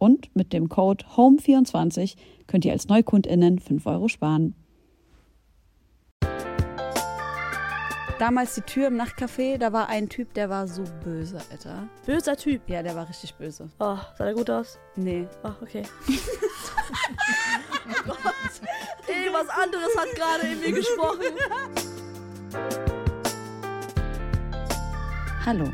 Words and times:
Und 0.00 0.34
mit 0.34 0.54
dem 0.54 0.70
Code 0.70 1.04
HOME24 1.14 2.16
könnt 2.46 2.64
ihr 2.64 2.72
als 2.72 2.88
NeukundInnen 2.88 3.58
5 3.58 3.84
Euro 3.84 4.08
sparen. 4.08 4.54
Damals 8.18 8.54
die 8.54 8.62
Tür 8.62 8.86
im 8.86 8.96
Nachtcafé, 8.96 9.58
da 9.58 9.74
war 9.74 9.90
ein 9.90 10.08
Typ, 10.08 10.32
der 10.32 10.48
war 10.48 10.66
so 10.68 10.84
böse, 11.04 11.38
Alter. 11.50 11.86
Böser 12.06 12.34
Typ. 12.36 12.62
Ja, 12.66 12.82
der 12.82 12.94
war 12.94 13.10
richtig 13.10 13.34
böse. 13.34 13.68
Oh, 13.78 13.98
sah 14.16 14.24
der 14.24 14.32
gut 14.32 14.48
aus? 14.48 14.78
Nee. 14.96 15.28
Ach, 15.42 15.60
okay. 15.60 15.82
oh 16.08 18.02
Gott. 18.06 18.16
Ey, 19.06 19.30
was 19.32 19.48
anderes 19.50 19.94
hat 19.98 20.14
gerade 20.14 20.46
in 20.50 20.60
mir 20.60 20.72
gesprochen. 20.72 21.20
Hallo, 25.44 25.70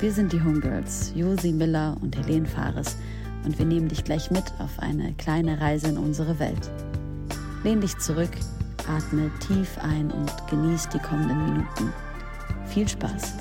wir 0.00 0.12
sind 0.12 0.30
die 0.30 0.42
Homegirls, 0.42 1.12
Josi 1.14 1.52
Miller 1.52 1.96
und 2.02 2.14
Helene 2.18 2.46
Fares 2.46 2.98
und 3.44 3.58
wir 3.58 3.66
nehmen 3.66 3.88
dich 3.88 4.04
gleich 4.04 4.30
mit 4.30 4.52
auf 4.58 4.78
eine 4.78 5.14
kleine 5.14 5.60
Reise 5.60 5.88
in 5.88 5.98
unsere 5.98 6.38
Welt. 6.38 6.70
Lehn 7.64 7.80
dich 7.80 7.96
zurück, 7.98 8.30
atme 8.88 9.30
tief 9.46 9.78
ein 9.78 10.10
und 10.10 10.30
genieß 10.48 10.88
die 10.88 10.98
kommenden 10.98 11.44
Minuten. 11.44 11.92
Viel 12.66 12.88
Spaß. 12.88 13.34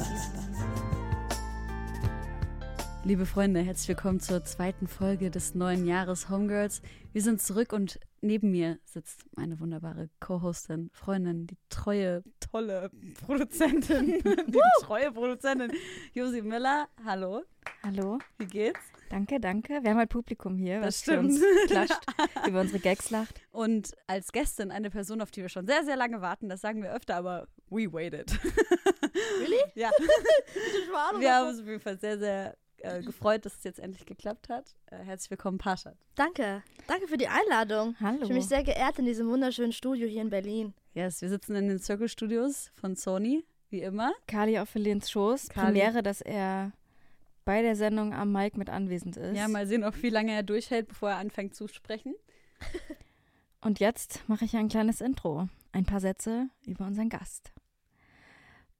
Liebe 3.04 3.26
Freunde, 3.26 3.62
herzlich 3.62 3.88
willkommen 3.88 4.20
zur 4.20 4.44
zweiten 4.44 4.88
Folge 4.88 5.32
des 5.32 5.56
neuen 5.56 5.88
Jahres 5.88 6.30
Homegirls. 6.30 6.84
Wir 7.14 7.24
sind 7.24 7.42
zurück 7.42 7.74
und 7.74 8.00
neben 8.22 8.52
mir 8.52 8.78
sitzt 8.86 9.24
meine 9.36 9.60
wunderbare 9.60 10.10
Co-Hostin, 10.20 10.92
Freundin, 10.94 11.48
die 11.48 11.58
treue, 11.70 12.24
tolle 12.40 12.92
Produzentin, 13.26 14.22
die 14.24 14.60
treue 14.82 15.12
Produzentin 15.12 15.72
Josi 16.14 16.44
Miller. 16.44 16.90
Hallo. 17.04 17.42
Hallo. 17.84 18.20
Wie 18.38 18.46
geht's? 18.46 18.80
Danke, 19.12 19.42
danke. 19.42 19.84
Wir 19.84 19.90
haben 19.90 19.98
halt 19.98 20.10
Publikum 20.10 20.56
hier, 20.56 20.80
Das 20.80 20.88
was 20.88 21.02
für 21.02 21.12
stimmt. 21.12 21.32
uns 21.32 21.42
klatscht, 21.68 22.00
über 22.48 22.62
unsere 22.62 22.80
Gags 22.80 23.10
lacht. 23.10 23.42
Und 23.52 23.92
als 24.08 24.32
Gästin 24.32 24.72
eine 24.72 24.90
Person, 24.90 25.22
auf 25.22 25.32
die 25.32 25.42
wir 25.42 25.50
schon 25.50 25.68
sehr, 25.68 25.84
sehr 25.84 25.98
lange 25.98 26.22
warten. 26.22 26.48
Das 26.48 26.62
sagen 26.62 26.82
wir 26.82 26.94
öfter, 26.94 27.18
aber 27.18 27.48
we 27.70 27.92
waited. 27.92 28.32
Really? 29.40 29.58
Ja. 29.76 29.90
Ich 30.00 30.92
war 30.94 31.20
Wir 31.20 31.36
haben 31.36 31.50
uns 31.50 31.60
auf 31.60 31.66
jeden 31.68 31.82
Fall 31.82 32.00
sehr, 32.00 32.18
sehr 32.18 32.58
äh, 32.78 33.02
gefreut, 33.02 33.46
dass 33.46 33.58
es 33.58 33.64
jetzt 33.66 33.80
endlich 33.80 34.06
geklappt 34.06 34.48
hat. 34.48 34.76
Äh, 34.86 34.98
herzlich 35.04 35.30
willkommen, 35.30 35.58
Pascha. 35.58 35.94
Danke. 36.16 36.64
Danke 36.88 37.08
für 37.10 37.18
die 37.18 37.28
Einladung. 37.28 37.96
Hallo. 38.00 38.16
Ich 38.22 38.28
fühle 38.28 38.36
mich 38.36 38.48
sehr 38.48 38.64
geehrt 38.64 38.98
in 38.98 39.06
diesem 39.06 39.28
wunderschönen 39.30 39.74
Studio 39.74 40.08
hier 40.08 40.22
in 40.22 40.30
Berlin. 40.30 40.74
Yes, 40.94 41.22
wir 41.22 41.28
sitzen 41.30 41.56
in 41.56 41.68
den 41.68 41.80
Circle 41.80 42.08
Studios 42.08 42.72
von 42.80 42.96
Sony, 42.96 43.44
wie 43.70 43.82
immer. 43.82 44.14
Kali 44.28 44.58
auf 44.58 44.74
Helens 44.74 45.12
Schoß. 45.12 45.50
Kali. 45.50 45.66
Premiere, 45.68 46.02
dass 46.02 46.22
er 46.22 46.72
bei 47.46 47.62
der 47.62 47.76
Sendung 47.76 48.14
am 48.14 48.32
Mic 48.32 48.58
mit 48.58 48.70
anwesend 48.70 49.18
ist. 49.18 49.38
Ja, 49.38 49.48
mal 49.48 49.68
sehen, 49.68 49.84
ob 49.84 50.02
wie 50.02 50.10
lange 50.10 50.34
er 50.34 50.44
durchhält, 50.44 50.88
bevor 50.88 51.12
er 51.12 51.18
anfängt 51.18 51.56
zu 51.56 51.68
sprechen. 51.68 52.16
Und 53.62 53.80
jetzt 53.80 54.28
mache 54.28 54.46
ich 54.46 54.56
ein 54.56 54.70
kleines 54.70 55.02
Intro. 55.02 55.48
Ein 55.72 55.86
paar 55.86 56.00
Sätze 56.00 56.50
über 56.66 56.86
unseren 56.86 57.10
Gast. 57.10 57.52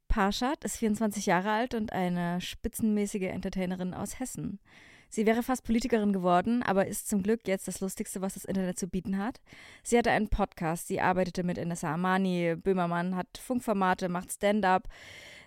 Parshad 0.08 0.64
ist 0.66 0.78
24 0.78 1.26
Jahre 1.26 1.52
alt 1.52 1.74
und 1.74 1.94
eine 1.94 2.42
spitzenmäßige 2.42 3.30
Entertainerin 3.30 3.94
aus 3.94 4.20
Hessen. 4.20 4.60
Sie 5.08 5.26
wäre 5.26 5.44
fast 5.44 5.64
Politikerin 5.64 6.14
geworden, 6.14 6.64
aber 6.64 6.88
ist 6.88 7.08
zum 7.08 7.22
Glück 7.22 7.48
jetzt 7.48 7.68
das 7.68 7.80
Lustigste, 7.80 8.22
was 8.22 8.34
das 8.34 8.46
Internet 8.46 8.80
zu 8.80 8.88
bieten 8.88 9.18
hat. 9.18 9.40
Sie 9.84 9.98
hatte 9.98 10.12
einen 10.12 10.30
Podcast, 10.30 10.88
sie 10.88 11.00
arbeitete 11.00 11.44
mit 11.44 11.58
Inessa 11.58 11.94
Amani, 11.94 12.56
Böhmermann, 12.56 13.16
hat 13.16 13.38
Funkformate, 13.38 14.10
macht 14.10 14.32
Stand-up, 14.32 14.88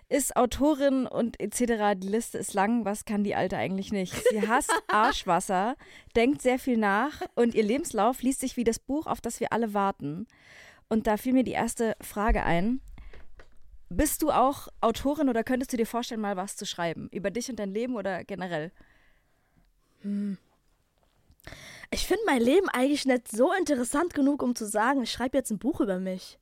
ist 0.07 0.35
Autorin 0.35 1.07
und 1.07 1.39
etc. 1.39 1.97
Die 1.97 2.07
Liste 2.07 2.37
ist 2.37 2.53
lang, 2.53 2.85
was 2.85 3.05
kann 3.05 3.23
die 3.23 3.35
Alte 3.35 3.57
eigentlich 3.57 3.91
nicht? 3.91 4.13
Sie 4.29 4.47
hasst 4.47 4.71
Arschwasser, 4.87 5.75
denkt 6.15 6.41
sehr 6.41 6.59
viel 6.59 6.77
nach 6.77 7.21
und 7.35 7.55
ihr 7.55 7.63
Lebenslauf 7.63 8.21
liest 8.21 8.41
sich 8.41 8.57
wie 8.57 8.63
das 8.63 8.79
Buch, 8.79 9.07
auf 9.07 9.21
das 9.21 9.39
wir 9.39 9.51
alle 9.51 9.73
warten. 9.73 10.27
Und 10.89 11.07
da 11.07 11.17
fiel 11.17 11.33
mir 11.33 11.43
die 11.43 11.51
erste 11.51 11.95
Frage 12.01 12.43
ein. 12.43 12.81
Bist 13.89 14.21
du 14.21 14.31
auch 14.31 14.67
Autorin 14.81 15.29
oder 15.29 15.43
könntest 15.43 15.73
du 15.73 15.77
dir 15.77 15.87
vorstellen, 15.87 16.21
mal 16.21 16.37
was 16.37 16.55
zu 16.55 16.65
schreiben? 16.65 17.09
Über 17.11 17.31
dich 17.31 17.49
und 17.49 17.57
dein 17.57 17.71
Leben 17.71 17.95
oder 17.95 18.23
generell? 18.23 18.71
Ich 21.91 22.05
finde 22.07 22.23
mein 22.25 22.41
Leben 22.41 22.69
eigentlich 22.69 23.05
nicht 23.05 23.31
so 23.31 23.53
interessant 23.53 24.13
genug, 24.13 24.43
um 24.43 24.55
zu 24.55 24.65
sagen, 24.67 25.01
ich 25.03 25.11
schreibe 25.11 25.37
jetzt 25.37 25.51
ein 25.51 25.59
Buch 25.59 25.81
über 25.81 25.99
mich. 25.99 26.39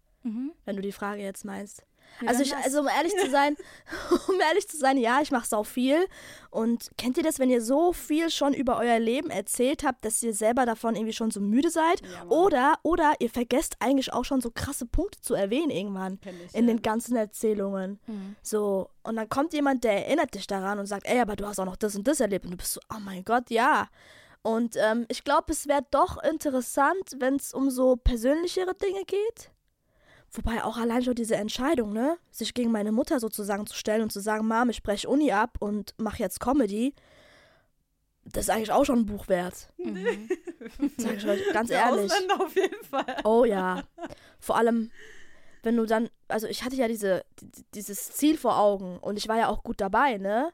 Wenn 0.65 0.75
du 0.75 0.81
die 0.81 0.91
Frage 0.91 1.21
jetzt 1.21 1.45
meinst. 1.45 1.83
Ja, 2.21 2.29
also, 2.29 2.43
ich, 2.43 2.55
also 2.55 2.81
um 2.81 2.87
ehrlich 2.87 3.13
zu 3.17 3.29
sein, 3.29 3.57
um 4.27 4.39
ehrlich 4.39 4.67
zu 4.67 4.77
sein, 4.77 4.97
ja, 4.97 5.21
ich 5.21 5.31
mache 5.31 5.47
sau 5.47 5.63
viel. 5.63 6.05
Und 6.49 6.91
kennt 6.97 7.17
ihr 7.17 7.23
das, 7.23 7.39
wenn 7.39 7.49
ihr 7.49 7.61
so 7.61 7.93
viel 7.93 8.29
schon 8.29 8.53
über 8.53 8.77
euer 8.77 8.99
Leben 8.99 9.29
erzählt 9.29 9.83
habt, 9.83 10.05
dass 10.05 10.21
ihr 10.21 10.33
selber 10.33 10.65
davon 10.65 10.95
irgendwie 10.95 11.13
schon 11.13 11.31
so 11.31 11.41
müde 11.41 11.69
seid? 11.69 12.01
oder, 12.29 12.75
oder 12.83 13.13
ihr 13.19 13.29
vergesst 13.29 13.75
eigentlich 13.79 14.13
auch 14.13 14.23
schon 14.23 14.41
so 14.41 14.51
krasse 14.51 14.85
Punkte 14.85 15.19
zu 15.21 15.33
erwähnen 15.33 15.71
irgendwann 15.71 16.19
ich, 16.21 16.55
in 16.55 16.67
ja. 16.67 16.73
den 16.73 16.81
ganzen 16.81 17.15
Erzählungen. 17.15 17.99
So, 18.41 18.89
und 19.03 19.15
dann 19.15 19.29
kommt 19.29 19.53
jemand, 19.53 19.83
der 19.83 20.05
erinnert 20.05 20.35
dich 20.35 20.47
daran 20.47 20.79
und 20.79 20.85
sagt, 20.85 21.07
ey, 21.07 21.19
aber 21.19 21.35
du 21.35 21.47
hast 21.47 21.59
auch 21.59 21.65
noch 21.65 21.75
das 21.75 21.95
und 21.95 22.07
das 22.07 22.19
erlebt. 22.19 22.45
Und 22.45 22.51
du 22.51 22.57
bist 22.57 22.73
so, 22.73 22.81
oh 22.93 22.99
mein 22.99 23.23
Gott, 23.23 23.49
ja. 23.49 23.87
Und 24.43 24.75
ähm, 24.75 25.05
ich 25.07 25.23
glaube, 25.23 25.51
es 25.53 25.67
wäre 25.67 25.85
doch 25.89 26.21
interessant, 26.21 27.15
wenn 27.17 27.37
es 27.37 27.53
um 27.53 27.69
so 27.69 27.95
persönlichere 27.95 28.75
Dinge 28.75 29.05
geht. 29.05 29.51
Wobei 30.33 30.63
auch 30.63 30.77
allein 30.77 31.03
schon 31.03 31.15
diese 31.15 31.35
Entscheidung, 31.35 31.93
ne, 31.93 32.17
sich 32.31 32.53
gegen 32.53 32.71
meine 32.71 32.91
Mutter 32.91 33.19
sozusagen 33.19 33.67
zu 33.67 33.75
stellen 33.75 34.01
und 34.01 34.11
zu 34.11 34.19
sagen, 34.19 34.47
Mom, 34.47 34.69
ich 34.69 34.81
breche 34.81 35.07
Uni 35.07 35.31
ab 35.31 35.57
und 35.59 35.93
mache 35.97 36.19
jetzt 36.19 36.39
Comedy, 36.39 36.93
das 38.25 38.45
ist 38.45 38.49
eigentlich 38.49 38.71
auch 38.71 38.85
schon 38.85 38.99
ein 38.99 39.05
Buch 39.05 39.27
wert. 39.27 39.67
Sag 40.97 41.17
ich 41.17 41.27
euch 41.27 41.41
ganz 41.53 41.69
Der 41.69 41.79
ehrlich. 41.81 42.11
Ausländer 42.11 42.41
auf 42.41 42.55
jeden 42.55 42.83
Fall. 42.85 43.05
Oh 43.25 43.43
ja. 43.45 43.83
Vor 44.39 44.55
allem, 44.57 44.91
wenn 45.61 45.75
du 45.77 45.85
dann, 45.85 46.09
also 46.29 46.47
ich 46.47 46.63
hatte 46.63 46.77
ja 46.77 46.87
diese, 46.87 47.25
die- 47.41 47.65
dieses 47.75 48.13
Ziel 48.13 48.37
vor 48.37 48.57
Augen 48.57 48.97
und 48.99 49.17
ich 49.17 49.27
war 49.27 49.37
ja 49.37 49.49
auch 49.49 49.61
gut 49.63 49.81
dabei, 49.81 50.17
ne? 50.17 50.51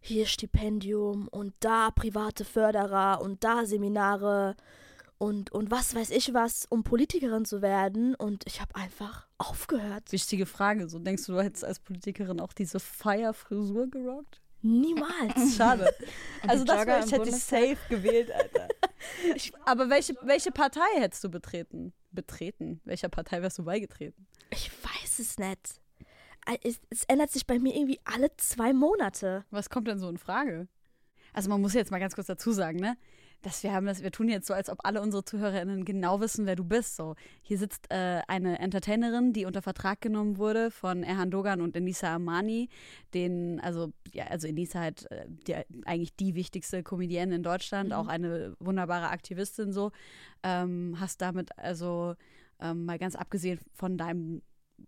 Hier 0.00 0.26
Stipendium 0.26 1.28
und 1.28 1.54
da 1.60 1.90
private 1.92 2.44
Förderer 2.44 3.20
und 3.22 3.44
da 3.44 3.66
Seminare 3.66 4.56
und, 5.22 5.52
und 5.52 5.70
was 5.70 5.94
weiß 5.94 6.10
ich 6.10 6.34
was, 6.34 6.66
um 6.68 6.82
Politikerin 6.82 7.44
zu 7.44 7.62
werden 7.62 8.16
und 8.16 8.44
ich 8.44 8.60
habe 8.60 8.74
einfach 8.74 9.28
aufgehört. 9.38 10.10
Wichtige 10.10 10.46
Frage. 10.46 10.88
So 10.88 10.98
denkst 10.98 11.26
du, 11.26 11.34
du 11.34 11.40
hättest 11.40 11.64
als 11.64 11.78
Politikerin 11.78 12.40
auch 12.40 12.52
diese 12.52 12.80
Fire-Frisur 12.80 13.88
gerockt? 13.88 14.42
Niemals. 14.62 15.54
Schade. 15.56 15.94
Also 16.44 16.64
das 16.64 16.86
wär, 16.88 16.98
ich 16.98 17.12
hätte 17.12 17.18
Bundestag? 17.18 17.60
safe 17.60 17.78
gewählt, 17.88 18.32
Alter. 18.32 18.68
Ich, 19.34 19.52
aber 19.64 19.90
welche, 19.90 20.14
welche 20.22 20.52
Partei 20.52 20.80
hättest 20.96 21.24
du 21.24 21.28
betreten? 21.28 21.92
Betreten? 22.12 22.80
Welcher 22.84 23.08
Partei 23.08 23.42
wärst 23.42 23.58
du 23.58 23.64
beigetreten? 23.64 24.26
Ich 24.50 24.70
weiß 24.70 25.18
es 25.18 25.38
nicht. 25.38 25.80
Es, 26.62 26.80
es 26.88 27.04
ändert 27.04 27.30
sich 27.30 27.46
bei 27.46 27.58
mir 27.58 27.74
irgendwie 27.74 27.98
alle 28.04 28.36
zwei 28.36 28.72
Monate. 28.72 29.44
Was 29.50 29.70
kommt 29.70 29.88
denn 29.88 29.98
so 29.98 30.08
in 30.08 30.18
Frage? 30.18 30.68
also 31.32 31.48
man 31.48 31.60
muss 31.60 31.74
jetzt 31.74 31.90
mal 31.90 31.98
ganz 31.98 32.14
kurz 32.14 32.26
dazu 32.26 32.52
sagen, 32.52 32.78
ne? 32.78 32.96
Dass 33.42 33.62
wir 33.62 33.72
haben 33.72 33.86
das, 33.86 34.02
wir 34.02 34.12
tun 34.12 34.28
jetzt 34.28 34.46
so, 34.46 34.54
als 34.54 34.70
ob 34.70 34.78
alle 34.84 35.02
unsere 35.02 35.24
ZuhörerInnen 35.24 35.84
genau 35.84 36.20
wissen, 36.20 36.46
wer 36.46 36.56
du 36.56 36.64
bist. 36.64 36.96
So, 36.96 37.16
hier 37.42 37.58
sitzt 37.58 37.90
äh, 37.90 38.22
eine 38.28 38.58
Entertainerin, 38.60 39.32
die 39.32 39.44
unter 39.44 39.62
Vertrag 39.62 40.00
genommen 40.00 40.38
wurde 40.38 40.70
von 40.70 41.02
Erhan 41.02 41.30
Dogan 41.30 41.60
und 41.60 41.76
Enisa 41.76 42.14
Amani, 42.14 42.68
den, 43.14 43.60
also, 43.60 43.92
ja, 44.12 44.26
also 44.26 44.46
Enisa 44.46 44.80
halt 44.80 45.10
äh, 45.10 45.26
die, 45.28 45.56
eigentlich 45.84 46.14
die 46.16 46.34
wichtigste 46.34 46.82
Comedienne 46.82 47.34
in 47.34 47.42
Deutschland, 47.42 47.90
mhm. 47.90 47.96
auch 47.96 48.06
eine 48.06 48.54
wunderbare 48.60 49.08
Aktivistin 49.08 49.72
so. 49.72 49.90
Ähm, 50.42 50.96
hast 50.98 51.20
damit 51.20 51.56
also 51.58 52.14
ähm, 52.60 52.84
mal 52.84 52.98
ganz 52.98 53.16
abgesehen 53.16 53.58
von 53.74 53.98
deinem 53.98 54.42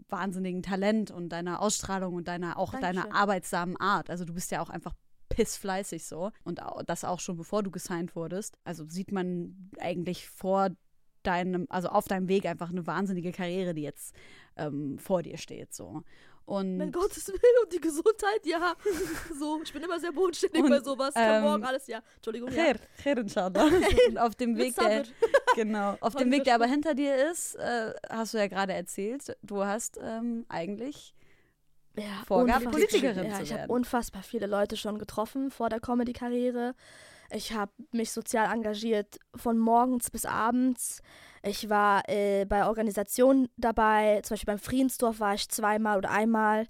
wahnsinnigen 0.08 0.62
Talent 0.62 1.10
und 1.10 1.28
deiner 1.30 1.60
Ausstrahlung 1.60 2.14
und 2.14 2.28
deiner 2.28 2.58
auch 2.58 2.72
Dankeschön. 2.72 2.96
deiner 2.96 3.14
arbeitsamen 3.14 3.76
Art. 3.76 4.10
Also 4.10 4.24
du 4.24 4.34
bist 4.34 4.50
ja 4.50 4.60
auch 4.60 4.70
einfach 4.70 4.94
pissfleißig 5.34 6.04
so. 6.04 6.30
Und 6.44 6.60
das 6.86 7.04
auch 7.04 7.20
schon 7.20 7.36
bevor 7.36 7.62
du 7.62 7.70
gesigned 7.70 8.14
wurdest. 8.16 8.58
Also 8.64 8.84
sieht 8.86 9.12
man 9.12 9.70
eigentlich 9.78 10.28
vor 10.28 10.70
deinem, 11.22 11.66
also 11.70 11.88
auf 11.88 12.06
deinem 12.06 12.28
Weg 12.28 12.46
einfach 12.46 12.70
eine 12.70 12.86
wahnsinnige 12.86 13.32
Karriere, 13.32 13.74
die 13.74 13.82
jetzt 13.82 14.14
ähm, 14.56 14.98
vor 14.98 15.22
dir 15.22 15.38
steht. 15.38 15.74
So. 15.74 16.02
Und 16.46 16.76
mein 16.76 16.92
Gottes 16.92 17.26
Willen 17.28 17.62
und 17.62 17.72
die 17.72 17.80
Gesundheit, 17.80 18.44
ja. 18.44 18.74
So, 19.38 19.60
ich 19.62 19.72
bin 19.72 19.82
immer 19.82 19.98
sehr 19.98 20.12
bodenständig 20.12 20.62
bei 20.62 20.80
sowas. 20.80 21.14
Ähm, 21.16 21.42
morgen 21.42 21.64
alles, 21.64 21.86
ja. 21.86 22.02
Entschuldigung. 22.16 22.50
Khair, 22.50 22.76
ja. 23.04 23.12
inshallah. 23.12 23.70
und 24.08 24.18
auf 24.18 24.34
dem 24.34 24.56
Weg, 24.56 24.76
der, 24.76 25.04
genau, 25.56 25.96
auf 26.00 26.14
dem 26.14 26.30
Weg, 26.30 26.44
der 26.44 26.56
aber 26.56 26.66
hinter 26.66 26.94
dir 26.94 27.30
ist, 27.30 27.54
äh, 27.56 27.94
hast 28.10 28.34
du 28.34 28.38
ja 28.38 28.46
gerade 28.46 28.74
erzählt, 28.74 29.36
du 29.42 29.64
hast 29.64 29.98
ähm, 30.02 30.44
eigentlich 30.48 31.13
ja, 31.96 32.24
vorgab, 32.26 32.64
Politikerin 32.64 33.30
ja, 33.30 33.40
Ich 33.40 33.52
habe 33.52 33.72
unfassbar 33.72 34.22
viele 34.22 34.46
Leute 34.46 34.76
schon 34.76 34.98
getroffen 34.98 35.50
vor 35.50 35.68
der 35.68 35.80
Comedy-Karriere. 35.80 36.74
Ich 37.30 37.52
habe 37.52 37.72
mich 37.92 38.12
sozial 38.12 38.52
engagiert 38.52 39.18
von 39.34 39.58
morgens 39.58 40.10
bis 40.10 40.26
abends. 40.26 41.02
Ich 41.42 41.68
war 41.68 42.08
äh, 42.08 42.44
bei 42.46 42.66
Organisationen 42.66 43.48
dabei, 43.56 44.20
zum 44.22 44.34
Beispiel 44.34 44.54
beim 44.54 44.58
Friedensdorf 44.58 45.20
war 45.20 45.34
ich 45.34 45.48
zweimal 45.48 45.98
oder 45.98 46.10
einmal 46.10 46.66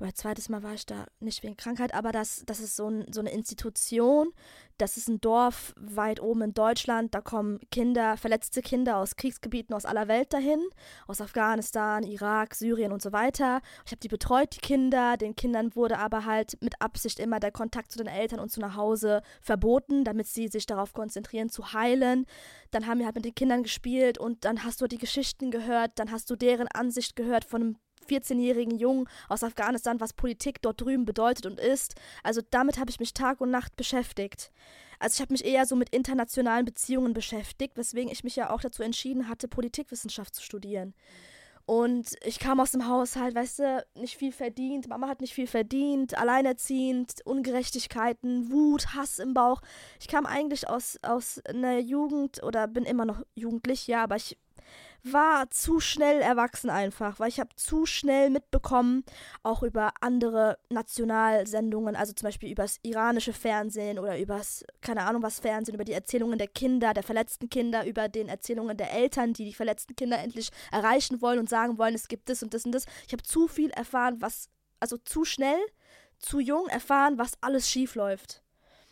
oder 0.00 0.14
zweites 0.14 0.48
Mal 0.48 0.62
war 0.62 0.74
ich 0.74 0.86
da 0.86 1.06
nicht 1.20 1.42
wegen 1.42 1.56
Krankheit, 1.56 1.94
aber 1.94 2.12
das, 2.12 2.42
das 2.46 2.60
ist 2.60 2.76
so, 2.76 2.88
ein, 2.88 3.06
so 3.12 3.20
eine 3.20 3.30
Institution, 3.30 4.32
das 4.78 4.96
ist 4.96 5.08
ein 5.08 5.20
Dorf 5.20 5.74
weit 5.76 6.20
oben 6.20 6.42
in 6.42 6.54
Deutschland, 6.54 7.14
da 7.14 7.20
kommen 7.20 7.58
Kinder, 7.70 8.16
verletzte 8.16 8.62
Kinder 8.62 8.98
aus 8.98 9.16
Kriegsgebieten 9.16 9.74
aus 9.74 9.84
aller 9.84 10.06
Welt 10.06 10.32
dahin, 10.32 10.60
aus 11.08 11.20
Afghanistan, 11.20 12.04
Irak, 12.04 12.54
Syrien 12.54 12.92
und 12.92 13.02
so 13.02 13.12
weiter. 13.12 13.60
Ich 13.84 13.90
habe 13.90 14.00
die 14.00 14.08
betreut, 14.08 14.54
die 14.54 14.60
Kinder, 14.60 15.16
den 15.16 15.34
Kindern 15.34 15.74
wurde 15.74 15.98
aber 15.98 16.24
halt 16.24 16.56
mit 16.62 16.80
Absicht 16.80 17.18
immer 17.18 17.40
der 17.40 17.50
Kontakt 17.50 17.90
zu 17.90 17.98
den 17.98 18.06
Eltern 18.06 18.38
und 18.38 18.50
zu 18.50 18.60
nach 18.60 18.76
Hause 18.76 19.22
verboten, 19.40 20.04
damit 20.04 20.28
sie 20.28 20.48
sich 20.48 20.66
darauf 20.66 20.92
konzentrieren 20.92 21.48
zu 21.48 21.72
heilen. 21.72 22.26
Dann 22.70 22.86
haben 22.86 22.98
wir 22.98 23.06
halt 23.06 23.16
mit 23.16 23.24
den 23.24 23.34
Kindern 23.34 23.64
gespielt 23.64 24.18
und 24.18 24.44
dann 24.44 24.62
hast 24.62 24.80
du 24.80 24.86
die 24.86 24.98
Geschichten 24.98 25.50
gehört, 25.50 25.92
dann 25.96 26.12
hast 26.12 26.30
du 26.30 26.36
deren 26.36 26.68
Ansicht 26.68 27.16
gehört 27.16 27.44
von 27.44 27.62
einem 27.62 27.76
14-jährigen 28.08 28.78
Jungen 28.78 29.08
aus 29.28 29.44
Afghanistan, 29.44 30.00
was 30.00 30.12
Politik 30.12 30.62
dort 30.62 30.80
drüben 30.80 31.04
bedeutet 31.04 31.46
und 31.46 31.60
ist. 31.60 31.94
Also 32.22 32.40
damit 32.50 32.78
habe 32.78 32.90
ich 32.90 33.00
mich 33.00 33.14
Tag 33.14 33.40
und 33.40 33.50
Nacht 33.50 33.76
beschäftigt. 33.76 34.52
Also 34.98 35.14
ich 35.14 35.20
habe 35.20 35.32
mich 35.32 35.44
eher 35.44 35.66
so 35.66 35.76
mit 35.76 35.90
internationalen 35.90 36.64
Beziehungen 36.64 37.12
beschäftigt, 37.12 37.76
weswegen 37.76 38.10
ich 38.10 38.24
mich 38.24 38.36
ja 38.36 38.50
auch 38.50 38.60
dazu 38.60 38.82
entschieden 38.82 39.28
hatte, 39.28 39.46
Politikwissenschaft 39.46 40.34
zu 40.34 40.42
studieren. 40.42 40.94
Und 41.68 42.16
ich 42.24 42.38
kam 42.38 42.60
aus 42.60 42.70
dem 42.70 42.88
Haushalt, 42.88 43.34
weißt 43.34 43.58
du, 43.58 43.86
nicht 43.94 44.16
viel 44.16 44.32
verdient, 44.32 44.88
Mama 44.88 45.06
hat 45.06 45.20
nicht 45.20 45.34
viel 45.34 45.46
verdient, 45.46 46.16
alleinerziehend, 46.16 47.16
Ungerechtigkeiten, 47.26 48.50
Wut, 48.50 48.94
Hass 48.94 49.18
im 49.18 49.34
Bauch. 49.34 49.60
Ich 50.00 50.08
kam 50.08 50.24
eigentlich 50.24 50.70
aus, 50.70 50.98
aus 51.02 51.44
einer 51.44 51.78
Jugend 51.78 52.42
oder 52.42 52.66
bin 52.68 52.84
immer 52.84 53.04
noch 53.04 53.20
jugendlich, 53.34 53.86
ja, 53.86 54.02
aber 54.02 54.16
ich 54.16 54.38
war 55.04 55.48
zu 55.50 55.80
schnell 55.80 56.20
erwachsen 56.20 56.70
einfach, 56.70 57.20
weil 57.20 57.28
ich 57.28 57.40
habe 57.40 57.54
zu 57.56 57.86
schnell 57.86 58.30
mitbekommen, 58.30 59.04
auch 59.42 59.62
über 59.62 59.92
andere 60.00 60.58
Nationalsendungen, 60.70 61.96
also 61.96 62.12
zum 62.12 62.26
Beispiel 62.26 62.50
übers 62.50 62.78
iranische 62.82 63.32
Fernsehen 63.32 63.98
oder 63.98 64.18
übers, 64.18 64.64
keine 64.80 65.04
Ahnung 65.04 65.22
was 65.22 65.40
Fernsehen, 65.40 65.74
über 65.74 65.84
die 65.84 65.92
Erzählungen 65.92 66.38
der 66.38 66.48
Kinder, 66.48 66.94
der 66.94 67.02
verletzten 67.02 67.48
Kinder, 67.48 67.86
über 67.86 68.08
den 68.08 68.28
Erzählungen 68.28 68.76
der 68.76 68.92
Eltern, 68.92 69.32
die 69.32 69.44
die 69.44 69.54
verletzten 69.54 69.94
Kinder 69.94 70.18
endlich 70.18 70.50
erreichen 70.72 71.22
wollen 71.22 71.38
und 71.38 71.48
sagen 71.48 71.78
wollen, 71.78 71.94
es 71.94 72.08
gibt 72.08 72.28
das 72.28 72.42
und 72.42 72.52
das 72.52 72.64
und 72.64 72.72
das. 72.72 72.86
Ich 73.06 73.12
habe 73.12 73.22
zu 73.22 73.48
viel 73.48 73.70
erfahren, 73.70 74.16
was, 74.20 74.48
also 74.80 74.96
zu 74.98 75.24
schnell, 75.24 75.60
zu 76.18 76.40
jung 76.40 76.66
erfahren, 76.68 77.18
was 77.18 77.32
alles 77.40 77.70
schief 77.70 77.94
läuft. 77.94 78.42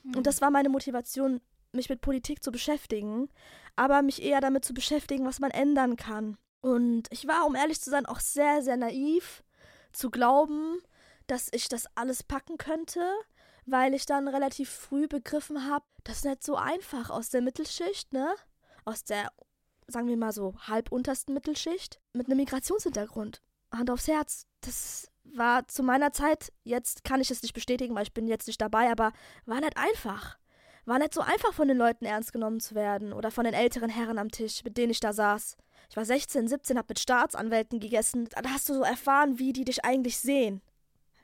Mhm. 0.04 0.16
Und 0.16 0.26
das 0.26 0.40
war 0.40 0.50
meine 0.50 0.68
Motivation, 0.68 1.40
mich 1.72 1.88
mit 1.88 2.00
Politik 2.00 2.42
zu 2.42 2.50
beschäftigen, 2.52 3.28
aber 3.76 4.02
mich 4.02 4.22
eher 4.22 4.40
damit 4.40 4.64
zu 4.64 4.74
beschäftigen, 4.74 5.26
was 5.26 5.38
man 5.38 5.50
ändern 5.50 5.96
kann. 5.96 6.36
Und 6.60 7.04
ich 7.10 7.28
war, 7.28 7.46
um 7.46 7.54
ehrlich 7.54 7.80
zu 7.80 7.90
sein, 7.90 8.06
auch 8.06 8.20
sehr, 8.20 8.62
sehr 8.62 8.76
naiv 8.76 9.44
zu 9.92 10.10
glauben, 10.10 10.78
dass 11.26 11.52
ich 11.52 11.68
das 11.68 11.86
alles 11.94 12.22
packen 12.22 12.58
könnte, 12.58 13.00
weil 13.66 13.94
ich 13.94 14.06
dann 14.06 14.28
relativ 14.28 14.70
früh 14.70 15.06
begriffen 15.06 15.68
habe, 15.68 15.84
das 16.04 16.18
ist 16.18 16.24
nicht 16.24 16.44
so 16.44 16.56
einfach 16.56 17.10
aus 17.10 17.30
der 17.30 17.42
Mittelschicht, 17.42 18.12
ne? 18.12 18.34
Aus 18.84 19.04
der, 19.04 19.30
sagen 19.88 20.08
wir 20.08 20.16
mal 20.16 20.32
so, 20.32 20.54
halbuntersten 20.60 21.34
Mittelschicht 21.34 22.00
mit 22.12 22.26
einem 22.26 22.38
Migrationshintergrund. 22.38 23.42
Hand 23.72 23.90
aufs 23.90 24.06
Herz. 24.06 24.46
Das 24.60 25.10
war 25.24 25.66
zu 25.66 25.82
meiner 25.82 26.12
Zeit, 26.12 26.52
jetzt 26.62 27.04
kann 27.04 27.20
ich 27.20 27.30
es 27.30 27.42
nicht 27.42 27.54
bestätigen, 27.54 27.94
weil 27.94 28.04
ich 28.04 28.14
bin 28.14 28.28
jetzt 28.28 28.46
nicht 28.46 28.60
dabei, 28.60 28.90
aber 28.90 29.12
war 29.44 29.60
nicht 29.60 29.76
einfach 29.76 30.38
war 30.86 30.98
nicht 30.98 31.14
so 31.14 31.20
einfach 31.20 31.52
von 31.52 31.68
den 31.68 31.76
Leuten 31.76 32.04
ernst 32.04 32.32
genommen 32.32 32.60
zu 32.60 32.74
werden 32.74 33.12
oder 33.12 33.30
von 33.30 33.44
den 33.44 33.54
älteren 33.54 33.90
Herren 33.90 34.18
am 34.18 34.30
Tisch, 34.30 34.64
mit 34.64 34.76
denen 34.76 34.90
ich 34.90 35.00
da 35.00 35.12
saß. 35.12 35.56
Ich 35.90 35.96
war 35.96 36.04
16, 36.04 36.48
17, 36.48 36.78
hab 36.78 36.88
mit 36.88 36.98
Staatsanwälten 36.98 37.80
gegessen. 37.80 38.28
Da 38.30 38.50
hast 38.50 38.68
du 38.68 38.74
so 38.74 38.82
erfahren, 38.82 39.38
wie 39.38 39.52
die 39.52 39.64
dich 39.64 39.84
eigentlich 39.84 40.18
sehen. 40.18 40.62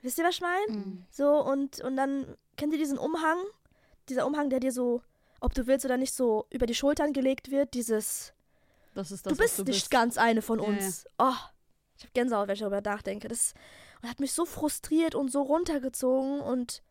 Wisst 0.01 0.17
ihr, 0.17 0.25
was 0.25 0.35
ich 0.35 0.41
meine? 0.41 0.77
Mhm. 0.79 1.05
So, 1.09 1.41
und, 1.43 1.81
und 1.81 1.95
dann 1.95 2.37
kennt 2.57 2.73
ihr 2.73 2.79
diesen 2.79 2.97
Umhang? 2.97 3.37
Dieser 4.09 4.27
Umhang, 4.27 4.49
der 4.49 4.59
dir 4.59 4.71
so, 4.71 5.01
ob 5.39 5.53
du 5.53 5.65
willst 5.65 5.85
oder 5.85 5.97
nicht, 5.97 6.13
so 6.13 6.45
über 6.49 6.65
die 6.65 6.75
Schultern 6.75 7.13
gelegt 7.13 7.51
wird, 7.51 7.73
dieses. 7.73 8.33
Das 8.95 9.11
ist 9.11 9.25
das, 9.25 9.33
du 9.33 9.41
bist 9.41 9.59
du 9.59 9.63
nicht 9.63 9.81
bist. 9.83 9.91
ganz 9.91 10.17
eine 10.17 10.41
von 10.41 10.59
uns. 10.59 11.05
Ja, 11.19 11.25
ja. 11.25 11.31
Oh, 11.31 11.49
ich 11.97 12.03
hab 12.03 12.13
Gänsehaut, 12.13 12.47
wenn 12.47 12.53
ich 12.53 12.59
darüber 12.59 12.81
nachdenke. 12.81 13.27
Das 13.27 13.53
und 14.03 14.09
hat 14.09 14.19
mich 14.19 14.33
so 14.33 14.45
frustriert 14.45 15.15
und 15.15 15.31
so 15.31 15.41
runtergezogen 15.41 16.41
und 16.41 16.83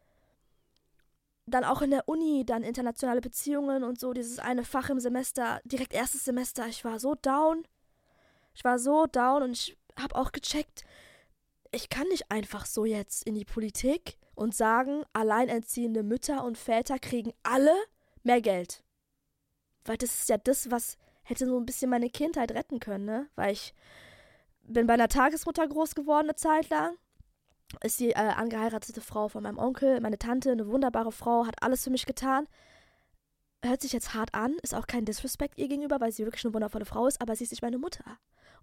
dann 1.47 1.65
auch 1.65 1.83
in 1.83 1.91
der 1.91 2.09
Uni, 2.09 2.45
dann 2.47 2.63
internationale 2.63 3.21
Beziehungen 3.21 3.85
und 3.85 3.99
so, 3.99 4.13
dieses 4.13 4.39
eine 4.39 4.65
Fach 4.65 4.91
im 4.91 5.01
Semester, 5.01 5.61
direkt 5.65 5.93
erstes 5.93 6.25
Semester, 6.25 6.67
ich 6.69 6.85
war 6.85 7.01
so 7.01 7.15
down. 7.15 7.67
Ich 8.55 8.65
war 8.65 8.79
so 8.79 9.07
down 9.07 9.43
und 9.43 9.53
ich 9.53 9.77
habe 9.99 10.15
auch 10.15 10.33
gecheckt, 10.33 10.85
ich 11.73 11.89
kann 11.89 12.07
nicht 12.09 12.31
einfach 12.31 12.67
so 12.67 12.85
jetzt 12.85 13.27
in 13.27 13.35
die 13.35 13.45
Politik 13.45 14.19
und 14.35 14.55
sagen, 14.55 15.05
alleinerziehende 15.13 16.03
Mütter 16.03 16.45
und 16.45 16.59
Väter 16.59 16.99
kriegen 16.99 17.33
alle 17.43 17.75
mehr 18.23 18.41
Geld. 18.41 18.85
Weil 19.85 19.97
das 19.97 20.21
ist 20.21 20.29
ja 20.29 20.39
das, 20.39 20.71
was 20.71 20.97
hätte 21.23 21.47
so 21.47 21.59
ein 21.59 21.67
bisschen 21.67 21.91
meine 21.91 22.11
Kindheit 22.11 22.53
retten 22.53 22.79
können, 22.79 23.05
ne? 23.05 23.29
Weil 23.35 23.53
ich 23.53 23.75
bin 24.63 24.87
bei 24.87 24.95
einer 24.95 25.09
Tagesmutter 25.09 25.67
groß 25.67 25.95
geworden 25.95 26.27
eine 26.27 26.37
Zeit 26.37 26.69
lang 26.69 26.97
ist 27.83 28.01
die 28.01 28.11
äh, 28.11 28.15
angeheiratete 28.15 29.01
Frau 29.01 29.29
von 29.29 29.43
meinem 29.43 29.59
Onkel, 29.59 30.01
meine 30.01 30.19
Tante, 30.19 30.53
eine 30.53 30.69
wunderbare 30.69 31.13
Frau, 31.13 31.47
hat 31.47 31.63
alles 31.63 31.85
für 31.85 31.91
mich 31.91 32.07
getan. 32.07 32.47
Hört 33.65 33.81
sich 33.81 33.93
jetzt 33.93 34.15
hart 34.15 34.35
an, 34.35 34.57
ist 34.63 34.75
auch 34.75 34.87
kein 34.87 35.05
Disrespect 35.05 35.59
ihr 35.59 35.69
gegenüber, 35.69 36.01
weil 36.01 36.13
sie 36.13 36.25
wirklich 36.25 36.45
eine 36.45 36.55
wundervolle 36.55 36.85
Frau 36.85 37.07
ist, 37.07 37.21
aber 37.21 37.37
sie 37.37 37.45
ist 37.45 37.53
nicht 37.53 37.63
meine 37.63 37.79
Mutter. 37.79 38.05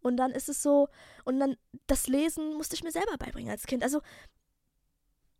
Und 0.01 0.17
dann 0.17 0.31
ist 0.31 0.49
es 0.49 0.61
so, 0.61 0.89
und 1.25 1.39
dann 1.39 1.55
das 1.87 2.07
Lesen 2.07 2.55
musste 2.55 2.75
ich 2.75 2.83
mir 2.83 2.91
selber 2.91 3.17
beibringen 3.17 3.51
als 3.51 3.65
Kind. 3.65 3.83
Also, 3.83 4.01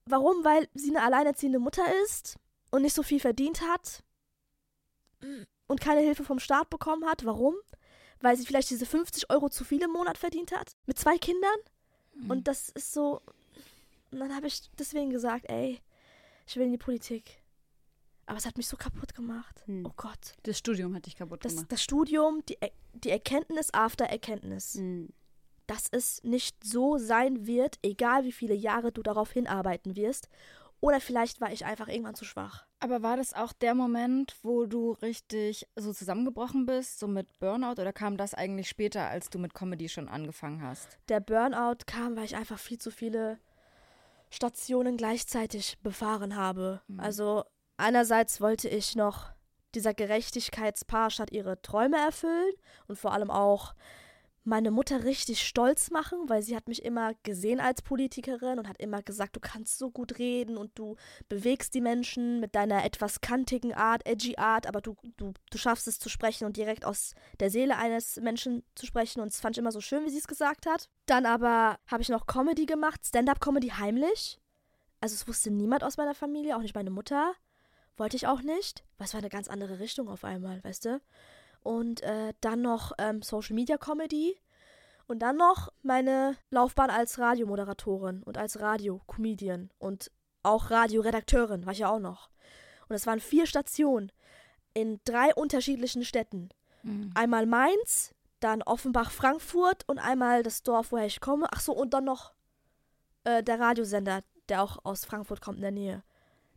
warum? 0.06 0.44
Weil 0.44 0.68
sie 0.74 0.90
eine 0.90 1.04
alleinerziehende 1.04 1.60
Mutter 1.60 1.84
ist 2.04 2.38
und 2.72 2.82
nicht 2.82 2.96
so 2.96 3.04
viel 3.04 3.20
verdient 3.20 3.62
hat 3.62 4.04
und 5.68 5.82
keine 5.82 6.02
Hilfe 6.02 6.24
vom 6.24 6.40
Staat 6.40 6.70
bekommen 6.70 7.06
hat. 7.06 7.26
Warum? 7.26 7.56
Weil 8.22 8.36
sie 8.38 8.46
vielleicht 8.46 8.70
diese 8.70 8.86
50 8.86 9.30
Euro 9.30 9.50
zu 9.50 9.64
viel 9.64 9.82
im 9.82 9.92
Monat 9.92 10.18
verdient 10.18 10.52
hat. 10.52 10.74
Mit 10.86 11.00
zwei 11.00 11.18
Kindern. 11.18 11.58
Und 12.28 12.40
mhm. 12.40 12.44
das 12.44 12.70
ist 12.70 12.92
so, 12.92 13.22
und 14.12 14.20
dann 14.20 14.36
habe 14.36 14.48
ich 14.48 14.70
deswegen 14.78 15.10
gesagt, 15.10 15.50
ey, 15.50 15.80
ich 16.48 16.56
will 16.56 16.66
in 16.66 16.72
die 16.72 16.78
Politik. 16.78 17.42
Aber 18.26 18.38
es 18.38 18.46
hat 18.46 18.58
mich 18.58 18.68
so 18.68 18.78
kaputt 18.78 19.16
gemacht. 19.16 19.64
Hm. 19.66 19.86
Oh 19.86 19.94
Gott. 19.96 20.36
Das 20.44 20.58
Studium 20.58 20.94
hat 20.96 21.08
dich 21.08 21.16
kaputt 21.16 21.44
das, 21.44 21.54
gemacht. 21.54 21.72
Das 21.72 21.82
Studium, 21.82 22.44
die, 22.48 22.58
die 22.94 23.10
Erkenntnis 23.10 23.74
after 23.74 24.06
Erkenntnis. 24.06 24.76
Hm. 24.76 25.10
Dass 25.66 25.88
es 25.92 26.24
nicht 26.24 26.64
so 26.64 26.98
sein 26.98 27.48
wird, 27.48 27.78
egal 27.84 28.24
wie 28.24 28.32
viele 28.32 28.54
Jahre 28.54 28.92
du 28.92 29.02
darauf 29.02 29.32
hinarbeiten 29.32 29.96
wirst. 29.96 30.30
Oder 30.82 31.02
vielleicht 31.02 31.42
war 31.42 31.52
ich 31.52 31.66
einfach 31.66 31.88
irgendwann 31.88 32.16
zu 32.16 32.24
schwach. 32.24 32.66
Aber 32.80 33.02
war 33.02 33.18
das 33.18 33.34
auch 33.34 33.52
der 33.52 33.76
Moment, 33.76 34.36
wo 34.44 34.66
du 34.66 34.92
richtig 34.92 35.68
so 35.76 35.92
zusammengebrochen 35.92 36.66
bist, 36.66 37.00
so 37.00 37.08
mit 37.08 37.38
Burnout? 37.40 37.82
Oder 37.82 37.92
kam 37.92 38.16
das 38.16 38.34
eigentlich 38.34 38.70
später, 38.70 39.08
als 39.08 39.30
du 39.30 39.40
mit 39.40 39.54
Comedy 39.54 39.90
schon 39.90 40.08
angefangen 40.08 40.62
hast? 40.62 40.98
Der 41.10 41.20
Burnout 41.20 41.86
kam, 41.86 42.16
weil 42.16 42.26
ich 42.26 42.36
einfach 42.36 42.60
viel 42.60 42.78
zu 42.78 42.92
viele 42.92 43.40
Stationen 44.30 44.98
gleichzeitig 44.98 45.80
befahren 45.82 46.36
habe. 46.36 46.82
Mhm. 46.88 47.00
Also 47.00 47.44
einerseits 47.78 48.42
wollte 48.42 48.70
ich 48.70 48.96
noch 48.96 49.30
dieser 49.76 49.94
Gerechtigkeitspar 49.94 51.10
statt 51.10 51.32
ihre 51.32 51.62
Träume 51.62 51.98
erfüllen 51.98 52.54
und 52.88 52.98
vor 52.98 53.14
allem 53.14 53.32
auch 53.32 53.74
meine 54.50 54.72
Mutter 54.72 55.04
richtig 55.04 55.48
stolz 55.48 55.92
machen, 55.92 56.28
weil 56.28 56.42
sie 56.42 56.56
hat 56.56 56.68
mich 56.68 56.84
immer 56.84 57.14
gesehen 57.24 57.60
als 57.60 57.82
Politikerin 57.82 58.60
und 58.60 58.68
hat 58.68 58.80
immer 58.80 59.02
gesagt, 59.02 59.36
du 59.36 59.40
kannst 59.40 59.78
so 59.78 59.92
gut 59.92 60.18
reden 60.18 60.58
und 60.58 60.78
du 60.78 60.98
bewegst 61.30 61.74
die 61.76 61.82
Menschen 61.82 62.40
mit 62.40 62.56
deiner 62.56 62.84
etwas 62.84 63.22
kantigen 63.22 63.74
Art, 63.74 64.06
edgy 64.06 64.38
Art, 64.38 64.68
aber 64.68 64.82
du, 64.82 64.98
du, 65.18 65.34
du 65.50 65.58
schaffst 65.58 65.88
es 65.88 66.00
zu 66.00 66.10
sprechen 66.10 66.46
und 66.46 66.58
direkt 66.58 66.84
aus 66.84 67.14
der 67.40 67.52
Seele 67.52 67.78
eines 67.78 68.18
Menschen 68.18 68.64
zu 68.76 68.86
sprechen 68.86 69.22
und 69.22 69.32
das 69.32 69.40
fand 69.40 69.56
ich 69.56 69.60
immer 69.62 69.72
so 69.72 69.82
schön, 69.82 70.04
wie 70.04 70.10
sie 70.10 70.18
es 70.18 70.28
gesagt 70.28 70.66
hat. 70.66 70.90
Dann 71.06 71.26
aber 71.26 71.78
habe 71.88 72.02
ich 72.02 72.10
noch 72.10 72.26
Comedy 72.26 72.66
gemacht, 72.66 73.06
Stand-up-Comedy 73.06 73.70
heimlich. 73.70 74.40
Also 75.00 75.14
es 75.14 75.28
wusste 75.28 75.52
niemand 75.52 75.84
aus 75.84 75.98
meiner 75.98 76.16
Familie, 76.16 76.58
auch 76.58 76.62
nicht 76.62 76.76
meine 76.76 76.90
Mutter. 76.90 77.34
Wollte 77.98 78.18
ich 78.18 78.28
auch 78.28 78.42
nicht, 78.42 78.84
weil 78.98 79.06
es 79.06 79.14
war 79.14 79.20
eine 79.20 79.30
ganz 79.30 79.48
andere 79.48 79.80
Richtung 79.80 80.10
auf 80.10 80.24
einmal, 80.24 80.64
weißt 80.64 80.86
du? 80.86 81.02
Und 81.70 82.02
äh, 82.02 82.34
dann 82.42 82.64
noch 82.64 82.94
ähm, 82.98 83.22
Social 83.22 83.54
Media 83.54 83.78
Comedy. 83.78 84.36
Und 85.06 85.20
dann 85.20 85.38
noch 85.38 85.72
meine 85.84 86.36
Laufbahn 86.50 86.90
als 86.90 87.20
Radiomoderatorin 87.20 88.24
und 88.24 88.40
als 88.40 88.60
Radio-Comedian 88.60 89.70
und 89.78 90.12
auch 90.42 90.72
Radioredakteurin 90.72 91.68
war 91.68 91.74
ich 91.74 91.80
ja 91.80 91.90
auch 91.90 92.00
noch. 92.00 92.32
Und 92.88 92.96
es 92.96 93.06
waren 93.06 93.20
vier 93.20 93.46
Stationen 93.46 94.12
in 94.74 95.00
drei 95.06 95.34
unterschiedlichen 95.36 96.04
Städten. 96.04 96.50
Mhm. 96.82 97.12
Einmal 97.14 97.46
Mainz, 97.46 98.16
dann 98.40 98.64
Offenbach, 98.64 99.12
Frankfurt 99.12 99.88
und 99.88 100.00
einmal 100.00 100.42
das 100.42 100.64
Dorf, 100.64 100.92
woher 100.92 101.06
ich 101.06 101.22
komme. 101.22 101.48
Ach 101.52 101.60
so, 101.60 101.74
und 101.74 101.94
dann 101.94 102.06
noch 102.06 102.34
äh, 103.26 103.44
der 103.44 103.60
Radiosender, 103.60 104.24
der 104.48 104.64
auch 104.64 104.84
aus 104.86 105.06
Frankfurt 105.06 105.42
kommt 105.42 105.58
in 105.58 105.64
der 105.64 105.72
Nähe. 105.72 106.04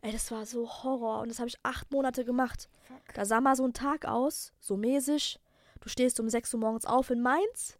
Ey, 0.03 0.11
das 0.11 0.29
war 0.31 0.45
so 0.45 0.69
Horror 0.83 1.21
und 1.21 1.29
das 1.29 1.39
habe 1.39 1.47
ich 1.47 1.57
acht 1.63 1.89
Monate 1.91 2.25
gemacht. 2.25 2.67
Fuck. 2.87 3.13
Da 3.13 3.23
sah 3.23 3.39
mal 3.39 3.55
so 3.55 3.63
ein 3.63 3.71
Tag 3.71 4.03
aus, 4.05 4.51
so 4.59 4.75
mäßig. 4.75 5.39
Du 5.79 5.87
stehst 5.87 6.19
um 6.19 6.27
6 6.27 6.53
Uhr 6.53 6.59
morgens 6.59 6.85
auf 6.85 7.09
in 7.09 7.21
Mainz, 7.21 7.79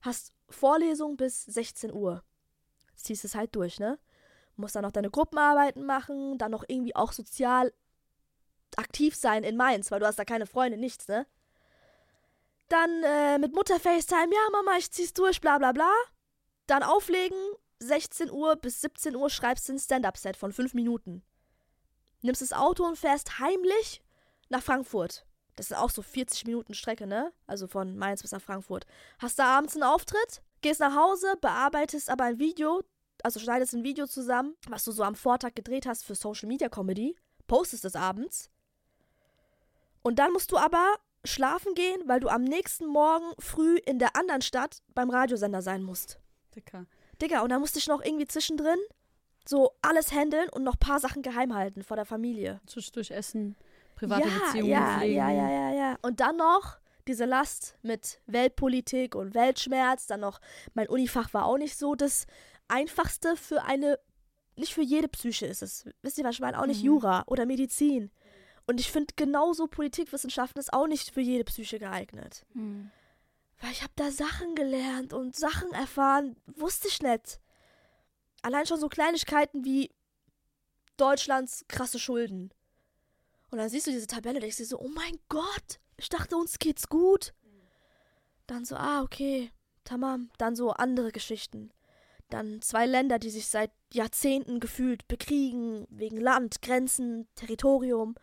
hast 0.00 0.32
Vorlesung 0.48 1.16
bis 1.16 1.44
16 1.46 1.92
Uhr. 1.92 2.22
Ziehst 2.94 3.24
es 3.24 3.34
halt 3.34 3.56
durch, 3.56 3.80
ne? 3.80 3.98
Musst 4.54 4.76
dann 4.76 4.84
noch 4.84 4.92
deine 4.92 5.10
Gruppenarbeiten 5.10 5.84
machen, 5.84 6.38
dann 6.38 6.52
noch 6.52 6.62
irgendwie 6.68 6.94
auch 6.94 7.10
sozial 7.10 7.72
aktiv 8.76 9.16
sein 9.16 9.42
in 9.42 9.56
Mainz, 9.56 9.90
weil 9.90 9.98
du 9.98 10.06
hast 10.06 10.20
da 10.20 10.24
keine 10.24 10.46
Freunde, 10.46 10.78
nichts, 10.78 11.08
ne? 11.08 11.26
Dann 12.68 13.02
äh, 13.02 13.38
mit 13.38 13.52
Mutter 13.54 13.80
FaceTime, 13.80 14.32
ja 14.32 14.50
Mama, 14.52 14.76
ich 14.78 14.92
zieh's 14.92 15.14
durch, 15.14 15.40
bla 15.40 15.58
bla 15.58 15.72
bla. 15.72 15.90
Dann 16.68 16.84
auflegen, 16.84 17.38
16 17.80 18.30
Uhr 18.30 18.54
bis 18.54 18.82
17 18.82 19.16
Uhr 19.16 19.30
schreibst 19.30 19.68
du 19.68 19.72
ein 19.72 19.80
Stand-up-Set 19.80 20.36
von 20.36 20.52
5 20.52 20.74
Minuten 20.74 21.24
nimmst 22.22 22.42
das 22.42 22.52
Auto 22.52 22.84
und 22.84 22.98
fährst 22.98 23.38
heimlich 23.38 24.02
nach 24.48 24.62
Frankfurt. 24.62 25.24
Das 25.56 25.70
ist 25.70 25.76
auch 25.76 25.90
so 25.90 26.02
40 26.02 26.46
Minuten 26.46 26.74
Strecke, 26.74 27.06
ne? 27.06 27.32
Also 27.46 27.66
von 27.66 27.96
Mainz 27.96 28.22
bis 28.22 28.32
nach 28.32 28.40
Frankfurt. 28.40 28.86
Hast 29.18 29.38
da 29.38 29.58
abends 29.58 29.74
einen 29.74 29.82
Auftritt, 29.82 30.42
gehst 30.62 30.80
nach 30.80 30.96
Hause, 30.96 31.34
bearbeitest 31.40 32.08
aber 32.08 32.24
ein 32.24 32.38
Video, 32.38 32.82
also 33.22 33.40
schneidest 33.40 33.74
ein 33.74 33.84
Video 33.84 34.06
zusammen, 34.06 34.56
was 34.68 34.84
du 34.84 34.92
so 34.92 35.02
am 35.02 35.14
Vortag 35.14 35.54
gedreht 35.54 35.86
hast 35.86 36.04
für 36.04 36.14
Social 36.14 36.48
Media 36.48 36.68
Comedy, 36.68 37.16
postest 37.46 37.84
es 37.84 37.94
abends. 37.94 38.50
Und 40.02 40.18
dann 40.18 40.32
musst 40.32 40.50
du 40.52 40.56
aber 40.56 40.96
schlafen 41.24 41.74
gehen, 41.74 42.00
weil 42.06 42.20
du 42.20 42.28
am 42.28 42.42
nächsten 42.42 42.86
Morgen 42.86 43.30
früh 43.38 43.76
in 43.76 43.98
der 43.98 44.16
anderen 44.16 44.40
Stadt 44.40 44.78
beim 44.94 45.10
Radiosender 45.10 45.60
sein 45.60 45.82
musst. 45.82 46.18
Dicker. 46.54 46.86
Digga, 47.20 47.42
und 47.42 47.50
dann 47.50 47.60
musste 47.60 47.78
ich 47.78 47.86
noch 47.86 48.02
irgendwie 48.02 48.26
zwischendrin 48.26 48.78
so 49.46 49.72
alles 49.82 50.12
handeln 50.12 50.48
und 50.50 50.62
noch 50.62 50.74
ein 50.74 50.78
paar 50.78 51.00
Sachen 51.00 51.22
geheim 51.22 51.54
halten 51.54 51.82
vor 51.82 51.96
der 51.96 52.04
Familie. 52.04 52.60
Zwischendurch 52.66 53.10
essen, 53.10 53.56
private 53.96 54.28
ja, 54.28 54.34
Beziehungen 54.38 54.70
ja, 54.70 54.98
pflegen. 54.98 55.16
Ja, 55.16 55.30
ja, 55.30 55.50
ja, 55.50 55.72
ja. 55.72 55.98
Und 56.02 56.20
dann 56.20 56.36
noch 56.36 56.78
diese 57.06 57.24
Last 57.24 57.76
mit 57.82 58.20
Weltpolitik 58.26 59.14
und 59.14 59.34
Weltschmerz. 59.34 60.06
Dann 60.06 60.20
noch, 60.20 60.40
mein 60.74 60.88
Unifach 60.88 61.32
war 61.34 61.46
auch 61.46 61.58
nicht 61.58 61.76
so 61.76 61.94
das 61.94 62.26
einfachste 62.68 63.36
für 63.36 63.62
eine, 63.62 63.98
nicht 64.56 64.74
für 64.74 64.82
jede 64.82 65.08
Psyche 65.08 65.46
ist 65.46 65.62
es. 65.62 65.88
Wisst 66.02 66.18
ihr, 66.18 66.24
was 66.24 66.34
ich 66.34 66.40
meine? 66.40 66.60
Auch 66.60 66.66
nicht 66.66 66.80
mhm. 66.80 66.86
Jura 66.86 67.24
oder 67.26 67.46
Medizin. 67.46 68.10
Und 68.66 68.78
ich 68.78 68.92
finde, 68.92 69.14
genauso 69.16 69.66
Politikwissenschaften 69.66 70.60
ist 70.60 70.72
auch 70.72 70.86
nicht 70.86 71.10
für 71.10 71.20
jede 71.20 71.44
Psyche 71.44 71.78
geeignet. 71.78 72.46
Mhm. 72.54 72.90
Weil 73.60 73.72
ich 73.72 73.82
habe 73.82 73.92
da 73.96 74.10
Sachen 74.10 74.54
gelernt 74.54 75.12
und 75.12 75.34
Sachen 75.36 75.72
erfahren, 75.72 76.36
wusste 76.46 76.88
ich 76.88 77.02
nicht 77.02 77.40
allein 78.42 78.66
schon 78.66 78.80
so 78.80 78.88
Kleinigkeiten 78.88 79.64
wie 79.64 79.90
Deutschlands 80.96 81.64
krasse 81.68 81.98
Schulden. 81.98 82.52
Und 83.50 83.58
dann 83.58 83.68
siehst 83.68 83.86
du 83.86 83.90
diese 83.90 84.06
Tabelle 84.06 84.40
denkst 84.40 84.58
dir 84.58 84.66
so, 84.66 84.78
oh 84.78 84.88
mein 84.88 85.18
Gott, 85.28 85.80
ich 85.96 86.08
dachte, 86.08 86.36
uns 86.36 86.58
geht's 86.58 86.88
gut. 86.88 87.34
Dann 88.46 88.64
so, 88.64 88.76
ah, 88.76 89.02
okay, 89.02 89.50
tamam. 89.84 90.30
Dann 90.38 90.56
so 90.56 90.70
andere 90.70 91.12
Geschichten. 91.12 91.70
Dann 92.30 92.62
zwei 92.62 92.86
Länder, 92.86 93.18
die 93.18 93.30
sich 93.30 93.48
seit 93.48 93.72
Jahrzehnten 93.92 94.60
gefühlt 94.60 95.08
bekriegen, 95.08 95.86
wegen 95.90 96.16
Land, 96.16 96.62
Grenzen, 96.62 97.28
Territorium. 97.34 98.14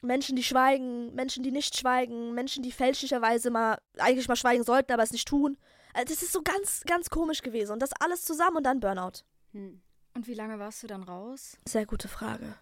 Menschen, 0.00 0.36
die 0.36 0.42
schweigen, 0.42 1.14
Menschen, 1.14 1.42
die 1.42 1.52
nicht 1.52 1.76
schweigen, 1.76 2.34
Menschen, 2.34 2.62
die 2.62 2.72
fälschlicherweise 2.72 3.50
mal 3.50 3.78
eigentlich 3.98 4.28
mal 4.28 4.36
schweigen 4.36 4.64
sollten, 4.64 4.92
aber 4.92 5.02
es 5.02 5.12
nicht 5.12 5.28
tun. 5.28 5.56
Also 5.96 6.12
das 6.12 6.22
ist 6.22 6.32
so 6.32 6.42
ganz, 6.42 6.82
ganz 6.86 7.08
komisch 7.08 7.40
gewesen. 7.40 7.72
Und 7.72 7.80
das 7.80 7.90
alles 8.00 8.22
zusammen 8.22 8.58
und 8.58 8.64
dann 8.64 8.80
Burnout. 8.80 9.24
Hm. 9.52 9.80
Und 10.14 10.26
wie 10.26 10.34
lange 10.34 10.58
warst 10.58 10.82
du 10.82 10.86
dann 10.86 11.02
raus? 11.02 11.58
Sehr 11.66 11.86
gute 11.86 12.08
Frage. 12.08 12.54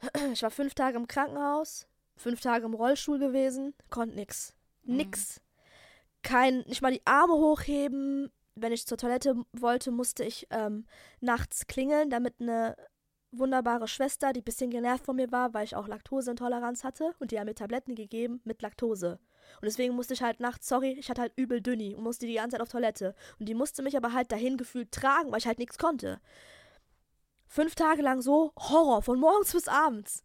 Ich 0.32 0.44
war 0.44 0.52
fünf 0.52 0.74
Tage 0.74 0.96
im 0.96 1.08
Krankenhaus, 1.08 1.88
fünf 2.14 2.40
Tage 2.40 2.66
im 2.66 2.74
Rollstuhl 2.74 3.18
gewesen, 3.18 3.74
konnte 3.90 4.14
nix. 4.14 4.54
Nix. 4.84 5.40
Kein, 6.22 6.60
nicht 6.68 6.82
mal 6.82 6.92
die 6.92 7.04
Arme 7.04 7.34
hochheben. 7.34 8.30
Wenn 8.54 8.72
ich 8.72 8.86
zur 8.86 8.96
Toilette 8.96 9.34
wollte, 9.52 9.90
musste 9.90 10.22
ich 10.22 10.46
ähm, 10.50 10.86
nachts 11.20 11.66
klingeln, 11.66 12.10
damit 12.10 12.34
eine 12.40 12.76
wunderbare 13.32 13.88
Schwester, 13.88 14.32
die 14.32 14.40
ein 14.40 14.44
bisschen 14.44 14.70
genervt 14.70 15.04
von 15.04 15.16
mir 15.16 15.32
war, 15.32 15.52
weil 15.52 15.64
ich 15.64 15.74
auch 15.74 15.88
Laktoseintoleranz 15.88 16.84
hatte 16.84 17.12
und 17.18 17.32
die 17.32 17.40
hat 17.40 17.46
mir 17.46 17.56
Tabletten 17.56 17.96
gegeben 17.96 18.40
mit 18.44 18.62
Laktose. 18.62 19.18
Und 19.56 19.66
deswegen 19.66 19.94
musste 19.94 20.14
ich 20.14 20.22
halt 20.22 20.40
nachts, 20.40 20.68
sorry, 20.68 20.92
ich 20.92 21.10
hatte 21.10 21.20
halt 21.20 21.32
übel 21.36 21.60
Dünni 21.60 21.94
und 21.94 22.02
musste 22.02 22.26
die 22.26 22.34
ganze 22.34 22.54
Zeit 22.54 22.62
auf 22.62 22.68
Toilette. 22.68 23.14
Und 23.38 23.48
die 23.48 23.54
musste 23.54 23.82
mich 23.82 23.96
aber 23.96 24.12
halt 24.12 24.30
dahin 24.32 24.56
gefühlt 24.56 24.92
tragen, 24.92 25.30
weil 25.30 25.38
ich 25.38 25.46
halt 25.46 25.58
nichts 25.58 25.78
konnte. 25.78 26.20
Fünf 27.46 27.74
Tage 27.74 28.02
lang 28.02 28.22
so 28.22 28.52
Horror, 28.56 29.02
von 29.02 29.18
morgens 29.18 29.52
bis 29.52 29.68
abends. 29.68 30.24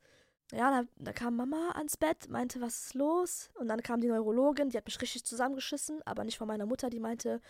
Ja, 0.51 0.69
da, 0.69 0.87
da, 0.97 1.13
kam 1.13 1.35
Mama 1.35 1.71
ans 1.71 1.97
Bett, 1.97 2.29
meinte, 2.29 2.61
was 2.61 2.85
ist 2.85 2.93
los? 2.93 3.49
Und 3.55 3.69
dann 3.69 3.81
kam 3.81 4.01
die 4.01 4.07
Neurologin, 4.07 4.69
die 4.69 4.77
hat 4.77 4.85
mich 4.85 5.01
richtig 5.01 5.23
zusammengeschissen, 5.25 6.01
aber 6.05 6.23
nicht 6.23 6.37
von 6.37 6.47
meiner 6.47 6.67
Mutter, 6.67 6.91
die 6.91 6.99
meinte, 6.99 7.41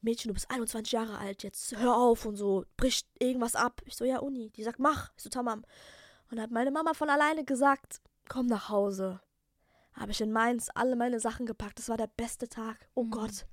Mädchen, 0.00 0.28
du 0.28 0.34
bist 0.34 0.50
21 0.50 0.92
Jahre 0.92 1.18
alt, 1.18 1.42
jetzt 1.42 1.76
hör 1.76 1.96
auf 1.96 2.24
und 2.24 2.36
so, 2.36 2.64
bricht 2.76 3.06
irgendwas 3.18 3.54
ab. 3.54 3.82
Ich 3.84 3.96
so, 3.96 4.04
ja, 4.04 4.20
Uni. 4.20 4.50
Die 4.50 4.62
sagt, 4.62 4.78
mach. 4.78 5.10
Ich 5.16 5.24
so, 5.24 5.28
tamam. 5.28 5.64
Und 6.30 6.36
dann 6.36 6.42
hat 6.42 6.50
meine 6.50 6.70
Mama 6.70 6.94
von 6.94 7.10
alleine 7.10 7.44
gesagt, 7.44 8.00
komm 8.28 8.46
nach 8.46 8.68
Hause 8.68 9.20
habe 9.98 10.12
ich 10.12 10.20
in 10.20 10.32
Mainz 10.32 10.68
alle 10.74 10.96
meine 10.96 11.20
Sachen 11.20 11.46
gepackt. 11.46 11.78
Das 11.78 11.88
war 11.88 11.96
der 11.96 12.10
beste 12.16 12.48
Tag. 12.48 12.88
Oh 12.94 13.04
mhm. 13.04 13.10
Gott. 13.10 13.46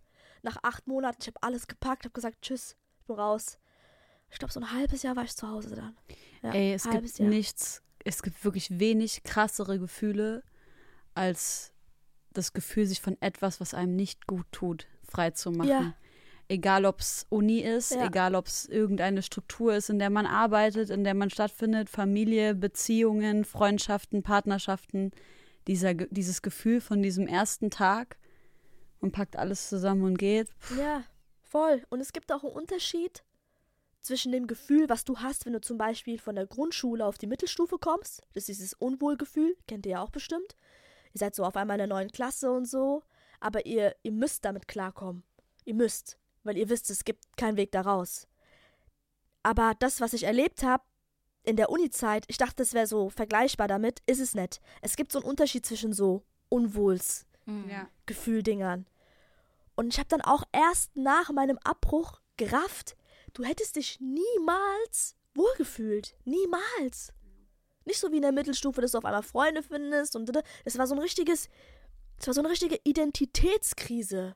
Nach 0.44 0.58
acht 0.64 0.88
Monaten, 0.88 1.18
ich 1.22 1.28
habe 1.28 1.42
alles 1.42 1.68
gepackt, 1.68 2.04
habe 2.04 2.14
gesagt, 2.14 2.42
tschüss, 2.42 2.76
ich 3.00 3.08
bin 3.08 3.16
raus. 3.16 3.58
Ich 4.30 4.38
glaube, 4.38 4.54
so 4.54 4.60
ein 4.60 4.72
halbes 4.72 5.04
Jahr 5.04 5.16
war 5.16 5.24
ich 5.24 5.36
zu 5.36 5.50
Hause 5.50 5.76
dann. 5.76 5.98
Ja, 6.44 6.54
Ey, 6.54 6.74
es 6.74 6.84
gibt 6.90 7.18
Jahr. 7.18 7.30
nichts, 7.30 7.82
es 8.04 8.22
gibt 8.22 8.44
wirklich 8.44 8.80
wenig 8.80 9.24
krassere 9.24 9.80
Gefühle, 9.80 10.44
als 11.14 11.74
das 12.32 12.54
Gefühl, 12.54 12.86
sich 12.86 13.02
von 13.02 13.18
etwas, 13.22 13.62
was 13.62 13.74
einem 13.74 13.96
nicht 13.96 14.28
gut 14.28 14.46
tut, 14.52 14.88
frei 15.04 15.32
zu 15.32 15.52
machen. 15.52 15.70
Ja. 15.70 15.94
Egal, 16.48 16.86
ob 16.86 17.00
es 17.00 17.26
Uni 17.30 17.62
ist, 17.62 17.92
ja. 17.92 18.06
egal, 18.06 18.36
ob 18.36 18.46
es 18.46 18.68
irgendeine 18.68 19.24
Struktur 19.24 19.74
ist, 19.74 19.90
in 19.90 19.98
der 19.98 20.12
man 20.12 20.28
arbeitet, 20.28 20.92
in 20.92 21.04
der 21.04 21.16
man 21.16 21.32
stattfindet, 21.32 21.90
Familie, 21.90 22.54
Beziehungen, 22.54 23.46
Freundschaften, 23.46 24.22
Partnerschaften 24.22 25.12
dieser, 25.68 25.94
dieses 25.94 26.42
Gefühl 26.42 26.82
von 26.82 27.02
diesem 27.02 27.28
ersten 27.28 27.70
Tag. 27.70 28.18
Man 29.02 29.12
packt 29.12 29.36
alles 29.36 29.70
zusammen 29.70 30.04
und 30.04 30.18
geht. 30.18 30.50
Ja, 30.78 31.04
voll. 31.42 31.84
Und 31.90 32.00
es 32.00 32.14
gibt 32.14 32.32
auch 32.32 32.44
einen 32.44 32.54
Unterschied 32.54 33.24
zwischen 34.02 34.32
dem 34.32 34.48
Gefühl, 34.48 34.88
was 34.88 35.04
du 35.04 35.18
hast, 35.18 35.46
wenn 35.46 35.54
du 35.54 35.62
zum 35.62 35.78
Beispiel 35.78 36.20
von 36.20 36.36
der 36.36 36.46
Grundschule 36.46 37.06
auf 37.06 37.18
die 37.18 37.28
Mittelstufe 37.28 37.78
kommst. 37.80 38.22
Das 38.34 38.44
ist 38.44 38.60
dieses 38.60 38.74
Unwohlgefühl, 38.74 39.58
kennt 39.68 39.86
ihr 39.86 39.94
ja 39.94 40.02
auch 40.02 40.12
bestimmt. 40.12 40.56
Ihr 41.14 41.20
seid 41.20 41.36
so 41.36 41.44
auf 41.44 41.56
einmal 41.56 41.76
in 41.76 41.80
der 41.80 41.88
neuen 41.88 42.12
Klasse 42.12 42.52
und 42.52 42.66
so. 42.66 43.04
Aber 43.40 43.66
ihr, 43.66 43.96
ihr 44.04 44.12
müsst 44.12 44.46
damit 44.46 44.68
klarkommen. 44.68 45.24
Ihr 45.66 45.74
müsst. 45.74 46.18
Weil 46.44 46.58
ihr 46.58 46.70
wisst, 46.70 46.90
es 46.90 47.04
gibt 47.04 47.38
keinen 47.38 47.58
Weg 47.58 47.72
daraus. 47.72 48.28
Aber 49.44 49.74
das, 49.80 50.02
was 50.02 50.14
ich 50.14 50.24
erlebt 50.24 50.64
habe, 50.64 50.84
in 51.46 51.56
der 51.56 51.70
Uni-Zeit, 51.70 52.26
ich 52.28 52.38
dachte, 52.38 52.64
es 52.64 52.74
wäre 52.74 52.88
so 52.88 53.10
vergleichbar 53.10 53.68
damit, 53.68 54.02
ist 54.06 54.20
es 54.20 54.36
nicht. 54.36 54.60
Es 54.82 54.96
gibt 54.96 55.12
so 55.12 55.20
einen 55.20 55.28
Unterschied 55.28 55.66
zwischen 55.66 55.94
so 55.94 56.24
Unwohls 56.50 57.26
mhm. 57.46 57.70
Und 59.76 59.94
ich 59.94 60.00
habe 60.00 60.10
dann 60.10 60.22
auch 60.22 60.44
erst 60.52 60.96
nach 60.96 61.32
meinem 61.32 61.58
Abbruch 61.64 62.22
gerafft, 62.38 62.96
du 63.34 63.44
hättest 63.44 63.76
dich 63.76 64.00
niemals 64.00 65.16
wohlgefühlt. 65.34 66.16
Niemals. 66.24 67.12
Nicht 67.86 68.00
so 68.00 68.12
wie 68.12 68.18
in 68.18 68.24
der 68.24 68.32
Mittelstufe, 68.32 68.82
dass 68.82 68.94
du 68.94 68.98
auf 68.98 69.06
einmal 69.06 69.22
Freunde 69.22 69.62
findest 69.62 70.16
und 70.16 70.32
das 70.64 70.78
war 70.78 70.88
so 70.88 70.96
ein 70.96 71.02
richtiges, 71.02 71.50
das 72.18 72.28
war 72.28 72.34
so 72.34 72.42
eine 72.42 72.50
richtige 72.50 72.80
Identitätskrise. 72.84 74.36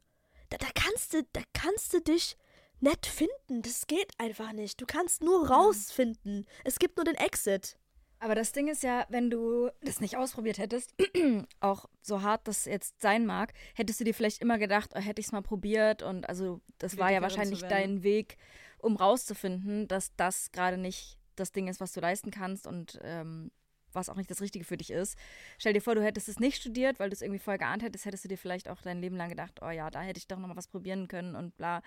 Da, 0.50 0.58
da 0.58 0.68
kannst 0.75 1.13
du, 1.13 1.24
da 1.34 1.42
kannst 1.54 1.94
du 1.94 2.01
dich 2.01 2.38
nett 2.81 3.05
finden. 3.05 3.62
Das 3.62 3.88
geht 3.88 4.12
einfach 4.17 4.53
nicht. 4.53 4.79
Du 4.81 4.86
kannst 4.86 5.24
nur 5.24 5.50
rausfinden. 5.50 6.45
Es 6.63 6.79
gibt 6.79 6.98
nur 6.98 7.05
den 7.05 7.15
Exit. 7.15 7.77
Aber 8.21 8.36
das 8.36 8.51
Ding 8.51 8.67
ist 8.67 8.83
ja, 8.83 9.05
wenn 9.09 9.29
du 9.29 9.69
das 9.81 10.01
nicht 10.01 10.17
ausprobiert 10.17 10.57
hättest, 10.57 10.93
auch 11.62 11.86
so 12.01 12.21
hart 12.21 12.48
das 12.48 12.65
jetzt 12.65 13.01
sein 13.01 13.25
mag, 13.25 13.53
hättest 13.75 14.00
du 14.01 14.03
dir 14.03 14.13
vielleicht 14.13 14.41
immer 14.41 14.57
gedacht, 14.57 14.91
oh, 14.93 15.00
hätte 15.00 15.21
ich 15.21 15.27
es 15.27 15.31
mal 15.31 15.41
probiert 15.41 16.03
und 16.03 16.27
also 16.27 16.59
das 16.79 16.98
war 16.98 17.12
ja 17.12 17.21
wahrscheinlich 17.21 17.62
dein 17.62 18.03
Weg, 18.03 18.36
um 18.79 18.98
rauszufinden, 18.98 19.88
dass 19.88 20.13
das 20.17 20.51
gerade 20.51 20.77
nicht 20.77 21.17
das 21.38 21.53
Ding 21.53 21.69
ist, 21.69 21.79
was 21.79 21.93
du 21.93 22.01
leisten 22.01 22.29
kannst 22.29 22.67
und 22.67 23.00
ähm, 23.03 23.51
was 23.93 24.09
auch 24.09 24.15
nicht 24.15 24.29
das 24.29 24.41
Richtige 24.41 24.65
für 24.65 24.77
dich 24.77 24.91
ist. 24.91 25.17
Stell 25.57 25.74
dir 25.74 25.81
vor, 25.81 25.95
du 25.95 26.03
hättest 26.03 26.27
es 26.27 26.39
nicht 26.39 26.59
studiert, 26.59 27.00
weil 27.00 27.09
du 27.09 27.13
es 27.13 27.21
irgendwie 27.21 27.39
vorher 27.39 27.57
geahnt 27.57 27.83
hättest, 27.83 28.05
hättest 28.05 28.25
du 28.25 28.27
dir 28.27 28.38
vielleicht 28.38 28.67
auch 28.67 28.81
dein 28.81 29.00
Leben 29.00 29.15
lang 29.15 29.29
gedacht, 29.29 29.62
oh 29.62 29.69
ja, 29.69 29.89
da 29.89 30.01
hätte 30.01 30.17
ich 30.17 30.27
doch 30.27 30.38
noch 30.38 30.48
mal 30.50 30.57
was 30.57 30.67
probieren 30.67 31.07
können 31.07 31.36
und 31.36 31.55
bla 31.57 31.81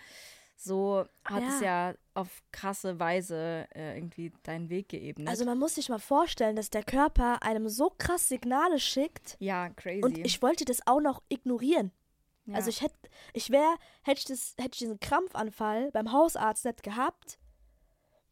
so 0.62 1.04
hat 1.24 1.42
ja. 1.42 1.48
es 1.48 1.60
ja 1.60 1.94
auf 2.14 2.42
krasse 2.52 3.00
Weise 3.00 3.66
äh, 3.74 3.96
irgendwie 3.96 4.32
deinen 4.42 4.68
Weg 4.68 4.90
geebnet. 4.90 5.28
Also 5.28 5.44
man 5.44 5.58
muss 5.58 5.74
sich 5.74 5.88
mal 5.88 5.98
vorstellen, 5.98 6.56
dass 6.56 6.70
der 6.70 6.84
Körper 6.84 7.42
einem 7.42 7.68
so 7.68 7.90
krass 7.96 8.28
Signale 8.28 8.78
schickt. 8.78 9.36
Ja, 9.40 9.70
crazy. 9.70 10.04
Und 10.04 10.18
ich 10.18 10.40
wollte 10.42 10.64
das 10.64 10.86
auch 10.86 11.00
noch 11.00 11.22
ignorieren. 11.28 11.90
Ja. 12.46 12.56
Also 12.56 12.70
ich 12.70 12.82
hätte, 12.82 12.96
ich 13.32 13.50
wäre, 13.50 13.76
hätte 14.02 14.18
ich 14.18 14.24
das, 14.24 14.54
hätte 14.58 14.74
ich 14.74 14.78
diesen 14.78 15.00
Krampfanfall 15.00 15.90
beim 15.92 16.12
Hausarzt 16.12 16.64
nicht 16.64 16.82
gehabt, 16.82 17.38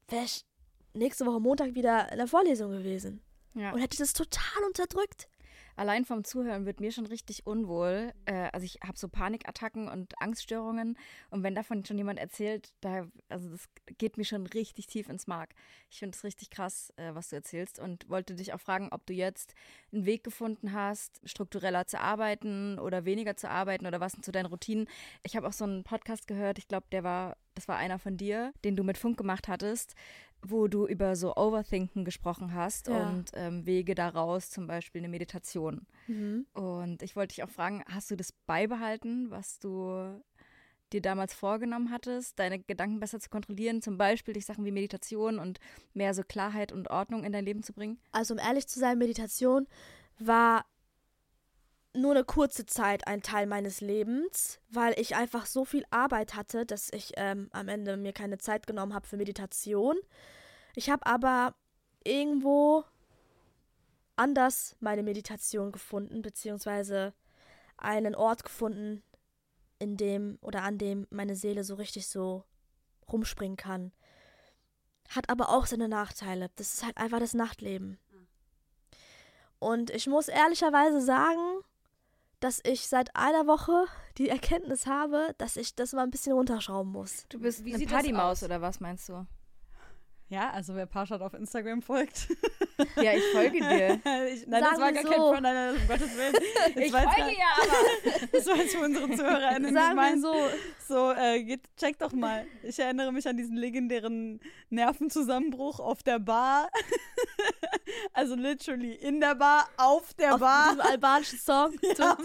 wäre 0.09 0.25
ich 0.25 0.45
nächste 0.95 1.27
Woche 1.27 1.41
Montag 1.41 1.75
wieder 1.75 2.11
in 2.11 2.19
der 2.19 2.27
Vorlesung 2.27 2.71
gewesen. 2.73 3.23
Ja. 3.55 3.73
Und 3.73 3.81
hätte 3.81 3.99
das 3.99 4.13
total 4.13 4.65
unterdrückt 4.67 5.29
allein 5.81 6.05
vom 6.05 6.25
Zuhören 6.25 6.67
wird 6.67 6.79
mir 6.79 6.93
schon 6.93 7.07
richtig 7.07 7.47
unwohl. 7.47 8.13
Äh, 8.27 8.51
also 8.53 8.67
ich 8.67 8.81
habe 8.87 8.99
so 8.99 9.09
Panikattacken 9.09 9.89
und 9.89 10.21
Angststörungen 10.21 10.99
und 11.31 11.43
wenn 11.43 11.55
davon 11.55 11.87
schon 11.87 11.97
jemand 11.97 12.19
erzählt, 12.19 12.71
da, 12.83 13.07
also 13.31 13.49
das 13.49 13.67
geht 13.97 14.19
mir 14.19 14.25
schon 14.25 14.47
richtig 14.47 14.89
tief 14.89 15.09
ins 15.09 15.27
Mark. 15.27 15.55
Ich 15.89 15.99
finde 15.99 16.15
es 16.15 16.23
richtig 16.23 16.51
krass, 16.51 16.93
äh, 16.97 17.15
was 17.15 17.31
du 17.31 17.37
erzählst 17.37 17.79
und 17.79 18.11
wollte 18.11 18.35
dich 18.35 18.53
auch 18.53 18.61
fragen, 18.61 18.91
ob 18.91 19.07
du 19.07 19.15
jetzt 19.15 19.55
einen 19.91 20.05
Weg 20.05 20.23
gefunden 20.23 20.75
hast, 20.75 21.19
struktureller 21.25 21.87
zu 21.87 21.99
arbeiten 21.99 22.79
oder 22.79 23.07
weniger 23.07 23.39
zu 23.39 23.49
arbeiten 23.49 23.87
oder 23.87 24.01
was 24.01 24.13
sind 24.13 24.25
zu 24.25 24.33
deinen 24.33 24.47
Routinen. 24.47 24.87
Ich 25.23 25.35
habe 25.35 25.49
auch 25.49 25.55
so 25.55 25.65
einen 25.65 25.83
Podcast 25.83 26.27
gehört, 26.27 26.59
ich 26.59 26.69
glaube, 26.69 26.89
der 26.93 27.05
war 27.05 27.39
das 27.55 27.69
war 27.69 27.77
einer 27.77 27.99
von 27.99 28.17
dir, 28.17 28.53
den 28.65 28.77
du 28.77 28.85
mit 28.85 28.97
Funk 28.97 29.19
gemacht 29.19 29.49
hattest, 29.49 29.95
wo 30.43 30.69
du 30.69 30.87
über 30.87 31.17
so 31.17 31.37
Overthinken 31.37 32.05
gesprochen 32.05 32.55
hast 32.55 32.89
ja. 32.89 33.09
und 33.09 33.31
ähm, 33.35 33.67
Wege 33.67 33.95
daraus, 33.95 34.51
zum 34.51 34.67
Beispiel 34.67 35.01
eine 35.01 35.09
Meditation. 35.09 35.87
Mhm. 36.07 36.47
Und 36.53 37.03
ich 37.03 37.17
wollte 37.17 37.35
dich 37.35 37.45
auch 37.45 37.51
fragen, 37.51 37.85
hast 37.89 38.11
du 38.11 38.17
das 38.17 38.33
beibehalten, 38.47 39.31
was 39.31 39.59
du 39.59 40.21
dir 40.93 41.01
damals 41.01 41.35
vorgenommen 41.35 41.91
hattest, 41.91 42.39
deine 42.39 42.59
Gedanken 42.59 43.01
besser 43.01 43.21
zu 43.21 43.31
kontrollieren, 43.31 43.83
zum 43.83 43.97
Beispiel 43.97 44.35
durch 44.35 44.47
Sachen 44.47 44.65
wie 44.65 44.73
Meditation 44.73 45.39
und 45.39 45.61
mehr 45.95 46.15
so 46.15 46.23
Klarheit 46.23 46.73
und 46.73 46.91
Ordnung 46.91 47.25
in 47.25 47.33
dein 47.33 47.45
Leben 47.45 47.63
zu 47.63 47.73
bringen? 47.73 48.01
Also 48.13 48.35
um 48.35 48.41
ehrlich 48.41 48.67
zu 48.67 48.79
sein, 48.79 48.99
Meditation 48.99 49.67
war 50.19 50.65
nur 51.95 52.13
eine 52.13 52.25
kurze 52.25 52.67
Zeit 52.67 53.07
ein 53.07 53.23
Teil 53.23 53.47
meines 53.47 53.81
Lebens, 53.81 54.61
weil 54.69 54.99
ich 54.99 55.17
einfach 55.17 55.47
so 55.47 55.65
viel 55.65 55.85
Arbeit 55.91 56.35
hatte, 56.35 56.65
dass 56.65 56.93
ich 56.93 57.13
ähm, 57.17 57.49
am 57.53 57.69
Ende 57.69 57.97
mir 57.97 58.13
keine 58.13 58.39
Zeit 58.39 58.67
genommen 58.67 58.95
habe 58.95 59.07
für 59.07 59.17
Meditation. 59.17 59.97
Ich 60.77 60.89
habe 60.89 61.05
aber 61.07 61.55
irgendwo 62.05 62.85
anders 64.17 64.77
meine 64.81 65.03
Meditation 65.03 65.73
gefunden, 65.73 66.23
beziehungsweise 66.23 67.13
einen 67.77 68.15
Ort 68.15 68.45
gefunden, 68.45 69.03
in 69.79 69.97
dem 69.97 70.39
oder 70.43 70.63
an 70.63 70.79
dem 70.79 71.07
meine 71.11 71.35
Seele 71.35 71.65
so 71.65 71.75
richtig 71.75 72.07
so 72.07 72.45
rumspringen 73.11 73.57
kann. 73.57 73.93
Hat 75.09 75.29
aber 75.29 75.49
auch 75.49 75.67
seine 75.67 75.89
Nachteile. 75.89 76.51
Das 76.57 76.75
ist 76.75 76.85
halt 76.85 76.99
einfach 76.99 77.19
das 77.19 77.35
Nachtleben. 77.35 77.99
Und 79.59 79.91
ich 79.91 80.07
muss 80.07 80.29
ehrlicherweise 80.29 81.01
sagen, 81.01 81.63
dass 82.41 82.61
ich 82.65 82.89
seit 82.89 83.15
einer 83.15 83.47
Woche 83.47 83.85
die 84.19 84.29
Erkenntnis 84.29 84.87
habe, 84.87 85.35
dass 85.39 85.57
ich 85.57 85.75
das 85.75 85.93
mal 85.93 86.03
ein 86.03 86.11
bisschen 86.11 86.33
runterschrauben 86.33 86.91
muss. 86.91 87.27
Du 87.29 87.39
bist 87.39 87.65
wie 87.65 87.75
eine 87.75 87.87
Partymaus 87.87 88.43
oder 88.43 88.61
was 88.61 88.81
meinst 88.81 89.09
du? 89.09 89.27
Ja, 90.31 90.51
also 90.51 90.77
wer 90.77 90.87
Parshad 90.87 91.21
auf 91.23 91.35
Instagram 91.35 91.83
folgt. 91.83 92.29
Ja, 92.97 93.13
ich 93.13 93.23
folge 93.35 93.61
dir. 93.61 94.01
ich, 94.33 94.47
nein, 94.47 94.63
Sagen 94.63 94.71
das 94.71 94.81
war 94.81 94.93
gar 94.93 95.03
so. 95.03 95.09
kein 95.11 95.19
Freund, 95.19 95.43
nein, 95.43 95.77
um 95.77 95.87
Gottes 95.87 96.17
Willen. 96.17 96.35
Ich, 96.71 96.77
ich 96.77 96.91
folge 96.91 97.07
gar, 97.07 97.31
ja, 97.31 97.53
aber. 97.63 98.27
Das 98.33 98.47
war 98.47 98.57
jetzt 98.57 98.75
für 98.75 98.83
unsere 98.83 99.11
ZuhörerInnen. 99.11 99.75
Sagen 99.75 99.97
wir 99.97 100.21
so. 100.21 100.35
So, 100.89 101.13
äh, 101.13 101.43
geht, 101.45 101.61
check 101.77 101.99
doch 101.99 102.13
mal. 102.13 102.47
Ich 102.63 102.79
erinnere 102.79 103.13
mich 103.13 103.29
an 103.29 103.37
diesen 103.37 103.57
legendären 103.57 104.41
Nervenzusammenbruch 104.71 105.79
auf 105.79 106.03
der 106.03 106.21
Bar. 106.21 106.71
also 108.15 108.35
literally 108.35 108.95
in 108.95 109.21
der 109.21 109.35
Bar, 109.35 109.69
auf 109.77 110.15
der 110.15 110.35
auf 110.37 110.41
Bar. 110.41 110.71
Diesem 110.71 110.81
albanischen 110.81 111.39
Song. 111.39 111.77
Ja, 111.83 112.17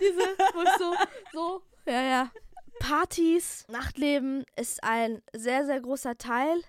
diese, 0.00 0.20
wo 0.54 0.62
ich 0.62 0.78
so, 0.78 0.94
so, 1.32 1.62
ja, 1.86 2.02
ja. 2.02 2.30
Partys, 2.78 3.64
Nachtleben 3.68 4.44
ist 4.56 4.82
ein 4.82 5.22
sehr, 5.34 5.64
sehr 5.66 5.80
großer 5.80 6.16
Teil 6.18 6.62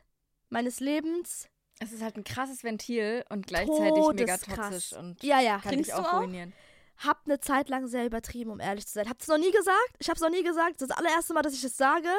meines 0.49 0.79
Lebens. 0.79 1.47
Es 1.79 1.91
ist 1.91 2.01
halt 2.01 2.15
ein 2.15 2.23
krasses 2.23 2.63
Ventil 2.63 3.25
und 3.29 3.47
gleichzeitig 3.47 4.07
mega 4.13 4.37
toxisch 4.37 4.93
und 4.93 5.21
ja, 5.23 5.41
ja. 5.41 5.59
kann 5.59 5.77
dich 5.77 5.93
auch, 5.93 6.13
auch 6.13 6.21
ruinieren. 6.21 6.53
Hab 6.97 7.25
eine 7.25 7.41
Zeit 7.41 7.67
lang 7.67 7.87
sehr 7.87 8.05
übertrieben, 8.05 8.51
um 8.51 8.61
ehrlich 8.61 8.87
zu 8.87 8.93
sein. 8.93 9.09
Hab's 9.09 9.27
noch 9.27 9.37
nie 9.37 9.51
gesagt. 9.51 9.95
Ich 9.99 10.09
hab's 10.09 10.21
noch 10.21 10.29
nie 10.29 10.43
gesagt. 10.43 10.75
Das 10.75 10.83
ist 10.83 10.91
das 10.91 10.97
allererste 10.97 11.33
Mal, 11.33 11.41
dass 11.41 11.53
ich 11.53 11.63
es 11.63 11.75
sage, 11.75 12.09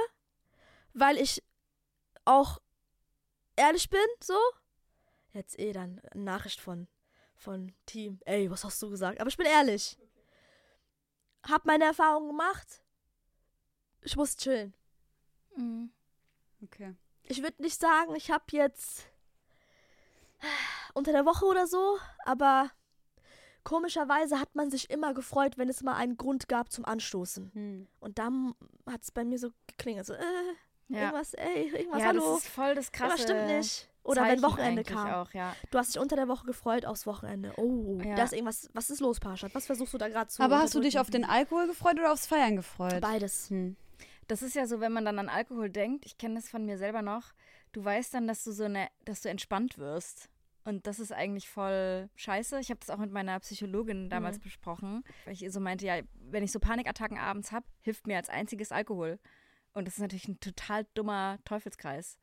weil 0.93 1.17
ich 1.17 1.43
auch 2.27 2.61
ehrlich 3.57 3.89
bin, 3.89 4.01
so. 4.23 4.39
Jetzt 5.33 5.59
eh 5.59 5.73
dann 5.73 6.03
eine 6.11 6.25
Nachricht 6.25 6.61
von, 6.61 6.89
von 7.35 7.75
Team. 7.87 8.21
Ey, 8.27 8.51
was 8.51 8.65
hast 8.65 8.83
du 8.83 8.91
gesagt? 8.91 9.21
Aber 9.21 9.29
ich 9.29 9.37
bin 9.39 9.47
ehrlich. 9.47 9.97
Hab 11.49 11.65
meine 11.65 11.85
Erfahrungen 11.85 12.29
gemacht 12.29 12.83
ich 14.07 14.17
muss 14.17 14.37
chillen. 14.37 14.73
Mhm. 15.57 15.91
Okay. 16.63 16.95
Ich 17.25 17.43
würde 17.43 17.61
nicht 17.61 17.81
sagen, 17.81 18.15
ich 18.15 18.31
habe 18.31 18.45
jetzt 18.53 19.09
unter 20.95 21.13
der 21.13 21.27
Woche 21.27 21.45
oder 21.45 21.67
so, 21.67 21.99
aber 22.25 22.71
komischerweise 23.65 24.39
hat 24.39 24.55
man 24.55 24.71
sich 24.71 24.91
immer 24.91 25.13
gefreut, 25.13 25.59
wenn 25.59 25.69
es 25.69 25.83
mal 25.83 25.97
einen 25.97 26.17
Grund 26.17 26.49
gab 26.49 26.71
zum 26.71 26.85
Anstoßen. 26.85 27.51
Hm. 27.53 27.89
Und 27.99 28.19
dann 28.19 28.55
hat 28.89 29.03
es 29.03 29.11
bei 29.11 29.25
mir 29.25 29.39
so 29.39 29.51
geklingelt, 29.67 30.07
so, 30.07 30.15
äh, 30.15 30.23
ja. 30.89 31.01
irgendwas, 31.01 31.35
ey, 31.35 31.71
irgendwas, 31.73 32.01
ja, 32.01 32.07
hallo. 32.07 32.35
das 32.35 32.45
ist 32.45 32.49
voll 32.49 32.75
das 32.77 32.93
Krasse. 32.93 33.23
Irgendwas 33.23 33.23
stimmt 33.23 33.59
nicht. 33.59 33.91
Oder 34.05 34.21
Zeichen 34.21 34.37
wenn 34.37 34.43
Wochenende 34.43 34.85
kam. 34.85 35.11
Auch, 35.15 35.33
ja. 35.33 35.57
Du 35.73 35.79
hast 35.79 35.93
dich 35.93 36.01
unter 36.01 36.15
der 36.15 36.29
Woche 36.29 36.47
gefreut 36.47 36.87
aufs 36.87 37.09
Wochenende. 37.09 37.53
Oh, 37.57 37.99
ja. 38.05 38.15
da 38.15 38.23
ist 38.23 38.33
irgendwas. 38.33 38.71
Was 38.73 38.89
ist 38.89 39.01
los, 39.01 39.19
Parshad? 39.19 39.53
Was 39.53 39.67
versuchst 39.67 39.93
du 39.95 39.99
da 39.99 40.09
gerade 40.09 40.31
zu 40.31 40.41
Aber 40.41 40.61
hast 40.61 40.77
du 40.77 40.81
dich 40.81 41.01
auf 41.01 41.11
den 41.11 41.25
Alkohol 41.25 41.67
gefreut 41.67 41.95
oder 41.95 42.13
aufs 42.13 42.29
Feiern 42.29 42.55
gefreut? 42.55 43.01
Beides. 43.01 43.51
Hm. 43.51 43.77
Das 44.27 44.43
ist 44.43 44.55
ja 44.55 44.67
so, 44.67 44.81
wenn 44.81 44.93
man 44.93 45.05
dann 45.05 45.19
an 45.19 45.29
Alkohol 45.29 45.71
denkt, 45.71 46.07
ich 46.07 46.19
kenne 46.19 46.35
das 46.35 46.49
von 46.49 46.65
mir 46.65 46.79
selber 46.79 47.03
noch, 47.03 47.33
du 47.73 47.85
weißt 47.85 48.15
dann, 48.15 48.27
dass 48.27 48.45
du 48.45 48.53
so 48.53 48.65
eine, 48.65 48.89
dass 49.05 49.23
du 49.23 49.29
entspannt 49.29 49.79
wirst. 49.79 50.29
Und 50.65 50.89
das 50.89 50.99
ist 50.99 51.13
eigentlich 51.13 51.49
voll 51.49 52.09
scheiße. 52.17 52.59
Ich 52.59 52.71
habe 52.71 52.81
das 52.81 52.91
auch 52.91 52.99
mit 52.99 53.13
meiner 53.13 53.39
Psychologin 53.39 54.11
damals 54.11 54.39
mhm. 54.39 54.43
besprochen. 54.43 55.05
Weil 55.25 55.35
ich 55.35 55.53
so 55.53 55.61
meinte, 55.61 55.87
ja, 55.87 56.01
wenn 56.15 56.43
ich 56.43 56.51
so 56.51 56.59
Panikattacken 56.59 57.19
abends 57.19 57.53
habe, 57.53 57.67
hilft 57.83 58.09
mir 58.09 58.17
als 58.17 58.29
einziges 58.29 58.73
Alkohol. 58.73 59.21
Und 59.75 59.87
das 59.87 59.95
ist 59.95 60.01
natürlich 60.01 60.27
ein 60.27 60.41
total 60.41 60.85
dummer 60.95 61.39
Teufelskreis. 61.45 62.19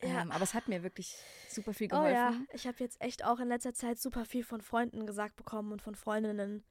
Ja. 0.00 0.22
Ähm, 0.22 0.30
aber 0.30 0.44
es 0.44 0.54
hat 0.54 0.68
mir 0.68 0.84
wirklich 0.84 1.16
super 1.48 1.74
viel 1.74 1.88
geholfen. 1.88 2.12
Oh 2.12 2.14
ja, 2.14 2.34
ich 2.52 2.68
habe 2.68 2.76
jetzt 2.78 3.00
echt 3.00 3.24
auch 3.24 3.40
in 3.40 3.48
letzter 3.48 3.74
Zeit 3.74 3.98
super 3.98 4.24
viel 4.24 4.44
von 4.44 4.60
Freunden 4.60 5.06
gesagt 5.06 5.34
bekommen 5.34 5.72
und 5.72 5.82
von 5.82 5.96
Freundinnen, 5.96 6.62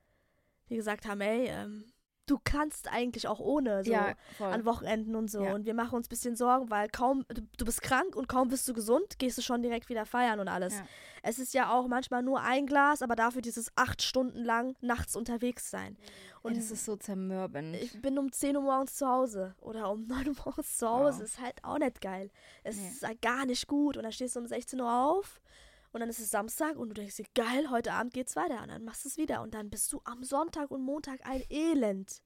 die 0.70 0.76
gesagt 0.78 1.06
haben, 1.08 1.20
ey, 1.20 1.48
ähm, 1.48 1.92
du 2.28 2.40
kannst 2.44 2.92
eigentlich 2.92 3.28
auch 3.28 3.40
ohne 3.40 3.84
so 3.84 3.92
ja, 3.92 4.14
an 4.40 4.66
Wochenenden 4.66 5.16
und 5.16 5.32
so. 5.32 5.44
Ja. 5.44 5.56
Und 5.56 5.66
wir 5.66 5.74
machen 5.74 5.96
uns 5.96 6.08
ein 6.08 6.10
bisschen 6.10 6.36
Sorgen, 6.36 6.70
weil 6.70 6.90
kaum, 6.90 7.26
du, 7.30 7.42
du, 7.58 7.66
bist 7.66 7.82
krank 7.82 8.16
und 8.16 8.28
kaum 8.28 8.50
bist 8.50 8.68
du 8.68 8.74
gesund, 8.74 9.18
gehst 9.18 9.38
du 9.38 9.42
schon 9.42 9.64
direkt 9.64 9.90
wieder 9.90 10.06
feiern 10.06 10.40
und 10.40 10.48
alles. 10.48 10.76
Ja. 10.76 10.86
Es 11.24 11.40
ist 11.40 11.54
ja 11.54 11.72
auch 11.72 11.88
manchmal 11.88 12.22
nur 12.22 12.42
ein 12.42 12.68
Glas, 12.68 13.02
aber 13.02 13.16
dafür 13.16 13.42
dieses 13.42 13.72
acht 13.76 14.02
Stunden 14.02 14.44
lang 14.44 14.76
nachts 14.82 15.16
unterwegs 15.16 15.72
sein. 15.72 15.98
Und 16.44 16.56
es 16.56 16.72
ist 16.72 16.86
so 16.86 16.96
zermürbend. 16.96 17.76
Ich 17.76 18.02
bin 18.02 18.18
um 18.18 18.32
10 18.32 18.56
Uhr 18.56 18.64
morgens 18.64 18.96
zu 18.96 19.08
Hause 19.08 19.56
oder 19.60 19.90
um 19.90 20.04
9 20.08 20.30
Uhr 20.30 20.36
morgens 20.46 20.78
zu 20.78 20.88
Hause. 20.88 21.20
Wow. 21.20 21.26
Ist 21.26 21.42
halt 21.42 21.64
auch 21.64 21.80
nicht 21.80 22.02
geil. 22.02 22.30
Es 22.64 22.78
nee. 22.78 22.88
ist 22.88 23.06
halt 23.06 23.22
gar 23.22 23.46
nicht 23.46 23.68
gut. 23.68 23.98
Und 23.98 24.04
dann 24.04 24.12
stehst 24.12 24.36
du 24.36 24.40
um 24.40 24.48
16 24.48 24.80
Uhr 24.80 24.94
auf 24.94 25.42
und 25.98 26.02
dann 26.02 26.10
ist 26.10 26.20
es 26.20 26.30
Samstag 26.30 26.78
und 26.78 26.90
du 26.90 26.94
denkst 26.94 27.16
dir, 27.16 27.26
geil, 27.34 27.72
heute 27.72 27.92
Abend 27.92 28.14
geht's 28.14 28.36
weiter. 28.36 28.62
Und 28.62 28.70
dann 28.70 28.84
machst 28.84 29.04
du 29.04 29.10
es 29.10 29.18
wieder. 29.18 29.42
Und 29.42 29.56
dann 29.56 29.72
bist 29.72 29.92
du 29.92 30.00
am 30.04 30.24
Sonntag 30.24 30.70
und 30.70 30.84
Montag 30.84 31.26
ein 31.26 31.42
Elend. 31.50 32.22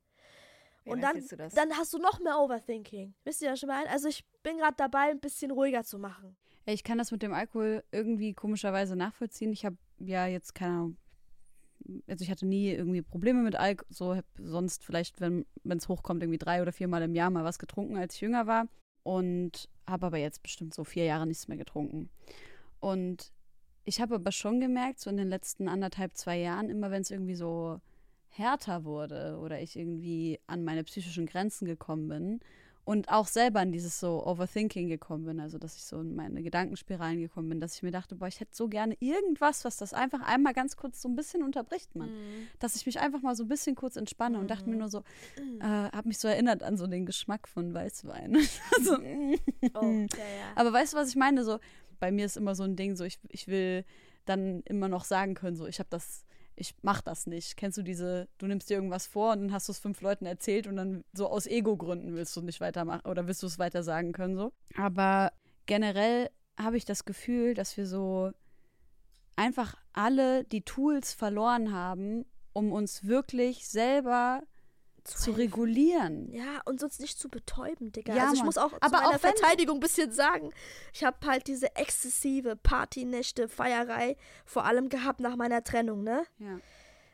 Wie 0.83 0.89
Und 0.89 0.99
dann, 0.99 1.11
empfiehlst 1.11 1.31
du 1.31 1.35
das? 1.37 1.53
dann 1.53 1.71
hast 1.77 1.93
du 1.93 1.97
noch 1.97 2.19
mehr 2.19 2.37
Overthinking. 2.37 3.13
Wisst 3.23 3.41
ihr, 3.41 3.49
was 3.49 3.63
ich 3.63 3.67
meine? 3.67 3.89
Also 3.89 4.09
ich 4.09 4.25
bin 4.43 4.57
gerade 4.57 4.75
dabei, 4.75 5.09
ein 5.11 5.21
bisschen 5.21 5.51
ruhiger 5.51 5.85
zu 5.85 5.99
machen. 5.99 6.35
Ich 6.65 6.83
kann 6.83 6.97
das 6.97 7.11
mit 7.11 7.21
dem 7.21 7.33
Alkohol 7.33 7.81
irgendwie 7.93 8.33
komischerweise 8.33 8.97
nachvollziehen. 8.97 9.53
Ich 9.53 9.63
habe 9.63 9.77
ja 9.99 10.27
jetzt 10.27 10.53
keine 10.53 10.73
Ahnung. 10.73 10.97
Also 12.07 12.25
ich 12.25 12.29
hatte 12.29 12.45
nie 12.45 12.71
irgendwie 12.71 13.01
Probleme 13.01 13.41
mit 13.41 13.55
Alkohol. 13.55 13.87
So 13.89 14.17
hab 14.17 14.25
sonst 14.37 14.83
vielleicht, 14.83 15.21
wenn 15.21 15.45
es 15.63 15.87
hochkommt, 15.87 16.23
irgendwie 16.23 16.39
drei 16.39 16.61
oder 16.61 16.73
viermal 16.73 17.03
im 17.03 17.15
Jahr 17.15 17.29
mal 17.29 17.45
was 17.45 17.57
getrunken, 17.57 17.95
als 17.95 18.15
ich 18.15 18.21
jünger 18.21 18.47
war. 18.47 18.67
Und 19.03 19.69
habe 19.87 20.07
aber 20.07 20.17
jetzt 20.17 20.43
bestimmt 20.43 20.73
so 20.73 20.83
vier 20.83 21.05
Jahre 21.05 21.25
nichts 21.25 21.47
mehr 21.47 21.57
getrunken. 21.57 22.09
Und 22.81 23.31
ich 23.83 24.01
habe 24.01 24.15
aber 24.15 24.31
schon 24.31 24.59
gemerkt, 24.59 24.99
so 24.99 25.09
in 25.09 25.17
den 25.17 25.29
letzten 25.29 25.67
anderthalb, 25.67 26.15
zwei 26.15 26.37
Jahren, 26.37 26.69
immer 26.69 26.91
wenn 26.91 27.01
es 27.01 27.11
irgendwie 27.11 27.35
so 27.35 27.79
härter 28.29 28.85
wurde 28.85 29.37
oder 29.41 29.61
ich 29.61 29.75
irgendwie 29.75 30.39
an 30.47 30.63
meine 30.63 30.83
psychischen 30.83 31.25
Grenzen 31.25 31.65
gekommen 31.65 32.07
bin 32.07 32.39
und 32.83 33.09
auch 33.09 33.27
selber 33.27 33.59
an 33.59 33.71
dieses 33.71 33.99
so 33.99 34.25
Overthinking 34.25 34.89
gekommen 34.89 35.25
bin, 35.25 35.39
also 35.39 35.57
dass 35.57 35.75
ich 35.75 35.83
so 35.83 35.99
in 35.99 36.15
meine 36.15 36.41
Gedankenspiralen 36.41 37.19
gekommen 37.19 37.49
bin, 37.49 37.59
dass 37.59 37.75
ich 37.75 37.83
mir 37.83 37.91
dachte, 37.91 38.15
boah, 38.15 38.27
ich 38.27 38.39
hätte 38.39 38.55
so 38.55 38.67
gerne 38.67 38.95
irgendwas, 38.99 39.65
was 39.65 39.77
das 39.77 39.93
einfach 39.93 40.21
einmal 40.21 40.53
ganz 40.53 40.75
kurz 40.77 41.01
so 41.01 41.07
ein 41.07 41.15
bisschen 41.15 41.43
unterbricht, 41.43 41.95
Mann. 41.95 42.09
Dass 42.59 42.75
ich 42.75 42.85
mich 42.85 42.99
einfach 42.99 43.21
mal 43.21 43.35
so 43.35 43.43
ein 43.43 43.49
bisschen 43.49 43.75
kurz 43.75 43.97
entspanne 43.97 44.39
und 44.39 44.49
dachte 44.49 44.69
mir 44.69 44.77
nur 44.77 44.89
so, 44.89 45.03
äh, 45.59 45.63
habe 45.63 46.07
mich 46.07 46.17
so 46.17 46.27
erinnert 46.27 46.63
an 46.63 46.75
so 46.75 46.87
den 46.87 47.05
Geschmack 47.05 47.47
von 47.47 47.73
Weißwein. 47.73 48.37
so, 48.83 48.97
mm. 48.97 49.35
Oh, 49.75 49.81
ja, 49.83 49.99
ja. 50.01 50.07
Aber 50.55 50.73
weißt 50.73 50.93
du, 50.93 50.97
was 50.97 51.09
ich 51.09 51.15
meine? 51.15 51.43
So, 51.43 51.59
bei 52.01 52.11
mir 52.11 52.25
ist 52.25 52.35
immer 52.35 52.55
so 52.55 52.63
ein 52.63 52.75
Ding, 52.75 52.97
so 52.97 53.05
ich, 53.05 53.19
ich 53.29 53.47
will 53.47 53.85
dann 54.25 54.61
immer 54.63 54.89
noch 54.89 55.05
sagen 55.05 55.35
können, 55.35 55.55
so 55.55 55.67
ich 55.67 55.79
habe 55.79 55.87
das, 55.89 56.25
ich 56.55 56.75
mach 56.81 57.01
das 57.01 57.27
nicht. 57.27 57.55
Kennst 57.55 57.77
du 57.77 57.83
diese, 57.83 58.27
du 58.39 58.47
nimmst 58.47 58.69
dir 58.69 58.73
irgendwas 58.73 59.05
vor 59.05 59.31
und 59.33 59.41
dann 59.41 59.53
hast 59.53 59.69
du 59.69 59.71
es 59.71 59.79
fünf 59.79 60.01
Leuten 60.01 60.25
erzählt 60.25 60.67
und 60.67 60.75
dann 60.75 61.03
so 61.13 61.29
aus 61.29 61.47
Ego-Gründen 61.47 62.15
willst 62.15 62.35
du 62.35 62.41
nicht 62.41 62.59
weitermachen 62.59 63.09
oder 63.09 63.27
willst 63.27 63.43
du 63.43 63.47
es 63.47 63.59
weiter 63.59 63.83
sagen 63.83 64.11
können 64.11 64.35
so. 64.35 64.51
Aber 64.75 65.31
generell 65.67 66.29
habe 66.59 66.75
ich 66.75 66.85
das 66.85 67.05
Gefühl, 67.05 67.53
dass 67.53 67.77
wir 67.77 67.85
so 67.85 68.31
einfach 69.35 69.75
alle 69.93 70.43
die 70.43 70.63
Tools 70.63 71.13
verloren 71.13 71.71
haben, 71.71 72.25
um 72.53 72.71
uns 72.71 73.05
wirklich 73.05 73.67
selber 73.67 74.41
zu 75.03 75.31
regulieren. 75.31 76.31
Ja, 76.31 76.61
und 76.65 76.79
sonst 76.79 76.99
nicht 76.99 77.19
zu 77.19 77.29
betäuben, 77.29 77.91
Digga. 77.91 78.13
Ja, 78.13 78.23
also 78.23 78.33
ich 78.33 78.39
Mann. 78.39 78.45
muss 78.47 78.57
auch 78.57 78.73
Aber 78.81 78.97
zu 78.97 79.03
meiner 79.03 79.19
Verteidigung 79.19 79.77
ein 79.77 79.81
bisschen 79.81 80.11
sagen, 80.11 80.51
ich 80.93 81.03
habe 81.03 81.17
halt 81.25 81.47
diese 81.47 81.75
exzessive 81.75 82.55
Partynächte, 82.55 83.47
Feierei 83.47 84.17
vor 84.45 84.65
allem 84.65 84.89
gehabt 84.89 85.19
nach 85.19 85.35
meiner 85.35 85.63
Trennung, 85.63 86.03
ne? 86.03 86.23
Ja. 86.39 86.59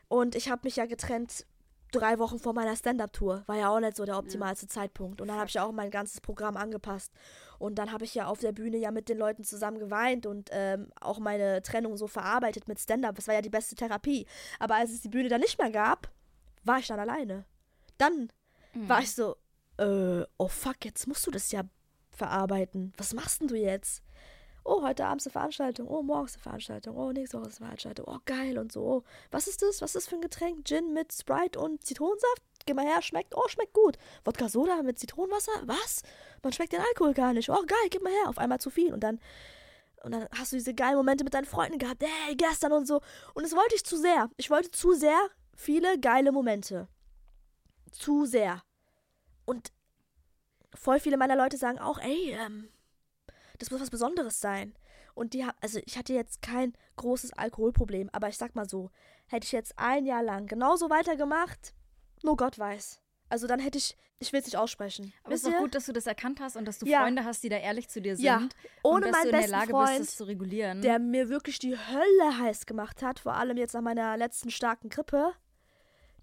Und 0.08 0.34
ich 0.34 0.50
habe 0.50 0.62
mich 0.64 0.76
ja 0.76 0.86
getrennt 0.86 1.46
drei 1.92 2.18
Wochen 2.18 2.38
vor 2.38 2.52
meiner 2.52 2.76
Stand-Up-Tour. 2.76 3.44
War 3.46 3.56
ja 3.56 3.70
auch 3.70 3.80
nicht 3.80 3.96
so 3.96 4.04
der 4.04 4.18
optimalste 4.18 4.66
Zeitpunkt. 4.66 5.20
Und 5.20 5.28
dann 5.28 5.38
habe 5.38 5.48
ich 5.48 5.54
ja 5.54 5.64
auch 5.64 5.72
mein 5.72 5.90
ganzes 5.90 6.20
Programm 6.20 6.56
angepasst. 6.56 7.12
Und 7.58 7.76
dann 7.76 7.92
habe 7.92 8.04
ich 8.04 8.14
ja 8.14 8.26
auf 8.26 8.38
der 8.38 8.52
Bühne 8.52 8.76
ja 8.76 8.90
mit 8.90 9.08
den 9.08 9.18
Leuten 9.18 9.44
zusammen 9.44 9.78
geweint 9.78 10.26
und 10.26 10.50
ähm, 10.52 10.90
auch 11.00 11.18
meine 11.18 11.62
Trennung 11.62 11.96
so 11.96 12.06
verarbeitet 12.06 12.68
mit 12.68 12.78
Stand-Up. 12.78 13.16
Das 13.16 13.26
war 13.26 13.34
ja 13.34 13.42
die 13.42 13.50
beste 13.50 13.74
Therapie. 13.74 14.26
Aber 14.58 14.76
als 14.76 14.92
es 14.92 15.00
die 15.00 15.08
Bühne 15.08 15.28
dann 15.28 15.40
nicht 15.40 15.58
mehr 15.58 15.70
gab, 15.70 16.10
war 16.64 16.78
ich 16.78 16.86
dann 16.86 17.00
alleine. 17.00 17.44
Dann 17.98 18.32
war 18.74 19.00
ich 19.00 19.14
so, 19.14 19.36
äh, 19.78 20.24
oh 20.36 20.48
fuck, 20.48 20.84
jetzt 20.84 21.06
musst 21.06 21.26
du 21.26 21.30
das 21.30 21.50
ja 21.52 21.62
verarbeiten. 22.10 22.92
Was 22.96 23.14
machst 23.14 23.40
denn 23.40 23.48
du 23.48 23.56
jetzt? 23.56 24.02
Oh, 24.64 24.82
heute 24.82 25.06
Abend 25.06 25.22
ist 25.22 25.28
eine 25.28 25.32
Veranstaltung. 25.32 25.88
Oh, 25.88 26.02
morgens 26.02 26.34
eine 26.34 26.42
Veranstaltung. 26.42 26.96
Oh, 26.96 27.10
nächste 27.10 27.38
Woche 27.38 27.48
ist 27.48 27.56
eine 27.58 27.68
Veranstaltung. 27.68 28.04
Oh, 28.06 28.18
geil 28.26 28.58
und 28.58 28.70
so. 28.70 28.82
Oh, 28.82 29.02
was 29.30 29.46
ist 29.46 29.62
das? 29.62 29.80
Was 29.80 29.90
ist 29.90 29.96
das 29.96 30.08
für 30.08 30.16
ein 30.16 30.20
Getränk? 30.20 30.66
Gin 30.66 30.92
mit 30.92 31.12
Sprite 31.12 31.58
und 31.58 31.84
Zitronensaft? 31.86 32.42
Geh 32.66 32.74
mal 32.74 32.84
her, 32.84 33.00
schmeckt. 33.00 33.34
Oh, 33.34 33.48
schmeckt 33.48 33.72
gut. 33.72 33.96
Wodka 34.24 34.48
Soda 34.48 34.82
mit 34.82 34.98
Zitronenwasser? 34.98 35.52
Was? 35.64 36.02
Man 36.42 36.52
schmeckt 36.52 36.74
den 36.74 36.82
Alkohol 36.82 37.14
gar 37.14 37.32
nicht. 37.32 37.48
Oh, 37.48 37.62
geil, 37.66 37.88
gib 37.88 38.02
mal 38.02 38.12
her. 38.12 38.28
Auf 38.28 38.36
einmal 38.36 38.60
zu 38.60 38.68
viel. 38.68 38.92
Und 38.92 39.00
dann, 39.00 39.20
und 40.02 40.12
dann 40.12 40.28
hast 40.38 40.52
du 40.52 40.56
diese 40.56 40.74
geilen 40.74 40.96
Momente 40.96 41.24
mit 41.24 41.32
deinen 41.32 41.46
Freunden 41.46 41.78
gehabt. 41.78 42.02
Hey, 42.02 42.36
gestern 42.36 42.72
und 42.72 42.86
so. 42.86 43.00
Und 43.32 43.44
das 43.44 43.56
wollte 43.56 43.74
ich 43.74 43.86
zu 43.86 43.96
sehr. 43.96 44.28
Ich 44.36 44.50
wollte 44.50 44.70
zu 44.70 44.92
sehr 44.92 45.18
viele 45.56 45.98
geile 45.98 46.30
Momente. 46.30 46.88
Zu 47.92 48.26
sehr. 48.26 48.62
Und 49.44 49.72
voll 50.74 51.00
viele 51.00 51.16
meiner 51.16 51.36
Leute 51.36 51.56
sagen 51.56 51.78
auch, 51.78 51.98
ey, 51.98 52.32
ähm, 52.38 52.68
das 53.58 53.70
muss 53.70 53.80
was 53.80 53.90
Besonderes 53.90 54.40
sein. 54.40 54.74
Und 55.14 55.34
die 55.34 55.44
haben, 55.44 55.56
also 55.60 55.80
ich 55.84 55.98
hatte 55.98 56.12
jetzt 56.12 56.42
kein 56.42 56.74
großes 56.96 57.32
Alkoholproblem, 57.32 58.08
aber 58.12 58.28
ich 58.28 58.38
sag 58.38 58.54
mal 58.54 58.68
so, 58.68 58.90
hätte 59.26 59.46
ich 59.46 59.52
jetzt 59.52 59.74
ein 59.76 60.06
Jahr 60.06 60.22
lang 60.22 60.46
genauso 60.46 60.90
weitergemacht, 60.90 61.74
nur 62.22 62.36
Gott 62.36 62.58
weiß. 62.58 63.00
Also 63.28 63.46
dann 63.48 63.58
hätte 63.58 63.78
ich, 63.78 63.96
ich 64.20 64.32
will 64.32 64.40
es 64.40 64.46
nicht 64.46 64.56
aussprechen. 64.56 65.12
Aber 65.24 65.34
es 65.34 65.42
ist 65.42 65.52
doch 65.52 65.58
gut, 65.58 65.74
dass 65.74 65.86
du 65.86 65.92
das 65.92 66.06
erkannt 66.06 66.40
hast 66.40 66.56
und 66.56 66.64
dass 66.66 66.78
du 66.78 66.86
Ja. 66.86 67.00
Freunde 67.02 67.24
hast, 67.24 67.42
die 67.42 67.48
da 67.48 67.56
ehrlich 67.56 67.88
zu 67.88 68.00
dir 68.00 68.14
sind. 68.16 68.24
Ja. 68.24 68.36
und 68.38 68.54
Ohne 68.84 69.06
dass 69.06 69.12
meinen 69.12 69.22
du 69.24 69.36
in 69.36 69.40
der 69.40 69.48
Lage 69.48 69.70
Freund, 69.70 69.98
bist, 69.98 70.10
das 70.10 70.16
zu 70.16 70.24
regulieren. 70.24 70.82
der 70.82 70.98
mir 71.00 71.28
wirklich 71.28 71.58
die 71.58 71.76
Hölle 71.76 72.38
heiß 72.38 72.66
gemacht 72.66 73.02
hat, 73.02 73.18
vor 73.18 73.34
allem 73.34 73.56
jetzt 73.56 73.74
nach 73.74 73.80
meiner 73.82 74.16
letzten 74.16 74.50
starken 74.50 74.88
Grippe, 74.88 75.32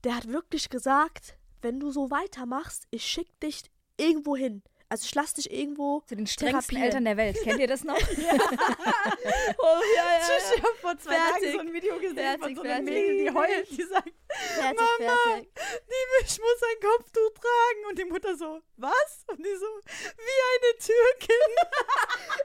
der 0.06 0.16
hat 0.16 0.28
wirklich 0.30 0.70
gesagt, 0.70 1.38
wenn 1.66 1.80
du 1.80 1.90
so 1.90 2.12
weitermachst, 2.12 2.86
ich 2.92 3.04
schick 3.04 3.40
dich 3.40 3.64
irgendwo 3.98 4.36
hin. 4.36 4.62
Also 4.96 5.08
ich 5.08 5.16
lass 5.16 5.34
dich 5.34 5.52
irgendwo 5.52 6.00
zu 6.06 6.16
den 6.16 6.26
strengsten. 6.26 6.78
Eltern 6.78 7.04
der 7.04 7.18
Welt. 7.18 7.38
Kennt 7.44 7.60
ihr 7.60 7.68
das 7.68 7.84
noch? 7.84 7.98
Oh, 9.58 9.82
ja, 9.98 10.20
Ich 10.56 10.64
habe 10.64 10.76
vor 10.80 10.98
zwei 10.98 11.16
Fertig. 11.16 11.42
Tagen 11.42 11.52
so 11.52 11.60
ein 11.60 11.74
Video 11.74 11.96
gesehen 12.00 12.16
Fertig, 12.16 12.42
von 12.44 12.56
so 12.56 12.62
einer 12.62 12.74
fertig. 12.76 12.94
Mädel, 12.94 13.18
die 13.26 13.32
heult, 13.34 13.72
die 13.72 13.84
sagt, 13.90 14.14
Fertig, 14.30 14.80
Mama, 14.80 15.14
fertig. 15.26 15.50
die, 15.54 16.26
ich 16.26 16.40
muss 16.40 16.62
ein 16.64 16.80
Kopftuch 16.90 17.34
tragen. 17.34 17.86
Und 17.90 18.00
die 18.00 18.06
Mutter 18.06 18.38
so, 18.38 18.62
was? 18.78 19.26
Und 19.28 19.40
die 19.40 19.56
so, 19.56 19.66
wie 19.86 20.40
eine 20.54 20.78
Türkin. 20.80 21.52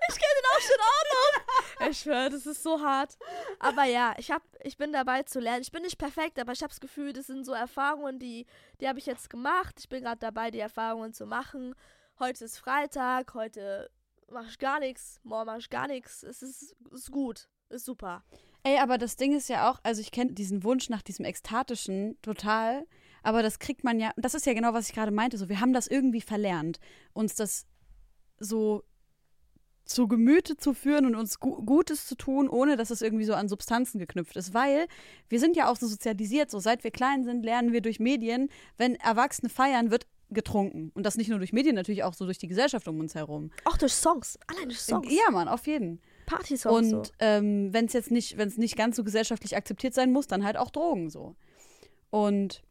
Ich 0.08 0.16
kenne 0.16 0.34
den 0.40 0.56
Ausschnitt 0.56 0.80
auch 0.80 1.80
noch. 1.80 1.88
Ich 1.88 1.98
schwöre, 1.98 2.30
das 2.30 2.46
ist 2.46 2.62
so 2.64 2.80
hart. 2.80 3.16
Aber 3.60 3.84
ja, 3.84 4.14
ich, 4.18 4.32
hab, 4.32 4.42
ich 4.64 4.76
bin 4.76 4.92
dabei 4.92 5.22
zu 5.22 5.38
lernen. 5.38 5.62
Ich 5.62 5.70
bin 5.70 5.82
nicht 5.82 5.98
perfekt, 5.98 6.36
aber 6.40 6.50
ich 6.50 6.62
habe 6.62 6.70
das 6.70 6.80
Gefühl, 6.80 7.12
das 7.12 7.28
sind 7.28 7.44
so 7.44 7.52
Erfahrungen, 7.52 8.18
die, 8.18 8.44
die 8.80 8.88
habe 8.88 8.98
ich 8.98 9.06
jetzt 9.06 9.30
gemacht. 9.30 9.76
Ich 9.78 9.88
bin 9.88 10.02
gerade 10.02 10.18
dabei, 10.18 10.50
die 10.50 10.58
Erfahrungen 10.58 11.12
zu 11.12 11.26
machen. 11.26 11.76
Heute 12.20 12.44
ist 12.44 12.58
Freitag, 12.58 13.32
heute 13.32 13.90
mache 14.30 14.48
ich 14.50 14.58
gar 14.58 14.78
nichts, 14.78 15.18
morgen 15.24 15.46
mache 15.46 15.60
ich 15.60 15.70
gar 15.70 15.88
nichts. 15.88 16.22
Es 16.22 16.42
ist, 16.42 16.76
ist 16.92 17.10
gut, 17.10 17.48
ist 17.70 17.86
super. 17.86 18.24
Ey, 18.62 18.76
aber 18.76 18.98
das 18.98 19.16
Ding 19.16 19.34
ist 19.34 19.48
ja 19.48 19.70
auch, 19.70 19.80
also 19.84 20.02
ich 20.02 20.12
kenne 20.12 20.32
diesen 20.32 20.62
Wunsch 20.62 20.90
nach 20.90 21.00
diesem 21.00 21.24
Ekstatischen 21.24 22.20
total, 22.20 22.84
aber 23.22 23.42
das 23.42 23.58
kriegt 23.58 23.84
man 23.84 23.98
ja, 23.98 24.12
das 24.18 24.34
ist 24.34 24.44
ja 24.44 24.52
genau, 24.52 24.74
was 24.74 24.90
ich 24.90 24.94
gerade 24.94 25.12
meinte, 25.12 25.38
so 25.38 25.48
wir 25.48 25.60
haben 25.60 25.72
das 25.72 25.86
irgendwie 25.86 26.20
verlernt, 26.20 26.78
uns 27.14 27.36
das 27.36 27.64
so 28.38 28.84
zu 29.86 30.06
Gemüte 30.06 30.58
zu 30.58 30.74
führen 30.74 31.06
und 31.06 31.14
uns 31.14 31.40
Gu 31.40 31.64
Gutes 31.64 32.06
zu 32.06 32.16
tun, 32.16 32.50
ohne 32.50 32.76
dass 32.76 32.90
es 32.90 33.00
irgendwie 33.00 33.24
so 33.24 33.32
an 33.32 33.48
Substanzen 33.48 33.98
geknüpft 33.98 34.36
ist. 34.36 34.52
Weil 34.52 34.88
wir 35.30 35.40
sind 35.40 35.56
ja 35.56 35.70
auch 35.70 35.76
so 35.76 35.86
sozialisiert, 35.86 36.50
so 36.50 36.58
seit 36.58 36.84
wir 36.84 36.90
klein 36.90 37.24
sind, 37.24 37.44
lernen 37.44 37.72
wir 37.72 37.80
durch 37.80 37.98
Medien, 37.98 38.50
wenn 38.76 38.96
Erwachsene 38.96 39.48
feiern, 39.48 39.90
wird 39.90 40.06
getrunken. 40.30 40.90
Und 40.94 41.04
das 41.04 41.16
nicht 41.16 41.28
nur 41.28 41.38
durch 41.38 41.52
Medien, 41.52 41.74
natürlich 41.74 42.04
auch 42.04 42.14
so 42.14 42.24
durch 42.24 42.38
die 42.38 42.48
Gesellschaft 42.48 42.86
um 42.88 43.00
uns 43.00 43.14
herum. 43.14 43.50
Auch 43.64 43.76
durch 43.76 43.92
Songs, 43.92 44.38
allein 44.46 44.64
durch 44.68 44.80
Songs. 44.80 45.06
Ja, 45.10 45.30
Mann, 45.30 45.48
auf 45.48 45.66
jeden. 45.66 46.00
Party-Songs. 46.26 46.92
Und 46.92 47.06
so. 47.06 47.12
ähm, 47.18 47.72
wenn 47.72 47.86
es 47.86 47.92
jetzt 47.92 48.10
nicht, 48.10 48.38
wenn 48.38 48.48
es 48.48 48.56
nicht 48.56 48.76
ganz 48.76 48.96
so 48.96 49.04
gesellschaftlich 49.04 49.56
akzeptiert 49.56 49.94
sein 49.94 50.12
muss, 50.12 50.26
dann 50.26 50.44
halt 50.44 50.56
auch 50.56 50.70
Drogen 50.70 51.10
so. 51.10 51.34
Und 52.10 52.62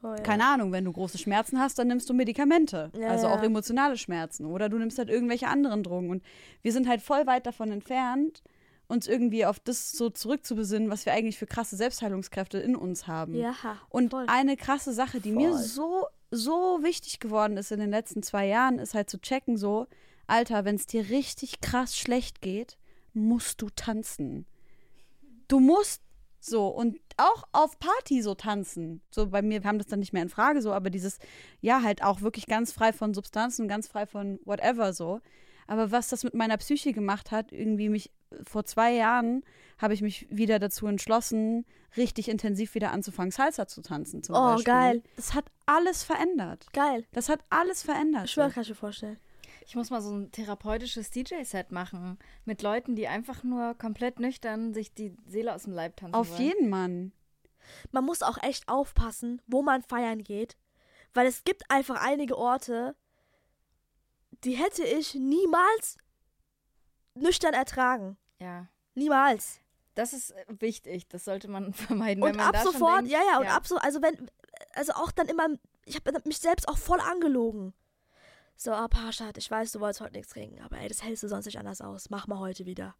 Oh, 0.00 0.08
ja. 0.14 0.14
keine 0.22 0.46
Ahnung, 0.46 0.70
wenn 0.70 0.84
du 0.84 0.92
große 0.92 1.18
Schmerzen 1.18 1.58
hast, 1.58 1.76
dann 1.78 1.88
nimmst 1.88 2.08
du 2.08 2.14
Medikamente. 2.14 2.92
Ja, 2.96 3.08
also 3.08 3.26
ja. 3.26 3.34
auch 3.34 3.42
emotionale 3.42 3.96
Schmerzen. 3.96 4.46
Oder 4.46 4.68
du 4.68 4.78
nimmst 4.78 4.96
halt 4.98 5.08
irgendwelche 5.10 5.48
anderen 5.48 5.82
Drogen. 5.82 6.10
Und 6.10 6.22
wir 6.62 6.72
sind 6.72 6.86
halt 6.86 7.02
voll 7.02 7.26
weit 7.26 7.46
davon 7.46 7.72
entfernt, 7.72 8.42
uns 8.86 9.08
irgendwie 9.08 9.44
auf 9.44 9.58
das 9.58 9.90
so 9.90 10.08
zurückzubesinnen, 10.08 10.88
was 10.88 11.04
wir 11.04 11.14
eigentlich 11.14 11.36
für 11.36 11.46
krasse 11.46 11.74
Selbstheilungskräfte 11.74 12.58
in 12.58 12.76
uns 12.76 13.08
haben. 13.08 13.34
Ja, 13.34 13.54
Und 13.88 14.12
voll. 14.12 14.24
eine 14.28 14.56
krasse 14.56 14.92
Sache, 14.92 15.20
die 15.20 15.32
mir 15.32 15.50
Voll. 15.50 15.58
so, 15.62 16.06
so 16.30 16.80
wichtig 16.82 17.20
geworden 17.20 17.56
ist 17.56 17.72
in 17.72 17.80
den 17.80 17.90
letzten 17.90 18.22
zwei 18.22 18.46
Jahren, 18.46 18.78
ist 18.78 18.94
halt 18.94 19.10
zu 19.10 19.20
checken, 19.20 19.56
so, 19.56 19.86
Alter, 20.26 20.64
wenn 20.64 20.76
es 20.76 20.86
dir 20.86 21.08
richtig 21.08 21.60
krass 21.60 21.96
schlecht 21.96 22.40
geht, 22.40 22.78
musst 23.14 23.62
du 23.62 23.70
tanzen. 23.70 24.46
Du 25.48 25.60
musst 25.60 26.02
so 26.40 26.68
und 26.68 26.98
auch 27.16 27.44
auf 27.52 27.78
Party 27.78 28.22
so 28.22 28.34
tanzen. 28.34 29.00
So 29.10 29.28
bei 29.28 29.42
mir 29.42 29.60
kam 29.60 29.78
das 29.78 29.88
dann 29.88 29.98
nicht 29.98 30.12
mehr 30.12 30.22
in 30.22 30.28
Frage 30.28 30.62
so, 30.62 30.72
aber 30.72 30.90
dieses 30.90 31.18
ja 31.60 31.82
halt 31.82 32.02
auch 32.02 32.20
wirklich 32.20 32.46
ganz 32.46 32.72
frei 32.72 32.92
von 32.92 33.14
Substanzen, 33.14 33.66
ganz 33.66 33.88
frei 33.88 34.06
von 34.06 34.38
whatever 34.44 34.92
so. 34.92 35.20
Aber 35.68 35.92
was 35.92 36.08
das 36.08 36.24
mit 36.24 36.34
meiner 36.34 36.56
Psyche 36.56 36.92
gemacht 36.92 37.30
hat, 37.30 37.52
irgendwie 37.52 37.88
mich 37.88 38.10
vor 38.42 38.64
zwei 38.64 38.92
Jahren 38.92 39.44
habe 39.78 39.94
ich 39.94 40.02
mich 40.02 40.26
wieder 40.30 40.58
dazu 40.58 40.86
entschlossen, 40.88 41.64
richtig 41.96 42.28
intensiv 42.28 42.74
wieder 42.74 42.90
anzufangen, 42.90 43.30
Salsa 43.30 43.68
zu 43.68 43.80
tanzen 43.82 44.22
zum 44.24 44.34
Oh, 44.34 44.38
Beispiel. 44.54 44.64
geil. 44.64 45.02
Das 45.16 45.34
hat 45.34 45.44
alles 45.66 46.02
verändert. 46.02 46.66
Geil. 46.72 47.06
Das 47.12 47.28
hat 47.28 47.40
alles 47.50 47.82
verändert. 47.84 48.24
Ich 48.24 48.32
schwöre, 48.32 48.50
kann 48.50 48.64
ich 48.64 48.70
mir 48.70 48.74
vorstellen. 48.74 49.18
Ich 49.66 49.76
muss 49.76 49.90
mal 49.90 50.00
so 50.00 50.14
ein 50.14 50.32
therapeutisches 50.32 51.10
DJ-Set 51.10 51.70
machen. 51.70 52.18
Mit 52.44 52.62
Leuten, 52.62 52.96
die 52.96 53.06
einfach 53.06 53.44
nur 53.44 53.74
komplett 53.74 54.18
nüchtern 54.18 54.72
sich 54.72 54.94
die 54.94 55.14
Seele 55.26 55.54
aus 55.54 55.64
dem 55.64 55.74
Leib 55.74 55.96
tanzen 55.96 56.14
Auf 56.14 56.30
wollen. 56.30 56.40
jeden 56.42 56.70
Mann. 56.70 57.12
Man 57.92 58.04
muss 58.04 58.22
auch 58.22 58.42
echt 58.42 58.66
aufpassen, 58.68 59.42
wo 59.46 59.60
man 59.62 59.82
feiern 59.82 60.24
geht. 60.24 60.56
Weil 61.12 61.26
es 61.26 61.44
gibt 61.44 61.70
einfach 61.70 62.02
einige 62.02 62.36
Orte, 62.38 62.96
die 64.44 64.52
hätte 64.54 64.84
ich 64.84 65.14
niemals 65.14 65.96
nüchtern 67.14 67.54
ertragen. 67.54 68.16
Ja. 68.40 68.68
Niemals. 68.94 69.60
Das 69.94 70.12
ist 70.12 70.30
äh, 70.30 70.44
wichtig, 70.60 71.08
das 71.08 71.24
sollte 71.24 71.48
man 71.48 71.72
vermeiden. 71.74 72.22
Und 72.22 72.30
wenn 72.30 72.36
man 72.36 72.46
ab 72.46 72.52
da 72.52 72.62
schon 72.62 72.72
sofort, 72.72 72.98
denkt, 73.00 73.10
ja, 73.12 73.20
ja, 73.32 73.38
und 73.38 73.46
ab 73.48 73.66
so, 73.66 73.76
also 73.78 74.00
wenn, 74.02 74.30
also 74.74 74.92
auch 74.92 75.10
dann 75.10 75.28
immer, 75.28 75.48
ich 75.84 75.96
habe 75.96 76.12
mich 76.24 76.38
selbst 76.38 76.68
auch 76.68 76.78
voll 76.78 77.00
angelogen. 77.00 77.74
So, 78.56 78.72
ah, 78.72 78.88
Parshad, 78.88 79.38
ich 79.38 79.50
weiß, 79.50 79.72
du 79.72 79.80
wolltest 79.80 80.00
heute 80.00 80.14
nichts 80.14 80.32
trinken, 80.32 80.60
aber 80.62 80.78
ey, 80.78 80.88
das 80.88 81.02
hältst 81.02 81.22
du 81.22 81.28
sonst 81.28 81.46
nicht 81.46 81.58
anders 81.58 81.80
aus. 81.80 82.10
Mach 82.10 82.26
mal 82.26 82.38
heute 82.40 82.66
wieder. 82.66 82.96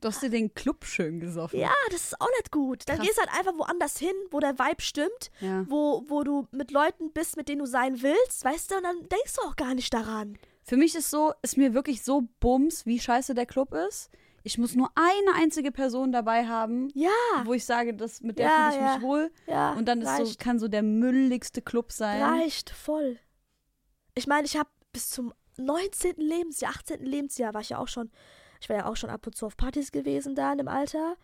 Du 0.00 0.08
hast 0.08 0.22
dir 0.22 0.28
den 0.30 0.52
Club 0.54 0.84
schön 0.84 1.20
gesoffen. 1.20 1.60
Ja, 1.60 1.72
das 1.90 2.04
ist 2.12 2.20
auch 2.20 2.28
nicht 2.38 2.50
gut. 2.50 2.86
Dann 2.88 2.96
Krass. 2.96 3.06
gehst 3.06 3.18
halt 3.18 3.30
einfach 3.38 3.56
woanders 3.56 3.98
hin, 3.98 4.14
wo 4.30 4.40
der 4.40 4.58
Vibe 4.58 4.82
stimmt, 4.82 5.30
Ja. 5.40 5.64
wo, 5.68 6.04
wo 6.08 6.24
du 6.24 6.46
mit 6.50 6.70
Leuten 6.70 7.12
bist, 7.12 7.36
mit 7.38 7.48
denen 7.48 7.60
du 7.60 7.66
sein 7.66 8.02
willst, 8.02 8.44
weißt 8.44 8.70
du, 8.70 8.76
und 8.76 8.82
dann 8.82 8.98
denkst 9.08 9.36
du 9.36 9.42
auch 9.48 9.56
gar 9.56 9.74
nicht 9.74 9.94
daran. 9.94 10.38
Für 10.64 10.76
mich 10.76 10.94
ist 10.94 11.10
so, 11.10 11.32
ist 11.42 11.56
mir 11.56 11.74
wirklich 11.74 12.02
so 12.02 12.22
bums, 12.40 12.86
wie 12.86 12.98
scheiße 12.98 13.34
der 13.34 13.46
Club 13.46 13.74
ist. 13.74 14.10
Ich 14.42 14.58
muss 14.58 14.74
nur 14.74 14.90
eine 14.94 15.42
einzige 15.42 15.72
Person 15.72 16.12
dabei 16.12 16.46
haben, 16.46 16.88
Ja, 16.94 17.10
wo 17.44 17.54
ich 17.54 17.64
sage, 17.64 17.94
das, 17.94 18.20
mit 18.20 18.38
der 18.38 18.46
Ja, 18.46 18.70
fühle 18.70 18.80
ich 18.82 18.86
ja. 18.88 18.94
mich 18.94 19.02
wohl. 19.02 19.30
ja. 19.46 19.72
Und 19.74 19.86
dann 19.86 20.02
ist 20.02 20.16
so, 20.16 20.34
kann 20.38 20.58
so 20.58 20.68
der 20.68 20.82
mülligste 20.82 21.62
Club 21.62 21.92
sein. 21.92 22.22
Reicht 22.22 22.70
voll. 22.70 23.18
Ich 24.14 24.26
meine, 24.26 24.46
ich 24.46 24.56
habe 24.56 24.68
bis 24.92 25.08
zum 25.10 25.32
19. 25.56 26.16
Lebensjahr, 26.16 26.72
18. 26.72 27.04
Lebensjahr 27.04 27.54
war 27.54 27.60
ich 27.62 27.70
ja 27.70 27.78
auch 27.78 27.88
schon, 27.88 28.10
ich 28.60 28.68
war 28.68 28.76
ja 28.76 28.86
auch 28.86 28.96
schon 28.96 29.10
ab 29.10 29.26
und 29.26 29.34
zu 29.34 29.46
auf 29.46 29.56
Partys 29.56 29.92
gewesen 29.92 30.34
da 30.34 30.52
in 30.52 30.58
dem 30.58 30.68
Alter. 30.68 31.16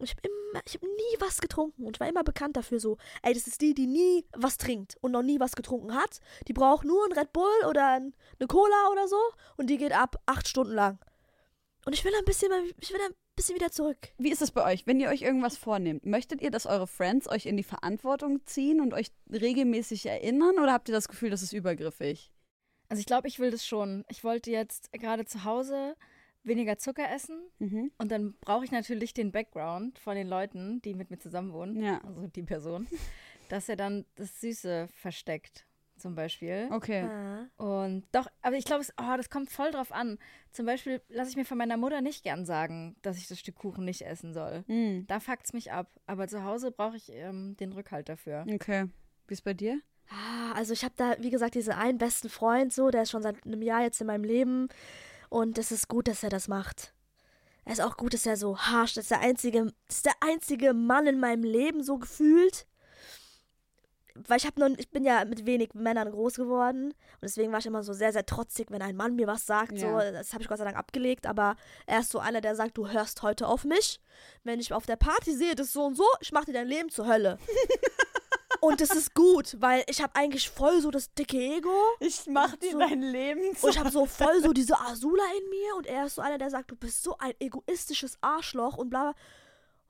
Ich 0.00 0.10
habe 0.10 0.22
immer, 0.24 0.60
ich 0.66 0.74
habe 0.74 0.86
nie 0.86 1.16
was 1.20 1.40
getrunken 1.40 1.84
und 1.84 1.96
ich 1.96 2.00
war 2.00 2.08
immer 2.08 2.24
bekannt 2.24 2.56
dafür 2.56 2.80
so, 2.80 2.96
ey, 3.22 3.34
das 3.34 3.46
ist 3.46 3.60
die, 3.60 3.74
die 3.74 3.86
nie 3.86 4.24
was 4.36 4.56
trinkt 4.56 4.96
und 5.00 5.12
noch 5.12 5.22
nie 5.22 5.40
was 5.40 5.56
getrunken 5.56 5.94
hat. 5.94 6.20
Die 6.46 6.52
braucht 6.52 6.84
nur 6.84 7.04
ein 7.04 7.12
Red 7.12 7.32
Bull 7.32 7.66
oder 7.68 7.86
ein, 7.94 8.14
eine 8.38 8.46
Cola 8.46 8.90
oder 8.92 9.08
so 9.08 9.20
und 9.56 9.68
die 9.68 9.76
geht 9.78 9.92
ab 9.92 10.16
acht 10.26 10.48
Stunden 10.48 10.74
lang. 10.74 10.98
Und 11.84 11.92
ich 11.92 12.04
will 12.04 12.12
ein 12.16 12.24
bisschen, 12.24 12.48
mal- 12.50 12.64
ich 12.80 12.92
will 12.92 13.00
ein 13.00 13.14
bisschen 13.34 13.54
wieder 13.54 13.70
zurück. 13.70 13.98
Wie 14.18 14.30
ist 14.30 14.42
es 14.42 14.50
bei 14.50 14.64
euch, 14.64 14.86
wenn 14.86 15.00
ihr 15.00 15.08
euch 15.08 15.22
irgendwas 15.22 15.56
vornehmt? 15.56 16.04
Möchtet 16.04 16.40
ihr, 16.42 16.50
dass 16.50 16.66
eure 16.66 16.86
Friends 16.86 17.28
euch 17.28 17.46
in 17.46 17.56
die 17.56 17.62
Verantwortung 17.62 18.44
ziehen 18.46 18.80
und 18.80 18.94
euch 18.94 19.08
regelmäßig 19.30 20.06
erinnern 20.06 20.58
oder 20.58 20.72
habt 20.72 20.88
ihr 20.88 20.94
das 20.94 21.08
Gefühl, 21.08 21.30
das 21.30 21.42
ist 21.42 21.52
übergriffig? 21.52 22.32
Also 22.90 23.00
ich 23.00 23.06
glaube, 23.06 23.28
ich 23.28 23.38
will 23.38 23.50
das 23.50 23.66
schon. 23.66 24.04
Ich 24.08 24.24
wollte 24.24 24.50
jetzt 24.50 24.92
gerade 24.92 25.24
zu 25.24 25.44
Hause 25.44 25.94
weniger 26.44 26.78
Zucker 26.78 27.10
essen 27.12 27.40
Mhm. 27.58 27.90
und 27.98 28.10
dann 28.10 28.34
brauche 28.40 28.64
ich 28.64 28.70
natürlich 28.72 29.12
den 29.14 29.32
Background 29.32 29.98
von 29.98 30.14
den 30.16 30.28
Leuten, 30.28 30.80
die 30.82 30.94
mit 30.94 31.10
mir 31.10 31.18
zusammen 31.18 31.52
wohnen, 31.52 31.82
Ja. 31.82 32.00
also 32.04 32.26
die 32.26 32.42
Person, 32.42 32.86
dass 33.48 33.68
er 33.68 33.76
dann 33.76 34.04
das 34.14 34.40
Süße 34.40 34.88
versteckt, 34.94 35.66
zum 35.96 36.14
Beispiel. 36.14 36.68
Okay. 36.70 37.02
Ah. 37.02 37.46
Und 37.56 38.04
doch, 38.12 38.28
aber 38.40 38.56
ich 38.56 38.64
glaube, 38.64 38.82
es- 38.82 38.92
oh, 39.00 39.16
das 39.16 39.30
kommt 39.30 39.50
voll 39.50 39.72
drauf 39.72 39.90
an. 39.92 40.18
Zum 40.52 40.64
Beispiel 40.64 41.02
lasse 41.08 41.30
ich 41.30 41.36
mir 41.36 41.44
von 41.44 41.58
meiner 41.58 41.76
Mutter 41.76 42.00
nicht 42.00 42.22
gern 42.22 42.46
sagen, 42.46 42.94
dass 43.02 43.18
ich 43.18 43.26
das 43.26 43.38
Stück 43.40 43.56
Kuchen 43.56 43.84
nicht 43.84 44.02
essen 44.02 44.32
soll. 44.32 44.62
Hm. 44.68 45.06
Da 45.08 45.18
fuckt's 45.20 45.52
mich 45.52 45.72
ab. 45.72 45.90
Aber 46.06 46.28
zu 46.28 46.44
Hause 46.44 46.70
brauche 46.70 46.96
ich 46.96 47.10
ähm, 47.12 47.56
den 47.56 47.72
Rückhalt 47.72 48.08
dafür. 48.08 48.46
Okay. 48.52 48.86
Wie 49.26 49.34
ist 49.34 49.42
bei 49.42 49.54
dir? 49.54 49.80
Ah, 50.08 50.52
Also 50.54 50.72
ich 50.72 50.84
habe 50.84 50.94
da, 50.96 51.16
wie 51.20 51.30
gesagt, 51.30 51.54
diesen 51.56 51.72
einen 51.74 51.98
besten 51.98 52.28
Freund 52.30 52.72
so, 52.72 52.90
der 52.90 53.02
ist 53.02 53.10
schon 53.10 53.22
seit 53.22 53.44
einem 53.44 53.60
Jahr 53.60 53.82
jetzt 53.82 54.00
in 54.00 54.06
meinem 54.06 54.24
Leben 54.24 54.68
und 55.28 55.58
es 55.58 55.70
ist 55.72 55.88
gut, 55.88 56.08
dass 56.08 56.22
er 56.22 56.30
das 56.30 56.48
macht. 56.48 56.92
Es 57.64 57.74
ist 57.74 57.80
auch 57.84 57.96
gut, 57.96 58.14
dass 58.14 58.24
er 58.26 58.36
so 58.36 58.58
harsch, 58.58 58.94
das 58.94 59.04
ist 59.04 59.10
der 59.10 59.20
einzige, 59.20 59.72
das 59.86 59.96
ist 59.96 60.06
der 60.06 60.14
einzige 60.20 60.72
Mann 60.72 61.06
in 61.06 61.20
meinem 61.20 61.42
Leben 61.44 61.82
so 61.82 61.98
gefühlt. 61.98 62.66
Weil 64.26 64.38
ich 64.38 64.46
habe 64.46 64.58
noch, 64.58 64.76
ich 64.78 64.90
bin 64.90 65.04
ja 65.04 65.24
mit 65.24 65.46
wenig 65.46 65.74
Männern 65.74 66.10
groß 66.10 66.34
geworden 66.34 66.86
und 66.86 67.22
deswegen 67.22 67.52
war 67.52 67.60
ich 67.60 67.66
immer 67.66 67.84
so 67.84 67.92
sehr, 67.92 68.12
sehr 68.12 68.26
trotzig, 68.26 68.68
wenn 68.70 68.82
ein 68.82 68.96
Mann 68.96 69.14
mir 69.14 69.28
was 69.28 69.46
sagt. 69.46 69.78
So, 69.78 69.86
Ja. 69.86 70.10
das 70.10 70.32
habe 70.32 70.42
ich 70.42 70.48
Gott 70.48 70.58
sei 70.58 70.64
Dank 70.64 70.76
abgelegt, 70.76 71.24
aber 71.26 71.54
er 71.86 72.00
ist 72.00 72.10
so 72.10 72.18
einer, 72.18 72.40
der 72.40 72.56
sagt, 72.56 72.76
du 72.78 72.88
hörst 72.88 73.22
heute 73.22 73.46
auf 73.46 73.64
mich. 73.64 74.00
Wenn 74.42 74.58
ich 74.58 74.72
auf 74.72 74.86
der 74.86 74.96
Party 74.96 75.36
sehe, 75.36 75.54
das 75.54 75.68
ist 75.68 75.72
so 75.74 75.84
und 75.84 75.96
so, 75.96 76.04
ich 76.20 76.32
mache 76.32 76.46
dir 76.46 76.54
dein 76.54 76.66
Leben 76.66 76.88
zur 76.88 77.06
Hölle. 77.06 77.38
Und 78.60 78.80
das 78.80 78.90
ist 78.90 79.14
gut, 79.14 79.56
weil 79.60 79.84
ich 79.86 80.02
habe 80.02 80.14
eigentlich 80.16 80.50
voll 80.50 80.80
so 80.80 80.90
das 80.90 81.12
dicke 81.14 81.38
Ego 81.38 81.74
Ich 82.00 82.26
mach 82.26 82.56
dir 82.56 82.76
dein 82.76 83.02
Leben 83.02 83.40
und 83.60 83.70
ich 83.70 83.78
habe 83.78 83.90
so 83.90 84.06
voll 84.06 84.42
so 84.42 84.52
diese 84.52 84.78
Asula 84.80 85.22
in 85.38 85.48
mir 85.50 85.76
und 85.76 85.86
er 85.86 86.06
ist 86.06 86.16
so 86.16 86.22
einer, 86.22 86.38
der 86.38 86.50
sagt, 86.50 86.70
du 86.70 86.76
bist 86.76 87.02
so 87.02 87.16
ein 87.18 87.32
egoistisches 87.38 88.18
Arschloch 88.20 88.76
und 88.76 88.90
bla. 88.90 89.12
bla. 89.12 89.14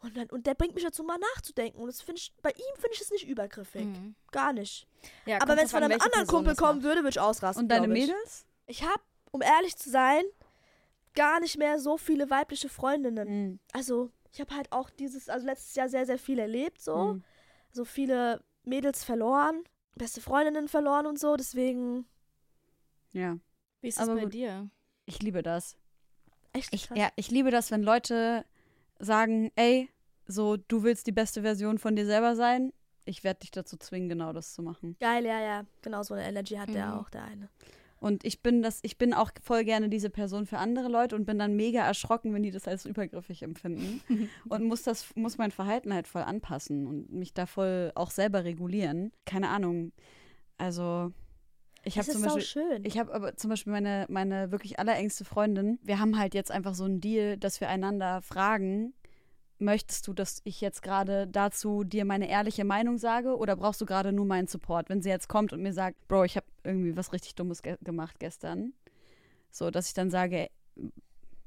Und, 0.01 0.17
dann, 0.17 0.31
und 0.31 0.47
der 0.47 0.55
bringt 0.55 0.75
mich 0.75 0.85
dazu, 0.85 1.03
mal 1.03 1.19
nachzudenken. 1.35 1.81
Und 1.81 1.89
das 1.89 2.01
finde 2.01 2.21
ich, 2.21 2.33
bei 2.41 2.51
ihm 2.51 2.75
finde 2.75 2.91
ich 2.93 3.01
es 3.01 3.11
nicht 3.11 3.27
übergriffig. 3.27 3.85
Mhm. 3.85 4.15
Gar 4.31 4.53
nicht. 4.53 4.87
Ja, 5.27 5.43
Aber 5.43 5.57
wenn 5.57 5.65
es 5.65 5.73
von 5.73 5.83
einem 5.83 5.93
anderen 6.01 6.13
Person 6.13 6.29
Kumpel 6.29 6.55
kommen 6.55 6.83
würde, 6.85 7.01
würde 7.01 7.11
ich 7.11 7.21
ausrasten. 7.21 7.65
Und 7.65 7.69
deine 7.69 7.87
glaub 7.87 7.97
ich. 7.97 8.07
Mädels? 8.07 8.47
Ich 8.67 8.85
habe, 8.85 9.03
um 9.33 9.43
ehrlich 9.43 9.77
zu 9.77 9.91
sein, 9.91 10.23
gar 11.15 11.41
nicht 11.41 11.59
mehr 11.59 11.81
so 11.81 11.97
viele 11.97 12.31
weibliche 12.31 12.69
Freundinnen. 12.69 13.29
Mhm. 13.29 13.59
Also, 13.73 14.13
ich 14.33 14.41
habe 14.41 14.55
halt 14.55 14.71
auch 14.71 14.89
dieses, 14.91 15.29
also 15.29 15.47
letztes 15.47 15.75
Jahr 15.75 15.89
sehr, 15.89 16.07
sehr 16.07 16.19
viel 16.19 16.39
erlebt, 16.39 16.81
so. 16.81 17.15
Mhm. 17.15 17.25
So 17.73 17.85
viele 17.85 18.43
Mädels 18.64 19.05
verloren, 19.05 19.62
beste 19.94 20.21
Freundinnen 20.21 20.68
verloren 20.68 21.07
und 21.07 21.18
so. 21.18 21.37
Deswegen, 21.37 22.07
Ja. 23.12 23.38
Wie 23.81 23.88
ist 23.88 23.97
es 23.99 24.03
Aber 24.03 24.16
bei 24.16 24.23
gut. 24.25 24.35
dir? 24.35 24.71
Ich 25.07 25.23
liebe 25.23 25.42
das. 25.42 25.77
echt 26.53 26.73
Ich, 26.75 26.88
ja, 26.94 27.09
ich 27.16 27.31
liebe 27.31 27.51
das, 27.51 27.71
wenn 27.71 27.83
Leute 27.83 28.44
sagen, 28.99 29.51
ey, 29.55 29.88
so, 30.27 30.57
du 30.57 30.83
willst 30.83 31.07
die 31.07 31.12
beste 31.12 31.42
Version 31.42 31.79
von 31.79 31.97
dir 31.97 32.05
selber 32.05 32.37
sein. 32.37 32.73
Ich 33.07 33.25
werde 33.25 33.40
dich 33.40 33.51
dazu 33.51 33.77
zwingen, 33.79 34.09
genau 34.11 34.33
das 34.35 34.53
zu 34.53 34.62
machen. 34.62 34.97
Geil, 35.01 35.25
ja, 35.25 35.40
ja. 35.40 35.64
Genau 35.81 36.03
so 36.03 36.12
eine 36.14 36.27
Energy 36.29 36.57
hat 36.57 36.68
der 36.75 36.88
Mhm. 36.88 36.92
auch, 36.99 37.09
der 37.09 37.23
eine. 37.25 37.49
Und 38.01 38.25
ich 38.25 38.43
bin 38.43 38.63
das, 38.63 38.79
ich 38.83 38.97
bin 38.97 39.13
auch 39.13 39.31
voll 39.43 39.65
gerne 39.65 39.89
diese 39.89 40.11
Person 40.11 40.47
für 40.47 40.59
andere 40.59 40.89
Leute 40.89 41.17
und 41.17 41.25
bin 41.25 41.39
dann 41.39 41.57
mega 41.57 41.85
erschrocken, 41.85 42.33
wenn 42.33 42.43
die 42.43 42.51
das 42.51 42.69
als 42.69 42.87
übergriffig 42.87 43.43
empfinden. 43.43 44.01
und 44.49 44.65
muss 44.65 44.83
das, 44.83 45.15
muss 45.17 45.39
mein 45.39 45.51
Verhalten 45.51 45.93
halt 45.93 46.07
voll 46.07 46.23
anpassen 46.23 46.87
und 46.87 47.13
mich 47.13 47.35
da 47.35 47.47
voll 47.47 47.93
auch 47.95 48.11
selber 48.11 48.45
regulieren. 48.45 49.13
Keine 49.25 49.49
Ahnung. 49.49 49.93
Also, 50.59 51.13
ich 51.85 51.97
habe 51.97 52.07
Das 52.07 52.15
zum 52.15 52.25
ist 52.25 52.35
Beispiel. 52.35 52.63
schön. 52.63 52.85
Ich 52.85 52.99
habe 52.99 53.15
aber 53.15 53.37
zum 53.37 53.51
Beispiel 53.51 53.73
meine, 53.73 54.07
meine 54.09 54.53
wirklich 54.53 54.79
allerengste 54.79 55.25
Freundin, 55.25 55.79
wir 55.83 55.99
haben 55.99 56.19
halt 56.19 56.35
jetzt 56.35 56.51
einfach 56.51 56.75
so 56.75 56.85
einen 56.85 57.01
Deal, 57.01 57.37
dass 57.37 57.61
wir 57.61 57.69
einander 57.69 58.23
fragen, 58.23 58.95
möchtest 59.61 60.07
du, 60.07 60.12
dass 60.12 60.40
ich 60.44 60.61
jetzt 60.61 60.83
gerade 60.83 61.27
dazu 61.27 61.85
dir 61.85 62.05
meine 62.05 62.29
ehrliche 62.29 62.64
Meinung 62.64 62.99
sage 62.99 63.37
oder 63.37 63.57
brauchst 63.57 63.81
du 63.81 63.87
gerade 63.87 64.12
nur 64.12 64.25
meinen 64.27 64.47
Support? 64.47 64.88
Wenn 64.88 65.03
sie 65.03 65.09
jetzt 65.09 65.29
kommt 65.29 65.53
und 65.53 65.62
mir 65.62 65.73
sagt, 65.73 66.07
Bro, 66.09 66.25
ich 66.25 66.37
habe 66.37 66.47
irgendwie 66.64 66.97
was 66.97 67.12
richtig 67.12 67.35
Dummes 67.35 67.62
ge 67.62 67.77
gemacht 67.83 68.18
gestern, 68.18 68.73
so, 69.51 69.71
dass 69.71 69.88
ich 69.88 69.94
dann 69.94 70.11
sage, 70.11 70.49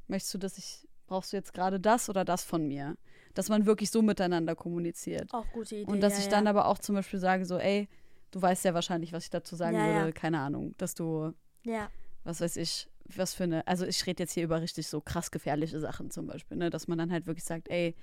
möchtest 0.08 0.34
du, 0.34 0.38
dass 0.38 0.58
ich, 0.58 0.88
brauchst 1.08 1.34
du 1.34 1.38
jetzt 1.38 1.54
gerade 1.54 1.80
das 1.80 2.10
oder 2.10 2.26
das 2.26 2.44
von 2.44 2.68
mir? 2.68 2.96
Dass 3.34 3.50
man 3.50 3.66
wirklich 3.66 3.92
so 3.92 4.02
miteinander 4.02 4.56
kommuniziert. 4.56 5.34
auch 5.34 5.50
gute 5.52 5.76
Idee. 5.78 5.92
Und 5.92 6.02
dass 6.02 6.14
ja, 6.14 6.20
ich 6.20 6.26
ja. 6.26 6.32
dann 6.32 6.48
aber 6.48 6.66
auch 6.68 6.80
zum 6.80 6.96
Beispiel 6.96 7.20
sage, 7.20 7.46
so, 7.46 7.58
ey, 7.58 7.88
du 8.32 8.42
weißt 8.42 8.66
ja 8.66 8.74
wahrscheinlich, 8.74 9.14
was 9.14 9.26
ich 9.26 9.30
dazu 9.30 9.56
sagen 9.56 9.78
Ja, 9.78 9.88
ja. 9.88 9.94
würde, 10.02 10.14
keine 10.14 10.40
Ahnung, 10.40 10.76
dass 10.78 10.96
du 10.96 11.34
Ja, 11.64 11.90
was 12.24 12.42
weiß 12.42 12.58
ich, 12.58 12.88
was 13.06 13.34
für 13.34 13.44
eine, 13.44 13.66
also 13.68 13.86
ich 13.86 14.06
rede 14.06 14.24
jetzt 14.24 14.34
hier 14.34 14.44
über 14.44 14.62
richtig 14.62 14.88
so 14.88 15.02
krass 15.02 15.32
gefährliche 15.32 15.80
Sachen 15.80 16.12
zum 16.12 16.28
Beispiel, 16.28 16.58
ne, 16.58 16.70
dass 16.70 16.88
man 16.88 16.98
dann 16.98 17.12
halt 17.12 17.28
wirklich 17.28 17.46
sagt, 17.46 17.70
ey, 17.70 17.96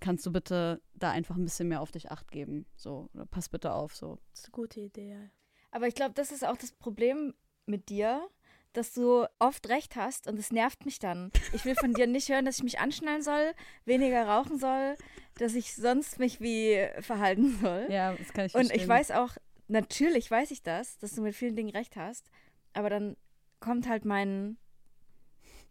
kannst 0.00 0.26
du 0.26 0.32
bitte 0.32 0.80
da 0.94 1.10
einfach 1.10 1.36
ein 1.36 1.44
bisschen 1.44 1.68
mehr 1.68 1.80
auf 1.80 1.92
dich 1.92 2.10
acht 2.10 2.30
geben, 2.30 2.66
so, 2.76 3.08
oder 3.14 3.26
pass 3.26 3.48
bitte 3.48 3.72
auf, 3.72 3.94
so. 3.94 4.18
das 4.30 4.40
ist 4.40 4.46
eine 4.46 4.52
gute 4.52 4.80
Idee. 4.80 5.10
Ja. 5.10 5.30
Aber 5.70 5.88
ich 5.88 5.94
glaube, 5.94 6.14
das 6.14 6.32
ist 6.32 6.44
auch 6.44 6.56
das 6.56 6.72
Problem 6.72 7.34
mit 7.66 7.88
dir, 7.88 8.28
dass 8.72 8.92
du 8.92 9.26
oft 9.38 9.68
recht 9.68 9.96
hast 9.96 10.26
und 10.26 10.38
es 10.38 10.52
nervt 10.52 10.84
mich 10.84 10.98
dann. 10.98 11.30
Ich 11.52 11.64
will 11.64 11.74
von 11.74 11.94
dir 11.94 12.06
nicht 12.06 12.28
hören, 12.28 12.44
dass 12.44 12.58
ich 12.58 12.62
mich 12.62 12.78
anschnallen 12.78 13.22
soll, 13.22 13.52
weniger 13.86 14.26
rauchen 14.26 14.58
soll, 14.58 14.96
dass 15.38 15.54
ich 15.54 15.74
sonst 15.74 16.18
mich 16.18 16.40
wie 16.40 16.86
verhalten 17.00 17.58
soll. 17.60 17.86
Ja, 17.88 18.14
das 18.14 18.32
kann 18.32 18.46
ich 18.46 18.54
und 18.54 18.66
verstehen. 18.66 18.80
ich 18.80 18.88
weiß 18.88 19.12
auch, 19.12 19.36
natürlich 19.68 20.30
weiß 20.30 20.50
ich 20.50 20.62
das, 20.62 20.98
dass 20.98 21.14
du 21.14 21.22
mit 21.22 21.34
vielen 21.34 21.56
Dingen 21.56 21.70
recht 21.70 21.96
hast, 21.96 22.30
aber 22.74 22.90
dann 22.90 23.16
kommt 23.60 23.88
halt 23.88 24.04
mein 24.04 24.56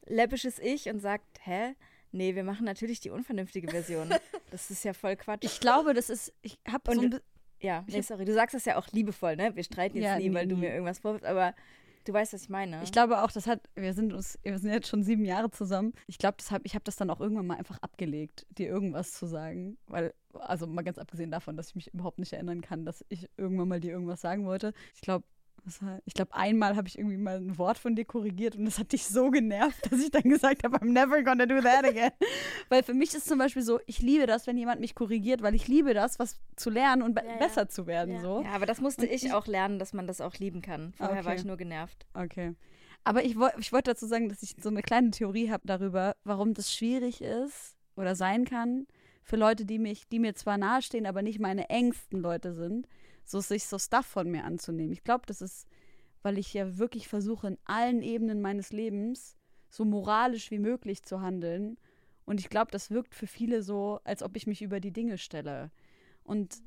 läppisches 0.06 0.60
Ich 0.60 0.90
und 0.90 1.00
sagt, 1.00 1.40
hä? 1.46 1.76
Nee, 2.12 2.36
wir 2.36 2.44
machen 2.44 2.66
natürlich 2.66 3.00
die 3.02 3.10
unvernünftige 3.10 3.70
Version. 3.70 4.10
Das 4.52 4.72
ist 4.72 4.86
ja 4.86 4.94
voll 4.94 5.18
Quatsch. 5.18 5.44
Ich 5.44 5.60
glaube, 5.60 5.94
das 5.94 6.10
ist, 6.10 6.32
ich 6.42 6.58
habe 6.66 6.96
so 6.96 7.02
ein 7.02 7.20
Ja, 7.60 7.84
nee, 7.88 8.00
sorry. 8.02 8.24
Du 8.24 8.34
sagst 8.34 8.54
das 8.56 8.64
ja 8.64 8.78
auch 8.78 8.88
liebevoll, 8.94 9.36
ne? 9.36 9.54
Wir 9.54 9.64
streiten 9.64 9.98
jetzt 9.98 10.06
Ja, 10.06 10.18
nie, 10.18 10.30
nee, 10.30 10.36
weil 10.36 10.48
du 10.48 10.56
nie. 10.56 10.62
mir 10.62 10.72
irgendwas 10.74 11.00
vorwirfst, 11.00 11.26
aber 11.26 11.54
du 12.06 12.14
weißt, 12.14 12.32
was 12.32 12.44
ich 12.44 12.50
meine. 12.50 12.82
ich 12.84 12.92
glaube 12.94 13.22
auch, 13.22 13.32
das 13.32 13.48
hat, 13.48 13.68
wir 13.76 13.94
sind 13.94 14.14
uns, 14.14 14.40
wir 14.44 14.58
sind 14.60 14.72
jetzt 14.72 14.88
schon 14.88 15.04
sieben 15.04 15.26
Jahre 15.26 15.52
zusammen. 15.52 15.94
Ich 16.08 16.20
glaube, 16.20 16.36
das 16.38 16.52
hab, 16.52 16.62
ich 16.64 16.74
habe 16.76 16.86
das 16.86 16.96
dann 16.96 17.10
auch 17.10 17.20
irgendwann 17.20 17.48
mal 17.48 17.58
einfach 17.58 17.80
abgelegt, 17.82 18.46
dir 18.52 18.68
irgendwas 18.70 19.12
zu 19.12 19.26
sagen, 19.26 19.78
weil, 19.88 20.14
also 20.34 20.68
mal 20.68 20.84
ganz 20.84 21.00
abgesehen 21.00 21.32
davon, 21.32 21.58
dass 21.58 21.70
ich 21.70 21.76
mich 21.76 21.94
überhaupt 21.94 22.20
nicht 22.20 22.32
erinnern 22.32 22.62
kann, 22.62 22.86
dass 22.86 23.04
ich 23.10 23.28
irgendwann 23.36 23.68
mal 23.68 23.82
dir 23.82 23.92
irgendwas 23.92 24.22
sagen 24.22 24.46
wollte. 24.46 24.74
Ich 24.94 25.02
glaube, 25.02 25.26
War, 25.82 26.00
ich 26.06 26.14
glaube, 26.14 26.34
einmal 26.36 26.76
habe 26.76 26.88
ich 26.88 26.98
irgendwie 26.98 27.18
mal 27.18 27.38
ein 27.38 27.58
Wort 27.58 27.80
von 27.80 27.96
dir 27.96 28.06
korrigiert 28.06 28.56
und 28.56 28.66
das 28.66 28.78
hat 28.78 28.92
dich 28.92 29.06
so 29.06 29.32
genervt, 29.32 29.92
dass 29.92 30.00
ich 30.00 30.12
dann 30.12 30.24
gesagt 30.24 30.64
habe, 30.64 30.78
I'm 30.78 30.92
never 30.92 31.24
gonna 31.24 31.46
do 31.46 31.60
that 31.60 31.84
again. 31.84 32.12
weil 32.70 32.84
für 32.84 32.94
mich 32.94 33.14
ist 33.16 33.28
zum 33.28 33.40
Beispiel 33.40 33.64
so, 33.64 33.80
ich 33.88 34.00
liebe 34.00 34.28
das, 34.28 34.46
wenn 34.46 34.58
jemand 34.58 34.80
mich 34.80 34.94
korrigiert, 34.94 35.42
weil 35.42 35.56
ich 35.56 35.68
liebe 35.68 35.94
das, 35.94 36.20
was 36.20 36.40
zu 36.56 36.70
lernen 36.70 37.02
und 37.02 37.18
ja, 37.18 37.38
besser 37.38 37.62
ja. 37.62 37.68
zu 37.68 37.88
werden. 37.88 38.16
Ja. 38.16 38.22
So. 38.22 38.44
ja, 38.44 38.52
aber 38.52 38.66
das 38.66 38.80
musste 38.80 39.06
ich 39.06 39.34
auch 39.34 39.48
lernen, 39.48 39.80
dass 39.80 39.94
man 39.94 40.06
das 40.06 40.22
auch 40.22 40.36
lieben 40.36 40.62
kann. 40.62 40.94
Vorher 40.98 41.18
okay. 41.18 41.26
war 41.26 41.36
ich 41.36 41.46
nur 41.46 41.58
genervt. 41.58 42.06
Okay. 42.14 42.54
Aber 43.04 43.24
ich, 43.24 43.36
ich 43.60 43.74
wollte 43.74 43.92
dazu 43.92 44.08
sagen, 44.08 44.30
dass 44.30 44.44
ich 44.44 44.56
so 44.62 44.70
eine 44.70 44.82
kleine 44.82 45.12
Theorie 45.12 45.52
habe 45.52 45.64
darüber, 45.66 46.16
warum 46.24 46.54
das 46.54 46.74
schwierig 46.74 47.22
ist 47.22 47.76
oder 47.96 48.16
sein 48.16 48.46
kann 48.46 48.88
für 49.26 49.36
Leute, 49.36 49.66
die 49.66 49.80
mich, 49.80 50.08
die 50.08 50.20
mir 50.20 50.36
zwar 50.36 50.58
nahestehen, 50.58 51.06
aber 51.06 51.22
nicht 51.22 51.40
meine 51.40 51.70
engsten 51.70 52.22
Leute 52.22 52.54
sind, 52.54 52.88
so 53.26 53.40
sich 53.40 53.66
so 53.66 53.78
Stuff 53.80 54.06
von 54.06 54.30
mir 54.30 54.44
anzunehmen. 54.44 54.94
Ich 54.94 55.04
glaube, 55.04 55.26
das 55.26 55.42
ist, 55.42 55.68
weil 56.22 56.38
ich 56.38 56.54
ja 56.54 56.78
wirklich 56.78 57.08
versuche, 57.08 57.48
in 57.48 57.58
allen 57.66 58.02
Ebenen 58.02 58.42
meines 58.42 58.72
Lebens 58.72 59.38
so 59.70 59.84
moralisch 59.84 60.52
wie 60.52 60.60
möglich 60.60 61.04
zu 61.04 61.22
handeln. 61.22 61.78
Und 62.26 62.40
ich 62.40 62.50
glaube, 62.50 62.72
das 62.72 62.92
wirkt 62.92 63.14
für 63.14 63.28
viele 63.28 63.62
so, 63.62 64.00
als 64.04 64.24
ob 64.24 64.36
ich 64.36 64.48
mich 64.48 64.62
über 64.62 64.80
die 64.80 64.94
Dinge 64.94 65.18
stelle. 65.18 65.72
Und 66.24 66.64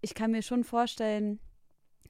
ich 0.00 0.14
kann 0.14 0.30
mir 0.30 0.42
schon 0.42 0.64
vorstellen, 0.64 1.40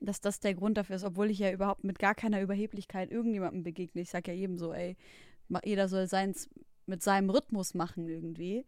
dass 0.01 0.21
das 0.21 0.41
der 0.41 0.55
Grund 0.55 0.77
dafür 0.77 0.97
ist, 0.97 1.05
obwohl 1.05 1.31
ich 1.31 1.39
ja 1.39 1.53
überhaupt 1.53 1.85
mit 1.85 1.99
gar 1.99 2.15
keiner 2.15 2.41
Überheblichkeit 2.41 3.11
irgendjemandem 3.11 3.63
begegne. 3.63 4.03
Ich 4.03 4.11
sage 4.11 4.33
ja 4.33 4.37
jedem 4.37 4.59
so, 4.59 4.73
ey, 4.73 4.97
jeder 5.65 5.89
soll 5.89 6.07
seins 6.07 6.49
mit 6.87 7.03
seinem 7.03 7.31
Rhythmus 7.31 7.75
machen 7.75 8.09
irgendwie. 8.09 8.67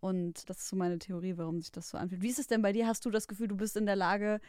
Und 0.00 0.48
das 0.48 0.58
ist 0.58 0.68
so 0.68 0.76
meine 0.76 0.98
Theorie, 0.98 1.36
warum 1.36 1.60
sich 1.60 1.72
das 1.72 1.88
so 1.88 1.98
anfühlt. 1.98 2.22
Wie 2.22 2.28
ist 2.28 2.38
es 2.38 2.46
denn 2.46 2.62
bei 2.62 2.72
dir? 2.72 2.86
Hast 2.86 3.04
du 3.04 3.10
das 3.10 3.28
Gefühl, 3.28 3.48
du 3.48 3.56
bist 3.56 3.76
in 3.76 3.86
der 3.86 3.96
Lage, 3.96 4.40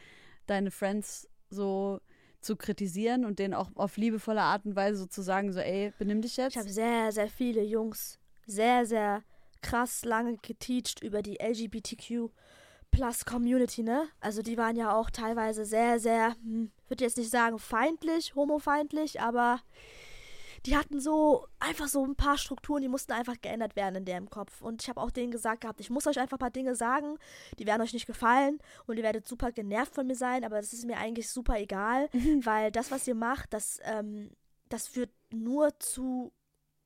deine 0.46 0.72
Friends 0.72 1.28
so 1.50 2.00
zu 2.42 2.56
kritisieren 2.56 3.26
und 3.26 3.40
denen 3.40 3.54
auch 3.54 3.70
auf 3.76 3.98
liebevolle 3.98 4.42
Art 4.42 4.66
und 4.66 4.76
Weise 4.76 5.00
so 5.00 5.06
zu 5.06 5.22
sagen, 5.22 5.52
so, 5.52 5.60
ey, 5.60 5.92
benimm 5.98 6.22
dich 6.22 6.38
jetzt? 6.38 6.54
Ich 6.54 6.60
habe 6.60 6.70
sehr, 6.70 7.12
sehr 7.12 7.28
viele 7.28 7.64
Jungs 7.64 8.20
sehr, 8.50 8.86
sehr 8.86 9.24
krass 9.62 10.04
lange 10.06 10.38
geteacht 10.38 11.04
über 11.04 11.22
die 11.22 11.40
LGBTQ 11.40 12.30
Plus 12.92 13.24
Community, 13.24 13.84
ne? 13.84 14.08
Also 14.20 14.42
die 14.42 14.58
waren 14.58 14.76
ja 14.76 14.96
auch 14.96 15.12
teilweise 15.12 15.64
sehr, 15.64 16.00
sehr, 16.00 16.36
hm, 16.42 16.72
würde 16.88 17.04
jetzt 17.04 17.18
nicht 17.18 17.30
sagen 17.30 17.60
feindlich, 17.60 18.34
homofeindlich, 18.34 19.22
aber 19.22 19.62
die 20.66 20.78
hatten 20.78 21.00
so 21.00 21.48
einfach 21.60 21.88
so 21.88 22.06
ein 22.06 22.16
paar 22.16 22.38
Strukturen, 22.38 22.82
die 22.82 22.88
mussten 22.88 23.12
einfach 23.12 23.40
geändert 23.42 23.76
werden 23.76 23.96
in 23.96 24.06
deren 24.06 24.30
Kopf. 24.30 24.62
Und 24.62 24.82
ich 24.82 24.90
habe 24.90 25.02
auch 25.02 25.12
denen 25.12 25.32
gesagt 25.32 25.62
gehabt, 25.62 25.80
ich 25.80 25.90
muss 25.90 26.08
euch 26.08 26.20
einfach 26.20 26.38
ein 26.38 26.40
paar 26.40 26.50
Dinge 26.52 26.76
sagen, 26.76 27.18
die 27.58 27.66
werden 27.66 27.82
euch 27.82 27.94
nicht 27.94 28.08
gefallen 28.08 28.60
und 28.86 28.98
ihr 28.98 29.04
werdet 29.04 29.28
super 29.28 29.52
genervt 29.52 29.96
von 29.96 30.08
mir 30.08 30.16
sein, 30.16 30.44
aber 30.44 30.58
das 30.58 30.74
ist 30.74 30.86
mir 30.86 30.98
eigentlich 30.98 31.30
super 31.30 31.60
egal, 31.60 32.10
mhm. 32.14 32.46
weil 32.46 32.72
das, 32.72 32.92
was 32.92 33.08
ihr 33.08 33.16
macht, 33.16 33.54
das, 33.54 33.80
ähm, 33.84 34.32
das 34.70 34.88
führt 34.88 35.12
nur 35.32 35.78
zu 35.80 36.32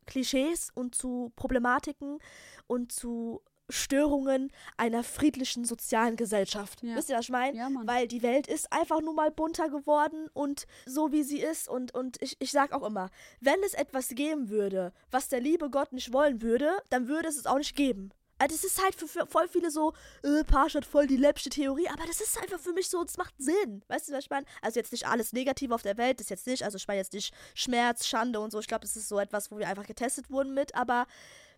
Klischees 0.05 0.69
und 0.73 0.95
zu 0.95 1.31
Problematiken 1.36 2.19
und 2.67 2.91
zu 2.91 3.41
Störungen 3.69 4.52
einer 4.78 5.04
friedlichen 5.04 5.65
sozialen 5.65 6.15
Gesellschaft. 6.15 6.84
Ja. 6.84 6.95
Wisst 6.95 7.10
ihr, 7.10 7.15
was 7.15 7.26
ich 7.26 7.32
meine? 7.32 7.58
Ja, 7.58 7.69
Weil 7.86 8.08
die 8.08 8.23
Welt 8.23 8.47
ist 8.47 8.71
einfach 8.71 9.02
nur 9.02 9.13
mal 9.13 9.32
bunter 9.32 9.69
geworden 9.69 10.30
und 10.34 10.65
so 10.86 11.12
wie 11.12 11.23
sie 11.23 11.39
ist. 11.39 11.69
Und, 11.69 11.93
und 11.93 12.21
ich, 12.21 12.36
ich 12.39 12.52
sag 12.52 12.73
auch 12.73 12.86
immer, 12.86 13.10
wenn 13.39 13.62
es 13.65 13.73
etwas 13.73 14.10
geben 14.10 14.49
würde, 14.49 14.93
was 15.12 15.30
der 15.30 15.39
liebe 15.39 15.69
Gott 15.69 15.93
nicht 15.93 16.13
wollen 16.13 16.41
würde, 16.41 16.71
dann 16.89 17.08
würde 17.08 17.28
es 17.28 17.38
es 17.38 17.45
auch 17.45 17.58
nicht 17.58 17.76
geben. 17.76 18.12
Also 18.39 18.56
das 18.56 18.65
ist 18.65 18.84
halt 18.84 18.95
für, 18.95 19.08
für 19.08 19.26
voll 19.26 19.47
viele 19.47 19.71
so, 19.71 19.93
äh, 20.23 20.43
Parsch 20.43 20.76
hat 20.76 20.86
voll 20.86 21.08
die 21.08 21.17
läppsche 21.17 21.49
Theorie, 21.49 21.88
aber 21.88 22.06
das 22.06 22.19
ist 22.19 22.38
einfach 22.41 22.60
für 22.60 22.73
mich 22.73 22.89
so, 22.89 23.02
das 23.04 23.15
macht 23.15 23.34
Sinn. 23.38 23.84
Weißt 23.88 24.10
du, 24.10 24.13
was 24.13 24.26
ich 24.26 24.30
meine? 24.30 24.45
Also 24.62 24.80
jetzt 24.80 24.91
nicht 24.91 25.08
alles 25.08 25.32
negativ 25.32 25.71
auf 25.71 25.82
der 25.82 25.97
Welt, 25.97 26.19
das 26.19 26.30
jetzt 26.30 26.47
nicht, 26.47 26.63
also 26.63 26.76
ich 26.76 26.88
meine 26.88 26.99
jetzt 26.99 27.13
nicht 27.13 27.34
Schmerz, 27.54 28.06
Schande 28.06 28.39
und 28.39 28.52
so. 28.52 28.60
Ich 28.60 28.67
glaube, 28.67 28.82
das 28.82 28.97
ist 28.97 29.08
so 29.08 29.19
etwas, 29.19 29.52
wo 29.52 29.60
wir 29.60 29.67
einfach 29.69 29.86
getestet 29.86 30.30
wurden 30.30 30.54
mit, 30.54 30.76
aber 30.76 31.06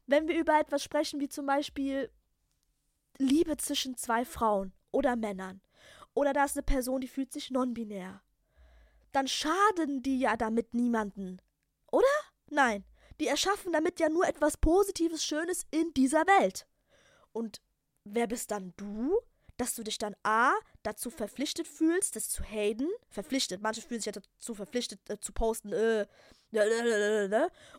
wenn 0.07 0.27
wir 0.27 0.37
über 0.39 0.59
etwas 0.59 0.83
sprechen, 0.83 1.19
wie 1.19 1.29
zum 1.29 1.45
Beispiel 1.45 2.11
Liebe 3.17 3.57
zwischen 3.57 3.97
zwei 3.97 4.25
Frauen 4.25 4.73
oder 4.91 5.15
Männern, 5.15 5.61
oder 6.13 6.33
da 6.33 6.45
ist 6.45 6.55
eine 6.55 6.63
Person, 6.63 7.01
die 7.01 7.07
fühlt 7.07 7.33
sich 7.33 7.51
non-binär, 7.51 8.21
dann 9.11 9.27
schaden 9.27 10.01
die 10.01 10.19
ja 10.19 10.37
damit 10.37 10.73
niemanden. 10.73 11.41
Oder? 11.91 12.05
Nein. 12.49 12.85
Die 13.19 13.27
erschaffen 13.27 13.71
damit 13.71 13.99
ja 13.99 14.09
nur 14.09 14.27
etwas 14.27 14.57
Positives, 14.57 15.23
Schönes 15.23 15.65
in 15.71 15.93
dieser 15.93 16.25
Welt. 16.27 16.67
Und 17.31 17.61
wer 18.03 18.27
bist 18.27 18.51
dann 18.51 18.73
du, 18.75 19.17
dass 19.57 19.75
du 19.75 19.83
dich 19.83 19.97
dann 19.97 20.15
A, 20.23 20.53
dazu 20.83 21.09
verpflichtet 21.09 21.67
fühlst, 21.67 22.15
das 22.15 22.29
zu 22.29 22.43
haten, 22.43 22.89
verpflichtet, 23.09 23.61
manche 23.61 23.81
fühlen 23.81 24.01
sich 24.01 24.13
ja 24.13 24.21
dazu 24.21 24.53
verpflichtet 24.53 24.99
äh, 25.09 25.19
zu 25.19 25.31
posten, 25.33 25.71
äh, 25.71 26.05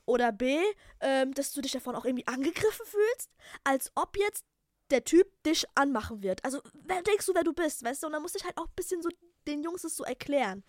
oder 0.05 0.33
B, 0.33 0.59
ähm, 1.01 1.33
dass 1.35 1.53
du 1.53 1.61
dich 1.61 1.73
davon 1.73 1.95
auch 1.95 2.05
irgendwie 2.05 2.27
angegriffen 2.27 2.87
fühlst, 2.87 3.31
als 3.65 3.91
ob 3.95 4.17
jetzt 4.19 4.45
der 4.91 5.05
Typ 5.05 5.43
dich 5.43 5.67
anmachen 5.75 6.23
wird. 6.23 6.45
Also, 6.45 6.61
wer 6.75 7.03
denkst 7.03 7.27
du, 7.27 7.35
wer 7.35 7.45
du 7.45 7.53
bist, 7.53 7.85
weißt 7.85 8.03
du? 8.03 8.07
Und 8.07 8.13
dann 8.13 8.23
musste 8.23 8.39
ich 8.39 8.45
halt 8.45 8.57
auch 8.59 8.67
ein 8.67 8.75
bisschen 8.77 9.03
so 9.03 9.09
den 9.47 9.63
Jungs 9.63 9.83
das 9.83 9.97
so 9.97 10.05
erklären. 10.05 10.65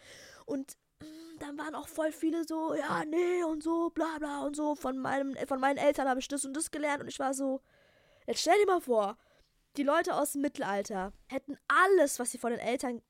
Und 0.46 0.78
mm, 1.02 1.40
dann 1.40 1.58
waren 1.58 1.76
auch 1.76 1.88
voll 1.88 2.12
viele 2.12 2.44
so, 2.46 2.74
ja, 2.74 3.06
nee, 3.06 3.44
und 3.44 3.62
so, 3.62 3.90
bla 3.92 4.18
bla 4.20 4.46
und 4.46 4.56
so. 4.56 4.76
Von, 4.76 4.98
meinem, 4.98 5.36
von 5.48 5.60
meinen 5.60 5.78
Eltern 5.78 6.08
habe 6.08 6.20
ich 6.20 6.28
das 6.28 6.46
und 6.46 6.54
das 6.56 6.72
gelernt. 6.72 7.02
Und 7.02 7.10
ich 7.10 7.20
war 7.20 7.34
so, 7.34 7.62
jetzt 8.26 8.42
stell 8.42 8.58
dir 8.60 8.66
mal 8.66 8.82
vor, 8.82 9.18
die 9.78 9.84
Leute 9.84 10.16
aus 10.16 10.34
dem 10.34 10.42
Mittelalter 10.42 11.14
hätten 11.28 11.58
alles, 11.68 12.20
was 12.20 12.32
sie 12.32 12.38
von 12.38 12.52
den 12.52 12.60
Eltern 12.60 13.02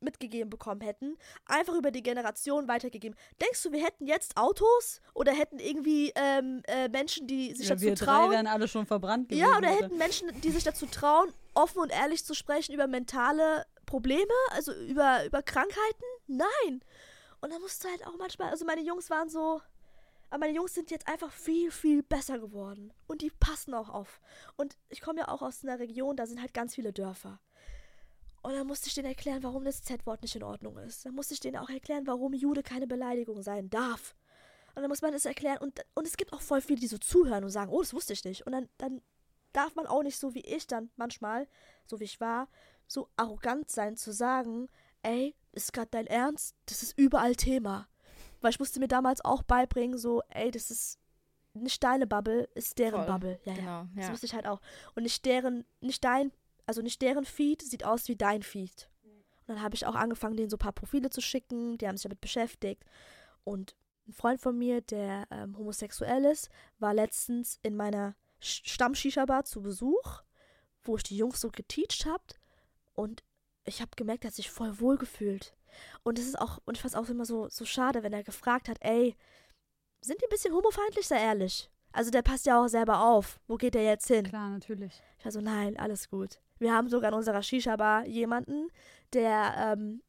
mitgegeben 0.00 0.50
bekommen 0.50 0.80
hätten, 0.80 1.16
einfach 1.46 1.74
über 1.74 1.90
die 1.90 2.02
Generation 2.02 2.68
weitergegeben. 2.68 3.16
Denkst 3.40 3.62
du, 3.62 3.72
wir 3.72 3.84
hätten 3.84 4.06
jetzt 4.06 4.36
Autos 4.36 5.00
oder 5.14 5.32
hätten 5.32 5.58
irgendwie 5.58 6.12
ähm, 6.14 6.62
äh, 6.66 6.88
Menschen, 6.88 7.26
die 7.26 7.54
sich 7.54 7.68
ja, 7.68 7.74
dazu 7.74 7.86
wir 7.86 7.96
trauen? 7.96 8.28
Drei 8.28 8.36
wären 8.36 8.46
alle 8.46 8.66
schon 8.66 8.86
verbrannt 8.86 9.28
gewesen, 9.28 9.46
Ja, 9.46 9.58
oder 9.58 9.68
hätten 9.68 9.98
Menschen, 9.98 10.28
die 10.40 10.50
sich 10.50 10.64
dazu 10.64 10.86
trauen, 10.86 11.32
offen 11.54 11.80
und 11.80 11.90
ehrlich 11.90 12.24
zu 12.24 12.34
sprechen 12.34 12.74
über 12.74 12.86
mentale 12.86 13.66
Probleme, 13.86 14.32
also 14.50 14.72
über, 14.72 15.24
über 15.26 15.42
Krankheiten? 15.42 16.04
Nein. 16.26 16.80
Und 17.40 17.52
da 17.52 17.58
musst 17.58 17.84
du 17.84 17.88
halt 17.88 18.06
auch 18.06 18.16
manchmal, 18.18 18.50
also 18.50 18.64
meine 18.64 18.82
Jungs 18.82 19.10
waren 19.10 19.28
so, 19.28 19.60
aber 20.30 20.46
meine 20.46 20.54
Jungs 20.54 20.74
sind 20.74 20.90
jetzt 20.90 21.08
einfach 21.08 21.32
viel, 21.32 21.70
viel 21.70 22.02
besser 22.02 22.38
geworden. 22.38 22.92
Und 23.06 23.22
die 23.22 23.30
passen 23.30 23.74
auch 23.74 23.88
auf. 23.88 24.20
Und 24.56 24.76
ich 24.88 25.00
komme 25.00 25.20
ja 25.20 25.28
auch 25.28 25.42
aus 25.42 25.64
einer 25.64 25.78
Region, 25.78 26.16
da 26.16 26.26
sind 26.26 26.40
halt 26.40 26.54
ganz 26.54 26.76
viele 26.76 26.92
Dörfer. 26.92 27.40
Und 28.42 28.54
dann 28.54 28.66
musste 28.66 28.86
ich 28.86 28.94
denen 28.94 29.08
erklären, 29.08 29.42
warum 29.42 29.64
das 29.64 29.82
Z-Wort 29.82 30.22
nicht 30.22 30.36
in 30.36 30.44
Ordnung 30.44 30.78
ist. 30.78 31.04
Dann 31.04 31.14
musste 31.14 31.34
ich 31.34 31.40
denen 31.40 31.56
auch 31.56 31.68
erklären, 31.68 32.06
warum 32.06 32.32
Jude 32.32 32.62
keine 32.62 32.86
Beleidigung 32.86 33.42
sein 33.42 33.68
darf. 33.68 34.14
Und 34.74 34.82
dann 34.82 34.88
muss 34.88 35.02
man 35.02 35.12
es 35.12 35.26
erklären. 35.26 35.58
Und, 35.58 35.80
und 35.94 36.06
es 36.06 36.16
gibt 36.16 36.32
auch 36.32 36.40
voll 36.40 36.60
viele, 36.60 36.80
die 36.80 36.86
so 36.86 36.96
zuhören 36.96 37.44
und 37.44 37.50
sagen, 37.50 37.70
oh, 37.70 37.80
das 37.80 37.92
wusste 37.92 38.12
ich 38.12 38.24
nicht. 38.24 38.46
Und 38.46 38.52
dann, 38.52 38.68
dann 38.78 39.02
darf 39.52 39.74
man 39.74 39.86
auch 39.86 40.02
nicht 40.02 40.16
so 40.16 40.34
wie 40.34 40.40
ich 40.40 40.66
dann 40.66 40.90
manchmal, 40.96 41.48
so 41.86 42.00
wie 42.00 42.04
ich 42.04 42.20
war, 42.20 42.48
so 42.86 43.08
arrogant 43.16 43.70
sein 43.70 43.96
zu 43.96 44.12
sagen, 44.12 44.68
ey, 45.02 45.34
ist 45.52 45.72
gerade 45.72 45.90
dein 45.90 46.06
Ernst? 46.06 46.56
Das 46.66 46.82
ist 46.82 46.96
überall 46.96 47.34
Thema. 47.34 47.89
Weil 48.40 48.50
ich 48.50 48.58
musste 48.58 48.80
mir 48.80 48.88
damals 48.88 49.24
auch 49.24 49.42
beibringen, 49.42 49.98
so, 49.98 50.22
ey, 50.28 50.50
das 50.50 50.70
ist 50.70 50.98
nicht 51.52 51.82
deine 51.82 52.06
Bubble, 52.06 52.48
ist 52.54 52.78
deren 52.78 53.04
Voll. 53.04 53.06
Bubble. 53.06 53.40
Ja, 53.44 53.54
genau, 53.54 53.70
ja. 53.70 53.88
Das 53.96 54.06
ja. 54.06 54.12
wusste 54.12 54.26
ich 54.26 54.34
halt 54.34 54.46
auch. 54.46 54.60
Und 54.94 55.02
nicht 55.02 55.24
deren, 55.24 55.64
nicht 55.80 56.04
dein 56.04 56.32
also 56.70 56.82
nicht 56.82 57.02
deren 57.02 57.24
Feed 57.24 57.62
sieht 57.62 57.84
aus 57.84 58.06
wie 58.06 58.14
dein 58.14 58.44
Feed. 58.44 58.88
Und 59.02 59.56
dann 59.56 59.60
habe 59.60 59.74
ich 59.74 59.86
auch 59.86 59.96
angefangen, 59.96 60.36
denen 60.36 60.50
so 60.50 60.54
ein 60.54 60.60
paar 60.60 60.70
Profile 60.70 61.10
zu 61.10 61.20
schicken, 61.20 61.78
die 61.78 61.88
haben 61.88 61.96
sich 61.96 62.04
damit 62.04 62.20
beschäftigt. 62.20 62.84
Und 63.42 63.74
ein 64.06 64.12
Freund 64.12 64.40
von 64.40 64.56
mir, 64.56 64.80
der 64.80 65.26
ähm, 65.32 65.58
homosexuell 65.58 66.24
ist, 66.26 66.48
war 66.78 66.94
letztens 66.94 67.58
in 67.64 67.74
meiner 67.74 68.14
Stamm-Shisha-Bar 68.38 69.46
zu 69.46 69.62
Besuch, 69.62 70.22
wo 70.84 70.96
ich 70.96 71.02
die 71.02 71.16
Jungs 71.16 71.40
so 71.40 71.50
geteacht 71.50 72.06
habe. 72.06 72.22
Und 72.94 73.24
ich 73.64 73.80
habe 73.80 73.90
gemerkt, 73.96 74.24
er 74.24 74.28
hat 74.28 74.36
sich 74.36 74.48
voll 74.48 74.78
wohl 74.78 74.96
gefühlt. 74.96 75.56
Und 76.02 76.18
es 76.18 76.26
ist 76.26 76.38
auch, 76.38 76.58
und 76.64 76.76
ich 76.76 76.82
fand 76.82 76.94
es 76.94 77.00
auch 77.00 77.08
immer 77.08 77.24
so, 77.24 77.48
so 77.48 77.64
schade, 77.64 78.02
wenn 78.02 78.12
er 78.12 78.22
gefragt 78.22 78.68
hat, 78.68 78.78
ey, 78.80 79.16
sind 80.00 80.20
die 80.20 80.26
ein 80.26 80.30
bisschen 80.30 80.54
homofeindlich, 80.54 81.06
sei 81.06 81.20
ehrlich? 81.22 81.70
Also 81.92 82.10
der 82.10 82.22
passt 82.22 82.46
ja 82.46 82.62
auch 82.62 82.68
selber 82.68 83.02
auf. 83.02 83.40
Wo 83.46 83.56
geht 83.56 83.74
der 83.74 83.84
jetzt 83.84 84.06
hin? 84.06 84.24
Klar, 84.24 84.50
natürlich. 84.50 85.02
Ich 85.18 85.24
war 85.24 85.32
so, 85.32 85.40
nein, 85.40 85.78
alles 85.78 86.08
gut. 86.08 86.40
Wir 86.58 86.72
haben 86.72 86.88
sogar 86.88 87.10
in 87.10 87.16
unserer 87.16 87.42
Shisha-Bar 87.42 88.06
jemanden, 88.06 88.68
der 89.12 89.54
ähm, 89.56 90.02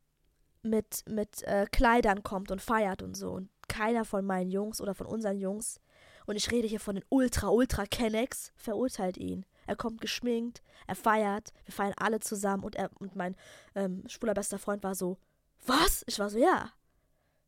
mit, 0.63 1.03
mit 1.07 1.43
äh, 1.43 1.65
Kleidern 1.71 2.23
kommt 2.23 2.51
und 2.51 2.61
feiert 2.61 3.01
und 3.01 3.15
so. 3.15 3.31
Und 3.31 3.49
keiner 3.67 4.05
von 4.05 4.25
meinen 4.25 4.51
Jungs 4.51 4.81
oder 4.81 4.93
von 4.93 5.07
unseren 5.07 5.39
Jungs, 5.39 5.79
und 6.25 6.35
ich 6.35 6.51
rede 6.51 6.67
hier 6.67 6.79
von 6.79 6.95
den 6.95 7.05
Ultra, 7.09 7.49
Ultra 7.49 7.85
Kennex, 7.85 8.51
verurteilt 8.55 9.17
ihn. 9.17 9.45
Er 9.67 9.75
kommt 9.75 10.01
geschminkt, 10.01 10.61
er 10.87 10.95
feiert, 10.95 11.51
wir 11.65 11.73
feiern 11.73 11.93
alle 11.97 12.19
zusammen 12.19 12.63
und, 12.63 12.75
er, 12.75 12.89
und 12.99 13.15
mein 13.15 13.35
ähm, 13.75 14.03
schwuler 14.07 14.33
bester 14.33 14.59
Freund 14.59 14.83
war 14.83 14.95
so, 14.95 15.17
was? 15.65 16.03
Ich 16.07 16.19
war 16.19 16.29
so, 16.29 16.37
ja. 16.37 16.71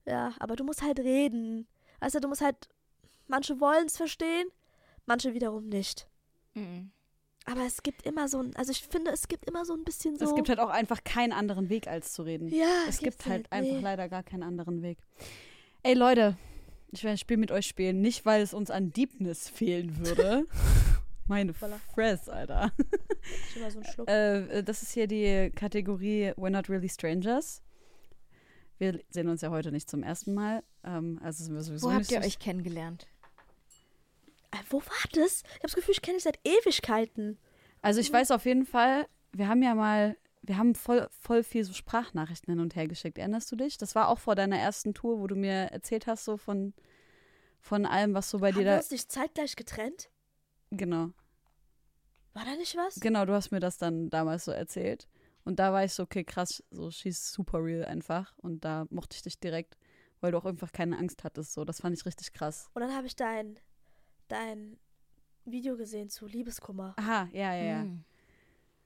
Ja, 0.05 0.33
aber 0.39 0.55
du 0.55 0.63
musst 0.63 0.81
halt 0.81 0.99
reden. 0.99 1.67
Weißt 1.99 2.15
du, 2.15 2.19
du 2.19 2.27
musst 2.27 2.41
halt, 2.41 2.69
manche 3.27 3.59
wollen 3.59 3.85
es 3.85 3.97
verstehen, 3.97 4.47
manche 5.05 5.33
wiederum 5.33 5.67
nicht. 5.69 6.07
Mhm. 6.53 6.91
Aber 7.45 7.65
es 7.65 7.83
gibt 7.83 8.05
immer 8.05 8.27
so 8.27 8.39
ein, 8.39 8.55
also 8.55 8.71
ich 8.71 8.83
finde, 8.83 9.11
es 9.11 9.27
gibt 9.27 9.45
immer 9.45 9.65
so 9.65 9.73
ein 9.73 9.83
bisschen 9.83 10.17
so. 10.17 10.25
Es 10.25 10.35
gibt 10.35 10.49
halt 10.49 10.59
auch 10.59 10.69
einfach 10.69 11.03
keinen 11.03 11.33
anderen 11.33 11.69
Weg, 11.69 11.87
als 11.87 12.13
zu 12.13 12.23
reden. 12.23 12.47
ja, 12.47 12.83
es 12.87 12.99
gibt 12.99 13.25
halt 13.25 13.47
nee. 13.51 13.57
einfach 13.57 13.81
leider 13.81 14.09
gar 14.09 14.23
keinen 14.23 14.43
anderen 14.43 14.81
Weg. 14.81 14.97
Ey 15.83 15.93
Leute, 15.93 16.37
ich 16.91 17.03
werde 17.03 17.15
ein 17.15 17.17
Spiel 17.17 17.37
mit 17.37 17.51
euch 17.51 17.65
spielen, 17.65 18.01
nicht 18.01 18.25
weil 18.25 18.41
es 18.41 18.53
uns 18.53 18.69
an 18.69 18.93
Deepness 18.93 19.49
fehlen 19.49 20.05
würde. 20.05 20.45
Meine 21.27 21.59
Voila. 21.59 21.79
Fress, 21.93 22.29
Alter. 22.29 22.71
Schon 23.51 23.61
mal 23.61 23.71
so 23.71 23.79
einen 23.79 23.91
Schluck. 23.91 24.09
Äh, 24.09 24.61
das 24.61 24.83
ist 24.83 24.91
hier 24.91 25.07
die 25.07 25.51
Kategorie 25.55 26.31
We're 26.35 26.49
Not 26.49 26.69
Really 26.69 26.89
Strangers. 26.89 27.62
Wir 28.83 28.99
sehen 29.09 29.29
uns 29.29 29.39
ja 29.41 29.49
heute 29.49 29.71
nicht 29.71 29.89
zum 29.89 30.03
ersten 30.03 30.33
Mal. 30.33 30.61
Ähm, 30.83 31.17
also 31.23 31.41
sind 31.41 31.55
wir 31.55 31.61
sowieso 31.61 31.87
Wo 31.87 31.93
habt 31.93 32.11
ihr 32.11 32.19
euch 32.19 32.37
kennengelernt? 32.37 33.07
Äh, 34.51 34.57
wo 34.69 34.81
war 34.81 35.09
das? 35.13 35.43
Ich 35.43 35.53
habe 35.53 35.59
das 35.61 35.75
Gefühl, 35.75 35.93
ich 35.93 36.01
kenne 36.01 36.17
dich 36.17 36.25
seit 36.25 36.37
Ewigkeiten. 36.43 37.37
Also 37.81 38.01
ich 38.01 38.11
weiß 38.11 38.31
auf 38.31 38.45
jeden 38.45 38.65
Fall, 38.65 39.07
wir 39.31 39.47
haben 39.47 39.63
ja 39.63 39.73
mal, 39.73 40.17
wir 40.41 40.57
haben 40.57 40.75
voll, 40.75 41.07
voll 41.17 41.43
viel 41.43 41.63
so 41.63 41.71
Sprachnachrichten 41.71 42.51
hin 42.51 42.59
und 42.59 42.75
her 42.75 42.89
geschickt. 42.89 43.17
Erinnerst 43.17 43.49
du 43.53 43.55
dich? 43.55 43.77
Das 43.77 43.95
war 43.95 44.09
auch 44.09 44.19
vor 44.19 44.35
deiner 44.35 44.57
ersten 44.57 44.93
Tour, 44.93 45.21
wo 45.21 45.27
du 45.27 45.35
mir 45.35 45.71
erzählt 45.71 46.05
hast, 46.05 46.25
so 46.25 46.35
von, 46.35 46.73
von 47.61 47.85
allem, 47.85 48.13
was 48.13 48.29
so 48.29 48.39
bei 48.39 48.49
Haben 48.51 48.59
dir 48.59 48.65
da. 48.65 48.77
uns 48.77 48.91
nicht 48.91 49.09
zeitgleich 49.09 49.55
getrennt? 49.55 50.09
Genau. 50.71 51.11
War 52.33 52.43
da 52.43 52.55
nicht 52.57 52.75
was? 52.75 52.99
Genau, 52.99 53.25
du 53.25 53.31
hast 53.31 53.51
mir 53.51 53.61
das 53.61 53.77
dann 53.77 54.09
damals 54.09 54.43
so 54.43 54.51
erzählt. 54.51 55.07
Und 55.45 55.59
da 55.59 55.73
war 55.73 55.83
ich 55.83 55.93
so, 55.93 56.03
okay, 56.03 56.23
krass, 56.23 56.63
so 56.71 56.89
she's 56.89 57.31
super 57.31 57.63
real 57.63 57.85
einfach. 57.85 58.37
Und 58.37 58.63
da 58.63 58.85
mochte 58.89 59.15
ich 59.15 59.21
dich 59.21 59.39
direkt, 59.39 59.77
weil 60.21 60.31
du 60.31 60.37
auch 60.37 60.45
einfach 60.45 60.71
keine 60.71 60.97
Angst 60.97 61.23
hattest. 61.23 61.53
So, 61.53 61.65
das 61.65 61.81
fand 61.81 61.97
ich 61.97 62.05
richtig 62.05 62.33
krass. 62.33 62.69
Und 62.73 62.81
dann 62.81 62.95
habe 62.95 63.07
ich 63.07 63.15
dein, 63.15 63.59
dein 64.27 64.77
Video 65.45 65.75
gesehen 65.75 66.09
zu 66.09 66.25
Liebeskummer. 66.25 66.93
Aha, 66.97 67.27
ja, 67.33 67.53
ja, 67.55 67.63
ja. 67.63 67.81
Hm. 67.81 68.03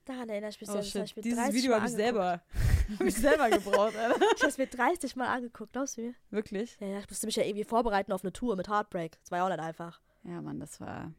Daran 0.05 0.30
erinnere 0.30 0.51
ich 0.51 0.62
mich 0.62 0.70
Oh 0.70 0.80
ich 0.80 1.16
mir 1.16 1.22
dieses 1.22 1.38
30 1.38 1.53
Video 1.53 1.76
habe 1.76 1.86
ich 1.86 1.91
selber, 1.91 2.41
hab 2.99 3.05
ich 3.05 3.16
selber 3.16 3.49
gebraucht, 3.49 3.95
Alter. 3.95 4.16
Ich 4.36 4.41
habe 4.41 4.49
es 4.49 4.58
mir 4.58 4.68
30 4.68 5.16
Mal 5.18 5.28
angeguckt, 5.28 5.74
glaubst 5.74 5.97
du 5.97 6.01
mir? 6.01 6.16
Wirklich? 6.30 6.78
Ja, 6.80 6.88
ja, 6.88 6.99
ich 6.99 7.10
musste 7.10 7.28
mich 7.28 7.36
ja 7.36 7.43
irgendwie 7.43 7.66
vorbereiten 7.66 8.14
auf 8.14 8.24
eine 8.24 8.32
Tour 8.32 8.55
mit 8.55 8.70
Heartbreak. 8.70 9.20
Das 9.20 9.32
war 9.32 9.39
ja 9.39 9.45
auch 9.45 9.49
nicht 9.49 9.60
einfach. 9.60 10.01
Ja, 10.24 10.41
Mann, 10.41 10.62
das 10.62 10.80
war, 10.80 11.14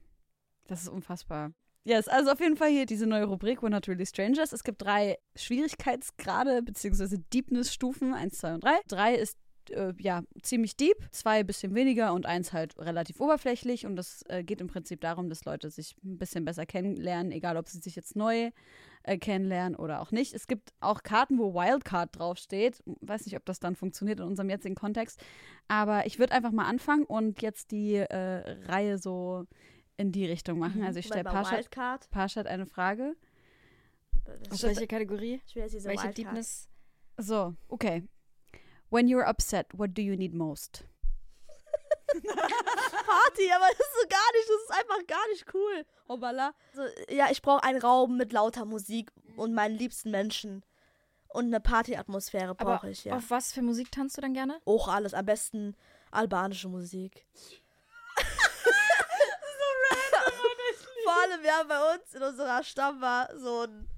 das 0.66 0.82
ist 0.82 0.88
unfassbar. 0.88 1.52
Yes, 1.88 2.06
also 2.06 2.32
auf 2.32 2.40
jeden 2.40 2.58
Fall 2.58 2.68
hier 2.68 2.84
diese 2.84 3.06
neue 3.06 3.24
Rubrik 3.24 3.60
We're 3.60 3.70
Not 3.70 3.88
Really 3.88 4.04
Strangers. 4.04 4.52
Es 4.52 4.62
gibt 4.62 4.82
drei 4.82 5.16
Schwierigkeitsgrade 5.36 6.62
bzw. 6.62 7.16
Deepness-Stufen, 7.32 8.12
eins, 8.12 8.36
zwei 8.36 8.52
und 8.52 8.62
drei. 8.62 8.78
Drei 8.88 9.14
ist 9.14 9.38
äh, 9.70 9.94
ja 9.98 10.20
ziemlich 10.42 10.76
deep, 10.76 10.96
zwei 11.12 11.38
ein 11.38 11.46
bisschen 11.46 11.74
weniger 11.74 12.12
und 12.12 12.26
eins 12.26 12.52
halt 12.52 12.78
relativ 12.78 13.22
oberflächlich. 13.22 13.86
Und 13.86 13.96
das 13.96 14.22
äh, 14.28 14.44
geht 14.44 14.60
im 14.60 14.66
Prinzip 14.66 15.00
darum, 15.00 15.30
dass 15.30 15.46
Leute 15.46 15.70
sich 15.70 15.96
ein 16.04 16.18
bisschen 16.18 16.44
besser 16.44 16.66
kennenlernen, 16.66 17.32
egal 17.32 17.56
ob 17.56 17.70
sie 17.70 17.78
sich 17.78 17.96
jetzt 17.96 18.16
neu 18.16 18.50
äh, 19.04 19.16
kennenlernen 19.16 19.74
oder 19.74 20.02
auch 20.02 20.10
nicht. 20.10 20.34
Es 20.34 20.46
gibt 20.46 20.74
auch 20.80 21.02
Karten, 21.02 21.38
wo 21.38 21.54
Wildcard 21.54 22.18
draufsteht. 22.18 22.82
Weiß 23.00 23.24
nicht, 23.24 23.36
ob 23.38 23.46
das 23.46 23.60
dann 23.60 23.76
funktioniert 23.76 24.20
in 24.20 24.26
unserem 24.26 24.50
jetzigen 24.50 24.74
Kontext. 24.74 25.24
Aber 25.68 26.04
ich 26.04 26.18
würde 26.18 26.34
einfach 26.34 26.52
mal 26.52 26.66
anfangen 26.66 27.04
und 27.04 27.40
jetzt 27.40 27.70
die 27.70 27.94
äh, 27.94 28.66
Reihe 28.66 28.98
so 28.98 29.46
in 29.98 30.12
die 30.12 30.24
Richtung 30.24 30.58
machen. 30.58 30.82
Also 30.82 31.00
ich 31.00 31.06
stelle. 31.06 31.24
Pascha 31.24 32.40
hat 32.40 32.46
eine 32.46 32.64
Frage. 32.64 33.14
Aus 34.50 34.62
welcher 34.62 34.86
Kategorie? 34.86 35.42
Ich 35.46 35.54
will 35.54 35.62
jetzt 35.62 35.74
diese 35.74 35.88
Welche 35.88 36.04
Wildcard. 36.04 36.18
Deepness? 36.18 36.68
So, 37.16 37.54
okay. 37.68 38.04
When 38.90 39.08
you're 39.08 39.28
upset, 39.28 39.66
what 39.76 39.90
do 39.94 40.02
you 40.02 40.16
need 40.16 40.32
most? 40.32 40.84
Party, 42.08 43.50
aber 43.54 43.66
das 43.70 43.80
ist 43.80 43.94
so 44.00 44.08
gar 44.08 44.32
nicht, 44.32 44.48
das 44.48 44.62
ist 44.62 44.70
einfach 44.70 45.06
gar 45.06 45.28
nicht 45.28 45.54
cool. 45.54 45.84
Obala. 46.06 46.54
So, 46.72 46.82
ja, 47.10 47.30
ich 47.30 47.42
brauche 47.42 47.64
einen 47.64 47.80
Raum 47.80 48.16
mit 48.16 48.32
lauter 48.32 48.64
Musik 48.64 49.10
und 49.36 49.52
meinen 49.52 49.76
liebsten 49.76 50.10
Menschen. 50.10 50.64
Und 51.28 51.46
eine 51.46 51.60
Partyatmosphäre 51.60 52.54
brauche 52.54 52.88
ich, 52.88 53.04
ja. 53.04 53.16
auf 53.16 53.30
was 53.30 53.52
für 53.52 53.60
Musik 53.60 53.92
tanzt 53.92 54.16
du 54.16 54.22
dann 54.22 54.32
gerne? 54.32 54.58
Auch 54.64 54.88
alles, 54.88 55.12
am 55.12 55.26
besten 55.26 55.76
albanische 56.10 56.68
Musik. 56.68 57.26
Vor 61.08 61.16
allem, 61.22 61.42
wir 61.42 61.52
haben 61.56 61.68
bei 61.68 61.94
uns 61.94 62.14
in 62.14 62.22
unserer 62.22 62.62
Stammbar 62.62 63.30
so 63.34 63.62
ein, 63.62 63.88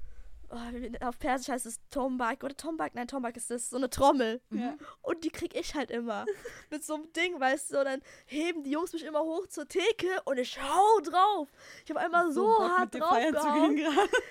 oh, 0.51 1.07
auf 1.07 1.19
Persisch 1.19 1.49
heißt 1.49 1.67
es 1.67 1.81
Tombak 1.91 2.45
oder 2.45 2.57
Tombak, 2.57 2.95
nein, 2.95 3.09
Tombak 3.09 3.37
ist 3.37 3.51
das, 3.51 3.69
so 3.69 3.79
eine 3.79 3.91
Trommel. 3.91 4.41
Ja. 4.51 4.77
Und 5.03 5.25
die 5.25 5.31
krieg 5.31 5.57
ich 5.57 5.75
halt 5.75 5.91
immer. 5.91 6.25
Mit 6.71 6.85
so 6.85 6.95
einem 6.95 7.13
Ding, 7.13 7.41
weißt 7.41 7.73
du, 7.73 7.79
und 7.81 7.87
dann 7.87 8.03
heben 8.27 8.63
die 8.63 8.71
Jungs 8.71 8.93
mich 8.93 9.05
immer 9.05 9.23
hoch 9.23 9.49
zur 9.49 9.67
Theke 9.67 10.23
und 10.25 10.39
ich 10.39 10.63
hau 10.63 11.01
drauf. 11.01 11.49
Ich 11.85 11.91
habe 11.91 11.99
einmal 11.99 12.31
so, 12.31 12.47
Bock, 12.47 12.79
hart 12.79 12.95
draufgehauen. 12.95 13.79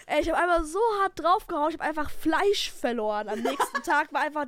Ey, 0.06 0.22
ich 0.22 0.30
habe 0.30 0.42
einmal 0.42 0.64
so 0.64 0.80
hart 1.02 1.20
draufgehauen, 1.20 1.72
ich 1.72 1.80
habe 1.80 1.84
einfach 1.90 2.10
Fleisch 2.10 2.72
verloren. 2.72 3.28
Am 3.28 3.42
nächsten 3.42 3.84
Tag 3.84 4.14
war 4.14 4.22
einfach 4.22 4.46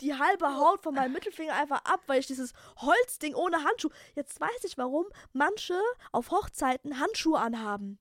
die 0.00 0.14
halbe 0.14 0.56
Haut 0.56 0.82
von 0.82 0.94
meinem 0.94 1.12
Mittelfinger 1.12 1.54
einfach 1.54 1.84
ab, 1.84 2.00
weil 2.06 2.20
ich 2.20 2.26
dieses 2.26 2.52
Holzding 2.76 3.34
ohne 3.34 3.62
Handschuh. 3.64 3.90
Jetzt 4.14 4.40
weiß 4.40 4.64
ich, 4.64 4.78
warum 4.78 5.06
manche 5.32 5.78
auf 6.12 6.30
Hochzeiten 6.30 6.98
Handschuhe 6.98 7.38
anhaben. 7.38 7.98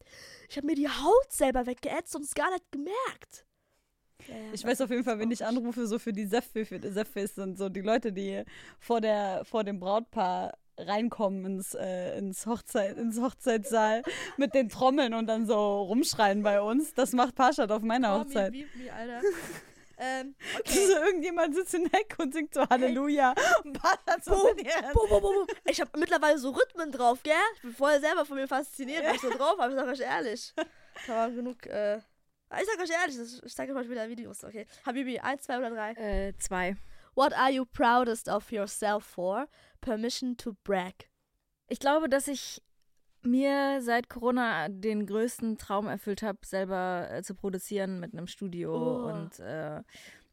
Ich 0.50 0.58
habe 0.58 0.68
mir 0.68 0.76
die 0.76 0.90
Haut 0.90 1.32
selber 1.32 1.66
weggeätzt 1.66 2.16
und 2.16 2.24
es 2.24 2.34
gar 2.34 2.52
nicht 2.52 2.72
gemerkt. 2.72 3.46
Ja, 4.28 4.36
Ich 4.54 4.64
weiß 4.64 4.82
auf 4.82 4.90
jeden 4.90 5.04
Fall, 5.04 5.20
wenn 5.20 5.32
ich 5.32 5.46
anrufe, 5.46 5.88
so 5.88 6.00
für 6.00 6.14
die 6.14 6.26
Seffe, 6.26 6.66
für 6.66 6.80
die 6.80 6.90
Seffe 6.90 7.26
sind 7.28 7.58
so 7.58 7.70
die 7.70 7.82
Leute, 7.82 8.12
die 8.12 8.44
vor, 8.80 9.02
der, 9.02 9.44
vor 9.46 9.64
dem 9.64 9.80
Brautpaar 9.80 10.58
reinkommen 10.78 11.46
ins, 11.46 11.74
äh, 11.74 12.18
ins, 12.18 12.46
Hochzeit, 12.46 12.98
ins 12.98 13.20
Hochzeitssaal 13.20 14.02
mit 14.38 14.54
den 14.54 14.70
Trommeln 14.70 15.14
und 15.14 15.28
dann 15.28 15.46
so 15.46 15.82
rumschreien 15.84 16.42
bei 16.44 16.62
uns. 16.62 16.94
Das 16.94 17.14
macht 17.14 17.36
Parshad 17.36 17.72
auf 17.72 17.82
meiner 17.82 18.14
me, 18.14 18.20
Hochzeit. 18.24 18.52
beat 18.52 18.76
me, 18.76 18.92
Alter. 18.92 19.22
ähm, 20.00 20.36
So, 20.40 20.60
okay. 20.60 21.06
irgendjemand 21.06 21.56
sitzt 21.56 21.74
in 21.74 21.90
der 21.90 22.00
Ecke 22.02 22.22
und 22.22 22.34
singt 22.34 22.54
so 22.54 22.68
Halleluja. 22.68 23.34
Und 23.64 23.78
so 24.24 24.32
Boom, 24.32 24.56
boom, 24.94 25.10
boom, 25.10 25.22
boom. 25.22 25.48
Ich 25.66 25.80
habe 25.82 25.98
mittlerweile 26.00 26.38
so 26.40 26.50
Rhythmen 26.52 26.92
drauf, 26.92 27.22
gell? 27.24 27.34
Ich 27.56 27.62
bin 27.62 27.74
vorher 27.74 28.00
selber 28.00 28.26
von 28.26 28.38
mir 28.38 28.48
fasziniert, 28.48 29.04
was 29.06 29.16
ich 29.16 29.22
so 29.22 29.30
drauf 29.30 29.58
habe. 29.60 29.74
Ich 29.74 29.80
sag 29.80 29.88
euch 29.88 30.00
ehrlich. 30.02 30.54
Da 31.08 31.16
war 31.16 31.32
genug, 31.32 31.66
äh. 31.68 31.98
Ich 31.98 32.66
sag 32.66 32.80
euch 32.82 32.90
ehrlich, 32.90 33.16
das- 33.18 33.42
ich 33.46 33.56
zeige 33.56 33.72
euch 33.74 33.86
mal 33.86 33.90
wieder 33.90 34.10
Videos, 34.10 34.44
okay? 34.44 34.66
Habibi, 34.86 35.20
eins, 35.20 35.44
zwei 35.44 35.58
oder 35.60 35.70
drei. 35.70 35.92
Äh, 35.94 36.34
zwei. 36.38 36.76
What 37.16 37.34
are 37.34 37.52
you 37.52 37.66
proudest 37.66 38.28
of 38.28 38.52
yourself 38.52 39.06
for? 39.06 39.48
Permission 39.82 40.36
to 40.38 40.54
brag. 40.64 40.94
Ich 41.68 41.80
glaube, 41.80 42.10
dass 42.10 42.28
ich 42.28 42.62
mir 43.24 43.82
seit 43.82 44.10
Corona 44.10 44.70
den 44.70 45.06
größten 45.06 45.58
Traum 45.58 45.88
erfüllt 45.88 46.22
habe, 46.22 46.40
selber 46.46 47.08
äh, 47.12 47.22
zu 47.24 47.36
produzieren 47.36 48.00
mit 48.00 48.14
einem 48.14 48.28
Studio 48.28 48.74
Oh. 48.74 49.10
und 49.12 49.40
äh, 49.40 49.82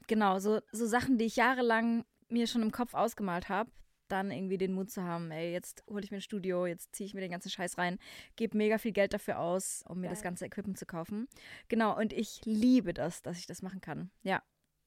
genau, 0.06 0.38
so, 0.38 0.60
so 0.72 0.86
Sachen, 0.86 1.18
die 1.18 1.24
ich 1.26 1.36
jahrelang 1.36 2.04
mir 2.28 2.46
schon 2.46 2.62
im 2.62 2.72
Kopf 2.72 2.94
ausgemalt 2.94 3.48
habe, 3.48 3.70
dann 4.08 4.30
irgendwie 4.30 4.56
den 4.58 4.72
Mut 4.72 4.90
zu 4.90 5.02
haben, 5.02 5.32
ey, 5.32 5.52
jetzt 5.52 5.82
hole 5.88 6.02
ich 6.04 6.10
mir 6.12 6.18
ein 6.18 6.22
Studio, 6.22 6.64
jetzt 6.66 6.94
ziehe 6.94 7.06
ich 7.06 7.14
mir 7.14 7.20
den 7.20 7.30
ganzen 7.32 7.50
Scheiß 7.50 7.76
rein, 7.76 7.98
gebe 8.36 8.56
mega 8.56 8.78
viel 8.78 8.92
Geld 8.92 9.12
dafür 9.12 9.40
aus, 9.40 9.82
um 9.88 10.00
mir 10.00 10.08
das 10.08 10.20
Geil. 10.20 10.30
ganze 10.30 10.46
Equipment 10.46 10.78
zu 10.78 10.86
kaufen. 10.86 11.26
Genau, 11.68 11.98
und 11.98 12.12
ich 12.12 12.40
liebe 12.44 12.94
das, 12.94 13.22
dass 13.22 13.38
ich 13.38 13.46
das 13.46 13.62
machen 13.62 13.80
kann. 13.80 14.10
Ja, 14.22 14.42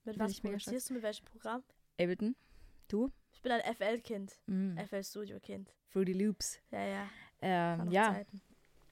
Mit 0.05 0.17
was 0.19 0.31
ich 0.31 0.41
produzierst 0.41 0.89
du, 0.89 0.93
mit 0.93 1.03
welchem 1.03 1.25
Programm? 1.25 1.63
Ableton, 1.99 2.35
du? 2.87 3.11
Ich 3.33 3.41
bin 3.41 3.51
ein 3.51 3.61
FL-Kind. 3.75 4.39
Mm. 4.47 4.77
FL 4.77 5.03
Studio-Kind. 5.03 5.73
Fruity 5.89 6.13
Loops. 6.13 6.59
Ja, 6.71 6.85
ja. 6.85 7.09
Ähm, 7.41 7.89
ja, 7.91 8.13
Zeiten. 8.13 8.41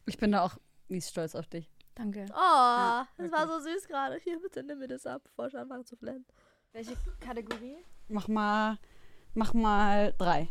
Ich 0.06 0.18
bin 0.18 0.32
da 0.32 0.44
auch 0.46 0.58
mies 0.88 1.10
stolz 1.10 1.36
auf 1.36 1.48
dich. 1.48 1.70
danke. 1.96 2.26
Oh, 2.32 3.04
das 3.18 3.32
war 3.32 3.48
so 3.48 3.60
süß 3.60 3.88
gerade. 3.88 4.18
Hier, 4.24 4.40
bitte 4.42 4.64
nimm 4.64 4.80
mir 4.80 4.88
das 4.88 5.06
ab, 5.06 5.22
bevor 5.26 5.48
ich 5.48 5.58
anfange 5.58 5.84
zu 5.86 5.96
flennen. 5.98 6.26
Welche 6.72 6.94
Kategorie? 7.20 7.78
Mach 8.08 8.28
mal, 8.28 8.78
mach 9.34 9.54
mal 9.54 10.14
drei. 10.18 10.48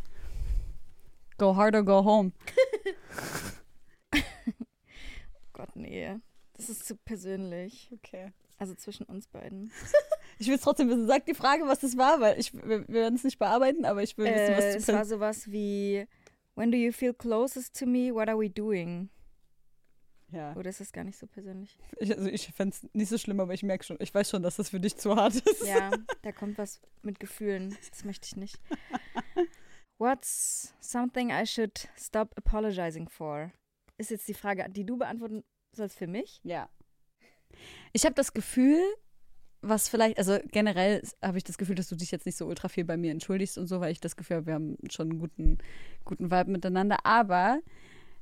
Go 1.38 1.54
hard 1.56 1.74
or 1.74 1.82
go 1.84 2.04
home. 2.04 2.32
Gott, 5.52 5.74
nee. 5.74 6.16
Das 6.54 6.68
ist 6.68 6.86
zu 6.86 6.96
persönlich. 6.96 7.90
Okay. 7.94 8.32
Also 8.58 8.74
zwischen 8.74 9.04
uns 9.06 9.26
beiden. 9.28 9.70
Ich 10.38 10.48
will 10.48 10.56
es 10.56 10.60
trotzdem 10.60 10.90
wissen. 10.90 11.06
Sag 11.06 11.24
die 11.24 11.32
Frage, 11.32 11.66
was 11.66 11.78
das 11.78 11.96
war, 11.96 12.20
weil 12.20 12.38
ich, 12.38 12.52
wir, 12.52 12.86
wir 12.88 12.88
werden 12.88 13.14
es 13.14 13.24
nicht 13.24 13.38
bearbeiten, 13.38 13.86
aber 13.86 14.02
ich 14.02 14.18
will 14.18 14.26
wissen, 14.26 14.52
Äh, 14.52 14.56
was 14.58 14.74
es 14.82 14.88
war 14.88 15.04
sowas 15.06 15.50
wie 15.50 16.06
When 16.56 16.72
do 16.72 16.76
you 16.76 16.90
feel 16.90 17.12
closest 17.12 17.78
to 17.78 17.86
me? 17.86 18.12
What 18.12 18.28
are 18.28 18.38
we 18.38 18.48
doing? 18.48 19.10
ja. 20.32 20.54
Oder 20.56 20.70
ist 20.70 20.80
das 20.80 20.92
gar 20.92 21.04
nicht 21.04 21.18
so 21.18 21.26
persönlich? 21.26 21.78
Ich, 21.98 22.16
also 22.16 22.28
ich 22.28 22.48
fände 22.48 22.74
es 22.74 22.88
nicht 22.94 23.08
so 23.08 23.18
schlimm, 23.18 23.40
aber 23.40 23.54
ich 23.54 23.62
merke 23.62 23.84
schon, 23.84 23.96
ich 24.00 24.12
weiß 24.12 24.30
schon, 24.30 24.42
dass 24.42 24.56
das 24.56 24.70
für 24.70 24.80
dich 24.80 24.96
zu 24.96 25.14
hart 25.16 25.34
ist. 25.34 25.66
Ja, 25.66 25.90
da 26.22 26.32
kommt 26.32 26.58
was 26.58 26.80
mit 27.02 27.20
Gefühlen. 27.20 27.76
Das 27.90 28.04
möchte 28.04 28.26
ich 28.26 28.36
nicht. 28.36 28.58
What's 29.98 30.74
something 30.80 31.30
I 31.30 31.46
should 31.46 31.88
stop 31.96 32.36
apologizing 32.36 33.08
for? 33.08 33.52
Ist 33.98 34.10
jetzt 34.10 34.28
die 34.28 34.34
Frage, 34.34 34.66
die 34.68 34.84
du 34.84 34.98
beantworten 34.98 35.44
sollst 35.72 35.96
für 35.96 36.06
mich? 36.06 36.40
Ja. 36.42 36.68
Ich 37.92 38.04
habe 38.04 38.14
das 38.14 38.34
Gefühl, 38.34 38.82
was 39.68 39.88
vielleicht, 39.88 40.18
also 40.18 40.38
generell 40.50 41.02
habe 41.22 41.38
ich 41.38 41.44
das 41.44 41.58
Gefühl, 41.58 41.74
dass 41.74 41.88
du 41.88 41.96
dich 41.96 42.10
jetzt 42.10 42.26
nicht 42.26 42.36
so 42.36 42.46
ultra 42.46 42.68
viel 42.68 42.84
bei 42.84 42.96
mir 42.96 43.10
entschuldigst 43.10 43.58
und 43.58 43.66
so, 43.66 43.80
weil 43.80 43.92
ich 43.92 44.00
das 44.00 44.16
Gefühl 44.16 44.38
habe, 44.38 44.46
wir 44.46 44.54
haben 44.54 44.76
schon 44.90 45.10
einen 45.10 45.18
guten, 45.18 45.58
guten 46.04 46.30
Vibe 46.30 46.50
miteinander. 46.50 46.98
Aber 47.04 47.60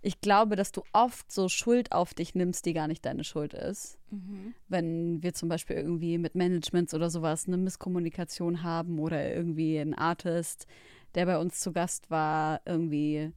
ich 0.02 0.20
glaube, 0.20 0.54
dass 0.54 0.70
du 0.70 0.82
oft 0.92 1.32
so 1.32 1.48
Schuld 1.48 1.92
auf 1.92 2.12
dich 2.12 2.34
nimmst, 2.34 2.66
die 2.66 2.74
gar 2.74 2.88
nicht 2.88 3.06
deine 3.06 3.24
Schuld 3.24 3.54
ist. 3.54 3.98
Mhm. 4.10 4.54
Wenn 4.68 5.22
wir 5.22 5.32
zum 5.32 5.48
Beispiel 5.48 5.76
irgendwie 5.76 6.18
mit 6.18 6.34
Managements 6.34 6.92
oder 6.92 7.08
sowas 7.08 7.46
eine 7.46 7.56
Misskommunikation 7.56 8.62
haben 8.62 8.98
oder 8.98 9.34
irgendwie 9.34 9.78
ein 9.78 9.94
Artist, 9.94 10.66
der 11.14 11.26
bei 11.26 11.38
uns 11.38 11.60
zu 11.60 11.72
Gast 11.72 12.10
war, 12.10 12.60
irgendwie 12.66 13.32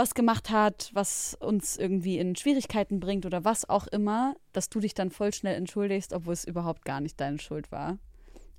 was 0.00 0.14
gemacht 0.14 0.50
hat, 0.50 0.90
was 0.94 1.36
uns 1.40 1.76
irgendwie 1.76 2.18
in 2.18 2.34
Schwierigkeiten 2.34 3.00
bringt 3.00 3.26
oder 3.26 3.44
was 3.44 3.68
auch 3.68 3.86
immer, 3.86 4.34
dass 4.52 4.68
du 4.68 4.80
dich 4.80 4.94
dann 4.94 5.10
voll 5.10 5.32
schnell 5.32 5.54
entschuldigst, 5.54 6.12
obwohl 6.12 6.32
es 6.32 6.44
überhaupt 6.44 6.84
gar 6.84 7.00
nicht 7.00 7.20
deine 7.20 7.38
Schuld 7.38 7.70
war. 7.70 7.98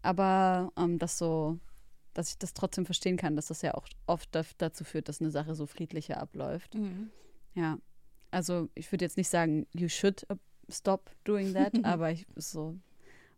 Aber 0.02 0.72
ähm, 0.78 1.00
das 1.00 1.18
so 1.18 1.60
dass 2.14 2.30
ich 2.30 2.38
das 2.38 2.54
trotzdem 2.54 2.86
verstehen 2.86 3.18
kann, 3.18 3.36
dass 3.36 3.48
das 3.48 3.62
ja 3.62 3.74
auch 3.74 3.88
oft 4.06 4.30
dazu 4.58 4.84
führt, 4.84 5.08
dass 5.08 5.22
eine 5.22 5.32
Sache 5.32 5.56
so 5.56 5.66
friedlicher 5.66 6.20
abläuft. 6.20 6.76
Mhm. 6.76 7.10
Ja. 7.54 7.78
Also 8.32 8.70
ich 8.76 8.92
würde 8.92 9.06
jetzt 9.06 9.18
nicht 9.18 9.30
sagen, 9.30 9.68
you 9.74 9.88
should 9.88 10.26
stop 10.70 11.12
doing 11.24 11.54
that, 11.54 11.74
aber 11.86 12.12
ich 12.12 12.26
so 12.36 12.78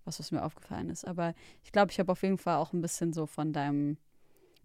was, 0.06 0.20
was 0.20 0.32
mir 0.32 0.44
aufgefallen 0.44 0.90
ist. 0.90 1.06
Aber 1.08 1.34
ich 1.64 1.72
glaube, 1.72 1.92
ich 1.92 2.00
habe 2.00 2.12
auf 2.12 2.24
jeden 2.24 2.38
Fall 2.38 2.58
auch 2.58 2.74
ein 2.74 2.82
bisschen 2.82 3.14
so 3.14 3.26
von 3.26 3.54
deinem, 3.54 3.98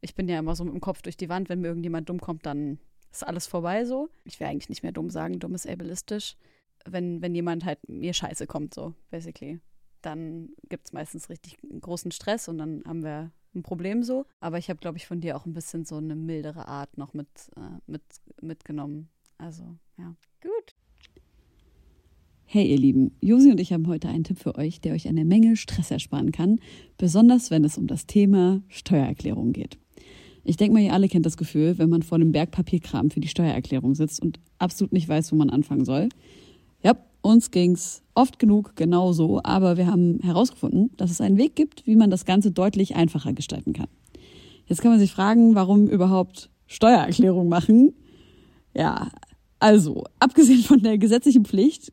ich 0.01 0.15
bin 0.15 0.29
ja 0.29 0.39
immer 0.39 0.57
so 0.57 0.65
mit 0.65 0.75
dem 0.75 0.81
Kopf 0.81 1.03
durch 1.03 1.17
die 1.17 1.29
Wand, 1.29 1.49
wenn 1.49 1.61
mir 1.61 1.69
irgendjemand 1.69 2.09
dumm 2.09 2.21
kommt, 2.21 2.45
dann 2.45 2.79
ist 3.11 3.27
alles 3.27 3.47
vorbei 3.47 3.85
so. 3.85 4.09
Ich 4.25 4.39
will 4.41 4.47
eigentlich 4.47 4.69
nicht 4.69 4.83
mehr 4.83 4.93
dumm 4.93 5.11
sagen, 5.11 5.39
dumm 5.39 5.55
ist 5.55 5.69
ableistisch. 5.69 6.37
Wenn, 6.85 7.21
wenn 7.23 7.35
jemand 7.35 7.65
halt 7.65 7.79
mir 7.89 8.15
scheiße 8.15 8.47
kommt, 8.47 8.75
so, 8.75 8.95
basically, 9.11 9.61
dann 10.03 10.51
gibt 10.69 10.87
es 10.87 10.93
meistens 10.93 11.29
richtig 11.29 11.59
großen 11.81 12.13
Stress 12.13 12.49
und 12.49 12.59
dann 12.59 12.83
haben 12.87 13.03
wir 13.03 13.33
ein 13.55 13.63
Problem 13.63 14.03
so. 14.03 14.27
Aber 14.41 14.59
ich 14.59 14.71
habe, 14.71 14.81
glaube 14.81 14.99
ich, 14.99 15.07
von 15.07 15.21
dir 15.21 15.37
auch 15.37 15.47
ein 15.47 15.55
bisschen 15.55 15.85
so 15.85 15.97
eine 15.97 16.15
mildere 16.15 16.69
Art 16.69 16.97
noch 16.97 17.15
mit, 17.15 17.29
äh, 17.57 17.81
mit, 17.87 18.03
mitgenommen. 18.41 19.09
Also, 19.39 19.77
ja. 19.99 20.15
Gut. 20.41 20.75
Hey 22.51 22.71
ihr 22.71 22.79
Lieben, 22.79 23.15
Josi 23.21 23.51
und 23.51 23.61
ich 23.61 23.75
haben 23.75 23.89
heute 23.89 24.09
einen 24.09 24.25
Tipp 24.25 24.39
für 24.39 24.55
euch, 24.55 24.81
der 24.81 24.95
euch 24.95 25.07
eine 25.07 25.27
Menge 25.27 25.55
Stress 25.57 25.91
ersparen 25.91 26.33
kann, 26.33 26.61
besonders 26.97 27.51
wenn 27.51 27.63
es 27.63 27.77
um 27.77 27.87
das 27.87 28.07
Thema 28.07 28.63
Steuererklärung 28.69 29.53
geht. 29.53 29.79
Ich 30.45 30.57
denke 30.57 30.75
mal, 30.75 30.83
ihr 30.83 30.93
alle 30.93 31.09
kennt 31.09 31.27
das 31.27 31.37
Gefühl, 31.37 31.79
wenn 31.79 31.91
man 31.91 32.03
vor 32.03 32.17
einem 32.17 32.33
Berg 32.33 32.51
Papierkram 32.51 33.11
für 33.11 33.21
die 33.21 33.29
Steuererklärung 33.29 33.95
sitzt 33.95 34.23
und 34.23 34.39
absolut 34.59 34.93
nicht 34.93 35.09
weiß, 35.09 35.33
wo 35.33 35.37
man 35.37 35.51
anfangen 35.51 35.85
soll. 35.85 36.09
Ja, 36.83 36.97
uns 37.21 37.51
ging's 37.51 38.03
oft 38.15 38.39
genug 38.39 38.77
genauso, 38.77 39.41
aber 39.43 39.77
wir 39.77 39.87
haben 39.87 40.21
herausgefunden, 40.23 40.91
dass 40.97 41.11
es 41.11 41.21
einen 41.21 41.37
Weg 41.37 41.57
gibt, 41.57 41.87
wie 41.87 41.97
man 41.97 42.11
das 42.11 42.25
Ganze 42.25 42.51
deutlich 42.51 42.97
einfacher 42.97 43.33
gestalten 43.33 43.73
kann. 43.73 43.89
Jetzt 44.67 44.83
kann 44.83 44.91
man 44.91 45.01
sich 45.01 45.13
fragen, 45.13 45.55
warum 45.55 45.89
überhaupt 45.89 46.51
Steuererklärung 46.67 47.49
machen? 47.49 47.95
Ja, 48.75 49.09
also, 49.61 50.05
abgesehen 50.21 50.63
von 50.63 50.83
der 50.83 50.99
gesetzlichen 50.99 51.45
Pflicht 51.45 51.93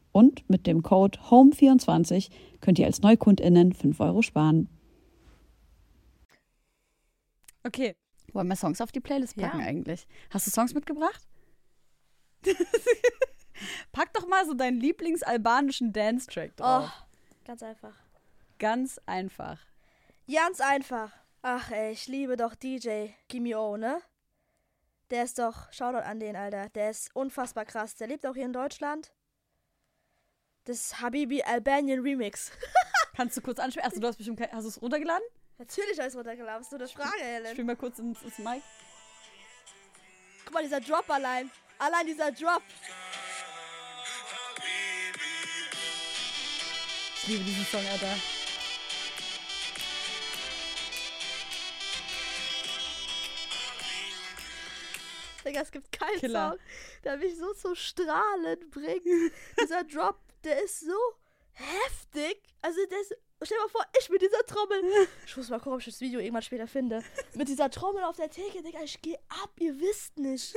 Und 0.11 0.49
mit 0.49 0.67
dem 0.67 0.83
Code 0.83 1.17
HOME24 1.19 2.29
könnt 2.59 2.79
ihr 2.79 2.85
als 2.85 3.01
NeukundInnen 3.01 3.73
5 3.73 3.99
Euro 4.01 4.21
sparen. 4.21 4.67
Okay. 7.63 7.95
Wollen 8.33 8.47
wir 8.47 8.55
Songs 8.55 8.79
auf 8.81 8.91
die 8.91 8.99
Playlist 9.01 9.35
packen 9.35 9.59
Ja. 9.59 9.65
eigentlich? 9.65 10.07
Hast 10.29 10.47
du 10.47 10.51
Songs 10.51 10.73
mitgebracht? 10.73 11.27
Pack 13.91 14.13
doch 14.13 14.27
mal 14.27 14.45
so 14.45 14.53
deinen 14.53 14.79
Lieblingsalbanischen 14.79 15.91
Dance-Track 15.93 16.51
Oh, 16.59 16.61
drauf. 16.63 17.05
ganz 17.45 17.61
einfach. 17.61 17.93
Ganz 18.57 18.99
einfach. 19.05 19.59
Ganz 20.31 20.61
einfach. 20.61 21.11
Ach 21.41 21.71
ey, 21.71 21.91
ich 21.91 22.07
liebe 22.07 22.37
doch 22.37 22.55
DJ 22.55 23.07
Kimi 23.27 23.53
O, 23.55 23.75
ne? 23.77 23.99
Der 25.09 25.23
ist 25.23 25.39
doch, 25.39 25.71
Shoutout 25.73 25.97
an 26.05 26.19
den, 26.19 26.35
Alter. 26.37 26.69
Der 26.69 26.89
ist 26.89 27.13
unfassbar 27.15 27.65
krass. 27.65 27.95
Der 27.95 28.07
lebt 28.07 28.25
auch 28.25 28.35
hier 28.35 28.45
in 28.45 28.53
Deutschland. 28.53 29.11
Das 30.71 31.01
Habibi 31.01 31.43
Albanian 31.43 31.99
Remix. 31.99 32.49
Kannst 33.13 33.35
du 33.35 33.41
kurz 33.41 33.59
ansprechen? 33.59 33.87
Achso, 33.87 33.99
du 33.99 34.07
hast 34.07 34.15
bestimmt 34.15 34.39
kein, 34.39 34.49
Hast 34.53 34.63
du 34.63 34.69
es 34.69 34.81
runtergeladen? 34.81 35.21
Natürlich 35.57 35.97
habe 35.97 36.07
ich 36.07 36.13
es 36.13 36.15
runtergeladen. 36.15 36.61
Was 36.61 36.67
ist 36.67 36.71
nur 36.71 36.79
das 36.79 36.93
Frage, 36.93 37.11
Ich 37.17 37.23
Helen? 37.23 37.51
spiel 37.51 37.63
mal 37.65 37.75
kurz 37.75 37.99
ins, 37.99 38.21
ins 38.21 38.37
Mic. 38.37 38.61
Guck 40.45 40.53
mal, 40.53 40.63
dieser 40.63 40.79
Drop 40.79 41.09
allein. 41.09 41.51
Allein 41.77 42.05
dieser 42.05 42.31
Drop. 42.31 42.61
Ich 47.17 47.27
liebe 47.27 47.43
diesen 47.43 47.65
Song, 47.65 47.85
Alter. 47.91 48.15
Digga, 55.45 55.61
es 55.61 55.71
gibt 55.71 55.91
keinen 55.91 56.19
Killer. 56.19 56.51
Song, 56.51 56.59
der 57.03 57.17
mich 57.17 57.37
so 57.37 57.53
zum 57.53 57.75
Strahlen 57.75 58.69
bringt. 58.69 59.03
dieser 59.61 59.83
Drop, 59.83 60.17
der 60.43 60.63
ist 60.63 60.81
so 60.81 60.97
heftig. 61.53 62.41
Also, 62.61 62.79
der 62.89 62.99
ist. 63.01 63.15
Stell 63.43 63.57
dir 63.57 63.63
mal 63.63 63.69
vor, 63.69 63.85
ich 63.99 64.09
mit 64.09 64.21
dieser 64.21 64.45
Trommel. 64.45 64.83
Ich 65.25 65.35
muss 65.35 65.49
mal 65.49 65.57
gucken, 65.57 65.73
ob 65.73 65.79
ich 65.79 65.85
das 65.85 65.99
Video 65.99 66.19
irgendwann 66.19 66.43
später 66.43 66.67
finde. 66.67 67.03
Mit 67.33 67.47
dieser 67.47 67.69
Trommel 67.71 68.03
auf 68.03 68.15
der 68.15 68.29
Theke, 68.29 68.61
Digga, 68.61 68.81
ich 68.83 69.01
gehe 69.01 69.17
ab, 69.29 69.51
ihr 69.59 69.79
wisst 69.79 70.17
nicht. 70.19 70.53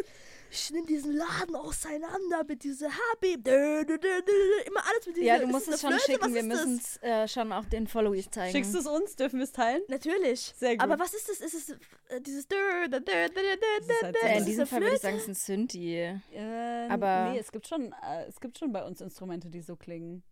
Ich 0.57 0.71
nehme 0.71 0.87
diesen 0.87 1.13
Laden 1.17 1.57
auseinander 1.57 2.45
mit 2.47 2.63
dieser 2.63 2.89
Habib. 2.89 3.43
Dö, 3.45 3.85
dö, 3.85 3.99
dö, 3.99 3.99
dö, 3.99 4.23
dö, 4.25 4.63
Immer 4.67 4.87
alles 4.89 5.05
mit 5.07 5.17
dieser 5.17 5.27
Ja, 5.27 5.39
du 5.41 5.49
musst 5.49 5.67
es 5.69 5.81
schon 5.81 5.91
Flöte? 5.91 6.03
Was 6.05 6.07
schicken. 6.29 6.35
Wir 6.35 6.43
müssen 6.45 6.77
es 6.79 7.03
äh, 7.03 7.27
schon 7.27 7.53
auch 7.53 7.65
den 7.65 7.89
Followies 7.89 8.31
zeigen. 8.31 8.53
Schickst 8.53 8.73
du 8.73 8.79
es 8.79 8.87
uns? 8.87 9.17
Dürfen 9.17 9.41
wir 9.41 9.45
es 9.45 9.51
teilen? 9.53 9.83
Natürlich. 9.89 10.55
Sehr 10.57 10.77
gut. 10.77 10.83
Aber 10.85 10.99
was 11.01 11.13
ist 11.13 11.29
das? 11.29 11.41
Ist 11.41 11.55
es 11.55 11.71
äh, 11.71 12.21
dieses 12.21 12.47
dö, 12.47 12.57
dö, 12.89 13.01
dö, 13.01 13.01
dö, 13.01 13.29
dö, 13.29 13.29
dö, 13.35 13.93
ist 13.93 14.03
halt 14.03 14.17
so- 14.17 14.23
das 14.23 14.31
in 14.31 14.39
ist 14.39 14.45
diesem 14.47 14.67
Fall 14.69 14.81
würde 14.83 14.95
ich 14.95 15.03
sagen, 15.03 15.17
es 15.17 15.23
ist 15.23 15.29
ein 15.29 15.35
Synthi. 15.35 15.95
Äh, 15.97 16.89
Aber- 16.89 17.31
Nee, 17.33 17.39
es 17.41 17.51
gibt, 17.51 17.67
schon, 17.67 17.93
äh, 18.05 18.27
es 18.29 18.39
gibt 18.41 18.57
schon 18.57 18.73
bei 18.73 18.85
uns 18.85 19.01
Instrumente, 19.01 19.51
die 19.51 19.61
so 19.61 19.75
klingen. 19.75 20.23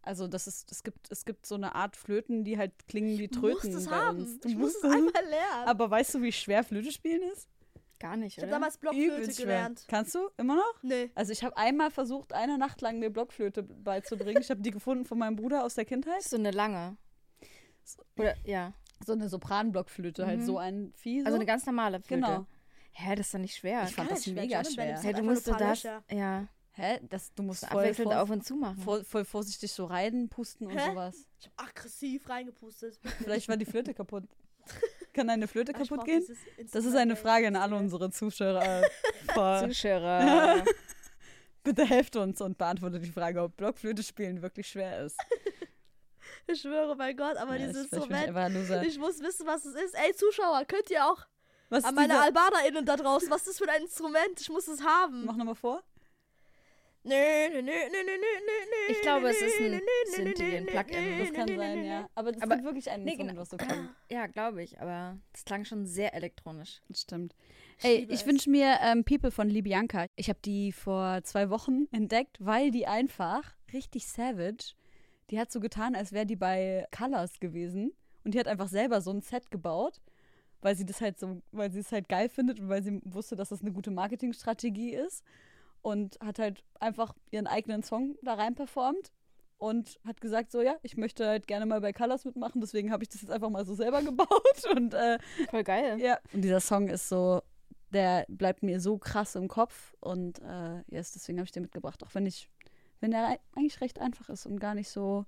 Also 0.00 0.28
das 0.28 0.46
ist, 0.46 0.70
es 0.72 0.82
gibt, 0.82 1.10
es 1.10 1.24
gibt 1.26 1.44
so 1.44 1.56
eine 1.56 1.74
Art 1.74 1.96
Flöten, 1.96 2.44
die 2.44 2.56
halt 2.56 2.72
klingen 2.88 3.18
wie 3.18 3.28
Du 3.28 3.40
Tröten 3.40 3.72
musst 3.72 3.84
es 3.84 3.90
bei 3.90 3.96
haben. 3.96 4.18
uns. 4.20 4.40
Du 4.40 4.48
ich 4.48 4.54
muss 4.56 4.72
musst 4.74 4.84
es 4.84 4.90
einmal 4.92 5.24
lernen. 5.28 5.66
Aber 5.68 5.90
weißt 5.90 6.14
du, 6.14 6.22
wie 6.22 6.32
schwer 6.32 6.62
Flöte 6.64 6.90
spielen 6.92 7.22
ist? 7.32 7.48
Gar 7.98 8.16
nicht, 8.18 8.36
ich 8.36 8.42
habe 8.42 8.50
damals 8.52 8.76
Blockflöte 8.76 9.06
Übelst 9.16 9.36
schwer. 9.36 9.46
gelernt. 9.46 9.84
Kannst 9.88 10.14
du? 10.14 10.28
Immer 10.36 10.56
noch? 10.56 10.82
Nee. 10.82 11.10
Also 11.14 11.32
ich 11.32 11.42
habe 11.42 11.56
einmal 11.56 11.90
versucht, 11.90 12.32
eine 12.34 12.58
Nacht 12.58 12.82
lang 12.82 12.98
mir 12.98 13.08
Blockflöte 13.10 13.62
beizubringen. 13.62 14.42
Ich 14.42 14.50
habe 14.50 14.60
die 14.60 14.70
gefunden 14.70 15.04
von 15.06 15.18
meinem 15.18 15.36
Bruder 15.36 15.64
aus 15.64 15.74
der 15.74 15.84
Kindheit. 15.86 16.22
so 16.22 16.36
eine 16.36 16.50
lange. 16.50 16.96
Oder, 18.18 18.34
ja. 18.44 18.72
So 19.04 19.12
eine 19.12 19.28
Sopranblockflöte, 19.28 20.26
halt 20.26 20.40
Mhm. 20.40 20.44
so 20.46 20.58
ein 20.58 20.92
Vieh. 20.96 21.20
So. 21.20 21.26
Also 21.26 21.36
eine 21.36 21.46
ganz 21.46 21.64
normale 21.66 22.00
Flöte. 22.00 22.14
Genau. 22.26 22.46
Hä, 22.92 23.14
das 23.14 23.26
ist 23.26 23.34
doch 23.34 23.38
nicht 23.38 23.54
schwer. 23.56 23.84
Ich 23.84 23.94
fand 23.94 24.10
das 24.10 24.26
mega 24.26 24.64
schwer. 24.64 24.96
Hey, 24.96 25.02
halt 25.12 25.18
du 25.18 25.22
musst 25.22 25.46
das. 25.48 25.82
Ja. 26.10 26.48
Hä? 26.72 27.00
Das, 27.08 27.32
du 27.34 27.42
musst 27.42 27.64
voll, 27.66 27.80
abwechselnd 27.80 28.12
auf 28.12 28.28
und 28.30 28.44
zu 28.44 28.56
machen. 28.56 28.78
voll, 28.82 29.04
voll 29.04 29.24
vorsichtig 29.24 29.72
so 29.72 29.86
rein, 29.86 30.28
pusten 30.28 30.66
und 30.66 30.78
Hä? 30.78 30.90
sowas. 30.90 31.26
Ich 31.38 31.46
habe 31.46 31.68
aggressiv 31.70 32.28
reingepustet. 32.28 32.98
Vielleicht 33.18 33.48
war 33.48 33.56
die 33.56 33.64
Flöte 33.64 33.94
kaputt. 33.94 34.24
Kann 35.16 35.28
deine 35.28 35.48
Flöte 35.48 35.74
Aber 35.74 35.82
ich 35.82 35.88
kaputt 35.88 36.04
gehen? 36.04 36.22
Das 36.72 36.84
ist 36.84 36.94
eine. 36.94 37.16
Frage 37.16 37.48
an 37.48 37.56
alle 37.56 37.74
unsere 37.74 38.10
Zuschauer. 38.10 38.82
Zuschauer. 39.34 40.62
Bitte 41.64 41.84
helft 41.84 42.14
uns 42.16 42.40
und 42.40 42.58
beantwortet 42.58 43.02
die 43.04 43.10
Frage, 43.10 43.42
ob 43.42 43.56
Blockflöte 43.56 44.02
spielen 44.02 44.42
wirklich 44.42 44.68
schwer 44.68 45.04
ist. 45.04 45.16
Ich 46.48 46.60
schwöre, 46.60 46.94
mein 46.94 47.16
Gott, 47.16 47.36
aber 47.36 47.56
Ja, 47.56 47.66
dieses 47.66 47.86
ich- 47.86 47.92
ich 47.92 47.98
Instrument. 47.98 48.54
Loser. 48.54 48.82
Ich 48.84 48.98
muss 48.98 49.20
wissen, 49.20 49.46
was 49.48 49.64
es 49.64 49.74
ist. 49.74 49.94
Ey, 49.94 50.14
Zuschauer, 50.14 50.64
könnt 50.64 50.88
ihr 50.90 51.04
auch 51.04 51.24
Was 51.70 51.82
an 51.84 51.94
meine 51.96 52.20
AlbanerInnen 52.20 52.84
da 52.84 52.94
draußen, 52.96 53.28
was 53.30 53.46
ist 53.46 53.48
das 53.48 53.58
für 53.58 53.68
ein 53.72 53.82
Instrument? 53.82 54.40
Ich 54.40 54.48
muss 54.48 54.68
es 54.68 54.80
haben. 54.82 55.24
Mach 55.24 55.34
nochmal 55.36 55.56
vor. 55.56 55.82
Ich 58.88 59.00
glaube, 59.02 59.28
es 59.30 59.40
ist 59.40 59.60
ein 59.60 59.80
Synthi, 60.14 60.56
ein 60.56 60.66
Plugin. 60.66 61.18
Das 61.20 61.32
kann 61.32 61.48
sein, 61.56 61.84
ja. 61.84 62.00
nö. 62.02 62.06
Aber 62.14 62.32
das 62.32 62.42
Aber- 62.42 62.56
ist 62.56 62.64
wirklich 62.64 62.90
ein 62.90 63.02
Nee, 63.04 63.10
Instrument, 63.12 63.30
genau. 63.30 63.40
was 63.42 63.50
so 63.50 63.56
klingt. 63.56 63.90
Ja, 64.10 64.26
glaube 64.26 64.62
ich, 64.62 64.80
aber 64.80 65.18
es 65.32 65.44
klang 65.44 65.64
schon 65.64 65.86
sehr 65.86 66.14
elektronisch. 66.14 66.82
Das 66.88 67.02
stimmt. 67.02 67.34
Ich 67.78 67.84
Ey, 67.84 67.96
ich 68.04 68.10
es. 68.20 68.26
wünsche 68.26 68.50
mir 68.50 68.78
ähm, 68.82 69.04
People 69.04 69.30
von 69.30 69.48
Libianca. 69.48 70.06
Ich 70.16 70.28
habe 70.28 70.38
die 70.44 70.72
vor 70.72 71.20
zwei 71.24 71.50
Wochen 71.50 71.86
entdeckt, 71.92 72.36
weil 72.40 72.70
die 72.70 72.86
einfach 72.86 73.54
richtig 73.72 74.06
savage. 74.06 74.74
Die 75.30 75.38
hat 75.38 75.50
so 75.50 75.60
getan, 75.60 75.94
als 75.94 76.12
wäre 76.12 76.26
die 76.26 76.36
bei 76.36 76.86
Colors 76.96 77.40
gewesen. 77.40 77.92
Und 78.24 78.34
die 78.34 78.38
hat 78.40 78.48
einfach 78.48 78.68
selber 78.68 79.00
so 79.00 79.10
ein 79.12 79.20
Set 79.22 79.50
gebaut. 79.50 80.00
weil 80.62 80.74
sie 80.74 80.86
das 80.86 81.00
halt 81.00 81.18
so, 81.18 81.42
weil 81.52 81.70
sie 81.70 81.80
es 81.80 81.92
halt 81.92 82.08
geil 82.08 82.28
findet 82.28 82.58
und 82.58 82.68
weil 82.68 82.82
sie 82.82 83.00
wusste, 83.04 83.36
dass 83.36 83.50
das 83.50 83.60
eine 83.60 83.72
gute 83.72 83.90
Marketingstrategie 83.92 84.94
ist. 84.94 85.22
Und 85.86 86.18
hat 86.20 86.38
halt 86.40 86.64
einfach 86.80 87.14
ihren 87.30 87.46
eigenen 87.46 87.82
Song 87.84 88.16
da 88.22 88.34
rein 88.34 88.56
performt 88.56 89.12
und 89.58 90.00
hat 90.04 90.20
gesagt, 90.20 90.50
so 90.50 90.60
ja, 90.60 90.74
ich 90.82 90.96
möchte 90.96 91.24
halt 91.26 91.46
gerne 91.46 91.64
mal 91.64 91.80
bei 91.80 91.92
Colors 91.92 92.24
mitmachen, 92.24 92.60
deswegen 92.60 92.90
habe 92.90 93.04
ich 93.04 93.08
das 93.08 93.22
jetzt 93.22 93.30
einfach 93.30 93.50
mal 93.50 93.64
so 93.64 93.74
selber 93.74 94.02
gebaut. 94.10 94.64
Und 94.74 94.94
äh, 94.94 95.18
Voll 95.48 95.62
geil. 95.62 96.00
ja. 96.00 96.18
Und 96.32 96.42
dieser 96.42 96.58
Song 96.60 96.88
ist 96.88 97.08
so, 97.08 97.40
der 97.92 98.24
bleibt 98.28 98.64
mir 98.64 98.80
so 98.80 98.98
krass 98.98 99.36
im 99.36 99.46
Kopf 99.46 99.94
und 100.00 100.40
äh, 100.40 100.82
yes, 100.88 101.12
deswegen 101.12 101.38
habe 101.38 101.44
ich 101.46 101.52
den 101.52 101.62
mitgebracht. 101.62 102.02
Auch 102.02 102.14
wenn 102.16 102.26
ich, 102.26 102.48
wenn 103.00 103.12
der 103.12 103.24
ei- 103.28 103.40
eigentlich 103.54 103.80
recht 103.80 104.00
einfach 104.00 104.28
ist 104.28 104.44
und 104.44 104.58
gar 104.58 104.74
nicht 104.74 104.88
so 104.88 105.24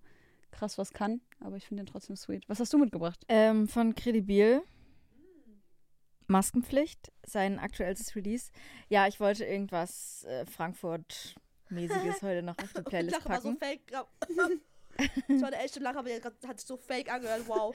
krass 0.51 0.77
was 0.77 0.93
kann, 0.93 1.21
aber 1.39 1.57
ich 1.57 1.67
finde 1.69 1.85
den 1.85 1.93
trotzdem 1.93 2.17
sweet. 2.17 2.49
Was 2.49 2.59
hast 2.59 2.73
du 2.73 2.79
mitgebracht? 2.79 3.25
Ähm, 3.29 3.69
von 3.69 3.95
Credibil. 3.95 4.63
Maskenpflicht, 6.29 7.11
sein 7.27 7.59
aktuelles 7.59 8.15
Release. 8.15 8.51
Ja, 8.89 9.07
ich 9.09 9.19
wollte 9.21 9.45
irgendwas 9.45 10.25
äh, 10.25 10.47
Frankfurt-mäßiges 10.47 12.23
heute 12.23 12.43
noch 12.43 12.57
auf 12.59 12.73
die 12.73 12.81
Ich 12.81 12.85
Playlist 12.85 13.17
lache 13.17 13.29
mal 13.29 13.41
so 13.41 13.55
packen. 13.55 13.59
fake. 13.59 13.91
das 15.29 15.41
war 15.43 15.49
eine 15.49 15.59
echte 15.59 15.81
Lache, 15.81 15.99
aber 15.99 16.11
hat 16.47 16.61
sich 16.61 16.67
so 16.69 16.77
fake 16.77 17.11
angehört. 17.13 17.43
Wow. 17.49 17.75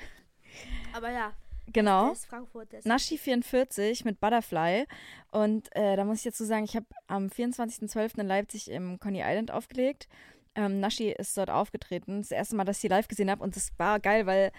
Aber 0.94 1.12
ja, 1.12 1.34
Genau. 1.72 2.12
ist 2.12 2.26
Frankfurt. 2.26 2.72
Der 2.74 2.80
ist 2.80 2.86
Nashi 2.86 3.18
44 3.18 4.04
mit 4.06 4.20
Butterfly. 4.20 4.86
Und 5.32 5.74
äh, 5.76 5.96
da 5.96 6.04
muss 6.06 6.18
ich 6.18 6.24
dazu 6.26 6.44
sagen, 6.44 6.66
ich 6.66 6.76
habe 6.76 6.86
am 7.08 7.28
24.12. 7.28 8.20
in 8.20 8.28
Leipzig 8.28 8.70
im 8.70 9.00
Coney 9.00 9.22
Island 9.24 9.50
aufgelegt. 9.52 10.08
Ähm, 10.56 10.80
Nashi 10.82 11.12
ist 11.12 11.36
dort 11.38 11.50
aufgetreten. 11.50 12.22
Das 12.22 12.32
erste 12.32 12.56
Mal, 12.56 12.66
dass 12.66 12.78
ich 12.78 12.82
sie 12.82 12.88
live 12.90 13.08
gesehen 13.08 13.32
habe. 13.32 13.42
Und 13.44 13.56
das 13.56 13.72
war 13.80 14.00
geil, 14.02 14.26
weil 14.26 14.52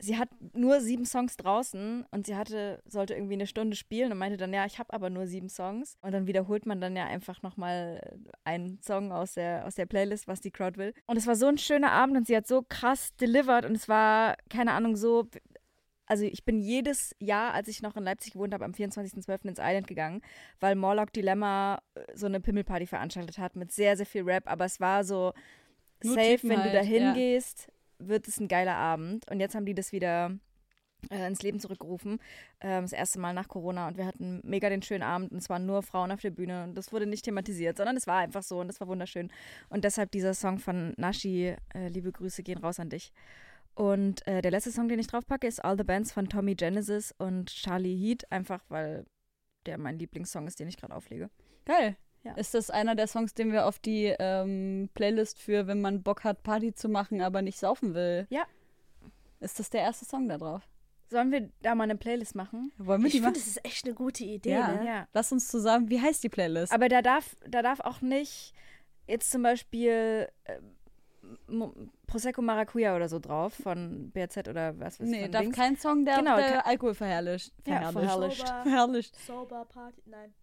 sie 0.00 0.18
hat 0.18 0.28
nur 0.54 0.80
sieben 0.80 1.04
Songs 1.04 1.36
draußen 1.36 2.06
und 2.10 2.26
sie 2.26 2.36
hatte, 2.36 2.82
sollte 2.86 3.14
irgendwie 3.14 3.34
eine 3.34 3.46
Stunde 3.46 3.76
spielen 3.76 4.12
und 4.12 4.18
meinte 4.18 4.36
dann, 4.36 4.52
ja, 4.52 4.66
ich 4.66 4.78
habe 4.78 4.92
aber 4.92 5.10
nur 5.10 5.26
sieben 5.26 5.48
Songs. 5.48 5.96
Und 6.00 6.12
dann 6.12 6.26
wiederholt 6.26 6.66
man 6.66 6.80
dann 6.80 6.96
ja 6.96 7.06
einfach 7.06 7.42
nochmal 7.42 8.18
einen 8.44 8.80
Song 8.82 9.12
aus 9.12 9.34
der, 9.34 9.66
aus 9.66 9.74
der 9.74 9.86
Playlist, 9.86 10.28
was 10.28 10.40
die 10.40 10.50
Crowd 10.50 10.78
will. 10.78 10.94
Und 11.06 11.16
es 11.16 11.26
war 11.26 11.36
so 11.36 11.46
ein 11.46 11.58
schöner 11.58 11.92
Abend 11.92 12.16
und 12.16 12.26
sie 12.26 12.36
hat 12.36 12.46
so 12.46 12.64
krass 12.68 13.14
delivered 13.16 13.64
und 13.64 13.76
es 13.76 13.88
war, 13.88 14.36
keine 14.48 14.72
Ahnung, 14.72 14.96
so 14.96 15.28
also 16.10 16.24
ich 16.24 16.44
bin 16.44 16.58
jedes 16.58 17.14
Jahr, 17.20 17.54
als 17.54 17.68
ich 17.68 17.82
noch 17.82 17.96
in 17.96 18.02
Leipzig 18.02 18.32
gewohnt 18.32 18.52
habe, 18.52 18.64
am 18.64 18.72
24.12. 18.72 19.46
ins 19.46 19.60
Island 19.60 19.86
gegangen, 19.86 20.22
weil 20.58 20.74
Morlock 20.74 21.12
Dilemma 21.12 21.80
äh, 21.94 22.00
so 22.14 22.26
eine 22.26 22.40
Pimmelparty 22.40 22.88
veranstaltet 22.88 23.38
hat 23.38 23.54
mit 23.54 23.70
sehr, 23.70 23.96
sehr 23.96 24.06
viel 24.06 24.24
Rap. 24.24 24.50
Aber 24.50 24.64
es 24.64 24.80
war 24.80 25.04
so 25.04 25.32
Nur 26.02 26.14
safe, 26.14 26.34
Typen 26.34 26.50
wenn 26.50 26.56
du 26.56 26.62
halt, 26.64 26.74
da 26.74 26.82
ja. 26.82 27.62
Wird 28.00 28.28
es 28.28 28.40
ein 28.40 28.48
geiler 28.48 28.76
Abend. 28.76 29.30
Und 29.30 29.40
jetzt 29.40 29.54
haben 29.54 29.66
die 29.66 29.74
das 29.74 29.92
wieder 29.92 30.32
äh, 31.08 31.26
ins 31.26 31.42
Leben 31.42 31.60
zurückgerufen. 31.60 32.18
Ähm, 32.60 32.82
das 32.82 32.92
erste 32.92 33.18
Mal 33.18 33.32
nach 33.32 33.48
Corona 33.48 33.88
und 33.88 33.96
wir 33.96 34.06
hatten 34.06 34.40
mega 34.44 34.68
den 34.68 34.82
schönen 34.82 35.02
Abend 35.02 35.32
und 35.32 35.38
es 35.38 35.48
waren 35.48 35.66
nur 35.66 35.82
Frauen 35.82 36.12
auf 36.12 36.20
der 36.20 36.30
Bühne 36.30 36.64
und 36.64 36.74
das 36.74 36.92
wurde 36.92 37.06
nicht 37.06 37.24
thematisiert, 37.24 37.76
sondern 37.76 37.96
es 37.96 38.06
war 38.06 38.18
einfach 38.18 38.42
so 38.42 38.60
und 38.60 38.68
das 38.68 38.80
war 38.80 38.88
wunderschön. 38.88 39.30
Und 39.68 39.84
deshalb 39.84 40.10
dieser 40.10 40.34
Song 40.34 40.58
von 40.58 40.92
Nashi, 40.96 41.56
äh, 41.74 41.88
liebe 41.88 42.12
Grüße 42.12 42.42
gehen 42.42 42.58
raus 42.58 42.80
an 42.80 42.90
dich. 42.90 43.12
Und 43.74 44.26
äh, 44.26 44.42
der 44.42 44.50
letzte 44.50 44.72
Song, 44.72 44.88
den 44.88 44.98
ich 44.98 45.06
draufpacke, 45.06 45.46
ist 45.46 45.64
All 45.64 45.78
the 45.78 45.84
Bands 45.84 46.12
von 46.12 46.28
Tommy 46.28 46.54
Genesis 46.54 47.14
und 47.16 47.48
Charlie 47.50 47.96
Heat, 47.96 48.30
einfach 48.30 48.62
weil 48.68 49.06
der 49.66 49.78
mein 49.78 49.98
Lieblingssong 49.98 50.46
ist, 50.46 50.58
den 50.58 50.68
ich 50.68 50.76
gerade 50.76 50.94
auflege. 50.94 51.30
Geil. 51.64 51.96
Ja. 52.22 52.32
Ist 52.34 52.54
das 52.54 52.70
einer 52.70 52.94
der 52.94 53.06
Songs, 53.06 53.32
den 53.34 53.50
wir 53.52 53.66
auf 53.66 53.78
die 53.78 54.14
ähm, 54.18 54.90
Playlist 54.94 55.38
für, 55.38 55.66
wenn 55.66 55.80
man 55.80 56.02
Bock 56.02 56.22
hat, 56.24 56.42
Party 56.42 56.74
zu 56.74 56.88
machen, 56.88 57.22
aber 57.22 57.40
nicht 57.42 57.58
saufen 57.58 57.94
will? 57.94 58.26
Ja. 58.30 58.44
Ist 59.40 59.58
das 59.58 59.70
der 59.70 59.80
erste 59.80 60.04
Song 60.04 60.28
da 60.28 60.36
drauf? 60.36 60.62
Sollen 61.08 61.32
wir 61.32 61.48
da 61.62 61.74
mal 61.74 61.84
eine 61.84 61.96
Playlist 61.96 62.34
machen? 62.36 62.72
Wollen 62.78 63.00
wir 63.02 63.08
Ich 63.08 63.14
finde, 63.14 63.32
das 63.32 63.46
ist 63.46 63.64
echt 63.64 63.84
eine 63.86 63.94
gute 63.94 64.22
Idee, 64.22 64.50
Ja. 64.52 64.68
ne? 64.72 64.86
Ja. 64.86 65.08
Lass 65.12 65.32
uns 65.32 65.48
zusammen, 65.48 65.88
wie 65.88 66.00
heißt 66.00 66.22
die 66.22 66.28
Playlist? 66.28 66.72
Aber 66.72 66.88
da 66.88 67.00
darf, 67.02 67.36
da 67.48 67.62
darf 67.62 67.80
auch 67.80 68.00
nicht 68.00 68.52
jetzt 69.08 69.30
zum 69.30 69.42
Beispiel 69.42 70.28
äh, 70.44 70.58
Prosecco 72.06 72.42
Maracuja 72.42 72.94
oder 72.94 73.08
so 73.08 73.18
drauf 73.18 73.54
von 73.54 74.10
BRZ 74.10 74.48
oder 74.48 74.78
was 74.78 75.00
weiß 75.00 75.08
nee, 75.08 75.22
von 75.22 75.32
darf 75.32 75.42
Dings. 75.42 75.56
kein 75.56 75.76
Song, 75.76 76.04
der, 76.04 76.16
Genau, 76.18 76.36
der 76.36 76.66
Alkohol 76.66 76.94
verherrlicht. 76.94 77.52
Ja, 77.66 77.90
Verherrlicht. 77.92 78.46
Sober. 78.46 78.62
Verherrlicht. 78.62 79.16
Sober 79.26 79.64
Party. 79.64 80.02
Nein. 80.06 80.34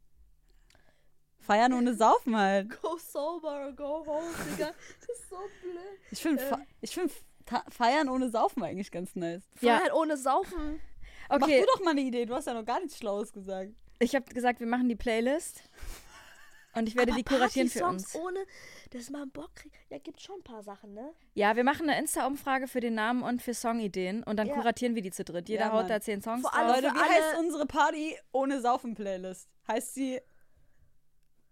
Feiern 1.47 1.73
ohne 1.73 1.95
Saufen 1.95 2.37
halt. 2.37 2.69
Go 2.81 2.97
sober 2.97 3.71
go 3.73 4.05
home, 4.05 4.27
Digga. 4.51 4.71
Das 4.99 5.17
ist 5.17 5.29
so 5.29 5.37
blöd. 5.61 5.79
Ich 6.11 6.21
finde 6.21 6.43
Ähm. 6.43 6.65
ich 6.81 6.93
find 6.93 7.11
Ta- 7.45 7.63
Feiern 7.69 8.09
ohne 8.09 8.29
Saufen 8.29 8.61
eigentlich 8.63 8.91
ganz 8.91 9.15
nice. 9.15 9.43
Ja. 9.61 9.77
Freiheit 9.77 9.93
ohne 9.93 10.17
Saufen. 10.17 10.81
Mach 11.29 11.37
Okay, 11.41 11.61
du 11.61 11.65
doch 11.73 11.83
mal 11.83 11.91
eine 11.91 12.01
Idee, 12.01 12.25
du 12.25 12.35
hast 12.35 12.45
ja 12.47 12.53
noch 12.53 12.65
gar 12.65 12.79
nichts 12.79 12.97
Schlaues 12.97 13.31
gesagt. 13.33 13.71
ich 13.99 14.13
habe 14.15 14.25
gesagt, 14.33 14.59
wir 14.59 14.67
machen 14.67 14.87
die 14.89 14.95
Playlist 14.95 15.63
und 16.75 16.87
ich 16.87 16.95
werde 16.95 17.11
Aber 17.13 17.17
die 17.21 17.23
kuratieren 17.25 17.69
für 17.69 17.85
uns. 17.85 18.13
ohne, 18.15 18.39
dass 18.91 19.09
man 19.09 19.29
Bock 19.31 19.55
kriegt. 19.55 19.75
Ja, 19.89 19.97
gibt 19.97 20.21
schon 20.21 20.39
ein 20.39 20.43
paar 20.43 20.61
Sachen, 20.63 20.93
ne? 20.93 21.11
Ja, 21.33 21.55
wir 21.55 21.63
machen 21.63 21.89
eine 21.89 21.99
Insta-Umfrage 21.99 22.67
für 22.67 22.79
den 22.81 22.93
Namen 22.95 23.23
und 23.23 23.41
für 23.41 23.53
Songideen 23.53 24.23
und 24.23 24.37
dann 24.37 24.47
Ja. 24.47 24.53
kuratieren 24.53 24.95
wir 24.95 25.01
die 25.01 25.11
zu 25.11 25.23
dritt. 25.23 25.49
Jeder 25.49 25.65
Ja, 25.67 25.71
haut 25.73 25.89
da 25.89 25.99
zehn 25.99 26.21
Songs 26.21 26.41
Vor 26.41 26.53
allem- 26.53 26.83
Leute, 26.83 26.93
wie 26.95 26.99
heißt 26.99 27.37
unsere 27.39 27.65
Party 27.65 28.17
ohne 28.31 28.61
Saufen 28.61 28.93
Playlist? 28.95 29.49
Heißt 29.67 29.95
sie 29.95 30.21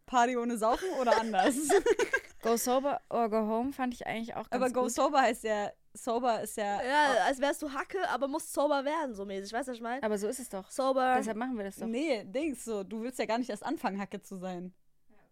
Party 0.06 0.38
ohne 0.38 0.58
Saufen 0.58 0.90
oder 1.02 1.20
anders? 1.20 1.56
Go 2.42 2.58
Sober 2.58 3.02
or 3.10 3.30
Go 3.30 3.38
Home 3.38 3.74
fand 3.74 3.94
ich 3.94 4.06
eigentlich 4.06 4.36
auch 4.36 4.50
ganz 4.50 4.64
Aber 4.64 4.70
Go 4.72 4.84
gut. 4.84 4.92
Sober 4.92 5.22
heißt 5.22 5.44
ja, 5.44 5.72
Sober 5.94 6.42
ist 6.42 6.58
ja, 6.58 6.84
Ja, 6.84 7.14
als 7.26 7.40
wärst 7.40 7.62
du 7.62 7.72
Hacke, 7.72 7.98
aber 8.10 8.28
musst 8.28 8.54
sober 8.54 8.84
werden, 8.84 9.16
so 9.16 9.26
mäßig. 9.26 9.54
Weißt 9.54 9.68
du, 9.68 9.72
was 9.72 9.78
ich 9.78 9.84
meine? 9.84 10.04
Aber 10.04 10.18
so 10.18 10.28
ist 10.28 10.40
es 10.40 10.50
doch. 10.50 10.70
Sober. 10.70 11.16
Deshalb 11.18 11.38
machen 11.38 11.58
wir 11.58 11.64
das 11.66 11.78
doch. 11.78 11.88
nee, 11.88 12.24
Dings 12.26 12.66
so, 12.66 12.84
du 12.84 13.02
willst 13.02 13.18
ja 13.20 13.26
gar 13.26 13.38
nicht 13.38 13.50
erst 13.50 13.66
anfangen, 13.66 14.00
Hacke 14.00 14.22
zu 14.22 14.38
sein. 14.38 14.74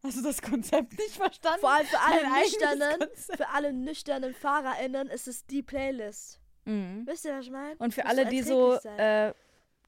Hast 0.04 0.18
du 0.18 0.22
das 0.22 0.42
Konzept 0.42 0.98
nicht 0.98 1.16
verstanden? 1.16 1.60
Vor 1.62 1.72
allem 1.72 1.88
für 1.88 2.00
alle 2.00 2.22
Dein 2.22 2.42
nüchternen, 2.42 3.10
für 3.16 3.50
alle 3.50 3.74
nüchternen 3.74 4.34
FahrerInnen 4.34 5.08
ist 5.08 5.28
es 5.28 5.46
die 5.46 5.64
Playlist. 5.64 6.40
Mhm. 6.66 7.04
Wisst 7.06 7.26
ihr, 7.26 7.34
was 7.38 7.46
ich 7.46 7.52
meine? 7.52 7.76
Und 7.78 7.94
für 7.94 8.02
Muss 8.02 8.10
alle, 8.10 8.26
die 8.26 8.42
so 8.42 8.74
äh, 8.98 9.34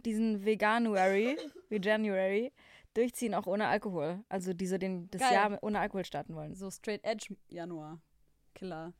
diesen 0.05 0.45
Veganuary, 0.45 1.37
wie 1.69 1.81
January, 1.81 2.53
durchziehen, 2.95 3.33
auch 3.35 3.45
ohne 3.45 3.67
Alkohol. 3.67 4.23
Also 4.29 4.53
die 4.53 4.67
so 4.67 4.77
den, 4.77 5.09
das 5.11 5.21
Geil. 5.21 5.33
Jahr 5.33 5.59
ohne 5.63 5.79
Alkohol 5.79 6.03
starten 6.05 6.33
wollen. 6.35 6.55
So 6.55 6.69
Straight 6.71 7.03
Edge 7.03 7.35
Januar. 7.49 7.99
Killer. 8.55 8.93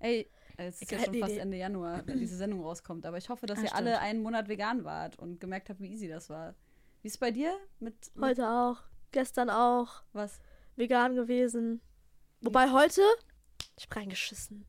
Ey, 0.00 0.28
es 0.56 0.82
ist 0.82 0.90
ja 0.90 0.98
schon 0.98 1.14
fast. 1.14 1.36
Ende 1.36 1.56
Januar, 1.56 2.06
wenn 2.06 2.18
diese 2.18 2.36
Sendung 2.36 2.62
rauskommt. 2.62 3.06
Aber 3.06 3.16
ich 3.18 3.28
hoffe, 3.28 3.46
dass 3.46 3.58
Ah, 3.58 3.62
ihr 3.62 3.68
stimmt. 3.68 3.80
alle 3.86 3.98
einen 4.00 4.22
Monat 4.22 4.48
vegan 4.48 4.84
wart 4.84 5.18
und 5.18 5.40
gemerkt 5.40 5.70
habt, 5.70 5.80
wie 5.80 5.92
easy 5.92 6.08
das 6.08 6.28
war. 6.28 6.54
Wie 7.02 7.06
ist 7.08 7.14
es 7.14 7.18
bei 7.18 7.30
dir? 7.30 7.56
Mit, 7.80 7.94
mit 8.14 8.24
Heute 8.24 8.48
auch. 8.48 8.78
Gestern 9.12 9.50
auch. 9.50 10.02
was? 10.12 10.40
Vegan 10.76 11.14
gewesen. 11.14 11.80
Wobei 12.40 12.70
heute. 12.72 13.02
Ich 13.76 13.84
hab 13.84 13.96
reingeschissen. 13.96 14.66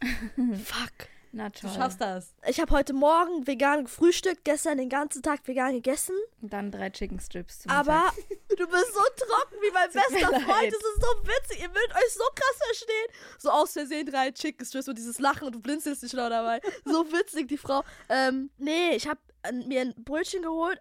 Fuck. 0.64 1.08
Na 1.32 1.48
Du 1.50 1.60
toll. 1.60 1.70
schaffst 1.74 2.00
das. 2.00 2.34
Ich 2.46 2.60
habe 2.60 2.72
heute 2.74 2.92
Morgen 2.94 3.46
vegan 3.46 3.84
gefrühstückt, 3.84 4.44
gestern 4.44 4.78
den 4.78 4.88
ganzen 4.88 5.22
Tag 5.22 5.46
vegan 5.46 5.72
gegessen. 5.74 6.14
Und 6.40 6.52
dann 6.52 6.70
drei 6.70 6.90
Chicken 6.90 7.20
Strips 7.20 7.60
zum 7.60 7.70
Aber 7.70 8.12
du 8.48 8.66
bist 8.66 8.94
so 8.94 9.00
trocken 9.24 9.56
wie 9.60 9.70
mein 9.72 9.86
bester. 9.92 10.28
Freund. 10.40 10.72
Das 10.72 10.80
ist 10.80 11.00
so 11.00 11.28
witzig. 11.28 11.60
Ihr 11.62 11.68
würdet 11.68 11.94
euch 11.94 12.12
so 12.14 12.24
krass 12.34 12.56
verstehen. 12.66 13.06
So 13.38 13.50
aus 13.50 13.72
Versehen 13.72 14.06
drei 14.06 14.30
Chicken 14.30 14.64
Strips 14.66 14.88
und 14.88 14.96
dieses 14.98 15.18
Lachen 15.18 15.46
und 15.46 15.54
du 15.54 15.60
blinzelst 15.60 16.02
dich 16.02 16.12
noch 16.14 16.28
dabei. 16.30 16.60
So 16.84 17.10
witzig, 17.12 17.48
die 17.48 17.58
Frau. 17.58 17.82
Ähm, 18.08 18.50
nee, 18.56 18.90
ich 18.96 19.06
habe 19.08 19.20
mir 19.52 19.82
ein 19.82 19.94
Brötchen 19.96 20.42
geholt 20.42 20.80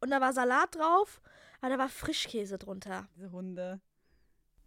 und 0.00 0.10
da 0.10 0.20
war 0.20 0.32
Salat 0.32 0.74
drauf, 0.74 1.20
aber 1.60 1.70
da 1.72 1.78
war 1.78 1.88
Frischkäse 1.88 2.58
drunter. 2.58 3.06
Diese 3.16 3.30
Hunde. 3.32 3.80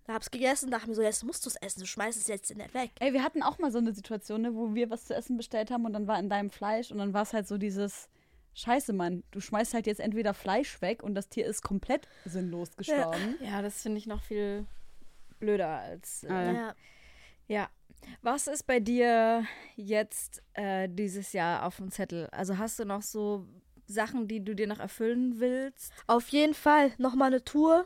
Da 0.07 0.13
hab's 0.13 0.31
gegessen, 0.31 0.71
dachte 0.71 0.87
mir 0.87 0.95
so, 0.95 1.01
jetzt 1.01 1.23
musst 1.25 1.45
du 1.45 1.49
es 1.49 1.57
essen, 1.57 1.81
du 1.81 1.85
schmeißt 1.85 2.17
es 2.17 2.27
jetzt 2.27 2.49
in 2.49 2.59
der 2.59 2.73
weg. 2.73 2.91
Ey, 2.99 3.11
wir 3.13 3.23
hatten 3.23 3.43
auch 3.43 3.59
mal 3.59 3.71
so 3.71 3.77
eine 3.77 3.93
Situation, 3.93 4.41
ne, 4.41 4.55
wo 4.55 4.73
wir 4.73 4.89
was 4.89 5.05
zu 5.05 5.13
essen 5.13 5.35
bestellt 5.37 5.69
haben 5.69 5.85
und 5.85 5.91
dann 5.93 6.07
war 6.07 6.17
in 6.17 6.29
deinem 6.29 6.49
Fleisch 6.49 6.91
und 6.91 6.97
dann 6.97 7.13
war 7.13 7.23
es 7.23 7.33
halt 7.33 7.47
so 7.47 7.57
dieses 7.57 8.09
Scheiße, 8.53 8.93
Mann, 8.93 9.23
du 9.31 9.39
schmeißt 9.41 9.73
halt 9.73 9.85
jetzt 9.85 9.99
entweder 9.99 10.33
Fleisch 10.33 10.81
weg 10.81 11.03
und 11.03 11.13
das 11.13 11.27
Tier 11.29 11.45
ist 11.45 11.61
komplett 11.61 12.07
sinnlos 12.25 12.75
gestorben. 12.77 13.35
Ja, 13.41 13.61
das 13.61 13.81
finde 13.81 13.97
ich 13.97 14.07
noch 14.07 14.23
viel 14.23 14.65
blöder 15.39 15.67
als. 15.67 16.23
Äh, 16.23 16.27
Ah, 16.31 16.43
Ja. 16.43 16.53
Ja. 16.53 16.75
Ja. 17.49 17.69
Was 18.21 18.47
ist 18.47 18.63
bei 18.65 18.79
dir 18.79 19.43
jetzt 19.75 20.41
äh, 20.53 20.87
dieses 20.89 21.33
Jahr 21.33 21.65
auf 21.65 21.77
dem 21.77 21.91
Zettel? 21.91 22.27
Also 22.31 22.57
hast 22.57 22.79
du 22.79 22.85
noch 22.85 23.01
so 23.01 23.45
Sachen, 23.87 24.27
die 24.27 24.43
du 24.43 24.55
dir 24.55 24.67
noch 24.67 24.79
erfüllen 24.79 25.39
willst? 25.39 25.91
Auf 26.07 26.29
jeden 26.29 26.53
Fall 26.53 26.91
nochmal 26.97 27.27
eine 27.27 27.43
Tour. 27.43 27.85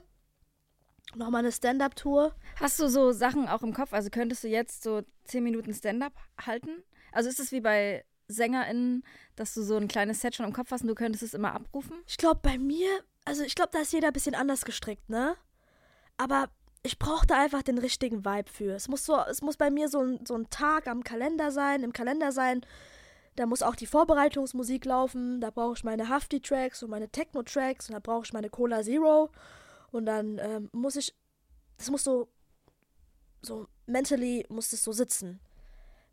Nochmal 1.15 1.39
eine 1.39 1.51
Stand-Up-Tour. 1.51 2.33
Hast 2.59 2.79
du 2.79 2.87
so 2.87 3.11
Sachen 3.11 3.47
auch 3.47 3.63
im 3.63 3.73
Kopf? 3.73 3.93
Also 3.93 4.09
könntest 4.09 4.43
du 4.43 4.47
jetzt 4.47 4.83
so 4.83 5.01
zehn 5.25 5.43
Minuten 5.43 5.73
Stand-up 5.73 6.13
halten? 6.45 6.83
Also 7.11 7.29
ist 7.29 7.39
es 7.39 7.51
wie 7.51 7.61
bei 7.61 8.05
SängerInnen, 8.29 9.03
dass 9.35 9.53
du 9.53 9.61
so 9.61 9.75
ein 9.75 9.89
kleines 9.89 10.21
Set 10.21 10.35
schon 10.35 10.45
im 10.45 10.53
Kopf 10.53 10.71
hast 10.71 10.81
und 10.83 10.87
du 10.87 10.95
könntest 10.95 11.23
es 11.23 11.33
immer 11.33 11.53
abrufen? 11.53 11.97
Ich 12.07 12.17
glaube, 12.17 12.39
bei 12.41 12.57
mir, 12.57 12.87
also 13.25 13.43
ich 13.43 13.55
glaube, 13.55 13.71
da 13.73 13.79
ist 13.79 13.91
jeder 13.91 14.07
ein 14.07 14.13
bisschen 14.13 14.35
anders 14.35 14.63
gestrickt, 14.63 15.09
ne? 15.09 15.35
Aber 16.17 16.49
ich 16.83 16.97
brauche 16.97 17.27
da 17.27 17.41
einfach 17.41 17.61
den 17.61 17.77
richtigen 17.77 18.23
Vibe 18.23 18.49
für. 18.49 18.73
Es 18.73 18.87
muss 18.87 19.05
so, 19.05 19.19
es 19.29 19.41
muss 19.41 19.57
bei 19.57 19.69
mir 19.69 19.89
so 19.89 19.99
ein, 19.99 20.25
so 20.25 20.35
ein 20.35 20.49
Tag 20.49 20.87
am 20.87 21.03
Kalender 21.03 21.51
sein, 21.51 21.83
im 21.83 21.93
Kalender 21.93 22.31
sein, 22.31 22.61
Da 23.35 23.45
muss 23.45 23.61
auch 23.63 23.75
die 23.75 23.85
Vorbereitungsmusik 23.85 24.85
laufen. 24.85 25.39
Da 25.41 25.51
brauche 25.51 25.75
ich 25.75 25.83
meine 25.83 26.09
Hafti-Tracks 26.09 26.83
und 26.83 26.89
meine 26.89 27.09
Techno-Tracks 27.09 27.89
und 27.89 27.93
da 27.93 27.99
brauche 27.99 28.25
ich 28.25 28.33
meine 28.33 28.49
Cola 28.49 28.81
Zero. 28.83 29.29
Und 29.91 30.05
dann 30.05 30.37
ähm, 30.39 30.69
muss 30.71 30.95
ich, 30.95 31.13
das 31.77 31.89
muss 31.89 32.03
so, 32.03 32.29
so 33.41 33.67
mentally 33.85 34.45
muss 34.49 34.69
das 34.71 34.83
so 34.83 34.91
sitzen. 34.91 35.39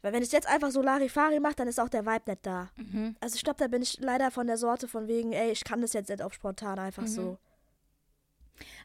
Weil 0.02 0.12
wenn 0.12 0.22
ich 0.22 0.30
jetzt 0.32 0.46
einfach 0.46 0.70
so 0.70 0.80
Larifari 0.82 1.40
mache, 1.40 1.56
dann 1.56 1.68
ist 1.68 1.80
auch 1.80 1.88
der 1.88 2.06
Vibe 2.06 2.30
nicht 2.30 2.46
da. 2.46 2.70
Mhm. 2.76 3.16
Also 3.20 3.34
ich 3.36 3.42
glaube, 3.44 3.58
da 3.58 3.66
bin 3.66 3.82
ich 3.82 3.98
leider 4.00 4.30
von 4.30 4.46
der 4.46 4.56
Sorte 4.56 4.86
von 4.88 5.08
wegen, 5.08 5.32
ey, 5.32 5.50
ich 5.50 5.64
kann 5.64 5.80
das 5.80 5.92
jetzt 5.92 6.08
nicht 6.08 6.22
auf 6.22 6.32
spontan 6.34 6.78
einfach 6.78 7.02
Mhm. 7.02 7.06
so. 7.08 7.38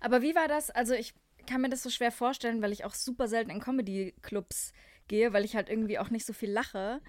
Aber 0.01 0.21
wie 0.21 0.35
war 0.35 0.47
das? 0.47 0.69
Also 0.71 0.93
ich 0.93 1.13
kann 1.47 1.61
mir 1.61 1.69
das 1.69 1.83
so 1.83 1.89
schwer 1.89 2.11
vorstellen, 2.11 2.61
weil 2.61 2.71
ich 2.71 2.85
auch 2.85 2.93
super 2.93 3.27
selten 3.27 3.49
in 3.51 3.59
Comedy-Clubs 3.59 4.73
gehe, 5.07 5.33
weil 5.33 5.45
ich 5.45 5.55
halt 5.55 5.69
irgendwie 5.69 5.99
auch 5.99 6.09
nicht 6.09 6.25
so 6.25 6.33
viel 6.33 6.51
lache. 6.51 7.01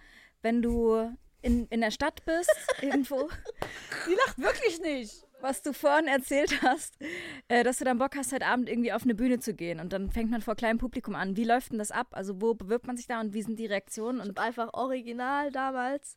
Wenn 0.43 0.61
du 0.63 1.15
in, 1.43 1.67
in 1.69 1.81
der 1.81 1.91
Stadt 1.91 2.25
bist, 2.25 2.51
irgendwo, 2.83 3.29
Die 4.07 4.15
lacht 4.15 4.39
wirklich 4.39 4.81
nicht. 4.81 5.25
Was 5.45 5.63
du 5.63 5.73
vorhin 5.73 6.09
erzählt 6.09 6.51
hast, 6.63 6.97
äh, 7.49 7.63
dass 7.63 7.79
du 7.79 7.85
dann 7.85 7.99
Bock 7.99 8.17
hast, 8.17 8.33
heute 8.33 8.47
Abend 8.47 8.69
irgendwie 8.69 8.93
auf 8.93 9.05
eine 9.05 9.15
Bühne 9.15 9.39
zu 9.39 9.55
gehen 9.55 9.79
und 9.79 9.93
dann 9.93 10.11
fängt 10.11 10.31
man 10.31 10.41
vor 10.41 10.57
kleinem 10.57 10.79
Publikum 10.79 11.15
an. 11.15 11.37
Wie 11.37 11.45
läuft 11.45 11.71
denn 11.71 11.79
das 11.79 11.91
ab? 11.93 12.09
Also 12.13 12.41
wo 12.41 12.55
bewirbt 12.55 12.87
man 12.87 12.97
sich 12.97 13.07
da 13.07 13.21
und 13.21 13.35
wie 13.35 13.43
sind 13.43 13.59
die 13.59 13.67
Reaktionen? 13.67 14.19
Ich 14.19 14.25
Und 14.25 14.39
habe 14.39 14.41
einfach 14.41 14.73
original 14.73 15.53
damals 15.53 16.17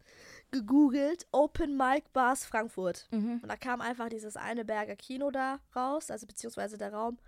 gegoogelt 0.52 1.28
Open 1.32 1.78
Mic 1.78 2.06
Bars 2.14 2.46
Frankfurt. 2.46 3.08
Mhm. 3.12 3.42
Und 3.44 3.50
da 3.50 3.58
kam 3.58 3.82
einfach 3.82 4.10
dieses 4.10 4.38
eine 4.38 4.64
Berger 4.64 4.96
Kino 4.96 5.30
da 5.30 5.60
raus, 5.76 6.10
also 6.10 6.26
beziehungsweise 6.26 6.78
der 6.78 6.94
Raum 6.94 7.20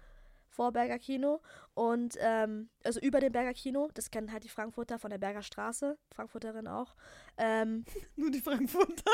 vor 0.50 0.72
Berger 0.72 1.00
Kino. 1.00 1.41
Und 1.74 2.16
ähm, 2.20 2.70
also 2.84 3.00
über 3.00 3.20
dem 3.20 3.32
Berger 3.32 3.54
Kino, 3.54 3.89
das 3.93 4.12
kennen 4.12 4.32
halt 4.32 4.43
die 4.43 4.50
Frankfurter 4.50 5.00
von 5.00 5.10
der 5.10 5.18
Berger 5.18 5.43
Straße, 5.43 5.97
Frankfurterin 6.14 6.68
auch. 6.68 6.95
Ähm, 7.38 7.86
Nur 8.16 8.32
die 8.32 8.41
Frankfurter. 8.41 9.12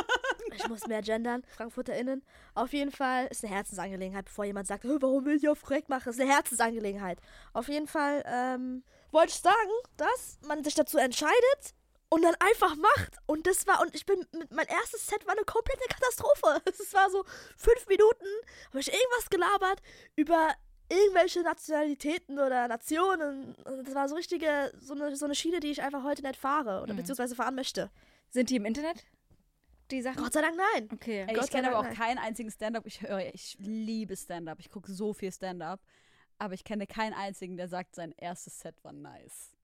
ich 0.56 0.68
muss 0.68 0.88
mehr 0.88 1.02
gendern, 1.02 1.44
FrankfurterInnen. 1.56 2.24
Auf 2.54 2.74
jeden 2.74 2.92
Fall 2.92 3.28
ist 3.28 3.44
eine 3.44 3.54
Herzensangelegenheit, 3.54 4.26
bevor 4.26 4.46
jemand 4.46 4.68
sagt, 4.68 4.84
"Hö, 4.84 4.98
warum 5.02 5.26
will 5.26 5.36
ich 5.36 5.48
auf 5.48 5.62
korrekt 5.62 5.90
machen? 5.90 6.10
ist 6.10 6.20
eine 6.20 6.32
Herzensangelegenheit. 6.32 7.20
Auf 7.54 7.68
jeden 7.68 7.88
Fall 7.88 8.24
ähm, 8.26 8.84
wollte 9.12 9.30
ich 9.30 9.40
sagen, 9.40 9.72
dass 9.98 10.40
man 10.48 10.64
sich 10.64 10.76
dazu 10.76 10.98
entscheidet 10.98 11.76
und 12.10 12.22
dann 12.22 12.36
einfach 12.40 12.76
macht. 12.76 13.18
Und 13.26 13.48
das 13.48 13.68
war, 13.68 13.82
und 13.82 13.94
ich 13.96 14.06
bin, 14.06 14.26
mit, 14.32 14.52
mein 14.52 14.68
erstes 14.68 15.08
Set 15.08 15.26
war 15.26 15.34
eine 15.34 15.46
komplette 15.46 15.88
Katastrophe. 15.90 16.62
Es 16.80 16.94
war 16.94 17.10
so 17.10 17.24
fünf 17.58 17.88
Minuten, 17.88 18.26
habe 18.70 18.80
ich 18.80 18.92
irgendwas 18.92 19.30
gelabert 19.30 19.82
über 20.16 20.54
irgendwelche 20.90 21.42
Nationalitäten 21.42 22.38
oder 22.40 22.68
Nationen. 22.68 23.56
Und 23.56 23.88
Das 23.88 23.96
war 23.96 24.08
so 24.10 24.16
richtige, 24.16 24.72
so 24.80 24.94
eine, 24.94 25.16
so 25.16 25.26
eine 25.26 25.36
Schiene, 25.36 25.60
die 25.60 25.72
ich 25.72 25.82
einfach 25.82 26.04
heute 26.04 26.22
nicht 26.22 26.36
fahre 26.38 26.82
oder 26.82 26.94
Mhm. 26.94 26.98
beziehungsweise 26.98 27.36
fahren 27.36 27.56
möchte. 27.56 27.90
sind 28.30 28.50
die 28.50 28.56
im 28.58 28.66
Internet? 28.66 29.06
Die 29.92 30.02
Sachen? 30.02 30.22
Gott 30.24 30.34
sei 30.34 30.42
Dank 30.42 30.58
nein. 30.74 30.90
Okay. 30.92 31.26
Ey, 31.28 31.40
ich 31.40 31.50
kenne 31.50 31.70
aber 31.70 31.80
auch 31.80 31.84
Dank, 31.84 31.96
keinen 31.98 32.18
einzigen 32.18 32.50
Stand-up. 32.52 32.86
Ich 32.88 33.02
höre, 33.02 33.34
ich 33.34 33.56
liebe 33.60 34.18
Stand-up. 34.18 34.60
Ich 34.60 34.70
gucke 34.70 34.92
so 34.92 35.14
viel 35.14 35.32
Stand-up. 35.32 35.80
Aber 36.38 36.54
ich 36.54 36.64
kenne 36.64 36.86
keinen 36.88 37.14
einzigen, 37.14 37.56
der 37.56 37.68
sagt, 37.70 37.96
sein 37.96 38.12
erstes 38.18 38.60
Set 38.60 38.76
war 38.84 38.92
nice. 38.94 39.56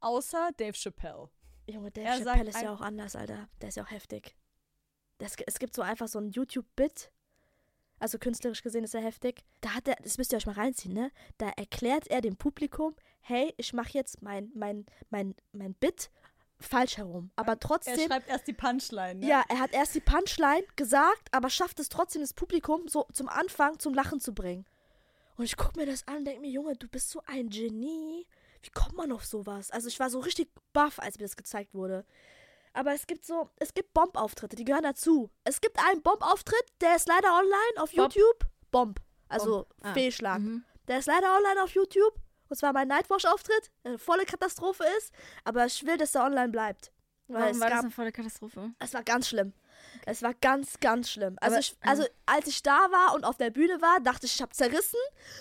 Außer 0.00 0.50
Dave 0.56 0.72
Chappelle. 0.72 1.28
Junge, 1.68 1.90
Dave 1.92 2.06
Er 2.08 2.18
Chappelle 2.18 2.48
ist 2.50 2.60
ja 2.62 2.72
auch 2.72 2.80
anders, 2.80 3.14
Alter. 3.14 3.48
Der 3.60 3.68
ist 3.68 3.76
ja 3.76 3.84
auch 3.84 3.90
heftig. 3.90 4.34
Das, 5.18 5.36
es 5.46 5.58
gibt 5.60 5.74
so 5.74 5.82
einfach 5.82 6.08
so 6.08 6.18
ein 6.18 6.30
YouTube-Bit. 6.30 7.12
Also 8.02 8.18
künstlerisch 8.18 8.62
gesehen 8.62 8.82
ist 8.82 8.94
er 8.96 9.00
heftig. 9.00 9.44
Da 9.60 9.74
hat 9.74 9.86
er, 9.86 9.94
das 10.02 10.18
müsst 10.18 10.32
ihr 10.32 10.36
euch 10.38 10.46
mal 10.46 10.56
reinziehen, 10.56 10.92
ne? 10.92 11.12
Da 11.38 11.50
erklärt 11.50 12.08
er 12.08 12.20
dem 12.20 12.36
Publikum, 12.36 12.96
hey, 13.20 13.54
ich 13.58 13.72
mache 13.72 13.90
jetzt 13.92 14.22
mein, 14.22 14.50
mein, 14.56 14.86
mein, 15.10 15.36
mein 15.52 15.74
Bit 15.74 16.10
falsch 16.58 16.96
herum. 16.96 17.30
Aber 17.36 17.52
Er 17.52 17.60
trotzdem. 17.60 18.00
schreibt 18.00 18.28
erst 18.28 18.48
die 18.48 18.54
Punchline. 18.54 19.20
Ne? 19.20 19.26
Ja, 19.28 19.44
er 19.48 19.60
hat 19.60 19.72
erst 19.72 19.94
die 19.94 20.00
Punchline 20.00 20.64
gesagt, 20.74 21.28
aber 21.30 21.48
schafft 21.48 21.78
es 21.78 21.88
trotzdem, 21.88 22.22
das 22.22 22.32
Publikum 22.34 22.88
so 22.88 23.06
zum 23.12 23.28
Anfang 23.28 23.78
zum 23.78 23.94
Lachen 23.94 24.18
zu 24.18 24.34
bringen. 24.34 24.64
Und 25.36 25.44
ich 25.44 25.56
gucke 25.56 25.78
mir 25.78 25.86
das 25.86 26.06
an 26.08 26.18
und 26.18 26.24
denke 26.24 26.40
mir, 26.40 26.50
Junge, 26.50 26.74
du 26.74 26.88
bist 26.88 27.08
so 27.10 27.22
ein 27.26 27.50
Genie. 27.50 28.26
Wie 28.62 28.70
kommt 28.70 28.96
man 28.96 29.12
auf 29.12 29.24
sowas? 29.24 29.70
Also 29.70 29.86
ich 29.86 30.00
war 30.00 30.10
so 30.10 30.18
richtig 30.18 30.48
baff, 30.72 30.98
als 30.98 31.18
mir 31.18 31.24
das 31.24 31.36
gezeigt 31.36 31.72
wurde. 31.72 32.04
Aber 32.74 32.92
es 32.94 33.06
gibt 33.06 33.24
so, 33.26 33.50
es 33.56 33.74
gibt 33.74 33.92
Bomb-Auftritte, 33.92 34.56
die 34.56 34.64
gehören 34.64 34.82
dazu. 34.84 35.30
Es 35.44 35.60
gibt 35.60 35.78
einen 35.78 36.02
Bomb-Auftritt, 36.02 36.64
der 36.80 36.96
ist 36.96 37.06
leider 37.08 37.28
online 37.34 37.82
auf 37.82 37.92
Bomb? 37.92 38.14
YouTube. 38.14 38.46
Bomb. 38.70 39.00
Also 39.28 39.50
Bomb. 39.50 39.66
Ah. 39.82 39.92
Fehlschlag. 39.92 40.40
Mhm. 40.40 40.64
Der 40.88 40.98
ist 40.98 41.06
leider 41.06 41.36
online 41.36 41.62
auf 41.62 41.70
YouTube. 41.70 42.14
Und 42.48 42.56
zwar 42.56 42.72
mein 42.72 42.88
Nightwash-Auftritt, 42.88 43.70
der 43.84 43.92
eine 43.92 43.98
volle 43.98 44.24
Katastrophe 44.24 44.84
ist. 44.98 45.12
Aber 45.44 45.64
ich 45.64 45.86
will, 45.86 45.96
dass 45.96 46.12
der 46.12 46.24
online 46.24 46.50
bleibt. 46.50 46.92
Weil 47.28 47.42
Warum 47.42 47.54
es 47.54 47.60
war 47.60 47.68
gab 47.68 47.76
das 47.76 47.84
eine 47.84 47.90
volle 47.92 48.12
Katastrophe? 48.12 48.74
es 48.78 48.92
war 48.92 49.02
ganz 49.02 49.28
schlimm. 49.28 49.54
Es 50.04 50.22
war 50.22 50.34
ganz, 50.34 50.78
ganz 50.80 51.10
schlimm. 51.10 51.36
Also, 51.40 51.54
Aber, 51.54 51.60
ich, 51.60 51.76
also 51.80 52.04
als 52.26 52.46
ich 52.46 52.62
da 52.62 52.90
war 52.90 53.14
und 53.14 53.24
auf 53.24 53.36
der 53.36 53.50
Bühne 53.50 53.80
war, 53.80 54.00
dachte 54.00 54.26
ich, 54.26 54.34
ich 54.34 54.42
habe 54.42 54.52
zerrissen. 54.52 54.98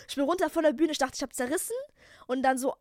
Ich 0.07 0.15
bin 0.15 0.23
runter 0.23 0.49
von 0.49 0.63
der 0.63 0.73
Bühne, 0.73 0.91
ich 0.91 0.97
dachte, 0.97 1.15
ich 1.15 1.21
habe 1.21 1.34
zerrissen. 1.34 1.75
Und 2.27 2.43
dann 2.43 2.57
so 2.57 2.75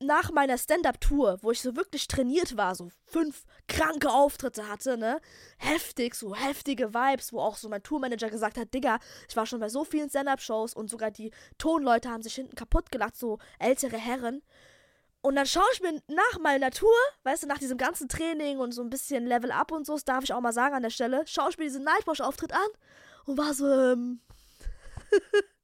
nach 0.00 0.30
meiner 0.30 0.56
Stand-Up-Tour, 0.58 1.38
wo 1.42 1.50
ich 1.50 1.60
so 1.60 1.76
wirklich 1.76 2.06
trainiert 2.06 2.56
war, 2.56 2.74
so 2.74 2.90
fünf 3.06 3.44
kranke 3.66 4.10
Auftritte 4.10 4.68
hatte, 4.68 4.96
ne? 4.96 5.20
Heftig, 5.58 6.14
so 6.14 6.34
heftige 6.34 6.94
Vibes, 6.94 7.32
wo 7.32 7.40
auch 7.40 7.56
so 7.56 7.68
mein 7.68 7.82
Tourmanager 7.82 8.30
gesagt 8.30 8.58
hat, 8.58 8.72
Digga, 8.72 8.98
ich 9.28 9.36
war 9.36 9.46
schon 9.46 9.60
bei 9.60 9.68
so 9.68 9.84
vielen 9.84 10.08
Stand-Up-Shows 10.08 10.74
und 10.74 10.88
sogar 10.88 11.10
die 11.10 11.32
Tonleute 11.58 12.10
haben 12.10 12.22
sich 12.22 12.34
hinten 12.34 12.54
kaputt 12.54 12.92
gelacht, 12.92 13.16
so 13.16 13.38
ältere 13.58 13.96
Herren. 13.96 14.42
Und 15.20 15.34
dann 15.34 15.46
schaue 15.46 15.66
ich 15.72 15.82
mir 15.82 16.00
nach 16.06 16.38
meiner 16.40 16.70
Tour, 16.70 16.94
weißt 17.24 17.42
du, 17.42 17.46
nach 17.48 17.58
diesem 17.58 17.76
ganzen 17.76 18.08
Training 18.08 18.58
und 18.58 18.72
so 18.72 18.82
ein 18.82 18.90
bisschen 18.90 19.26
Level 19.26 19.50
Up 19.50 19.72
und 19.72 19.84
so, 19.84 19.94
das 19.94 20.04
darf 20.04 20.22
ich 20.22 20.32
auch 20.32 20.40
mal 20.40 20.52
sagen 20.52 20.76
an 20.76 20.82
der 20.82 20.90
Stelle, 20.90 21.24
schaue 21.26 21.50
ich 21.50 21.58
mir 21.58 21.64
diesen 21.64 21.82
Nightwash-Auftritt 21.82 22.52
an 22.52 22.68
und 23.26 23.36
war 23.36 23.52
so, 23.52 23.66
ähm, 23.66 24.20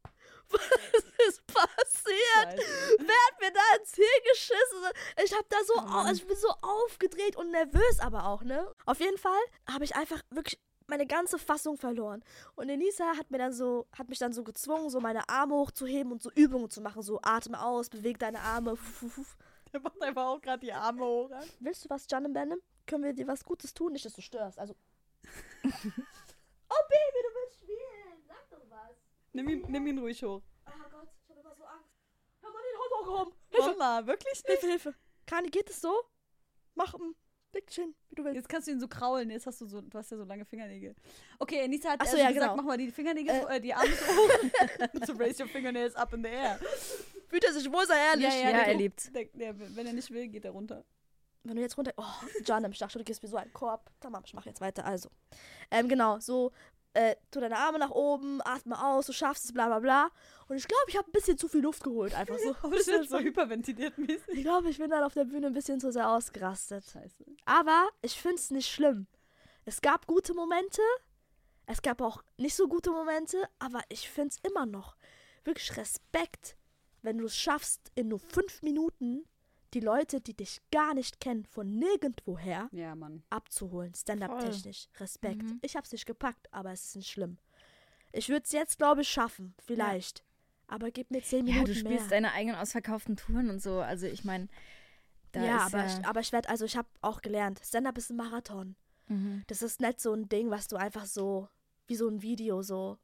was 0.55 1.05
ist 1.29 1.47
passiert? 1.47 2.61
Scheiße. 2.61 2.97
Wer 2.99 3.17
hat 3.29 3.41
mir 3.41 3.53
da 3.53 3.77
ins 3.79 3.95
Hirn 3.95 4.09
geschissen? 4.33 5.25
Ich 5.25 5.35
hab 5.35 5.49
da 5.49 5.57
so, 5.65 5.75
Oh 5.77 6.13
ich 6.13 6.27
bin 6.27 6.37
so 6.37 6.49
aufgedreht 6.63 7.37
und 7.37 7.51
nervös 7.51 8.01
aber 8.01 8.27
auch, 8.27 8.43
ne? 8.43 8.73
Auf 8.87 9.01
jeden 9.01 9.19
Fall 9.19 9.41
habe 9.69 9.85
ich 9.85 9.97
einfach 9.97 10.23
wirklich 10.31 10.61
meine 10.87 11.07
ganze 11.07 11.39
Fassung 11.39 11.77
verloren. 11.77 12.23
Und 12.57 12.69
Elisa 12.69 13.17
hat 13.17 13.31
mir 13.31 13.39
dann 13.39 13.53
so, 13.53 13.87
hat 13.93 14.09
mich 14.09 14.19
dann 14.19 14.33
so 14.33 14.45
gezwungen, 14.45 14.91
so 14.91 15.01
meine 15.01 15.29
Arme 15.29 15.55
hochzuheben 15.55 16.13
und 16.13 16.23
so 16.23 16.31
Übungen 16.33 16.71
zu 16.71 16.81
machen. 16.81 17.03
So 17.03 17.21
atme 17.23 17.63
aus, 17.63 17.89
beweg 17.89 18.19
deine 18.19 18.41
Arme. 18.41 18.77
Der 19.73 19.81
macht 19.81 20.01
einfach 20.03 20.27
auch 20.27 20.41
gerade 20.41 20.61
die 20.61 20.73
Arme 20.73 21.05
hoch. 21.05 21.31
an. 21.31 21.49
Willst 21.59 21.85
du 21.85 21.91
was, 21.91 22.07
John 22.11 22.33
Benham? 22.33 22.61
Können 22.87 23.05
wir 23.05 23.13
dir 23.13 23.27
was 23.27 23.45
Gutes 23.45 23.75
tun? 23.75 23.93
Nicht, 23.93 24.05
dass 24.05 24.13
du 24.13 24.21
störst. 24.21 24.59
Also. 24.59 24.75
oh, 25.65 25.69
Baby, 25.69 27.19
du 27.23 27.35
willst 27.35 27.57
spielen. 27.57 28.23
Sag 28.27 28.49
doch 28.51 28.71
was. 28.71 28.97
Nimm 29.35 29.49
ihn, 29.49 29.65
nimm 29.69 29.87
ihn 29.87 29.99
ruhig 29.99 30.23
hoch. 30.23 30.43
Oh 30.67 30.71
Gott, 30.91 31.09
ich 31.23 31.29
habe 31.31 31.41
immer 31.41 31.55
so 31.55 31.65
Angst. 31.65 31.91
Hör 32.41 32.51
mal 32.51 32.61
den 32.63 32.79
Hund 32.81 32.93
hochgehoben. 33.01 33.79
Mama, 33.79 34.07
wirklich 34.07 34.33
nicht? 34.33 34.47
Hilfe, 34.47 34.67
Hilfe. 34.67 34.95
Kani, 35.27 35.49
geht 35.51 35.69
es 35.69 35.81
so? 35.81 35.93
Mach 36.75 36.95
ein 36.95 37.15
Dickchen, 37.55 37.95
wie 38.09 38.15
du 38.17 38.25
willst. 38.25 38.37
Jetzt 38.37 38.49
kannst 38.49 38.67
du 38.69 38.73
ihn 38.73 38.81
so 38.81 38.89
kraulen. 38.89 39.31
Jetzt 39.31 39.47
hast 39.47 39.61
du 39.61 39.67
so, 39.67 39.81
du 39.81 39.97
hast 39.99 40.11
ja 40.11 40.17
so 40.17 40.25
lange 40.25 40.45
Fingernägel. 40.45 40.95
Okay, 41.39 41.63
Anissa 41.65 41.91
hat 41.91 42.01
so, 42.03 42.07
also 42.11 42.17
ja, 42.19 42.29
gesagt, 42.29 42.45
genau. 42.53 42.57
mach 42.57 42.65
mal 42.65 42.77
die 42.79 42.91
Fingernägel, 42.91 43.35
Äh. 43.35 43.57
äh, 43.57 43.61
die 43.61 43.75
Arme 43.75 43.91
so 43.93 44.07
hoch. 44.07 44.31
so 45.07 45.13
raise 45.15 45.43
your 45.43 45.49
fingernails 45.49 45.95
up 45.95 46.13
in 46.15 46.23
the 46.23 46.31
air. 46.31 46.59
Fühlt 47.29 47.45
er 47.45 47.53
sich 47.53 47.71
wohl, 47.73 47.87
sei 47.87 47.99
ehrlich. 47.99 48.25
Ja, 48.27 48.51
der- 48.53 48.67
er 48.69 48.75
liebt's. 48.75 49.11
Der, 49.13 49.25
der, 49.27 49.77
wenn 49.77 49.87
er 49.87 49.93
nicht 49.93 50.11
will, 50.11 50.29
geht 50.29 50.45
er 50.45 50.51
runter. 50.53 50.85
Wenn 51.45 51.57
du 51.57 51.63
jetzt 51.63 51.77
runter. 51.77 51.93
Oh, 51.97 52.05
John, 52.45 52.65
ich 52.73 52.79
dachte, 52.79 52.99
du 52.99 53.05
gibst 53.05 53.23
mir 53.23 53.29
so 53.29 53.37
einen 53.37 53.53
Korb. 53.53 53.91
Tamam, 54.01 54.23
ich 54.25 54.33
mach 54.33 54.47
jetzt 54.47 54.61
weiter. 54.61 54.85
Also. 54.85 55.11
Ähm, 55.71 55.89
genau, 55.89 56.19
so. 56.19 56.53
Äh, 56.95 57.17
tu 57.31 57.41
deine 57.41 57.59
Arme 57.59 57.79
nach 57.79 57.91
oben, 57.91 58.41
atme 58.43 58.83
aus, 58.83 59.07
du 59.07 59.13
schaffst 59.13 59.45
es, 59.47 59.53
bla 59.53 59.67
bla 59.67 59.81
bla. 59.81 60.11
Und 60.49 60.57
ich 60.57 60.67
glaube, 60.67 60.85
ich 60.89 60.97
habe 60.97 61.09
ein 61.09 61.13
bisschen 61.13 61.37
zu 61.37 61.49
viel 61.49 61.61
Luft 61.61 61.83
geholt. 61.83 62.15
Einfach 62.15 62.39
so. 62.39 62.55
Das 62.71 62.87
ist 62.87 63.11
so 63.11 63.19
hyperventiliert 63.19 63.99
mäßig. 63.99 64.29
ich 64.29 64.43
glaube, 64.43 64.71
ich 64.71 64.79
bin 64.79 64.91
dann 64.91 65.03
auf 65.03 65.13
der 65.13 65.25
Bühne 65.25 65.49
ein 65.49 65.53
bisschen 65.53 65.81
zu 65.81 65.91
sehr 65.93 66.09
ausgerastet. 66.09 66.85
Scheiße. 66.85 67.25
Aber 67.45 67.89
ich 68.03 68.21
finde 68.21 68.37
es 68.37 68.51
nicht 68.51 68.71
schlimm. 68.73 69.09
Es 69.65 69.81
gab 69.81 70.07
gute 70.07 70.35
Momente, 70.35 70.83
es 71.67 71.83
gab 71.83 72.01
auch 72.01 72.23
nicht 72.37 72.55
so 72.55 72.69
gute 72.69 72.91
Momente, 72.91 73.43
aber 73.59 73.81
ich 73.89 74.09
finde 74.09 74.31
es 74.31 74.49
immer 74.49 74.67
noch 74.67 74.97
wirklich 75.45 75.77
Respekt, 75.77 76.57
wenn 77.03 77.19
du 77.19 77.25
es 77.27 77.37
schaffst, 77.37 77.91
in 77.95 78.09
nur 78.09 78.21
fünf 78.21 78.63
Minuten 78.63 79.25
die 79.75 79.81
Leute, 79.81 80.21
die 80.21 80.35
dich 80.35 80.61
gar 80.71 80.95
nicht 80.95 81.21
kennen, 81.21 81.45
von 81.45 81.69
nirgendwoher 81.79 82.69
Ja, 82.73 82.95
Mann. 82.95 83.23
abzuholen. 83.31 83.93
Stand-up-technisch. 83.95 84.89
Respekt. 84.99 85.43
Mhm. 85.43 85.59
Ich 85.63 85.77
habe 85.77 85.85
es 85.85 85.93
nicht 85.93 86.07
gepackt, 86.07 86.47
aber 86.53 86.73
es 86.73 86.85
ist 86.87 86.97
nicht 86.97 87.11
schlimm. 87.11 87.39
Ich 88.13 88.29
würde 88.29 88.43
es 88.45 88.53
jetzt, 88.53 88.79
glaube 88.79 89.03
ich, 89.03 89.09
schaffen. 89.09 89.55
Vielleicht. 89.67 90.25
Aber 90.69 90.91
gib 90.91 91.11
mir 91.11 91.23
zehn 91.23 91.47
Ja, 91.47 91.55
Minuten 91.55 91.73
du 91.73 91.79
spielst 91.79 92.09
mehr. 92.09 92.09
deine 92.21 92.33
eigenen 92.33 92.57
ausverkauften 92.57 93.17
Touren 93.17 93.51
und 93.51 93.61
so. 93.61 93.81
Also 93.81 94.07
ich 94.07 94.25
meine, 94.25 94.49
da 95.33 95.45
ja, 95.45 95.57
ist 95.67 95.75
aber, 95.75 95.85
ja, 95.85 95.99
ich, 96.01 96.07
aber 96.07 96.21
ich 96.21 96.33
werde, 96.33 96.49
also 96.49 96.65
ich 96.65 96.77
habe 96.77 96.89
auch 97.03 97.21
gelernt, 97.21 97.61
Stand-up 97.65 97.99
ist 97.99 98.11
ein 98.11 98.17
Marathon. 98.17 98.77
mhm. 99.09 99.43
Das 99.49 99.61
ist 99.63 99.81
nicht 99.81 100.01
so 100.01 100.13
ein 100.15 100.29
Ding, 100.29 100.51
was 100.51 100.69
du 100.69 100.77
einfach 100.77 101.07
so, 101.07 101.49
wie 101.87 101.97
so 101.97 102.09
ein 102.09 102.23
Video 102.23 102.63
so 102.63 102.99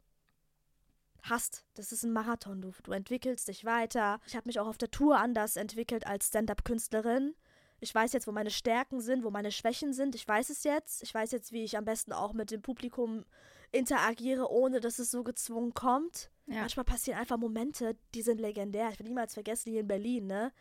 hast. 1.25 1.65
Das 1.75 1.93
ist 1.93 2.03
ein 2.05 2.13
Marathon. 2.13 2.61
Du, 2.61 2.73
du 2.83 2.93
entwickelst 2.93 3.49
dich 3.49 3.65
weiter. 3.65 4.21
Ich 4.27 4.37
habe 4.37 4.47
mich 4.47 4.61
auch 4.61 4.67
auf 4.67 4.79
der 4.79 4.91
Tour 4.91 5.19
anders 5.19 5.57
entwickelt 5.57 6.07
als 6.07 6.29
Stand-up-Künstlerin. 6.29 7.35
Ich 7.81 7.95
weiß 7.95 8.13
jetzt, 8.13 8.27
wo 8.27 8.33
meine 8.33 8.51
Stärken 8.51 9.01
sind, 9.01 9.25
wo 9.25 9.31
meine 9.31 9.51
Schwächen 9.51 9.93
sind. 9.93 10.15
Ich 10.15 10.29
weiß 10.29 10.51
es 10.51 10.65
jetzt. 10.65 11.03
Ich 11.03 11.15
weiß 11.15 11.33
jetzt, 11.33 11.53
wie 11.53 11.65
ich 11.65 11.79
am 11.79 11.85
besten 11.85 12.13
auch 12.13 12.35
mit 12.35 12.51
dem 12.51 12.61
Publikum 12.61 13.25
interagiere, 13.73 14.51
ohne 14.51 14.81
dass 14.81 14.99
es 14.99 15.11
so 15.11 15.23
gezwungen 15.23 15.73
kommt. 15.75 16.31
Ja. 16.47 16.61
Manchmal 16.61 16.85
passieren 16.85 17.19
einfach 17.19 17.39
Momente, 17.39 17.97
die 18.15 18.23
sind 18.23 18.41
legendär. 18.41 18.91
Ich 18.91 18.99
werde 18.99 19.09
niemals 19.09 19.35
vergessen, 19.35 19.71
hier 19.71 19.81
in 19.81 19.89
Berlin, 19.89 20.27
ne? 20.27 20.53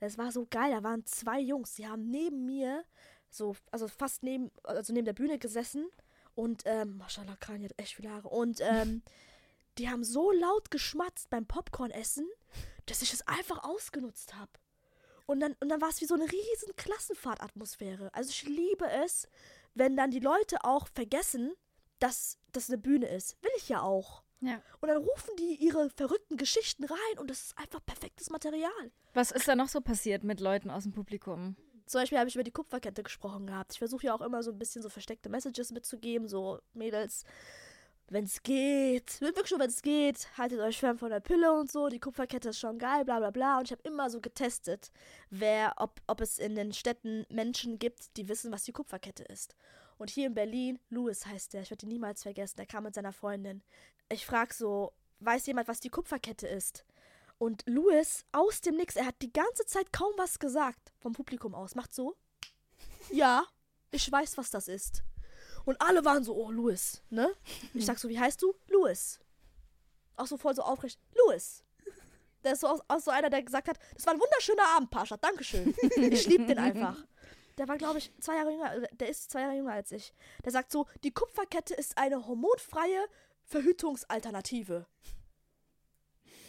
Es 0.00 0.18
war 0.18 0.32
so 0.32 0.46
geil. 0.48 0.72
Da 0.72 0.82
waren 0.82 1.04
zwei 1.04 1.40
Jungs, 1.40 1.74
die 1.74 1.86
haben 1.86 2.08
neben 2.10 2.44
mir, 2.46 2.84
so, 3.30 3.54
also 3.70 3.86
fast 3.88 4.22
neben, 4.22 4.50
also 4.64 4.92
neben 4.92 5.04
der 5.04 5.12
Bühne 5.12 5.38
gesessen. 5.38 5.86
Und, 6.34 6.62
ähm, 6.64 6.96
Maschallah, 6.96 7.36
Kanye 7.36 7.66
hat 7.66 7.78
echt 7.78 7.94
viele 7.94 8.10
Haare. 8.10 8.28
Und, 8.28 8.60
ähm, 8.62 9.02
die 9.78 9.88
haben 9.88 10.04
so 10.04 10.30
laut 10.30 10.70
geschmatzt 10.70 11.30
beim 11.30 11.46
Popcorn-Essen, 11.46 12.28
dass 12.86 13.02
ich 13.02 13.12
es 13.12 13.26
einfach 13.26 13.64
ausgenutzt 13.64 14.34
habe. 14.34 14.52
Und 15.26 15.40
dann, 15.40 15.54
und 15.60 15.68
dann 15.68 15.80
war 15.80 15.88
es 15.88 16.00
wie 16.00 16.06
so 16.06 16.14
eine 16.14 16.24
riesen 16.24 16.76
Klassenfahrtatmosphäre. 16.76 18.10
Also 18.12 18.30
ich 18.30 18.42
liebe 18.44 18.88
es, 18.90 19.28
wenn 19.74 19.96
dann 19.96 20.10
die 20.10 20.20
Leute 20.20 20.64
auch 20.64 20.88
vergessen, 20.88 21.52
dass 22.00 22.38
das 22.50 22.68
eine 22.68 22.78
Bühne 22.78 23.06
ist. 23.06 23.40
Will 23.42 23.52
ich 23.56 23.68
ja 23.68 23.80
auch. 23.80 24.24
Ja. 24.40 24.60
Und 24.80 24.88
dann 24.88 24.98
rufen 24.98 25.36
die 25.38 25.54
ihre 25.54 25.88
verrückten 25.90 26.36
Geschichten 26.36 26.84
rein 26.84 27.18
und 27.18 27.30
das 27.30 27.42
ist 27.42 27.58
einfach 27.58 27.84
perfektes 27.84 28.28
Material. 28.28 28.90
Was 29.14 29.30
ist 29.30 29.46
da 29.46 29.54
noch 29.54 29.68
so 29.68 29.80
passiert 29.80 30.24
mit 30.24 30.40
Leuten 30.40 30.68
aus 30.68 30.82
dem 30.82 30.92
Publikum? 30.92 31.56
Zum 31.86 32.00
Beispiel 32.00 32.18
habe 32.18 32.28
ich 32.28 32.34
über 32.34 32.44
die 32.44 32.50
Kupferkette 32.50 33.02
gesprochen 33.02 33.46
gehabt. 33.46 33.72
Ich 33.72 33.78
versuche 33.78 34.06
ja 34.06 34.14
auch 34.14 34.20
immer 34.20 34.42
so 34.42 34.50
ein 34.50 34.58
bisschen 34.58 34.82
so 34.82 34.88
versteckte 34.88 35.28
Messages 35.28 35.70
mitzugeben, 35.70 36.28
so 36.28 36.58
Mädels, 36.72 37.24
wenn 38.12 38.24
es 38.24 38.42
geht, 38.42 39.20
wirklich 39.20 39.48
schon, 39.48 39.58
wenn 39.58 39.70
es 39.70 39.82
geht, 39.82 40.28
haltet 40.36 40.60
euch 40.60 40.78
fern 40.78 40.98
von 40.98 41.10
der 41.10 41.20
Pille 41.20 41.52
und 41.52 41.70
so, 41.70 41.88
die 41.88 41.98
Kupferkette 41.98 42.50
ist 42.50 42.60
schon 42.60 42.78
geil, 42.78 43.04
bla 43.04 43.18
bla 43.18 43.30
bla. 43.30 43.58
Und 43.58 43.64
ich 43.64 43.72
habe 43.72 43.82
immer 43.84 44.10
so 44.10 44.20
getestet, 44.20 44.92
wer, 45.30 45.74
ob, 45.76 46.00
ob 46.06 46.20
es 46.20 46.38
in 46.38 46.54
den 46.54 46.72
Städten 46.72 47.24
Menschen 47.30 47.78
gibt, 47.78 48.16
die 48.16 48.28
wissen, 48.28 48.52
was 48.52 48.64
die 48.64 48.72
Kupferkette 48.72 49.24
ist. 49.24 49.56
Und 49.96 50.10
hier 50.10 50.26
in 50.26 50.34
Berlin, 50.34 50.78
Louis 50.90 51.24
heißt 51.24 51.54
der, 51.54 51.62
ich 51.62 51.70
werde 51.70 51.86
ihn 51.86 51.90
niemals 51.90 52.22
vergessen, 52.22 52.56
der 52.56 52.66
kam 52.66 52.84
mit 52.84 52.94
seiner 52.94 53.12
Freundin. 53.12 53.62
Ich 54.08 54.26
frage 54.26 54.52
so, 54.52 54.92
weiß 55.20 55.46
jemand, 55.46 55.68
was 55.68 55.80
die 55.80 55.90
Kupferkette 55.90 56.46
ist? 56.46 56.84
Und 57.38 57.62
Louis 57.66 58.24
aus 58.32 58.60
dem 58.60 58.76
Nix, 58.76 58.96
er 58.96 59.06
hat 59.06 59.22
die 59.22 59.32
ganze 59.32 59.64
Zeit 59.66 59.92
kaum 59.92 60.12
was 60.16 60.38
gesagt 60.38 60.92
vom 61.00 61.12
Publikum 61.12 61.54
aus, 61.54 61.74
macht 61.74 61.94
so, 61.94 62.14
ja, 63.10 63.44
ich 63.90 64.10
weiß, 64.10 64.36
was 64.38 64.50
das 64.50 64.68
ist. 64.68 65.02
Und 65.64 65.80
alle 65.80 66.04
waren 66.04 66.24
so, 66.24 66.34
oh, 66.34 66.50
Louis, 66.50 67.02
ne? 67.10 67.34
Ich 67.74 67.86
sag 67.86 67.98
so, 67.98 68.08
wie 68.08 68.18
heißt 68.18 68.42
du? 68.42 68.54
Louis. 68.68 69.20
Auch 70.16 70.26
so 70.26 70.36
voll 70.36 70.54
so 70.54 70.62
aufrecht. 70.62 71.00
Louis. 71.14 71.64
Der 72.44 72.52
ist 72.52 72.60
so, 72.60 72.80
auch 72.88 73.00
so 73.00 73.10
einer, 73.10 73.30
der 73.30 73.42
gesagt 73.42 73.68
hat, 73.68 73.78
das 73.94 74.04
war 74.06 74.14
ein 74.14 74.20
wunderschöner 74.20 74.66
Abend, 74.76 74.90
Pascha, 74.90 75.16
Dankeschön. 75.16 75.74
Ich 75.96 76.26
lieb 76.26 76.46
den 76.46 76.58
einfach. 76.58 76.96
Der 77.58 77.68
war, 77.68 77.76
glaube 77.76 77.98
ich, 77.98 78.10
zwei 78.18 78.36
Jahre 78.36 78.50
jünger, 78.50 78.70
also 78.70 78.86
der 78.92 79.08
ist 79.08 79.30
zwei 79.30 79.42
Jahre 79.42 79.54
jünger 79.54 79.72
als 79.72 79.92
ich. 79.92 80.12
Der 80.44 80.52
sagt 80.52 80.72
so, 80.72 80.86
die 81.04 81.12
Kupferkette 81.12 81.74
ist 81.74 81.98
eine 81.98 82.26
hormonfreie 82.26 83.06
Verhütungsalternative. 83.44 84.86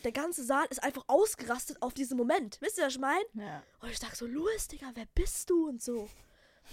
Der 0.04 0.12
ganze 0.12 0.44
Saal 0.44 0.66
ist 0.70 0.84
einfach 0.84 1.04
ausgerastet 1.08 1.82
auf 1.82 1.94
diesen 1.94 2.18
Moment. 2.18 2.60
Wisst 2.62 2.78
ihr, 2.78 2.86
was 2.86 2.94
ich 2.94 3.00
meine? 3.00 3.24
Ja. 3.34 3.64
Und 3.80 3.90
ich 3.90 4.00
sag 4.00 4.16
so, 4.16 4.26
Louis, 4.26 4.68
Digga, 4.68 4.92
wer 4.96 5.06
bist 5.14 5.50
du? 5.50 5.70
Und 5.70 5.82
so. 5.82 6.10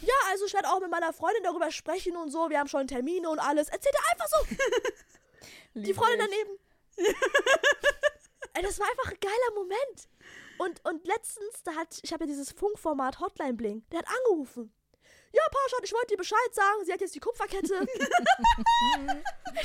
Ja, 0.02 0.14
also 0.30 0.46
ich 0.46 0.54
werde 0.54 0.68
auch 0.68 0.80
mit 0.80 0.90
meiner 0.90 1.12
Freundin 1.12 1.42
darüber 1.42 1.70
sprechen 1.70 2.16
und 2.16 2.30
so. 2.30 2.48
Wir 2.50 2.58
haben 2.58 2.68
schon 2.68 2.86
Termine 2.86 3.28
und 3.28 3.38
alles. 3.38 3.68
Erzählt 3.68 3.94
er 3.94 4.12
einfach 4.12 4.28
so. 4.28 4.56
Die 5.74 5.94
Freundin 5.94 6.18
daneben. 6.18 6.58
Ey, 8.54 8.62
das 8.62 8.78
war 8.78 8.88
einfach 8.88 9.12
ein 9.12 9.20
geiler 9.20 9.54
Moment. 9.54 10.08
Und, 10.58 10.84
und 10.84 11.06
letztens, 11.06 11.62
da 11.64 11.72
hat, 11.74 12.00
ich 12.02 12.12
habe 12.12 12.24
ja 12.24 12.28
dieses 12.28 12.52
Funkformat 12.52 13.20
Hotline 13.20 13.54
Bling, 13.54 13.84
der 13.90 14.00
hat 14.00 14.06
angerufen 14.08 14.72
ja, 15.32 15.42
Parshot, 15.50 15.84
ich 15.84 15.92
wollte 15.92 16.08
dir 16.08 16.16
Bescheid 16.16 16.38
sagen, 16.52 16.84
sie 16.84 16.92
hat 16.92 17.00
jetzt 17.00 17.14
die 17.14 17.20
Kupferkette. 17.20 17.74
ich 17.84 17.98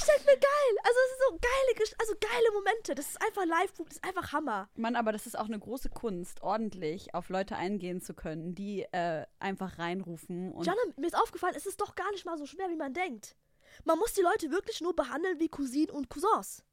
denke 0.03 0.25
mir 0.25 0.37
geil. 0.37 0.75
Also 0.83 0.99
es 1.05 1.11
ist 1.11 1.21
so 1.27 1.39
geile, 1.41 1.95
also 1.99 2.13
geile 2.19 2.51
Momente. 2.53 2.95
Das 2.95 3.07
ist 3.07 3.21
einfach 3.21 3.45
live, 3.45 3.71
das 3.77 3.97
ist 3.97 4.03
einfach 4.03 4.31
Hammer. 4.31 4.69
Mann, 4.75 4.95
aber 4.95 5.11
das 5.11 5.25
ist 5.25 5.37
auch 5.37 5.45
eine 5.45 5.59
große 5.59 5.89
Kunst, 5.89 6.43
ordentlich 6.43 7.15
auf 7.15 7.29
Leute 7.29 7.55
eingehen 7.55 8.01
zu 8.01 8.13
können, 8.13 8.53
die 8.53 8.83
äh, 8.91 9.25
einfach 9.39 9.79
reinrufen. 9.79 10.51
Und 10.51 10.65
Jana, 10.65 10.81
mir 10.97 11.07
ist 11.07 11.17
aufgefallen, 11.17 11.55
es 11.57 11.65
ist 11.65 11.81
doch 11.81 11.95
gar 11.95 12.11
nicht 12.11 12.25
mal 12.25 12.37
so 12.37 12.45
schwer, 12.45 12.69
wie 12.69 12.75
man 12.75 12.93
denkt. 12.93 13.35
Man 13.83 13.97
muss 13.97 14.13
die 14.13 14.21
Leute 14.21 14.51
wirklich 14.51 14.81
nur 14.81 14.95
behandeln 14.95 15.39
wie 15.39 15.49
Cousinen 15.49 15.89
und 15.89 16.09
Cousins. 16.09 16.63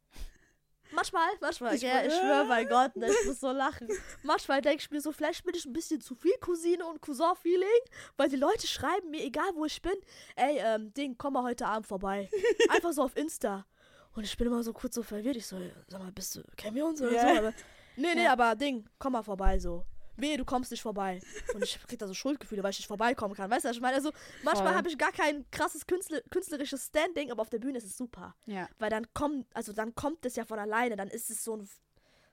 Manchmal, 0.93 1.29
manchmal, 1.41 1.75
ich, 1.75 1.83
ja, 1.83 2.05
ich 2.05 2.13
schwöre 2.13 2.47
bei 2.47 2.65
Gott, 2.65 2.97
ne, 2.97 3.09
ich 3.09 3.27
muss 3.27 3.41
so 3.41 3.51
lachen. 3.51 3.89
Manchmal 4.23 4.61
denke 4.61 4.83
ich 4.83 4.91
mir 4.91 5.01
so, 5.01 5.13
vielleicht 5.13 5.45
bin 5.45 5.55
ich 5.55 5.65
ein 5.65 5.73
bisschen 5.73 6.01
zu 6.01 6.15
viel 6.15 6.35
Cousine 6.41 6.87
und 6.87 7.01
Cousin-Feeling, 7.01 7.69
weil 8.17 8.29
die 8.29 8.37
Leute 8.37 8.67
schreiben 8.67 9.11
mir, 9.11 9.23
egal 9.23 9.51
wo 9.55 9.65
ich 9.65 9.81
bin, 9.81 9.95
ey, 10.37 10.59
ähm, 10.59 10.93
Ding, 10.95 11.17
komm 11.17 11.35
mal 11.35 11.43
heute 11.43 11.67
Abend 11.67 11.87
vorbei. 11.87 12.29
Einfach 12.69 12.93
so 12.93 13.03
auf 13.03 13.17
Insta. 13.17 13.67
Und 14.15 14.25
ich 14.25 14.37
bin 14.37 14.47
immer 14.47 14.63
so 14.63 14.73
kurz 14.73 14.95
so 14.95 15.03
verwirrt. 15.03 15.37
Ich 15.37 15.47
so, 15.47 15.59
sag 15.89 16.01
mal, 16.01 16.13
bist 16.13 16.37
du, 16.37 16.43
kennen 16.57 16.77
wir 16.77 16.85
uns 16.85 17.01
oder 17.01 17.13
yeah. 17.13 17.33
so? 17.33 17.39
Aber, 17.39 17.53
nee, 17.97 18.15
nee, 18.15 18.25
ja. 18.25 18.33
aber 18.33 18.55
Ding, 18.55 18.87
komm 18.99 19.15
mal 19.15 19.23
vorbei 19.23 19.59
so 19.59 19.87
wehe, 20.17 20.37
du 20.37 20.45
kommst 20.45 20.71
nicht 20.71 20.83
vorbei. 20.83 21.21
Und 21.55 21.63
ich 21.65 21.81
krieg 21.87 21.99
da 21.99 22.07
so 22.07 22.15
Schuldgefühle, 22.15 22.63
weil 22.63 22.71
ich 22.71 22.79
nicht 22.79 22.89
vorbeikommen 22.89 23.35
kann. 23.35 23.51
Weißt 23.51 23.65
du, 23.65 23.69
was 23.69 23.77
ich 23.77 23.83
meine? 23.83 23.97
Also 23.97 24.13
manchmal 24.43 24.75
habe 24.75 24.89
ich 24.89 24.99
gar 24.99 25.13
kein 25.13 25.45
krasses 25.51 25.87
Künstler, 25.87 26.21
künstlerisches 26.31 26.87
Standing, 26.87 27.31
aber 27.31 27.43
auf 27.43 27.51
der 27.51 27.59
Bühne 27.59 27.79
ist 27.79 27.85
es 27.85 27.97
super. 27.97 28.35
Ja. 28.47 28.69
Weil 28.79 28.91
dann 28.91 29.07
kommt, 29.15 29.47
also 29.55 29.73
dann 29.73 29.95
kommt 29.95 30.25
es 30.27 30.37
ja 30.37 30.45
von 30.45 30.59
alleine, 30.59 30.97
dann 30.97 31.09
ist 31.09 31.31
es 31.31 31.45
so 31.45 31.57
ein 31.57 31.69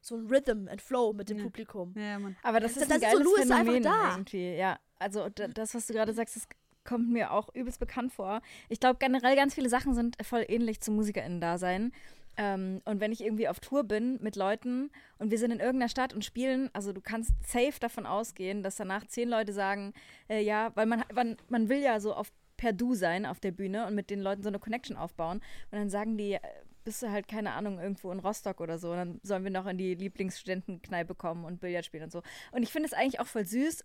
so 0.01 0.15
ein 0.15 0.27
Rhythm 0.27 0.67
and 0.69 0.81
Flow 0.81 1.13
mit 1.13 1.29
dem 1.29 1.39
ja. 1.39 1.43
Publikum. 1.43 1.93
Ja, 1.97 2.19
Mann. 2.19 2.37
Aber 2.41 2.59
das, 2.59 2.75
das 2.75 2.83
ist 2.83 2.91
ein 2.91 3.01
das 3.01 3.11
geiles 3.11 3.27
ist 3.27 3.47
so 3.47 3.53
Phänomen 3.53 3.83
da. 3.83 4.11
irgendwie. 4.11 4.55
Ja, 4.55 4.79
also 4.97 5.27
das, 5.29 5.75
was 5.75 5.87
du 5.87 5.93
gerade 5.93 6.13
sagst, 6.13 6.37
das 6.37 6.47
kommt 6.83 7.09
mir 7.11 7.31
auch 7.31 7.53
übelst 7.53 7.79
bekannt 7.79 8.13
vor. 8.13 8.41
Ich 8.69 8.79
glaube 8.79 8.97
generell 8.99 9.35
ganz 9.35 9.53
viele 9.53 9.69
Sachen 9.69 9.93
sind 9.93 10.15
voll 10.25 10.45
ähnlich 10.47 10.81
zum 10.81 10.95
MusikerInnen-Dasein. 10.95 11.91
Ähm, 12.37 12.81
und 12.85 12.99
wenn 12.99 13.11
ich 13.11 13.21
irgendwie 13.21 13.47
auf 13.47 13.59
Tour 13.59 13.83
bin 13.83 14.17
mit 14.21 14.35
Leuten 14.35 14.91
und 15.17 15.31
wir 15.31 15.37
sind 15.37 15.51
in 15.51 15.59
irgendeiner 15.59 15.89
Stadt 15.89 16.13
und 16.13 16.23
spielen, 16.23 16.69
also 16.73 16.93
du 16.93 17.01
kannst 17.01 17.31
safe 17.45 17.79
davon 17.79 18.05
ausgehen, 18.05 18.63
dass 18.63 18.75
danach 18.75 19.05
zehn 19.07 19.29
Leute 19.29 19.53
sagen, 19.53 19.93
äh, 20.29 20.41
ja, 20.41 20.71
weil 20.75 20.85
man, 20.85 21.03
man, 21.13 21.37
man 21.49 21.69
will 21.69 21.79
ja 21.79 21.99
so 21.99 22.13
auf 22.13 22.31
per 22.59 22.73
Du 22.73 22.93
sein 22.93 23.25
auf 23.25 23.39
der 23.39 23.51
Bühne 23.51 23.87
und 23.87 23.95
mit 23.95 24.09
den 24.09 24.19
Leuten 24.19 24.43
so 24.43 24.49
eine 24.49 24.59
Connection 24.59 24.97
aufbauen. 24.97 25.37
Und 25.71 25.79
dann 25.79 25.89
sagen 25.89 26.17
die, 26.17 26.33
äh, 26.33 26.39
bist 26.83 27.01
du 27.01 27.09
halt, 27.09 27.27
keine 27.27 27.53
Ahnung, 27.53 27.79
irgendwo 27.79 28.11
in 28.11 28.19
Rostock 28.19 28.59
oder 28.61 28.77
so. 28.79 28.91
Und 28.91 28.97
dann 28.97 29.19
sollen 29.23 29.43
wir 29.43 29.51
noch 29.51 29.65
in 29.65 29.77
die 29.77 29.95
Lieblingsstudentenkneipe 29.95 31.15
kommen 31.15 31.45
und 31.45 31.61
Billard 31.61 31.85
spielen 31.85 32.03
und 32.03 32.11
so. 32.11 32.21
Und 32.51 32.63
ich 32.63 32.71
finde 32.71 32.87
es 32.87 32.93
eigentlich 32.93 33.19
auch 33.19 33.27
voll 33.27 33.45
süß 33.45 33.83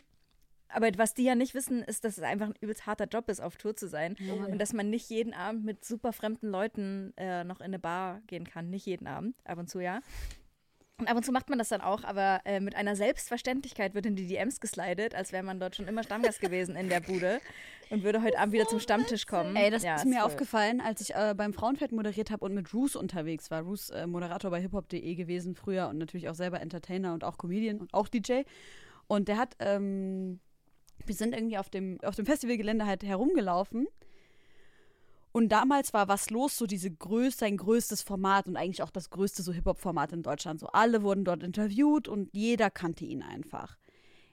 aber 0.74 0.90
was 0.96 1.14
die 1.14 1.24
ja 1.24 1.34
nicht 1.34 1.54
wissen, 1.54 1.82
ist, 1.82 2.04
dass 2.04 2.18
es 2.18 2.24
einfach 2.24 2.48
ein 2.48 2.54
übelst 2.60 2.86
harter 2.86 3.06
Job 3.06 3.28
ist, 3.28 3.40
auf 3.40 3.56
Tour 3.56 3.76
zu 3.76 3.88
sein. 3.88 4.16
Oh, 4.28 4.50
und 4.50 4.58
dass 4.58 4.72
man 4.72 4.90
nicht 4.90 5.08
jeden 5.08 5.32
Abend 5.32 5.64
mit 5.64 5.84
super 5.84 6.12
fremden 6.12 6.48
Leuten 6.48 7.12
äh, 7.16 7.44
noch 7.44 7.60
in 7.60 7.66
eine 7.66 7.78
Bar 7.78 8.20
gehen 8.26 8.46
kann. 8.46 8.70
Nicht 8.70 8.86
jeden 8.86 9.06
Abend, 9.06 9.36
ab 9.44 9.58
und 9.58 9.70
zu 9.70 9.80
ja. 9.80 10.00
Und 10.98 11.08
ab 11.08 11.16
und 11.16 11.24
zu 11.24 11.32
macht 11.32 11.50
man 11.50 11.58
das 11.58 11.70
dann 11.70 11.80
auch, 11.80 12.04
aber 12.04 12.40
äh, 12.44 12.60
mit 12.60 12.76
einer 12.76 12.94
Selbstverständlichkeit 12.94 13.94
wird 13.94 14.06
in 14.06 14.14
die 14.14 14.28
DMs 14.28 14.60
geslidet, 14.60 15.14
als 15.16 15.32
wäre 15.32 15.42
man 15.42 15.58
dort 15.58 15.74
schon 15.74 15.88
immer 15.88 16.04
Stammgast 16.04 16.40
gewesen 16.40 16.76
in 16.76 16.88
der 16.88 17.00
Bude 17.00 17.40
und 17.90 18.04
würde 18.04 18.22
heute 18.22 18.38
Abend 18.38 18.52
wieder 18.52 18.66
zum 18.66 18.78
Stammtisch 18.78 19.26
kommen. 19.26 19.56
Ey, 19.56 19.72
das 19.72 19.82
ja, 19.82 19.96
ist 19.96 20.04
mir 20.04 20.20
voll. 20.20 20.26
aufgefallen, 20.26 20.80
als 20.80 21.00
ich 21.00 21.12
äh, 21.16 21.34
beim 21.36 21.52
Frauenfeld 21.52 21.90
moderiert 21.90 22.30
habe 22.30 22.44
und 22.44 22.54
mit 22.54 22.72
Roos 22.72 22.94
unterwegs 22.94 23.50
war. 23.50 23.62
Roos 23.62 23.90
äh, 23.90 24.06
Moderator 24.06 24.52
bei 24.52 24.60
hiphop.de 24.60 25.14
gewesen 25.16 25.56
früher 25.56 25.88
und 25.88 25.98
natürlich 25.98 26.28
auch 26.28 26.34
selber 26.36 26.60
Entertainer 26.60 27.12
und 27.12 27.24
auch 27.24 27.38
Comedian 27.38 27.80
und 27.80 27.92
auch 27.92 28.06
DJ. 28.06 28.42
Und 29.08 29.26
der 29.26 29.36
hat 29.36 29.56
ähm, 29.58 30.38
wir 31.04 31.14
sind 31.14 31.34
irgendwie 31.34 31.58
auf 31.58 31.68
dem, 31.68 31.98
auf 32.02 32.16
dem 32.16 32.26
Festivalgelände 32.26 32.86
halt 32.86 33.02
herumgelaufen. 33.02 33.86
Und 35.32 35.48
damals 35.48 35.92
war 35.92 36.06
was 36.06 36.30
los, 36.30 36.56
so 36.56 36.66
diese 36.66 36.90
größte, 36.90 37.40
sein 37.40 37.56
größtes 37.56 38.02
Format 38.02 38.46
und 38.46 38.56
eigentlich 38.56 38.82
auch 38.82 38.92
das 38.92 39.10
größte 39.10 39.42
so 39.42 39.52
Hip-Hop-Format 39.52 40.12
in 40.12 40.22
Deutschland. 40.22 40.60
So 40.60 40.68
alle 40.68 41.02
wurden 41.02 41.24
dort 41.24 41.42
interviewt 41.42 42.06
und 42.06 42.30
jeder 42.32 42.70
kannte 42.70 43.04
ihn 43.04 43.22
einfach. 43.22 43.76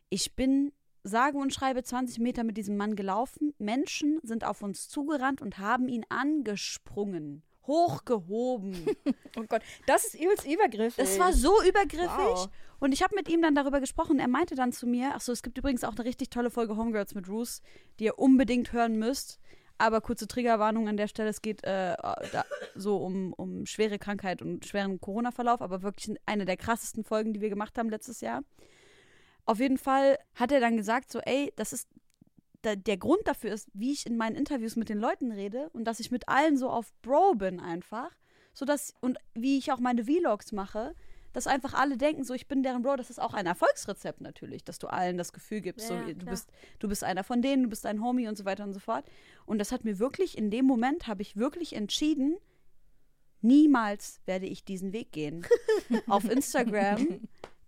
Ich 0.09 0.35
bin 0.35 0.71
sage 1.03 1.39
und 1.39 1.53
schreibe 1.53 1.83
20 1.83 2.19
Meter 2.19 2.43
mit 2.43 2.57
diesem 2.57 2.77
Mann 2.77 2.95
gelaufen. 2.95 3.53
Menschen 3.57 4.19
sind 4.21 4.43
auf 4.43 4.61
uns 4.61 4.89
zugerannt 4.89 5.41
und 5.41 5.57
haben 5.57 5.87
ihn 5.87 6.05
angesprungen 6.09 7.41
hochgehoben. 7.71 8.85
oh 9.37 9.43
Gott, 9.47 9.61
das 9.87 10.05
ist 10.05 10.15
übelst 10.15 10.45
übergriffig. 10.45 10.97
Das 10.97 11.17
war 11.17 11.33
so 11.33 11.61
übergriffig. 11.63 12.09
Wow. 12.17 12.49
Und 12.79 12.91
ich 12.93 13.01
habe 13.01 13.15
mit 13.15 13.29
ihm 13.29 13.41
dann 13.41 13.55
darüber 13.55 13.79
gesprochen. 13.79 14.19
Er 14.19 14.27
meinte 14.27 14.55
dann 14.55 14.73
zu 14.73 14.87
mir, 14.87 15.11
ach 15.15 15.21
so, 15.21 15.31
es 15.31 15.43
gibt 15.43 15.57
übrigens 15.57 15.83
auch 15.83 15.95
eine 15.95 16.05
richtig 16.05 16.29
tolle 16.29 16.49
Folge 16.49 16.75
Homegirls 16.75 17.15
mit 17.15 17.29
Ruth, 17.29 17.61
die 17.99 18.05
ihr 18.05 18.19
unbedingt 18.19 18.73
hören 18.73 18.97
müsst. 18.97 19.39
Aber 19.77 20.01
kurze 20.01 20.27
Triggerwarnung 20.27 20.87
an 20.87 20.97
der 20.97 21.07
Stelle, 21.07 21.29
es 21.29 21.41
geht 21.41 21.63
äh, 21.63 21.95
da, 22.31 22.45
so 22.75 22.97
um, 22.97 23.33
um 23.33 23.65
schwere 23.65 23.97
Krankheit 23.97 24.41
und 24.41 24.65
schweren 24.65 24.99
Corona-Verlauf, 24.99 25.61
aber 25.61 25.81
wirklich 25.81 26.15
eine 26.25 26.45
der 26.45 26.57
krassesten 26.57 27.03
Folgen, 27.03 27.33
die 27.33 27.41
wir 27.41 27.49
gemacht 27.49 27.77
haben 27.79 27.89
letztes 27.89 28.21
Jahr. 28.21 28.43
Auf 29.45 29.59
jeden 29.59 29.79
Fall 29.79 30.19
hat 30.35 30.51
er 30.51 30.59
dann 30.59 30.77
gesagt, 30.77 31.11
so, 31.11 31.19
ey, 31.19 31.51
das 31.55 31.73
ist 31.73 31.87
da, 32.61 32.75
der 32.75 32.97
Grund 32.97 33.21
dafür 33.25 33.53
ist, 33.53 33.69
wie 33.73 33.91
ich 33.91 34.05
in 34.05 34.17
meinen 34.17 34.35
Interviews 34.35 34.75
mit 34.75 34.89
den 34.89 34.99
Leuten 34.99 35.31
rede 35.31 35.69
und 35.73 35.85
dass 35.85 35.99
ich 35.99 36.11
mit 36.11 36.27
allen 36.29 36.57
so 36.57 36.69
auf 36.69 36.93
Bro 37.01 37.35
bin 37.35 37.59
einfach, 37.59 38.11
so 38.53 38.65
dass 38.65 38.93
und 39.01 39.17
wie 39.33 39.57
ich 39.57 39.71
auch 39.71 39.79
meine 39.79 40.03
Vlogs 40.05 40.51
mache, 40.51 40.95
dass 41.33 41.47
einfach 41.47 41.73
alle 41.73 41.97
denken, 41.97 42.23
so 42.23 42.33
ich 42.33 42.47
bin 42.47 42.61
deren 42.61 42.81
Bro, 42.81 42.97
das 42.97 43.09
ist 43.09 43.19
auch 43.19 43.33
ein 43.33 43.45
Erfolgsrezept 43.45 44.21
natürlich, 44.21 44.63
dass 44.63 44.79
du 44.79 44.87
allen 44.87 45.17
das 45.17 45.31
Gefühl 45.33 45.61
gibst, 45.61 45.89
Ja, 45.89 45.99
so 45.99 46.05
du 46.05 46.15
klar. 46.15 46.31
bist 46.31 46.49
du 46.79 46.87
bist 46.89 47.03
einer 47.03 47.23
von 47.23 47.41
denen, 47.41 47.63
du 47.63 47.69
bist 47.69 47.85
ein 47.85 48.03
Homie 48.03 48.27
und 48.27 48.37
so 48.37 48.45
weiter 48.45 48.63
und 48.63 48.73
so 48.73 48.79
fort. 48.79 49.05
Und 49.45 49.59
das 49.59 49.71
hat 49.71 49.83
mir 49.85 49.97
wirklich 49.99 50.37
in 50.37 50.51
dem 50.51 50.65
Moment 50.65 51.07
habe 51.07 51.21
ich 51.21 51.37
wirklich 51.37 51.73
entschieden, 51.73 52.37
niemals 53.41 54.19
werde 54.25 54.45
ich 54.45 54.63
diesen 54.65 54.93
Weg 54.93 55.11
gehen. 55.11 55.45
Auf 56.07 56.29
Instagram 56.29 57.21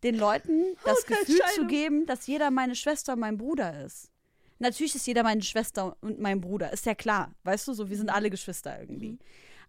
den 0.03 0.15
Leuten 0.17 0.75
das 0.83 1.05
Gefühl 1.05 1.41
zu 1.55 1.65
geben, 1.65 2.05
dass 2.05 2.27
jeder 2.27 2.51
meine 2.51 2.75
Schwester 2.75 3.13
und 3.13 3.19
mein 3.19 3.37
Bruder 3.37 3.85
ist. 3.85 4.11
Natürlich 4.59 4.95
ist 4.95 5.07
jeder 5.07 5.23
meine 5.23 5.41
Schwester 5.41 5.97
und 6.01 6.19
mein 6.19 6.39
Bruder, 6.41 6.71
ist 6.71 6.85
ja 6.85 6.95
klar. 6.95 7.33
Weißt 7.43 7.67
du, 7.67 7.73
so, 7.73 7.89
wir 7.89 7.97
sind 7.97 8.09
alle 8.09 8.29
Geschwister 8.29 8.79
irgendwie. 8.79 9.17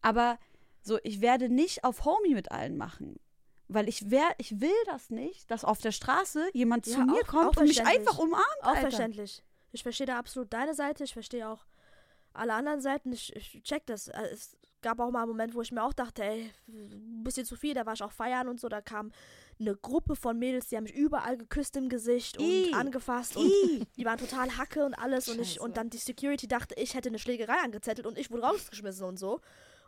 Aber 0.02 0.38
so, 0.82 0.98
ich 1.02 1.20
werde 1.20 1.48
nicht 1.48 1.82
auf 1.84 2.04
Homie 2.04 2.34
mit 2.34 2.50
allen 2.52 2.76
machen. 2.76 3.18
Weil 3.68 3.88
ich 3.88 4.10
wär, 4.10 4.28
ich 4.38 4.60
will 4.60 4.70
das 4.86 5.08
nicht, 5.10 5.50
dass 5.50 5.64
auf 5.64 5.80
der 5.80 5.90
Straße 5.92 6.48
jemand 6.52 6.84
zu 6.84 6.92
Ja, 6.98 7.04
mir 7.06 7.14
auch- 7.22 7.26
kommt 7.26 7.56
auch 7.56 7.60
und 7.62 7.68
mich 7.68 7.84
einfach 7.84 8.18
umarmt. 8.18 8.44
Auch 8.60 8.68
Alter. 8.68 8.80
verständlich. 8.82 9.42
Ich 9.72 9.82
verstehe 9.82 10.06
da 10.06 10.18
absolut 10.18 10.52
deine 10.52 10.74
Seite. 10.74 11.02
Ich 11.04 11.14
verstehe 11.14 11.48
auch 11.48 11.64
alle 12.34 12.52
anderen 12.52 12.80
Seiten. 12.82 13.12
Ich, 13.12 13.34
ich 13.34 13.62
check 13.62 13.86
das. 13.86 14.08
Äh, 14.08 14.20
Es 14.32 14.56
gab 14.84 15.00
auch 15.00 15.10
mal 15.10 15.22
einen 15.22 15.30
Moment, 15.30 15.54
wo 15.54 15.62
ich 15.62 15.72
mir 15.72 15.82
auch 15.82 15.94
dachte, 15.94 16.22
ey, 16.22 16.50
ein 16.68 17.24
bisschen 17.24 17.46
zu 17.46 17.56
viel. 17.56 17.74
Da 17.74 17.86
war 17.86 17.94
ich 17.94 18.02
auch 18.02 18.12
feiern 18.12 18.48
und 18.48 18.60
so. 18.60 18.68
Da 18.68 18.80
kam 18.80 19.10
eine 19.58 19.74
Gruppe 19.74 20.14
von 20.14 20.38
Mädels, 20.38 20.68
die 20.68 20.76
haben 20.76 20.84
mich 20.84 20.94
überall 20.94 21.36
geküsst 21.36 21.76
im 21.76 21.88
Gesicht 21.88 22.38
und 22.38 22.44
Ih. 22.44 22.72
angefasst. 22.74 23.36
Und 23.36 23.46
Ih. 23.46 23.86
die 23.96 24.04
waren 24.04 24.18
total 24.18 24.56
Hacke 24.58 24.84
und 24.84 24.94
alles. 24.94 25.28
Und, 25.28 25.40
ich, 25.40 25.60
und 25.60 25.76
dann 25.76 25.90
die 25.90 25.96
Security 25.96 26.46
dachte, 26.46 26.74
ich 26.78 26.94
hätte 26.94 27.08
eine 27.08 27.18
Schlägerei 27.18 27.56
angezettelt 27.64 28.06
und 28.06 28.18
ich 28.18 28.30
wurde 28.30 28.42
rausgeschmissen 28.42 29.06
und 29.06 29.18
so. 29.18 29.40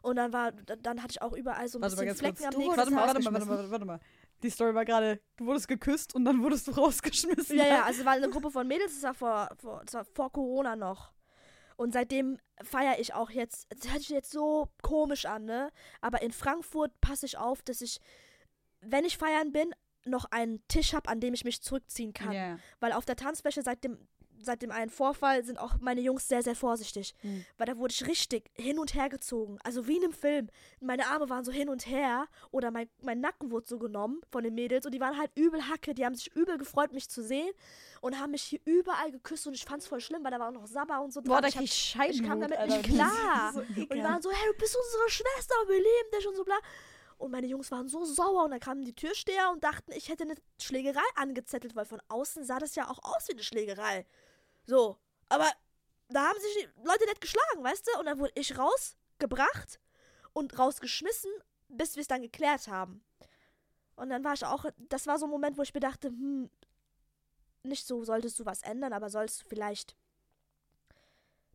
Und 0.02 0.16
dann 0.16 0.32
war, 0.32 0.52
dann 0.52 1.02
hatte 1.02 1.12
ich 1.12 1.22
auch 1.22 1.32
überall 1.32 1.68
so 1.68 1.78
ein 1.78 1.82
Warte 1.82 1.96
bisschen 1.96 2.06
ganz 2.06 2.20
kurz. 2.20 2.38
Flecken 2.38 2.54
am 2.54 2.60
nächsten 2.60 2.78
warte, 2.78 2.90
mal, 2.90 3.06
warte 3.06 3.22
mal, 3.22 3.32
warte 3.32 3.46
mal, 3.46 3.70
warte 3.70 3.84
mal. 3.84 4.00
Die 4.42 4.50
Story 4.50 4.74
war 4.74 4.84
gerade, 4.84 5.20
du 5.36 5.46
wurdest 5.46 5.68
geküsst 5.68 6.14
und 6.14 6.24
dann 6.24 6.42
wurdest 6.42 6.68
du 6.68 6.70
rausgeschmissen. 6.80 7.58
Ja, 7.58 7.66
ja, 7.66 7.82
also 7.86 8.04
war 8.04 8.12
eine 8.12 8.30
Gruppe 8.30 8.50
von 8.50 8.66
Mädels, 8.66 9.00
das 9.00 9.02
war 9.02 9.14
vor, 9.14 9.56
vor, 9.58 9.82
das 9.84 9.94
war 9.94 10.04
vor 10.04 10.32
Corona 10.32 10.76
noch. 10.76 11.12
Und 11.76 11.92
seitdem 11.92 12.38
feiere 12.62 12.98
ich 12.98 13.14
auch 13.14 13.30
jetzt, 13.30 13.66
das 13.68 13.90
hört 13.90 14.00
sich 14.00 14.08
jetzt 14.08 14.30
so 14.30 14.68
komisch 14.82 15.26
an, 15.26 15.44
ne? 15.44 15.70
Aber 16.00 16.22
in 16.22 16.32
Frankfurt 16.32 17.00
passe 17.00 17.26
ich 17.26 17.36
auf, 17.36 17.62
dass 17.62 17.82
ich, 17.82 18.00
wenn 18.80 19.04
ich 19.04 19.18
feiern 19.18 19.52
bin, 19.52 19.74
noch 20.04 20.24
einen 20.26 20.66
Tisch 20.68 20.94
habe, 20.94 21.08
an 21.08 21.20
dem 21.20 21.34
ich 21.34 21.44
mich 21.44 21.62
zurückziehen 21.62 22.12
kann. 22.12 22.32
Ja. 22.32 22.58
Weil 22.80 22.92
auf 22.92 23.04
der 23.04 23.16
Tanzfläche 23.16 23.62
seit 23.62 23.84
dem, 23.84 24.08
seit 24.40 24.62
dem 24.62 24.70
einen 24.70 24.90
Vorfall 24.90 25.44
sind 25.44 25.58
auch 25.58 25.76
meine 25.80 26.00
Jungs 26.00 26.28
sehr, 26.28 26.42
sehr 26.42 26.54
vorsichtig. 26.56 27.14
Mhm. 27.22 27.44
Weil 27.58 27.66
da 27.66 27.76
wurde 27.76 27.92
ich 27.92 28.06
richtig 28.06 28.50
hin 28.54 28.78
und 28.78 28.94
her 28.94 29.08
gezogen. 29.08 29.58
Also 29.64 29.86
wie 29.86 29.96
in 29.96 30.04
einem 30.04 30.12
Film. 30.12 30.48
Meine 30.80 31.06
Arme 31.08 31.28
waren 31.30 31.44
so 31.44 31.52
hin 31.52 31.68
und 31.68 31.86
her 31.86 32.26
oder 32.50 32.70
mein, 32.70 32.88
mein 33.02 33.20
Nacken 33.20 33.50
wurde 33.50 33.66
so 33.66 33.78
genommen 33.78 34.20
von 34.30 34.44
den 34.44 34.54
Mädels 34.54 34.86
und 34.86 34.92
die 34.92 35.00
waren 35.00 35.18
halt 35.18 35.30
übel 35.34 35.68
Hacke. 35.68 35.94
Die 35.94 36.04
haben 36.04 36.14
sich 36.14 36.34
übel 36.34 36.58
gefreut, 36.58 36.92
mich 36.92 37.08
zu 37.08 37.22
sehen 37.22 37.50
und 38.00 38.18
haben 38.20 38.32
mich 38.32 38.42
hier 38.42 38.60
überall 38.64 39.10
geküsst 39.10 39.46
und 39.46 39.54
ich 39.54 39.64
fand's 39.64 39.86
voll 39.86 40.00
schlimm, 40.00 40.22
weil 40.24 40.30
da 40.30 40.38
war 40.38 40.48
auch 40.48 40.52
noch 40.52 40.66
Sabber 40.66 41.00
und 41.02 41.12
so 41.12 41.22
Boah, 41.22 41.40
da 41.40 41.48
Ich 41.48 41.56
hab- 41.56 42.08
ich 42.10 42.22
kam 42.22 42.40
damit 42.40 42.58
Alter. 42.58 42.76
nicht 42.78 42.90
klar. 42.94 43.52
So 43.54 43.60
und 43.60 43.76
die 43.94 44.02
waren 44.02 44.22
so, 44.22 44.30
hey, 44.30 44.52
du 44.52 44.58
bist 44.58 44.76
unsere 44.76 45.10
Schwester 45.10 45.54
und 45.62 45.68
wir 45.68 45.76
lieben 45.78 46.10
dich 46.18 46.26
und 46.28 46.36
so 46.36 46.44
bla. 46.44 46.56
Und 47.18 47.30
meine 47.30 47.46
Jungs 47.46 47.70
waren 47.70 47.88
so 47.88 48.04
sauer 48.04 48.44
und 48.44 48.50
dann 48.50 48.60
kamen 48.60 48.84
die 48.84 48.92
Türsteher 48.94 49.50
und 49.50 49.64
dachten, 49.64 49.90
ich 49.92 50.10
hätte 50.10 50.24
eine 50.24 50.34
Schlägerei 50.60 51.00
angezettelt, 51.14 51.74
weil 51.74 51.86
von 51.86 52.02
außen 52.08 52.44
sah 52.44 52.58
das 52.58 52.74
ja 52.74 52.90
auch 52.90 52.98
aus 53.02 53.26
wie 53.28 53.32
eine 53.32 53.42
Schlägerei. 53.42 54.04
So, 54.66 54.98
aber 55.28 55.50
da 56.08 56.28
haben 56.28 56.40
sich 56.40 56.54
die 56.54 56.86
Leute 56.86 57.04
nicht 57.06 57.20
geschlagen, 57.20 57.62
weißt 57.64 57.86
du? 57.88 57.98
Und 58.00 58.06
dann 58.06 58.18
wurde 58.18 58.32
ich 58.34 58.56
rausgebracht 58.58 59.80
und 60.32 60.58
rausgeschmissen, 60.58 61.30
bis 61.68 61.96
wir 61.96 62.02
es 62.02 62.08
dann 62.08 62.22
geklärt 62.22 62.68
haben. 62.68 63.04
Und 63.96 64.10
dann 64.10 64.22
war 64.24 64.34
ich 64.34 64.44
auch, 64.44 64.66
das 64.76 65.06
war 65.06 65.18
so 65.18 65.26
ein 65.26 65.30
Moment, 65.30 65.56
wo 65.56 65.62
ich 65.62 65.72
mir 65.72 65.80
dachte, 65.80 66.08
hm, 66.08 66.50
nicht 67.62 67.86
so 67.86 68.04
solltest 68.04 68.38
du 68.38 68.44
was 68.44 68.62
ändern, 68.62 68.92
aber 68.92 69.08
sollst 69.08 69.42
du 69.42 69.48
vielleicht 69.48 69.96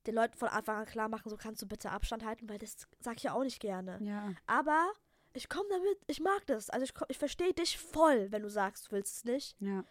den 0.07 0.15
Leuten 0.15 0.37
von 0.37 0.49
Anfang 0.49 0.77
an 0.77 0.85
klar 0.85 1.07
machen, 1.07 1.29
so 1.29 1.37
kannst 1.37 1.61
du 1.61 1.67
bitte 1.67 1.91
Abstand 1.91 2.25
halten, 2.25 2.49
weil 2.49 2.57
das 2.57 2.75
sag 2.99 3.17
ich 3.17 3.23
ja 3.23 3.33
auch 3.33 3.43
nicht 3.43 3.59
gerne. 3.59 3.99
Ja. 4.03 4.33
Aber 4.47 4.91
ich 5.33 5.47
komme 5.47 5.69
damit, 5.69 5.99
ich 6.07 6.19
mag 6.19 6.45
das. 6.47 6.69
Also 6.69 6.83
ich, 6.83 6.93
ich 7.07 7.17
verstehe 7.17 7.53
dich 7.53 7.77
voll, 7.77 8.31
wenn 8.31 8.41
du 8.41 8.49
sagst, 8.49 8.87
du 8.87 8.91
willst 8.93 9.17
es 9.17 9.23
nicht. 9.25 9.55
ja. 9.59 9.83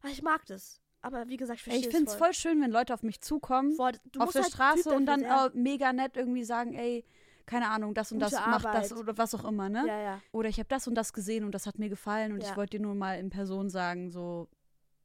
Aber 0.00 0.10
ich 0.10 0.22
mag 0.22 0.44
das. 0.46 0.80
Aber 1.06 1.28
wie 1.28 1.36
gesagt, 1.36 1.60
ich 1.64 1.72
Ey, 1.72 1.78
ich 1.80 1.88
finde 1.88 2.06
es 2.06 2.12
es 2.12 2.18
voll 2.18 2.32
schön, 2.34 2.60
wenn 2.60 2.70
Leute 2.70 2.92
auf 2.94 3.02
mich 3.02 3.20
zukommen, 3.20 3.72
Voll, 3.72 3.92
du 4.12 4.20
auf 4.20 4.26
musst 4.26 4.34
der 4.36 4.42
halt 4.42 4.52
Straße 4.52 4.82
Typ 4.84 4.92
und 4.92 5.06
dann 5.06 5.22
dafür 5.22 5.54
äh, 5.54 5.58
mega 5.58 5.92
nett 5.92 6.16
irgendwie 6.16 6.44
sagen, 6.44 6.74
ey, 6.74 7.04
keine 7.46 7.68
Ahnung, 7.68 7.94
das 7.94 8.10
und 8.12 8.18
Gute 8.18 8.30
das 8.32 8.46
macht 8.46 8.64
das 8.64 8.90
Arbeit. 8.90 8.92
oder 8.92 9.18
was 9.18 9.34
auch 9.34 9.44
immer, 9.44 9.68
ne? 9.68 9.84
Ja, 9.86 10.00
ja. 10.00 10.20
Oder 10.32 10.48
ich 10.48 10.58
habe 10.58 10.68
das 10.68 10.88
und 10.88 10.94
das 10.96 11.12
gesehen 11.12 11.44
und 11.44 11.52
das 11.54 11.66
hat 11.66 11.78
mir 11.78 11.88
gefallen 11.88 12.32
und 12.32 12.42
Ja. 12.42 12.50
ich 12.50 12.56
wollte 12.56 12.78
dir 12.78 12.82
nur 12.82 12.94
mal 12.94 13.18
in 13.18 13.30
Person 13.30 13.70
sagen, 13.70 14.10
so 14.10 14.48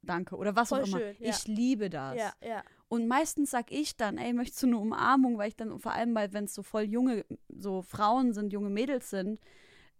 danke 0.02 0.36
oder 0.36 0.56
was 0.56 0.70
Voll 0.70 0.82
auch 0.82 0.88
immer. 0.88 0.98
schön, 1.00 1.16
ja. 1.20 1.30
Ich 1.30 1.48
liebe 1.48 1.90
das. 1.90 2.18
Ja, 2.18 2.34
ja. 2.44 2.64
Und 2.88 3.08
meistens 3.08 3.52
sag 3.52 3.72
ich 3.72 3.96
dann, 3.96 4.18
ey, 4.18 4.34
möchtest 4.34 4.64
du 4.64 4.68
eine 4.68 4.78
Umarmung, 4.80 5.38
weil 5.38 5.50
ich 5.50 5.56
dann 5.56 5.80
vor 5.80 5.94
allem, 5.94 6.14
weil 6.16 6.34
wenn 6.34 6.46
es 6.46 6.54
so 6.56 6.64
voll 6.64 6.84
junge, 6.84 7.26
so 7.48 7.82
Frauen 7.84 8.34
sind, 8.34 8.52
junge 8.52 8.70
Mädels 8.70 9.10
sind, 9.12 9.40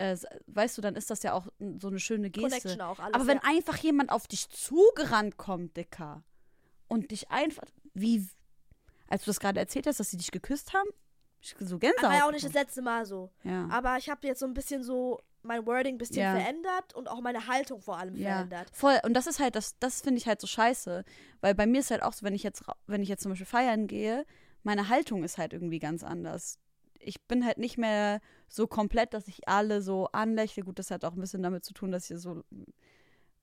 äh, 0.02 0.18
weißt 0.48 0.78
du, 0.78 0.82
dann 0.82 0.96
ist 0.96 1.10
das 1.10 1.22
ja 1.24 1.34
auch 1.34 1.48
so 1.80 1.88
eine 1.88 2.00
schöne 2.00 2.30
Geste. 2.30 2.86
Auch, 2.86 3.00
alles. 3.00 3.14
Aber 3.14 3.28
wenn 3.28 3.38
ja. 3.38 3.44
einfach 3.46 3.78
jemand 3.78 4.12
auf 4.12 4.28
dich 4.28 4.50
zugerannt 4.50 5.38
kommt, 5.38 5.78
Dicker, 5.78 6.24
und 6.88 7.12
dich 7.12 7.30
einfach, 7.30 7.64
wie, 7.94 8.28
als 9.08 9.24
du 9.24 9.30
das 9.30 9.40
gerade 9.40 9.60
erzählt 9.60 9.88
hast, 9.88 10.00
dass 10.00 10.10
sie 10.12 10.18
dich 10.18 10.32
geküsst 10.32 10.74
haben, 10.74 10.90
ich 11.40 11.56
so 11.60 11.80
Gänsehaut. 11.80 12.10
war 12.10 12.18
ja 12.18 12.28
auch 12.28 12.32
nicht 12.32 12.46
das 12.46 12.54
letzte 12.54 12.82
Mal 12.82 13.06
so. 13.06 13.32
ja. 13.44 13.68
Aber 13.72 13.98
ich 13.98 14.10
habe 14.10 14.28
jetzt 14.28 14.40
so 14.40 14.46
ein 14.46 14.54
bisschen 14.54 14.84
so 14.84 15.20
mein 15.44 15.66
Wording 15.66 15.96
ein 15.96 15.98
bisschen 15.98 16.18
Ja. 16.18 16.36
verändert 16.36 16.94
und 16.94 17.10
auch 17.10 17.20
meine 17.22 17.48
Haltung 17.48 17.82
vor 17.82 17.98
allem 17.98 18.16
Ja, 18.16 18.36
verändert. 18.36 18.70
voll. 18.74 19.00
Und 19.04 19.14
das 19.16 19.26
ist 19.26 19.40
halt, 19.40 19.56
das, 19.56 19.78
das 19.80 20.02
finde 20.02 20.20
ich 20.20 20.28
halt 20.28 20.40
so 20.40 20.46
scheiße. 20.46 21.04
Weil 21.40 21.56
bei 21.56 21.66
mir 21.66 21.80
ist 21.80 21.90
halt 21.90 22.04
auch 22.04 22.14
so, 22.14 22.24
wenn 22.26 22.36
ich 22.36 22.44
jetzt, 22.44 22.64
wenn 22.86 23.02
ich 23.02 23.10
jetzt 23.10 23.24
zum 23.24 23.32
Beispiel 23.32 23.48
feiern 23.48 23.88
gehe, 23.88 24.26
meine 24.64 24.90
Haltung 24.90 25.24
ist 25.24 25.40
halt 25.40 25.54
irgendwie 25.54 25.80
ganz 25.80 26.04
anders. 26.04 26.60
Ich 27.04 27.22
bin 27.24 27.46
halt 27.46 27.58
nicht 27.58 27.78
mehr 27.78 28.20
so 28.48 28.68
komplett, 28.68 29.14
dass 29.14 29.28
ich 29.28 29.48
alle 29.48 29.82
so 29.82 30.08
anlächle. 30.12 30.64
Gut, 30.64 30.80
das 30.80 30.92
hat 30.92 31.06
auch 31.06 31.14
ein 31.14 31.22
bisschen 31.22 31.44
damit 31.44 31.66
zu 31.66 31.74
tun, 31.74 31.92
dass 31.92 32.10
ich 32.10 32.20
so, 32.20 32.44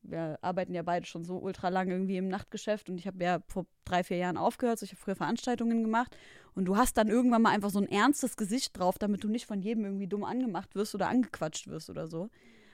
wir 0.03 0.39
arbeiten 0.43 0.75
ja 0.75 0.83
beide 0.83 1.07
schon 1.07 1.25
so 1.25 1.39
ultra 1.39 1.69
lang 1.69 1.91
irgendwie 1.91 2.17
im 2.17 2.29
Nachtgeschäft 2.29 2.89
und 2.89 2.99
ich 2.99 3.07
habe 3.07 3.23
ja 3.23 3.41
vor 3.47 3.67
drei, 3.85 4.05
vier 4.05 4.19
Jahren 4.19 4.37
aufgehört, 4.37 4.79
so 4.79 4.85
ich 4.85 4.93
habe 4.93 5.01
früher 5.01 5.17
Veranstaltungen 5.17 5.83
gemacht 5.83 6.17
und 6.55 6.67
du 6.67 6.77
hast 6.77 6.97
dann 6.97 7.09
irgendwann 7.09 7.43
mal 7.43 7.51
einfach 7.51 7.71
so 7.71 7.79
ein 7.79 7.89
ernstes 7.89 8.37
Gesicht 8.37 8.79
drauf, 8.79 8.99
damit 8.99 9.25
du 9.25 9.29
nicht 9.29 9.47
von 9.47 9.61
jedem 9.61 9.85
irgendwie 9.85 10.07
dumm 10.07 10.25
angemacht 10.25 10.75
wirst 10.75 10.95
oder 10.95 11.09
angequatscht 11.09 11.69
wirst 11.69 11.91
oder 11.91 12.07
so. 12.07 12.31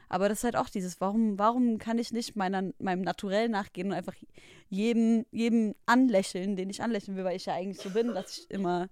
Aber 0.09 0.29
das 0.29 0.39
ist 0.39 0.45
halt 0.45 0.57
auch 0.57 0.69
dieses, 0.69 1.01
warum, 1.01 1.39
warum 1.39 1.79
kann 1.79 1.99
ich 1.99 2.13
nicht 2.13 2.37
meiner, 2.37 2.71
meinem 2.79 3.03
Naturell 3.03 3.49
nachgehen 3.49 3.89
und 3.89 3.95
einfach 3.95 4.15
jedem, 4.69 5.25
jedem 5.31 5.75
anlächeln, 5.87 6.57
den 6.57 6.71
ich 6.71 6.83
anlächeln 6.83 7.17
will, 7.17 7.25
weil 7.25 7.37
ich 7.37 7.47
ja 7.47 7.55
eigentlich 7.55 7.83
so 7.83 7.91
bin, 7.91 8.09
dass 8.15 8.39
ich 8.39 8.51
immer 8.51 8.89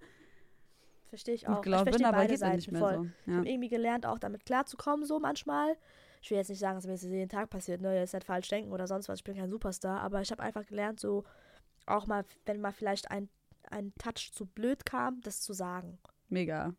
Verstehe 1.13 1.35
ich 1.35 1.47
auch. 1.47 1.61
gelaunt 1.61 1.81
ich 1.81 1.91
bin, 1.91 1.93
verstehe 1.93 2.07
aber 2.07 2.17
beide 2.17 2.33
geht 2.33 2.41
dann 2.41 2.47
Seiten 2.47 2.55
nicht 2.55 2.71
mehr 2.71 2.81
voll. 2.81 2.95
so. 2.95 3.03
Ich 3.21 3.27
Ja. 3.27 3.37
habe 3.37 3.47
irgendwie 3.47 3.69
gelernt, 3.69 4.07
auch 4.07 4.17
damit 4.17 4.47
klarzukommen, 4.47 5.05
so 5.05 5.19
manchmal. 5.19 5.77
Ich 6.23 6.31
will 6.31 6.39
jetzt 6.39 6.49
nicht 6.49 6.57
sagen, 6.57 6.75
dass 6.75 6.87
mir 6.87 6.93
das 6.93 7.03
jeden 7.03 7.29
Tag 7.29 7.51
passiert, 7.51 7.81
ne? 7.81 7.95
Jetzt 7.95 8.15
nicht 8.15 8.25
falsch 8.25 8.47
denken 8.47 8.71
oder 8.71 8.87
sonst 8.87 9.09
was. 9.09 9.19
Ich 9.19 9.23
bin 9.23 9.35
kein 9.35 9.51
Superstar, 9.51 9.99
aber 10.01 10.21
ich 10.21 10.31
habe 10.31 10.41
einfach 10.41 10.65
gelernt, 10.65 10.99
so 10.99 11.23
auch 11.85 12.07
mal, 12.07 12.25
wenn 12.47 12.61
mal 12.61 12.71
vielleicht 12.71 13.11
ein, 13.11 13.29
ein 13.69 13.93
Touch 13.99 14.31
zu 14.33 14.47
blöd 14.47 14.87
kam, 14.87 15.21
das 15.21 15.41
zu 15.41 15.53
sagen. 15.53 15.99
Mega. 16.29 16.73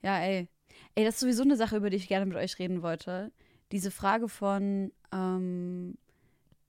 Ja, 0.00 0.18
ey. 0.20 0.48
Ey, 0.94 1.04
das 1.04 1.16
ist 1.16 1.20
sowieso 1.20 1.42
eine 1.42 1.56
Sache, 1.56 1.76
über 1.76 1.90
die 1.90 1.98
ich 1.98 2.08
gerne 2.08 2.24
mit 2.24 2.38
euch 2.38 2.58
reden 2.58 2.80
wollte. 2.80 3.30
Diese 3.72 3.90
Frage 3.90 4.30
von, 4.30 4.90
ähm, 5.12 5.98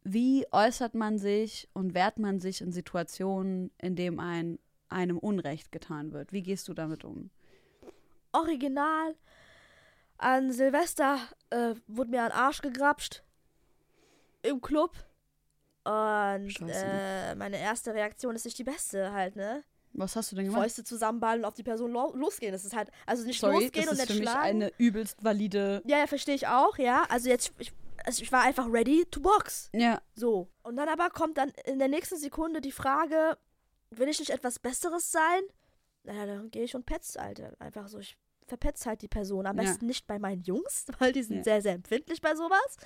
wie 0.04 0.46
äußert 0.52 0.94
man 0.94 1.18
sich 1.20 1.70
und 1.72 1.94
wehrt 1.94 2.20
man 2.20 2.42
sich 2.42 2.60
in 2.60 2.74
Situationen, 2.74 3.72
in 3.78 3.96
denen 3.96 4.20
ein, 4.20 4.60
einem 4.92 5.18
Unrecht 5.18 5.72
getan 5.72 6.12
wird? 6.12 6.32
Wie 6.34 6.42
gehst 6.44 6.68
du 6.68 6.74
damit 6.74 7.04
um? 7.04 7.30
Original. 8.32 9.16
An 10.18 10.52
Silvester 10.52 11.18
äh, 11.50 11.74
wurde 11.88 12.12
mir 12.12 12.24
ein 12.24 12.32
Arsch 12.32 12.62
gegrapscht. 12.62 13.24
Im 14.44 14.62
Club. 14.62 14.92
Und 15.84 16.54
äh, 16.70 17.34
meine 17.36 17.58
erste 17.60 17.94
Reaktion 17.94 18.36
ist 18.36 18.46
nicht 18.46 18.58
die 18.60 18.64
beste 18.64 19.12
halt, 19.14 19.36
ne? 19.36 19.64
Was 19.94 20.16
hast 20.16 20.32
du 20.32 20.36
denn 20.36 20.46
gemacht? 20.46 20.62
Fäuste 20.62 20.84
zusammenballen 20.84 21.42
und 21.42 21.46
auf 21.46 21.56
die 21.56 21.64
Person 21.64 21.92
lo 21.92 22.14
losgehen. 22.16 22.52
Das 22.54 22.64
ist 22.64 22.76
halt, 22.76 22.90
also 23.06 23.26
nicht 23.26 23.40
Sorry, 23.42 23.64
losgehen 23.66 23.86
das 23.86 23.94
und 23.94 23.94
ist 23.94 24.00
nicht 24.10 24.12
für 24.12 24.20
mich 24.20 24.30
schlagen. 24.30 24.48
eine 24.48 24.72
übelst 24.78 25.24
valide. 25.24 25.82
Ja, 25.86 25.98
ja, 25.98 26.08
verstehe 26.08 26.36
ich 26.36 26.48
auch, 26.48 26.78
ja. 26.78 27.04
Also 27.10 27.30
jetzt, 27.30 27.52
ich, 27.58 27.74
also 28.06 28.22
ich 28.22 28.32
war 28.32 28.44
einfach 28.44 28.72
ready 28.72 29.06
to 29.12 29.20
box. 29.20 29.70
Ja, 29.74 30.02
So. 30.14 30.48
Und 30.64 30.78
dann 30.78 30.88
aber 30.88 31.10
kommt 31.10 31.38
dann 31.38 31.50
in 31.66 31.80
der 31.80 31.88
nächsten 31.90 32.18
Sekunde 32.18 32.62
die 32.62 32.72
Frage, 32.72 33.38
will 33.92 34.08
ich 34.10 34.20
nicht 34.20 34.32
etwas 34.32 34.60
Besseres 34.60 35.12
sein? 35.12 35.42
Na, 36.04 36.26
dann 36.26 36.50
gehe 36.52 36.64
ich 36.64 36.76
und 36.76 36.86
petz, 36.86 37.16
Alter. 37.18 37.54
Einfach 37.60 37.88
so, 37.88 38.00
ich 38.00 38.18
verpetz 38.48 38.86
halt 38.86 39.02
die 39.02 39.08
Person. 39.08 39.46
Am 39.46 39.56
Ja. 39.58 39.64
besten 39.64 39.86
nicht 39.86 40.08
bei 40.08 40.20
meinen 40.20 40.42
Jungs, 40.44 40.86
weil 41.00 41.12
die 41.14 41.24
sind 41.24 41.38
Ja. 41.38 41.44
sehr, 41.44 41.62
sehr 41.62 41.74
empfindlich 41.74 42.22
bei 42.22 42.36
sowas, 42.36 42.78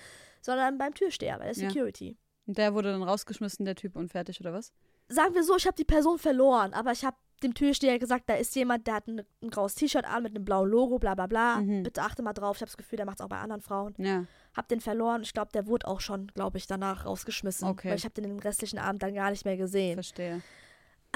sondern 0.41 0.77
beim 0.77 0.93
Türsteher, 0.93 1.37
bei 1.39 1.45
der. 1.45 1.55
Security. 1.55 2.17
und 2.47 2.57
der 2.57 2.73
wurde 2.75 2.91
dann 2.91 3.01
rausgeschmissen, 3.03 3.65
der 3.65 3.75
Typ, 3.75 3.95
und 3.95 4.09
fertig, 4.09 4.39
oder 4.39 4.53
was? 4.53 4.71
Sagen 5.07 5.33
wir 5.33 5.43
so, 5.43 5.55
ich 5.55 5.65
habe 5.65 5.75
die 5.75 5.83
Person 5.85 6.19
verloren, 6.19 6.73
aber 6.73 6.91
ich 6.91 7.03
habe 7.05 7.17
dem 7.43 7.53
Türsteher 7.53 7.97
gesagt, 7.99 8.29
da 8.29 8.35
ist 8.35 8.55
jemand, 8.55 8.85
der 8.87 8.95
hat 8.95 9.07
ein, 9.07 9.21
ein 9.41 9.49
graues 9.49 9.75
T-Shirt 9.75 10.05
an 10.05 10.23
mit 10.23 10.35
einem 10.35 10.45
blauen 10.45 10.69
Logo, 10.69 10.99
bla 10.99 11.15
bla 11.15 11.27
bla. 11.27 11.57
Mhm. 11.61 11.83
Bitte 11.83 12.01
achte 12.01 12.21
mal 12.23 12.33
drauf. 12.33 12.55
Ich 12.57 12.61
habe 12.61 12.69
das 12.69 12.77
Gefühl, 12.77 12.97
der 12.97 13.05
macht 13.05 13.19
es 13.19 13.25
auch 13.25 13.29
bei 13.29 13.37
anderen 13.39 13.61
Frauen. 13.61 13.93
Ja. 13.97 14.25
Hab 14.55 14.67
den 14.69 14.79
verloren. 14.79 15.21
Ich 15.23 15.33
glaube, 15.33 15.51
der 15.53 15.67
wurde 15.67 15.87
auch 15.87 15.99
schon, 16.01 16.27
glaube 16.27 16.57
ich, 16.57 16.65
danach 16.67 17.05
rausgeschmissen. 17.05 17.67
Okay. 17.67 17.89
Weil 17.89 17.97
ich 17.97 18.05
habe 18.05 18.13
den 18.13 18.23
den 18.23 18.39
restlichen 18.39 18.79
Abend 18.79 19.03
dann 19.03 19.13
gar 19.15 19.31
nicht 19.31 19.43
mehr 19.45 19.57
gesehen. 19.57 19.95
Verstehe. 19.95 20.41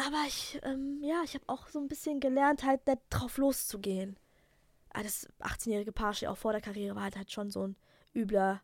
Aber 0.07 0.23
ich, 0.27 0.59
ähm, 0.63 0.99
ja, 1.03 1.21
ich 1.25 1.33
habe 1.33 1.43
auch 1.47 1.67
so 1.67 1.79
ein 1.79 1.87
bisschen 1.89 2.19
gelernt, 2.21 2.63
halt 2.63 2.87
nicht 2.87 3.01
drauf 3.09 3.37
loszugehen. 3.37 4.17
Ah, 4.91 5.03
Das 5.03 5.27
18-jährige 5.39 5.91
Paar, 5.91 6.13
auch 6.27 6.37
vor 6.37 6.53
der 6.53 6.61
Karriere, 6.61 6.95
war 6.95 7.03
halt, 7.03 7.17
halt 7.17 7.31
schon 7.31 7.49
so 7.51 7.67
ein 7.67 7.75
übler 8.15 8.61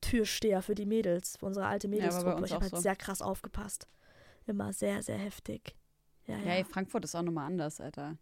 Türsteher 0.00 0.60
für 0.60 0.74
die 0.74 0.86
Mädels, 0.86 1.36
für 1.36 1.46
unsere 1.46 1.66
alte 1.66 1.88
bei 1.88 1.96
Mädelstruppe. 1.96 2.36
uns 2.36 2.46
ich 2.48 2.52
habe 2.52 2.62
halt 2.64 2.74
so. 2.74 2.80
sehr 2.80 2.96
krass 2.96 3.22
aufgepasst. 3.22 3.86
Immer 4.46 4.72
sehr, 4.72 5.02
sehr 5.02 5.18
heftig. 5.18 5.76
Ja, 6.26 6.36
Ja, 6.38 6.54
ja. 6.56 6.64
Frankfurt 6.64 7.04
ist 7.04 7.14
auch 7.14 7.22
nochmal 7.22 7.46
anders, 7.46 7.80
Alter. 7.80 8.16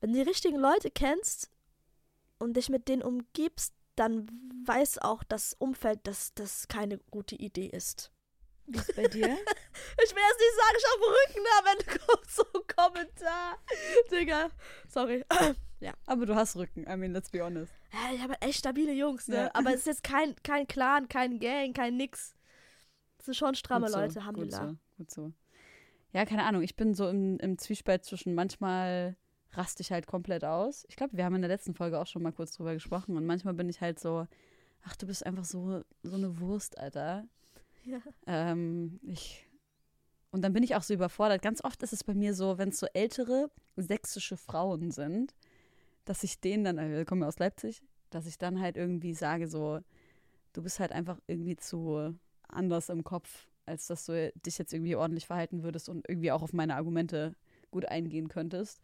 Wenn 0.00 0.12
du 0.12 0.18
die 0.24 0.28
richtigen 0.28 0.58
Leute 0.58 0.90
kennst 0.90 1.48
und 2.38 2.56
dich 2.56 2.68
mit 2.70 2.88
denen 2.88 3.02
umgibst, 3.02 3.74
dann 3.94 4.26
weiß 4.66 4.98
auch 4.98 5.22
das 5.22 5.54
Umfeld, 5.54 6.00
dass 6.08 6.34
das 6.34 6.66
keine 6.68 6.98
gute 7.10 7.36
Idee 7.36 7.66
ist. 7.66 8.10
Wie 8.70 8.78
ist 8.78 8.96
bei 8.96 9.06
dir? 9.06 9.36
Ich 10.02 10.14
will 10.14 10.22
jetzt 10.28 10.40
nicht 10.40 10.56
sagen, 10.56 10.76
ich 10.78 10.86
habe 10.92 11.04
Rücken, 11.16 11.46
aber 11.58 11.70
dann 11.78 12.06
kommt 12.06 12.30
so 12.30 12.42
ein 12.42 12.66
Kommentar. 12.76 13.58
Digga, 14.10 14.50
sorry. 14.88 15.24
Aber 16.06 16.26
du 16.26 16.34
hast 16.34 16.56
Rücken, 16.56 16.82
I 16.82 16.96
mean, 16.96 17.12
let's 17.12 17.30
be 17.30 17.42
honest. 17.42 17.72
Ja, 17.92 18.14
ich 18.14 18.20
habe 18.20 18.34
echt 18.42 18.58
stabile 18.58 18.92
Jungs, 18.92 19.28
ne? 19.28 19.36
Ja. 19.36 19.50
Aber 19.54 19.70
es 19.70 19.76
ist 19.80 19.86
jetzt 19.86 20.02
kein, 20.02 20.34
kein 20.42 20.66
Clan, 20.66 21.08
kein 21.08 21.38
Gang, 21.38 21.72
kein 21.72 21.96
nix. 21.96 22.34
Das 23.16 23.26
sind 23.26 23.36
schon 23.36 23.54
stramme 23.54 23.86
Gut 23.86 23.92
so, 23.92 24.00
Leute, 24.00 24.14
gut 24.14 24.22
Alhamdulillah. 24.22 24.68
so, 24.68 24.76
gut 24.98 25.10
so. 25.10 25.32
Ja, 26.12 26.24
keine 26.26 26.44
Ahnung, 26.44 26.62
ich 26.62 26.76
bin 26.76 26.94
so 26.94 27.08
im, 27.08 27.38
im 27.38 27.56
Zwiespalt 27.56 28.04
zwischen 28.04 28.34
manchmal 28.34 29.16
raste 29.52 29.82
ich 29.82 29.90
halt 29.90 30.06
komplett 30.06 30.44
aus. 30.44 30.84
Ich 30.88 30.96
glaube, 30.96 31.16
wir 31.16 31.24
haben 31.24 31.34
in 31.36 31.42
der 31.42 31.48
letzten 31.48 31.74
Folge 31.74 31.98
auch 31.98 32.06
schon 32.06 32.22
mal 32.22 32.32
kurz 32.32 32.52
drüber 32.52 32.74
gesprochen 32.74 33.16
und 33.16 33.26
manchmal 33.26 33.54
bin 33.54 33.68
ich 33.68 33.80
halt 33.80 33.98
so, 33.98 34.26
ach, 34.82 34.96
du 34.96 35.06
bist 35.06 35.24
einfach 35.24 35.44
so, 35.44 35.82
so 36.02 36.16
eine 36.16 36.40
Wurst, 36.40 36.78
Alter. 36.78 37.26
Ja. 37.84 38.00
Ähm, 38.26 39.00
ich, 39.02 39.46
und 40.30 40.42
dann 40.42 40.52
bin 40.52 40.62
ich 40.62 40.74
auch 40.76 40.82
so 40.82 40.94
überfordert. 40.94 41.42
Ganz 41.42 41.62
oft 41.64 41.82
ist 41.82 41.92
es 41.92 42.04
bei 42.04 42.14
mir 42.14 42.34
so, 42.34 42.58
wenn 42.58 42.70
es 42.70 42.78
so 42.78 42.86
ältere 42.92 43.50
sächsische 43.76 44.36
Frauen 44.36 44.90
sind, 44.90 45.34
dass 46.04 46.22
ich 46.22 46.40
denen 46.40 46.64
dann, 46.64 46.78
also 46.78 46.92
wir 46.92 47.04
kommen 47.04 47.22
ja 47.22 47.28
aus 47.28 47.38
Leipzig, 47.38 47.82
dass 48.10 48.26
ich 48.26 48.38
dann 48.38 48.60
halt 48.60 48.76
irgendwie 48.76 49.14
sage 49.14 49.48
so, 49.48 49.80
du 50.52 50.62
bist 50.62 50.80
halt 50.80 50.92
einfach 50.92 51.18
irgendwie 51.26 51.56
zu 51.56 52.14
anders 52.48 52.88
im 52.88 53.04
Kopf, 53.04 53.48
als 53.66 53.86
dass 53.86 54.06
du 54.06 54.32
dich 54.44 54.58
jetzt 54.58 54.72
irgendwie 54.72 54.96
ordentlich 54.96 55.26
verhalten 55.26 55.62
würdest 55.62 55.88
und 55.88 56.08
irgendwie 56.08 56.32
auch 56.32 56.42
auf 56.42 56.52
meine 56.52 56.76
Argumente 56.76 57.34
gut 57.70 57.84
eingehen 57.86 58.28
könntest. 58.28 58.80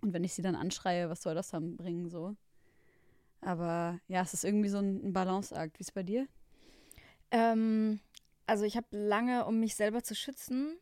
Und 0.00 0.12
wenn 0.12 0.24
ich 0.24 0.32
sie 0.34 0.42
dann 0.42 0.54
anschreie, 0.54 1.10
was 1.10 1.22
soll 1.22 1.34
das 1.34 1.50
dann 1.50 1.76
bringen 1.76 2.08
so? 2.08 2.36
Aber 3.40 3.98
ja, 4.06 4.22
es 4.22 4.34
ist 4.34 4.44
irgendwie 4.44 4.68
so 4.68 4.78
ein 4.78 5.12
Balanceakt. 5.12 5.78
Wie 5.78 5.82
ist 5.82 5.88
es 5.88 5.92
bei 5.92 6.02
dir? 6.02 6.26
Ähm, 7.30 8.00
also 8.46 8.64
ich 8.64 8.76
habe 8.76 8.86
lange, 8.90 9.46
um 9.46 9.60
mich 9.60 9.74
selber 9.76 10.02
zu 10.02 10.14
schützen, 10.14 10.76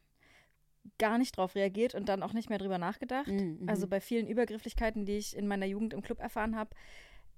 gar 0.98 1.18
nicht 1.18 1.36
drauf 1.36 1.54
reagiert 1.54 1.94
und 1.94 2.08
dann 2.08 2.22
auch 2.22 2.32
nicht 2.32 2.48
mehr 2.48 2.58
drüber 2.58 2.78
nachgedacht. 2.78 3.28
Mhm, 3.28 3.68
Also 3.68 3.86
bei 3.86 4.00
vielen 4.00 4.26
Übergrifflichkeiten, 4.26 5.04
die 5.04 5.18
ich 5.18 5.36
in 5.36 5.46
meiner 5.46 5.66
Jugend 5.66 5.92
im 5.92 6.02
Club 6.02 6.20
erfahren 6.20 6.56
habe, 6.56 6.70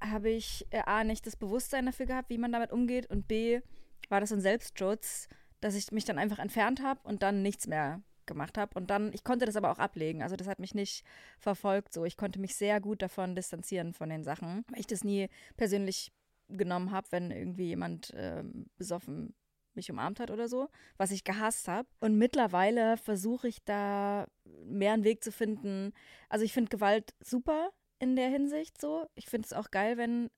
habe 0.01 0.31
ich 0.31 0.67
äh, 0.71 0.83
A, 0.87 1.05
nicht 1.05 1.27
das 1.27 1.37
Bewusstsein 1.37 1.87
dafür 1.87 2.07
gehabt, 2.07 2.31
wie 2.31 2.39
man 2.39 2.53
damit 2.53 2.73
umgeht 2.73 3.07
und 3.07 3.27
B, 3.29 3.61
war 4.09 4.21
das 4.21 4.33
ein 4.33 4.41
Selbstschutz, 4.41 5.29
dass 5.61 5.75
ich 5.75 5.93
mich 5.93 6.05
dann 6.05 6.19
einfach 6.19 6.39
entfernt 6.39 6.83
habe 6.83 7.01
und 7.05 7.23
dann 7.23 7.43
nichts 7.43 7.67
mehr 7.67 8.03
gemacht 8.27 8.57
habe. 8.57 8.79
Und 8.79 8.89
dann, 8.91 9.13
ich 9.13 9.25
konnte 9.25 9.45
das 9.45 9.57
aber 9.57 9.71
auch 9.71 9.79
ablegen, 9.79 10.23
also 10.23 10.37
das 10.37 10.47
hat 10.47 10.59
mich 10.61 10.75
nicht 10.75 11.05
verfolgt 11.39 11.93
so, 11.93 12.05
ich 12.05 12.17
konnte 12.17 12.39
mich 12.41 12.55
sehr 12.55 12.81
gut 12.81 13.03
davon 13.03 13.35
distanzieren 13.35 13.93
von 13.93 14.09
den 14.09 14.23
Sachen, 14.23 14.65
weil 14.69 14.81
ich 14.81 14.87
das 14.87 15.05
nie 15.05 15.29
persönlich 15.57 16.13
genommen 16.57 16.91
habe, 16.91 17.07
wenn 17.11 17.31
irgendwie 17.31 17.67
jemand 17.67 18.13
ähm, 18.15 18.67
besoffen 18.77 19.35
mich 19.75 19.91
umarmt 19.91 20.21
hat 20.21 20.31
oder 20.31 20.49
so, 20.49 20.69
was 20.97 21.11
ich 21.11 21.25
gehasst 21.25 21.69
habe. 21.69 21.89
Und 22.01 22.17
mittlerweile 22.17 22.97
versuche 22.97 23.49
ich 23.49 23.65
da 23.65 24.27
mehr 24.65 24.93
einen 24.93 25.05
Weg 25.05 25.23
zu 25.23 25.33
finden. 25.33 25.93
Also 26.29 26.45
ich 26.45 26.53
finde 26.53 26.71
Gewalt 26.71 27.15
super 27.21 27.71
in 27.99 28.17
der 28.17 28.29
Hinsicht 28.29 28.81
so. 28.81 29.09
Ich 29.15 29.27
finde 29.27 29.47
es 29.47 29.53
auch 29.53 29.71
geil, 29.71 29.97
wenn 29.97 30.31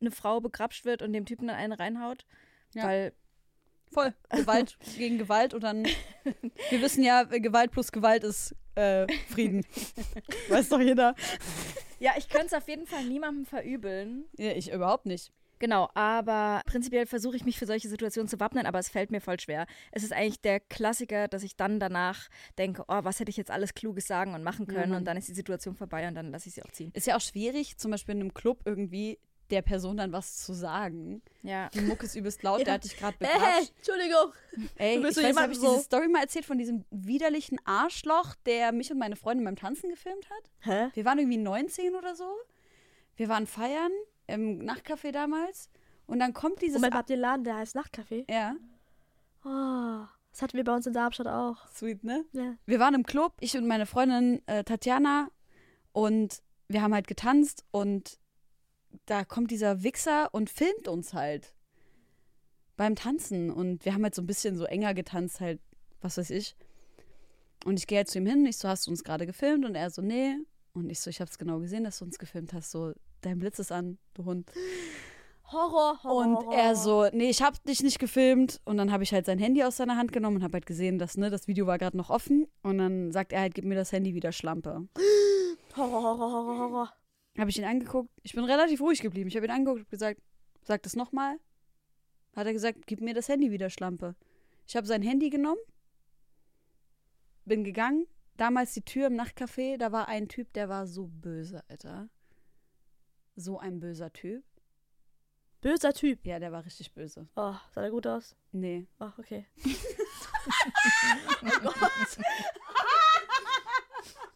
eine 0.00 0.10
Frau 0.10 0.40
begrapscht 0.40 0.84
wird 0.84 1.02
und 1.02 1.12
dem 1.12 1.26
Typen 1.26 1.48
dann 1.48 1.56
einen 1.56 1.72
reinhaut. 1.72 2.26
Ja. 2.74 2.84
Weil, 2.84 3.12
Voll. 3.90 4.14
Gewalt 4.30 4.78
gegen 4.96 5.18
Gewalt 5.18 5.54
und 5.54 5.62
dann. 5.62 5.86
Wir 6.70 6.80
wissen 6.80 7.04
ja, 7.04 7.24
Gewalt 7.24 7.72
plus 7.72 7.92
Gewalt 7.92 8.24
ist 8.24 8.56
äh, 8.74 9.06
Frieden. 9.28 9.64
Weiß 10.48 10.70
doch 10.70 10.80
jeder. 10.80 11.14
Ja, 12.02 12.12
ich 12.18 12.28
könnte 12.28 12.48
es 12.48 12.52
auf 12.54 12.68
jeden 12.68 12.86
Fall 12.86 13.04
niemandem 13.04 13.46
verübeln. 13.46 14.24
Ja, 14.36 14.50
ich 14.52 14.72
überhaupt 14.72 15.06
nicht. 15.06 15.32
Genau, 15.60 15.88
aber 15.94 16.60
prinzipiell 16.66 17.06
versuche 17.06 17.36
ich 17.36 17.44
mich 17.44 17.56
für 17.56 17.66
solche 17.66 17.88
Situationen 17.88 18.26
zu 18.26 18.40
wappnen, 18.40 18.66
aber 18.66 18.80
es 18.80 18.88
fällt 18.88 19.12
mir 19.12 19.20
voll 19.20 19.38
schwer. 19.38 19.66
Es 19.92 20.02
ist 20.02 20.12
eigentlich 20.12 20.40
der 20.40 20.58
Klassiker, 20.58 21.28
dass 21.28 21.44
ich 21.44 21.54
dann 21.54 21.78
danach 21.78 22.28
denke, 22.58 22.82
oh, 22.88 23.04
was 23.04 23.20
hätte 23.20 23.30
ich 23.30 23.36
jetzt 23.36 23.52
alles 23.52 23.74
Kluges 23.74 24.08
sagen 24.08 24.34
und 24.34 24.42
machen 24.42 24.66
können 24.66 24.90
Mann. 24.90 24.98
und 24.98 25.04
dann 25.04 25.16
ist 25.16 25.28
die 25.28 25.34
Situation 25.34 25.76
vorbei 25.76 26.08
und 26.08 26.16
dann 26.16 26.32
lasse 26.32 26.48
ich 26.48 26.56
sie 26.56 26.64
auch 26.64 26.72
ziehen. 26.72 26.90
Ist 26.94 27.06
ja 27.06 27.16
auch 27.16 27.20
schwierig, 27.20 27.78
zum 27.78 27.92
Beispiel 27.92 28.16
in 28.16 28.22
einem 28.22 28.34
Club 28.34 28.62
irgendwie 28.64 29.20
der 29.52 29.62
Person 29.62 29.96
dann 29.98 30.10
was 30.12 30.38
zu 30.44 30.52
sagen. 30.54 31.22
Ja. 31.42 31.68
Die 31.68 31.80
Mucke 31.82 32.06
ist 32.06 32.16
übest 32.16 32.42
laut, 32.42 32.60
der 32.60 32.66
Ja. 32.68 32.72
hat 32.74 32.84
dich 32.84 32.96
gerade 32.96 33.16
Hey, 33.20 33.32
begrapscht. 33.38 33.72
Entschuldigung. 33.76 34.32
Ey, 34.76 34.94
Du 34.94 35.00
ich 35.08 35.14
bist 35.14 35.22
weiß, 35.22 35.36
habe 35.36 35.52
ich 35.52 35.58
so- 35.60 35.70
diese 35.72 35.84
Story 35.84 36.08
mal 36.08 36.22
erzählt 36.22 36.44
von 36.44 36.58
diesem 36.58 36.84
widerlichen 36.90 37.58
Arschloch, 37.64 38.34
der 38.46 38.72
mich 38.72 38.90
und 38.90 38.98
meine 38.98 39.16
Freundin 39.16 39.44
beim 39.44 39.56
Tanzen 39.56 39.90
gefilmt 39.90 40.28
hat? 40.30 40.50
Hä? 40.60 40.90
Wir 40.94 41.04
waren 41.04 41.18
irgendwie 41.18 41.36
19 41.38 41.94
oder 41.94 42.16
so. 42.16 42.24
Wir 43.16 43.28
waren 43.28 43.46
feiern 43.46 43.92
im 44.26 44.60
Nachtcafé 44.60 45.12
damals. 45.12 45.68
Und 46.06 46.18
dann 46.18 46.32
kommt 46.32 46.60
dieses. 46.62 46.76
Moment, 46.78 46.94
habt 46.94 47.10
ihr 47.10 47.14
einen 47.14 47.22
Laden, 47.22 47.44
der 47.44 47.56
heißt 47.56 47.76
Nachtcafé? 47.76 48.24
ja, 48.30 48.56
Oh, 49.44 50.06
das 50.30 50.40
hatten 50.42 50.56
wir 50.56 50.64
bei 50.64 50.74
uns 50.74 50.86
in 50.86 50.92
Darmstadt 50.92 51.26
auch. 51.26 51.66
sweet, 51.68 52.04
ne? 52.04 52.24
Ja. 52.32 52.54
Wir 52.66 52.78
waren 52.78 52.94
im 52.94 53.02
Club, 53.04 53.34
ich 53.40 53.56
und 53.56 53.66
meine 53.66 53.86
Freundin 53.86 54.40
äh, 54.46 54.64
Tatjana. 54.64 55.28
Und 55.92 56.42
wir 56.68 56.80
haben 56.82 56.94
halt 56.94 57.06
getanzt. 57.06 57.64
Und 57.70 58.18
da 59.06 59.24
kommt 59.24 59.50
dieser 59.50 59.82
Wichser 59.82 60.28
und 60.32 60.50
filmt 60.50 60.88
uns 60.88 61.14
halt 61.14 61.54
beim 62.76 62.94
Tanzen. 62.94 63.50
Und 63.50 63.84
wir 63.84 63.94
haben 63.94 64.02
halt 64.02 64.14
so 64.14 64.22
ein 64.22 64.26
bisschen 64.26 64.56
so 64.56 64.64
enger 64.64 64.94
getanzt, 64.94 65.40
halt, 65.40 65.60
was 66.00 66.18
weiß 66.18 66.30
ich. 66.30 66.56
Und 67.64 67.78
ich 67.78 67.86
gehe 67.86 67.98
halt 67.98 68.08
zu 68.08 68.18
ihm 68.18 68.26
hin. 68.26 68.44
Ich 68.46 68.56
so, 68.56 68.68
hast 68.68 68.86
du 68.86 68.90
uns 68.90 69.04
gerade 69.04 69.26
gefilmt? 69.26 69.64
Und 69.64 69.74
er 69.74 69.90
so, 69.90 70.02
nee. 70.02 70.36
Und 70.74 70.90
ich 70.90 71.00
so, 71.00 71.10
ich 71.10 71.20
hab's 71.20 71.38
genau 71.38 71.60
gesehen, 71.60 71.84
dass 71.84 71.98
du 71.98 72.04
uns 72.04 72.18
gefilmt 72.18 72.52
hast. 72.52 72.70
So, 72.70 72.92
dein 73.20 73.38
Blitz 73.38 73.58
ist 73.58 73.72
an, 73.72 73.98
du 74.14 74.24
Hund. 74.24 74.50
Horror, 75.52 76.02
Horror. 76.02 76.46
Und 76.46 76.52
er 76.52 76.74
so, 76.74 77.08
nee, 77.12 77.28
ich 77.28 77.42
hab 77.42 77.62
dich 77.64 77.82
nicht 77.82 77.98
gefilmt. 77.98 78.60
Und 78.64 78.78
dann 78.78 78.90
habe 78.90 79.02
ich 79.02 79.12
halt 79.12 79.26
sein 79.26 79.38
Handy 79.38 79.62
aus 79.62 79.76
seiner 79.76 79.96
Hand 79.96 80.12
genommen 80.12 80.38
und 80.38 80.42
habe 80.42 80.54
halt 80.54 80.66
gesehen, 80.66 80.98
dass, 80.98 81.16
ne, 81.16 81.30
das 81.30 81.46
Video 81.46 81.66
war 81.66 81.78
gerade 81.78 81.96
noch 81.96 82.10
offen. 82.10 82.48
Und 82.62 82.78
dann 82.78 83.12
sagt 83.12 83.32
er 83.32 83.40
halt, 83.40 83.54
gib 83.54 83.64
mir 83.64 83.74
das 83.74 83.92
Handy 83.92 84.14
wieder, 84.14 84.32
Schlampe. 84.32 84.88
Horror, 85.76 86.02
Horror, 86.02 86.32
Horror, 86.32 86.58
Horror. 86.58 86.92
Habe 87.38 87.50
ich 87.50 87.58
ihn 87.58 87.64
angeguckt. 87.64 88.10
Ich 88.22 88.34
bin 88.34 88.44
relativ 88.44 88.80
ruhig 88.80 89.00
geblieben. 89.00 89.28
Ich 89.28 89.36
habe 89.36 89.46
ihn 89.46 89.52
angeguckt 89.52 89.80
und 89.80 89.90
gesagt, 89.90 90.20
sag 90.62 90.82
das 90.82 90.96
nochmal. 90.96 91.38
Hat 92.36 92.46
er 92.46 92.52
gesagt, 92.52 92.86
gib 92.86 93.00
mir 93.00 93.14
das 93.14 93.28
Handy 93.28 93.50
wieder, 93.50 93.70
Schlampe. 93.70 94.14
Ich 94.66 94.76
habe 94.76 94.86
sein 94.86 95.02
Handy 95.02 95.30
genommen, 95.30 95.60
bin 97.44 97.64
gegangen. 97.64 98.06
Damals 98.36 98.72
die 98.72 98.82
Tür 98.82 99.08
im 99.08 99.20
Nachtcafé, 99.20 99.76
da 99.76 99.92
war 99.92 100.08
ein 100.08 100.28
Typ, 100.28 100.52
der 100.54 100.68
war 100.68 100.86
so 100.86 101.08
böse, 101.08 101.62
Alter. 101.68 102.08
So 103.36 103.58
ein 103.58 103.80
böser 103.80 104.12
Typ. 104.12 104.42
Böser 105.60 105.92
Typ. 105.92 106.26
Ja, 106.26 106.38
der 106.38 106.50
war 106.52 106.64
richtig 106.64 106.92
böse. 106.92 107.28
Oh, 107.36 107.54
sah 107.70 107.82
der 107.82 107.90
gut 107.90 108.06
aus? 108.06 108.34
Nee. 108.50 108.86
Ach, 108.98 109.18
okay. 109.18 109.46
oh 111.64 111.72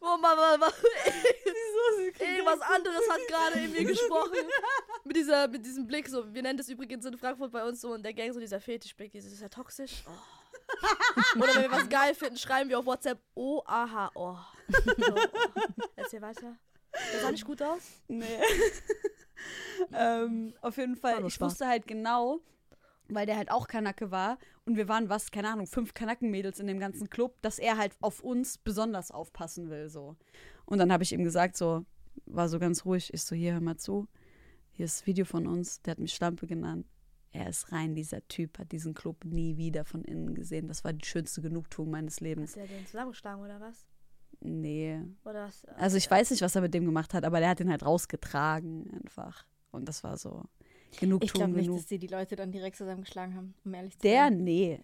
Mann, 0.07 0.61
Mann. 0.61 0.73
Irgendwas 2.21 2.61
anderes 2.61 3.11
hat 3.11 3.21
gerade 3.29 3.59
in 3.61 3.73
mir 3.73 3.85
gesprochen. 3.93 4.39
Mit, 5.05 5.17
dieser, 5.17 5.47
mit 5.47 5.65
diesem 5.65 5.87
Blick, 5.87 6.09
so, 6.09 6.35
wir 6.35 6.43
nennen 6.43 6.59
das 6.59 6.69
übrigens 6.69 7.05
in 7.05 7.17
Frankfurt 7.17 7.53
bei 7.53 7.65
uns 7.65 7.81
so 7.81 7.95
in 7.95 8.03
der 8.03 8.13
Gang 8.13 8.33
so 8.35 8.41
dieser 8.41 8.61
Fetischblick, 8.61 9.13
dieses 9.13 9.33
ist 9.33 9.41
ja 9.41 9.49
toxisch. 9.49 10.03
Oh. 10.07 11.39
Oder 11.41 11.55
wenn 11.55 11.63
wir 11.63 11.71
was 11.71 11.89
geil 11.89 12.13
finden, 12.13 12.37
schreiben 12.37 12.69
wir 12.69 12.81
auf 12.81 12.87
WhatsApp, 12.87 13.21
oh, 13.35 13.63
aha, 13.67 14.11
oh. 14.17 14.37
So, 14.69 15.15
oh. 15.15 15.21
Erzähl 15.95 16.21
weiter. 16.21 16.57
Das 16.91 17.23
sah 17.23 17.31
nicht 17.31 17.45
gut 17.45 17.63
aus? 17.63 17.83
Nee. 18.09 18.41
ähm, 19.93 20.55
auf 20.61 20.77
jeden 20.77 20.97
Fall, 20.97 21.25
ich 21.25 21.35
Spaß. 21.35 21.53
wusste 21.53 21.69
halt 21.69 21.87
genau, 21.87 22.41
weil 23.09 23.27
der 23.27 23.37
halt 23.37 23.51
auch 23.51 23.69
Kanacke 23.69 24.11
war 24.11 24.39
und 24.65 24.77
wir 24.77 24.89
waren 24.89 25.09
was, 25.09 25.31
keine 25.31 25.51
Ahnung, 25.51 25.67
fünf 25.67 25.95
Kanackenmädels 25.95 26.61
in 26.61 26.67
dem 26.67 26.79
ganzen 26.79 27.11
Club, 27.11 27.41
dass 27.43 27.59
er 27.59 27.77
halt 27.77 27.97
auf 28.01 28.21
uns 28.21 28.59
besonders 28.59 29.11
aufpassen 29.11 29.71
will, 29.71 29.89
so. 29.89 30.17
Und 30.65 30.79
dann 30.79 30.93
habe 30.93 31.03
ich 31.03 31.13
ihm 31.13 31.25
gesagt, 31.25 31.57
so, 31.57 31.85
war 32.27 32.49
so 32.49 32.59
ganz 32.59 32.85
ruhig, 32.85 33.13
ich 33.13 33.23
so, 33.23 33.37
hier, 33.37 33.53
hör 33.53 33.61
mal 33.61 33.77
zu, 33.77 34.09
hier 34.73 34.87
ist 34.87 35.01
das 35.01 35.07
Video 35.07 35.25
von 35.25 35.47
uns, 35.47 35.81
der 35.83 35.93
hat 35.93 35.99
mich 35.99 36.15
Schlampe 36.15 36.47
genannt. 36.47 36.87
er 37.31 37.49
ist 37.49 37.71
rein, 37.73 37.95
dieser 37.95 38.27
Typ 38.29 38.59
hat 38.59 38.73
diesen 38.73 38.95
Club 38.95 39.25
nie 39.25 39.57
wieder 39.57 39.85
von 39.85 40.05
innen 40.05 40.35
gesehen. 40.35 40.69
Das 40.69 40.85
war 40.85 40.93
die 40.93 41.05
schönste 41.05 41.43
Genugtuung 41.43 41.91
meines 41.91 42.21
Lebens. 42.21 42.57
Hast 42.57 42.71
du 42.71 42.75
den 42.75 42.87
zusammengeschlagen 42.87 43.45
oder 43.45 43.61
was? 43.61 43.87
Nee. 44.41 45.01
Oder 45.25 45.47
was? 45.47 45.65
Also 45.77 45.97
ich 45.97 46.11
weiß 46.11 46.31
nicht, 46.31 46.43
was 46.43 46.55
er 46.55 46.63
mit 46.63 46.75
dem 46.75 46.85
gemacht 46.85 47.15
hat, 47.15 47.25
aber 47.25 47.41
der 47.41 47.51
hat 47.51 47.61
ihn 47.61 47.71
halt 47.71 47.85
rausgetragen 47.85 48.91
einfach. 48.91 49.47
Und 49.71 49.89
das 49.89 50.03
war 50.03 50.17
so 50.17 50.45
Genugtuung 50.99 51.23
Ich 51.27 51.33
glaube 51.33 51.53
nicht, 51.53 51.65
genug. 51.67 51.79
dass 51.79 51.87
die 51.87 51.99
die 51.99 52.07
Leute 52.07 52.37
dann 52.37 52.53
direkt 52.53 52.77
zusammengeschlagen 52.77 53.35
haben, 53.35 53.55
um 53.65 53.75
ehrlich 53.75 53.95
zu 53.95 54.01
Der, 54.03 54.25
sein. 54.25 54.39
nee. 54.45 54.81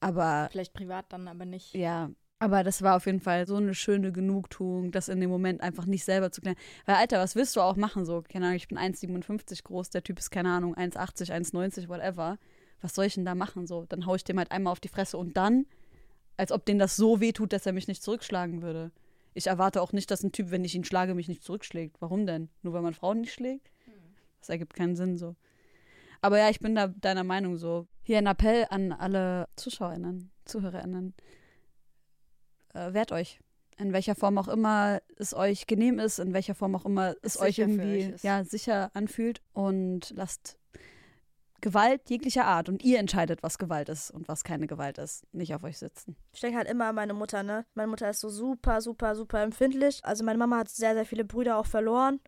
Aber 0.00 0.48
Vielleicht 0.50 0.72
privat 0.72 1.12
dann, 1.12 1.28
aber 1.28 1.44
nicht. 1.44 1.74
Ja, 1.74 2.10
aber 2.38 2.64
das 2.64 2.80
war 2.82 2.96
auf 2.96 3.04
jeden 3.06 3.20
Fall 3.20 3.46
so 3.46 3.56
eine 3.56 3.74
schöne 3.74 4.12
Genugtuung, 4.12 4.92
das 4.92 5.08
in 5.08 5.20
dem 5.20 5.28
Moment 5.28 5.60
einfach 5.60 5.84
nicht 5.84 6.04
selber 6.04 6.32
zu 6.32 6.40
klären. 6.40 6.56
Weil, 6.86 6.96
Alter, 6.96 7.18
was 7.18 7.36
willst 7.36 7.54
du 7.54 7.60
auch 7.60 7.76
machen? 7.76 8.06
So, 8.06 8.22
keine 8.22 8.46
Ahnung, 8.46 8.56
ich 8.56 8.68
bin 8.68 8.78
1,57 8.78 9.62
groß, 9.62 9.90
der 9.90 10.02
Typ 10.02 10.18
ist, 10.18 10.30
keine 10.30 10.50
Ahnung, 10.50 10.74
1,80, 10.74 11.30
1,90, 11.30 11.88
whatever. 11.88 12.38
Was 12.80 12.94
soll 12.94 13.04
ich 13.04 13.14
denn 13.14 13.26
da 13.26 13.34
machen? 13.34 13.66
So, 13.66 13.84
dann 13.84 14.06
hau 14.06 14.14
ich 14.14 14.24
dem 14.24 14.38
halt 14.38 14.52
einmal 14.52 14.72
auf 14.72 14.80
die 14.80 14.88
Fresse 14.88 15.18
und 15.18 15.36
dann, 15.36 15.66
als 16.38 16.50
ob 16.50 16.64
denen 16.64 16.78
das 16.78 16.96
so 16.96 17.20
weh 17.20 17.32
tut, 17.32 17.52
dass 17.52 17.66
er 17.66 17.74
mich 17.74 17.88
nicht 17.88 18.02
zurückschlagen 18.02 18.62
würde. 18.62 18.90
Ich 19.34 19.46
erwarte 19.48 19.82
auch 19.82 19.92
nicht, 19.92 20.10
dass 20.10 20.22
ein 20.24 20.32
Typ, 20.32 20.50
wenn 20.50 20.64
ich 20.64 20.74
ihn 20.74 20.84
schlage, 20.84 21.14
mich 21.14 21.28
nicht 21.28 21.44
zurückschlägt. 21.44 22.00
Warum 22.00 22.24
denn? 22.26 22.48
Nur 22.62 22.72
weil 22.72 22.80
man 22.82 22.94
Frauen 22.94 23.20
nicht 23.20 23.34
schlägt? 23.34 23.70
Das 24.40 24.48
ergibt 24.48 24.74
keinen 24.74 24.96
Sinn 24.96 25.16
so. 25.16 25.36
Aber 26.20 26.38
ja, 26.38 26.50
ich 26.50 26.60
bin 26.60 26.74
da 26.74 26.88
deiner 26.88 27.24
Meinung 27.24 27.56
so. 27.56 27.86
Hier 28.02 28.18
ein 28.18 28.26
Appell 28.26 28.66
an 28.70 28.92
alle 28.92 29.48
ZuschauerInnen, 29.56 30.30
ZuhörerInnen. 30.44 31.14
Äh, 32.74 32.92
wehrt 32.92 33.12
euch. 33.12 33.40
In 33.78 33.94
welcher 33.94 34.14
Form 34.14 34.36
auch 34.36 34.48
immer 34.48 35.00
es 35.16 35.32
euch 35.32 35.66
genehm 35.66 35.98
ist, 35.98 36.18
in 36.18 36.34
welcher 36.34 36.54
Form 36.54 36.74
auch 36.74 36.84
immer 36.84 37.14
es 37.22 37.34
Sicher 37.34 37.44
euch 37.44 37.58
irgendwie 37.58 38.14
euch 38.14 38.22
ja, 38.22 38.44
sicher 38.44 38.90
anfühlt. 38.94 39.40
Und 39.54 40.10
lasst 40.14 40.58
Gewalt 41.62 42.08
jeglicher 42.08 42.46
Art 42.46 42.68
und 42.68 42.82
ihr 42.82 42.98
entscheidet, 42.98 43.42
was 43.42 43.58
Gewalt 43.58 43.88
ist 43.88 44.10
und 44.10 44.28
was 44.28 44.44
keine 44.44 44.66
Gewalt 44.66 44.98
ist, 44.98 45.24
nicht 45.32 45.54
auf 45.54 45.62
euch 45.62 45.78
sitzen. 45.78 46.16
Ich 46.32 46.40
denke 46.40 46.58
halt 46.58 46.68
immer 46.68 46.86
an 46.86 46.94
meine 46.94 47.14
Mutter, 47.14 47.42
ne? 47.42 47.66
Meine 47.74 47.88
Mutter 47.88 48.08
ist 48.08 48.20
so 48.20 48.28
super, 48.28 48.80
super, 48.80 49.14
super 49.14 49.42
empfindlich. 49.42 50.00
Also 50.04 50.24
meine 50.24 50.38
Mama 50.38 50.58
hat 50.58 50.68
sehr, 50.68 50.94
sehr 50.94 51.04
viele 51.04 51.24
Brüder 51.24 51.58
auch 51.58 51.66
verloren. 51.66 52.20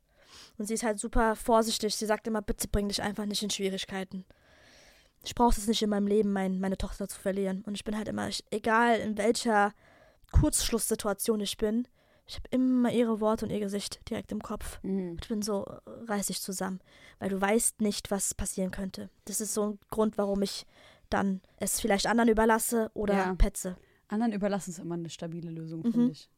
Und 0.59 0.67
sie 0.67 0.75
ist 0.75 0.83
halt 0.85 0.99
super 0.99 1.37
vorsichtig. 1.37 1.97
Sie 1.97 2.07
sagt 2.07 2.27
immer, 2.27 2.43
bitte 2.43 2.69
bring 2.69 2.89
dich 2.89 3.03
einfach 3.03 3.27
nicht 3.27 3.43
in 3.43 3.51
Schwierigkeiten. 3.51 4.25
Ich 5.25 5.35
brauche 5.35 5.59
es 5.59 5.67
nicht 5.69 5.83
in 5.83 5.91
meinem 5.91 6.07
Leben, 6.09 6.33
mein, 6.33 6.59
meine 6.61 6.77
Tochter 6.77 7.07
zu 7.09 7.19
verlieren. 7.21 7.63
Und 7.63 7.75
ich 7.75 7.85
bin 7.85 7.97
halt 7.97 8.09
immer, 8.09 8.29
ich, 8.29 8.45
egal 8.51 8.99
in 8.99 9.17
welcher 9.19 9.73
Kurzschlusssituation 10.33 11.41
ich 11.41 11.57
bin, 11.57 11.87
ich 12.27 12.37
habe 12.37 12.49
immer 12.51 12.91
ihre 12.93 13.21
Worte 13.21 13.45
und 13.45 13.51
ihr 13.51 13.61
Gesicht 13.61 14.01
direkt 14.09 14.33
im 14.33 14.41
Kopf. 14.43 14.81
Ich 14.83 15.29
bin 15.29 15.43
so, 15.43 15.65
äh, 15.67 15.91
reiß 16.09 16.29
dich 16.29 16.41
zusammen, 16.41 16.81
weil 17.19 17.29
du 17.31 17.41
weißt 17.41 17.81
nicht, 17.81 18.11
was 18.11 18.35
passieren 18.35 18.71
könnte. 18.71 19.11
Das 19.27 19.41
ist 19.41 19.55
so 19.55 19.71
ein 19.71 19.79
Grund, 19.91 20.17
warum 20.19 20.41
ich 20.43 20.67
dann 21.11 21.43
es 21.59 21.81
vielleicht 21.81 22.07
anderen 22.07 22.31
überlasse 22.31 22.91
oder 22.95 23.15
Ja. 23.15 23.35
petze. 23.35 23.77
Anderen 24.09 24.33
überlassen 24.33 24.71
es 24.71 24.79
immer 24.79 24.95
eine 24.95 25.11
stabile 25.11 25.51
Lösung, 25.51 25.81
Mhm. 25.81 25.93
finde 25.93 26.13
ich. 26.13 26.31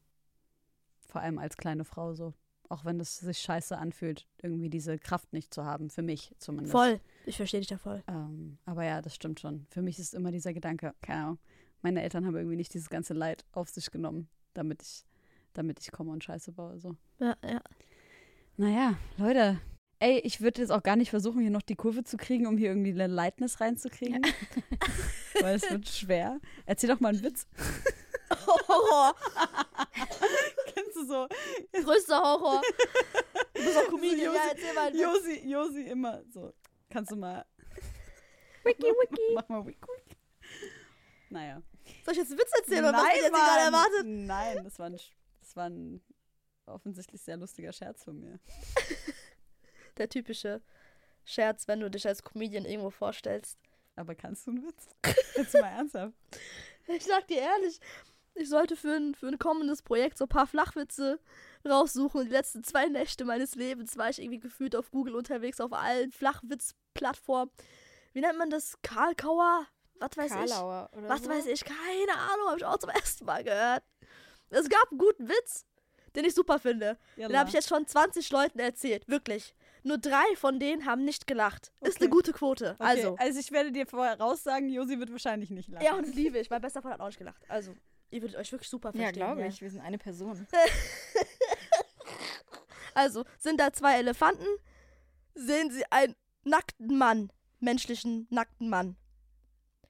Vor 1.07 1.21
allem 1.21 1.37
als 1.37 1.55
kleine 1.55 1.85
Frau 1.85 2.13
so. 2.13 2.33
Auch 2.69 2.85
wenn 2.85 2.99
es 2.99 3.17
sich 3.17 3.39
scheiße 3.39 3.77
anfühlt, 3.77 4.27
irgendwie 4.41 4.69
diese 4.69 4.97
Kraft 4.97 5.33
nicht 5.33 5.53
zu 5.53 5.65
haben, 5.65 5.89
für 5.89 6.01
mich 6.01 6.33
zumindest. 6.39 6.71
Voll. 6.71 6.99
Ich 7.25 7.37
verstehe 7.37 7.59
dich 7.59 7.69
da 7.69 7.77
voll. 7.77 8.03
Ähm, 8.07 8.57
aber 8.65 8.83
ja, 8.83 9.01
das 9.01 9.15
stimmt 9.15 9.39
schon. 9.39 9.65
Für 9.69 9.81
mich 9.81 9.99
ist 9.99 10.13
immer 10.13 10.31
dieser 10.31 10.53
Gedanke, 10.53 10.93
keine 11.01 11.23
Ahnung, 11.23 11.39
meine 11.81 12.01
Eltern 12.01 12.25
haben 12.25 12.35
irgendwie 12.35 12.55
nicht 12.55 12.73
dieses 12.73 12.89
ganze 12.89 13.13
Leid 13.13 13.45
auf 13.51 13.69
sich 13.69 13.91
genommen, 13.91 14.27
damit 14.53 14.81
ich, 14.81 15.05
damit 15.53 15.79
ich 15.79 15.91
komme 15.91 16.11
und 16.11 16.23
Scheiße 16.23 16.51
baue. 16.51 16.79
So. 16.79 16.95
Ja, 17.19 17.35
ja. 17.43 17.61
Naja, 18.57 18.97
Leute. 19.17 19.59
Ey, 19.99 20.19
ich 20.19 20.41
würde 20.41 20.61
jetzt 20.61 20.71
auch 20.71 20.83
gar 20.83 20.95
nicht 20.95 21.09
versuchen, 21.09 21.41
hier 21.41 21.51
noch 21.51 21.61
die 21.61 21.75
Kurve 21.75 22.03
zu 22.03 22.17
kriegen, 22.17 22.47
um 22.47 22.57
hier 22.57 22.69
irgendwie 22.69 22.91
eine 22.91 23.07
Lightness 23.07 23.61
reinzukriegen. 23.61 24.21
Weil 25.41 25.55
es 25.55 25.69
wird 25.69 25.87
schwer. 25.87 26.39
Erzähl 26.65 26.89
doch 26.89 26.99
mal 26.99 27.09
einen 27.09 27.23
Witz. 27.23 27.47
Horror. 28.45 29.15
Kennst 30.95 31.09
du 31.09 31.13
so? 31.13 31.27
Größter 31.83 32.21
Horror. 32.21 32.61
Du 33.53 33.63
bist 33.63 33.77
auch 33.77 33.87
Comedian. 33.89 34.33
Josi- 34.33 34.35
Ja, 34.35 34.47
erzähl 34.51 34.73
mal. 34.73 34.95
Josi, 34.95 35.49
Josi 35.49 35.81
immer 35.87 36.23
so. 36.29 36.53
Kannst 36.89 37.11
du 37.11 37.15
mal. 37.15 37.45
Wiki, 38.63 38.83
wiki. 38.83 39.21
Mach 39.35 39.47
mal 39.49 39.65
Wiki, 39.65 39.81
Wiki. 39.81 40.15
Naja. 41.29 41.61
Soll 42.03 42.13
ich 42.13 42.19
jetzt 42.19 42.31
einen 42.31 42.39
Witz 42.39 42.51
erzählen 42.59 42.85
oder 42.85 42.97
was 42.97 43.15
jetzt 43.15 43.31
gerade 43.33 43.61
erwartet? 43.65 44.05
Nein, 44.05 44.63
das 44.63 44.79
war, 44.79 44.87
ein, 44.87 44.99
das 45.41 45.55
war 45.55 45.69
ein 45.69 46.01
offensichtlich 46.65 47.21
sehr 47.21 47.37
lustiger 47.37 47.73
Scherz 47.73 48.03
von 48.03 48.19
mir. 48.19 48.39
Der 49.97 50.09
typische 50.09 50.61
Scherz, 51.25 51.67
wenn 51.67 51.79
du 51.79 51.89
dich 51.89 52.07
als 52.07 52.23
Comedian 52.23 52.65
irgendwo 52.65 52.89
vorstellst. 52.89 53.57
Aber 53.95 54.15
kannst 54.15 54.47
du 54.47 54.51
einen 54.51 54.65
Witz? 54.67 54.87
Jetzt 55.35 55.53
mal 55.53 55.67
ernsthaft. 55.69 56.13
Ich 56.87 57.03
sag 57.03 57.25
dir 57.25 57.39
ehrlich, 57.39 57.79
ich 58.35 58.49
sollte 58.49 58.75
für 58.75 58.93
ein, 58.95 59.15
für 59.15 59.27
ein 59.27 59.39
kommendes 59.39 59.81
Projekt 59.81 60.17
so 60.17 60.25
ein 60.25 60.29
paar 60.29 60.47
Flachwitze 60.47 61.19
raussuchen. 61.67 62.21
Und 62.21 62.27
die 62.27 62.31
letzten 62.33 62.63
zwei 62.63 62.87
Nächte 62.87 63.25
meines 63.25 63.55
Lebens 63.55 63.97
war 63.97 64.09
ich 64.09 64.21
irgendwie 64.21 64.39
gefühlt 64.39 64.75
auf 64.75 64.91
Google 64.91 65.15
unterwegs, 65.15 65.59
auf 65.61 65.73
allen 65.73 66.11
Flachwitz-Plattformen. 66.11 67.51
Wie 68.13 68.21
nennt 68.21 68.37
man 68.37 68.49
das? 68.49 68.77
Karlkauer? 68.81 69.65
Was 69.99 70.17
weiß 70.17 70.31
Karlauer 70.31 70.89
ich? 70.91 70.97
oder 70.97 71.09
Was 71.09 71.23
so? 71.23 71.29
weiß 71.29 71.45
ich? 71.47 71.63
Keine 71.63 72.17
Ahnung, 72.17 72.47
habe 72.47 72.57
ich 72.57 72.65
auch 72.65 72.77
zum 72.77 72.89
ersten 72.89 73.25
Mal 73.25 73.43
gehört. 73.43 73.83
Es 74.49 74.69
gab 74.69 74.89
einen 74.91 74.99
guten 74.99 75.27
Witz, 75.29 75.65
den 76.15 76.25
ich 76.25 76.33
super 76.35 76.59
finde. 76.59 76.97
Den 77.17 77.37
habe 77.37 77.49
ich 77.49 77.55
jetzt 77.55 77.69
schon 77.69 77.87
20 77.87 78.29
Leuten 78.31 78.59
erzählt. 78.59 79.07
Wirklich. 79.07 79.55
Nur 79.83 79.97
drei 79.97 80.23
von 80.35 80.59
denen 80.59 80.85
haben 80.85 81.03
nicht 81.05 81.27
gelacht. 81.27 81.71
Ist 81.81 81.95
Okay. 81.97 82.05
eine 82.05 82.09
gute 82.09 82.33
Quote. 82.33 82.71
Okay, 82.79 82.83
Also. 82.83 83.15
also 83.19 83.39
ich 83.39 83.51
werde 83.51 83.71
dir 83.71 83.85
vorher 83.85 84.19
raussagen, 84.19 84.69
Josi 84.69 84.99
wird 84.99 85.11
wahrscheinlich 85.11 85.49
nicht 85.51 85.69
lachen. 85.69 85.85
Ja, 85.85 85.93
und 85.95 86.13
liebe 86.15 86.39
ich. 86.39 86.49
Mein 86.49 86.61
bester 86.61 86.81
Freund 86.81 86.95
hat 86.95 87.01
auch 87.01 87.07
nicht 87.07 87.19
gelacht. 87.19 87.43
Also, 87.47 87.75
ihr 88.11 88.21
würdet 88.21 88.37
euch 88.37 88.51
wirklich 88.51 88.69
super 88.69 88.89
Ja, 88.93 89.03
verstehen. 89.03 89.13
glaube 89.23 89.45
ich. 89.47 89.61
Wir 89.61 89.69
sind 89.69 89.81
eine 89.81 89.97
Person. 89.97 90.47
Also, 92.97 93.25
sind 93.37 93.59
da 93.59 93.73
zwei 93.73 93.97
Elefanten, 93.99 94.47
sehen 95.33 95.69
sie 95.69 95.83
einen 95.91 96.15
nackten 96.45 96.97
Mann, 96.97 97.29
menschlichen 97.59 98.25
nackten 98.29 98.69
Mann. 98.69 98.95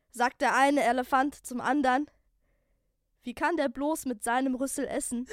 Sagt 0.09 0.41
der 0.41 0.55
eine 0.55 0.83
Elefant 0.83 1.45
zum 1.45 1.61
anderen, 1.61 2.09
wie 3.21 3.35
kann 3.35 3.57
der 3.57 3.69
bloß 3.69 4.05
mit 4.05 4.23
seinem 4.23 4.55
Rüssel 4.55 4.87
essen? 4.87 5.27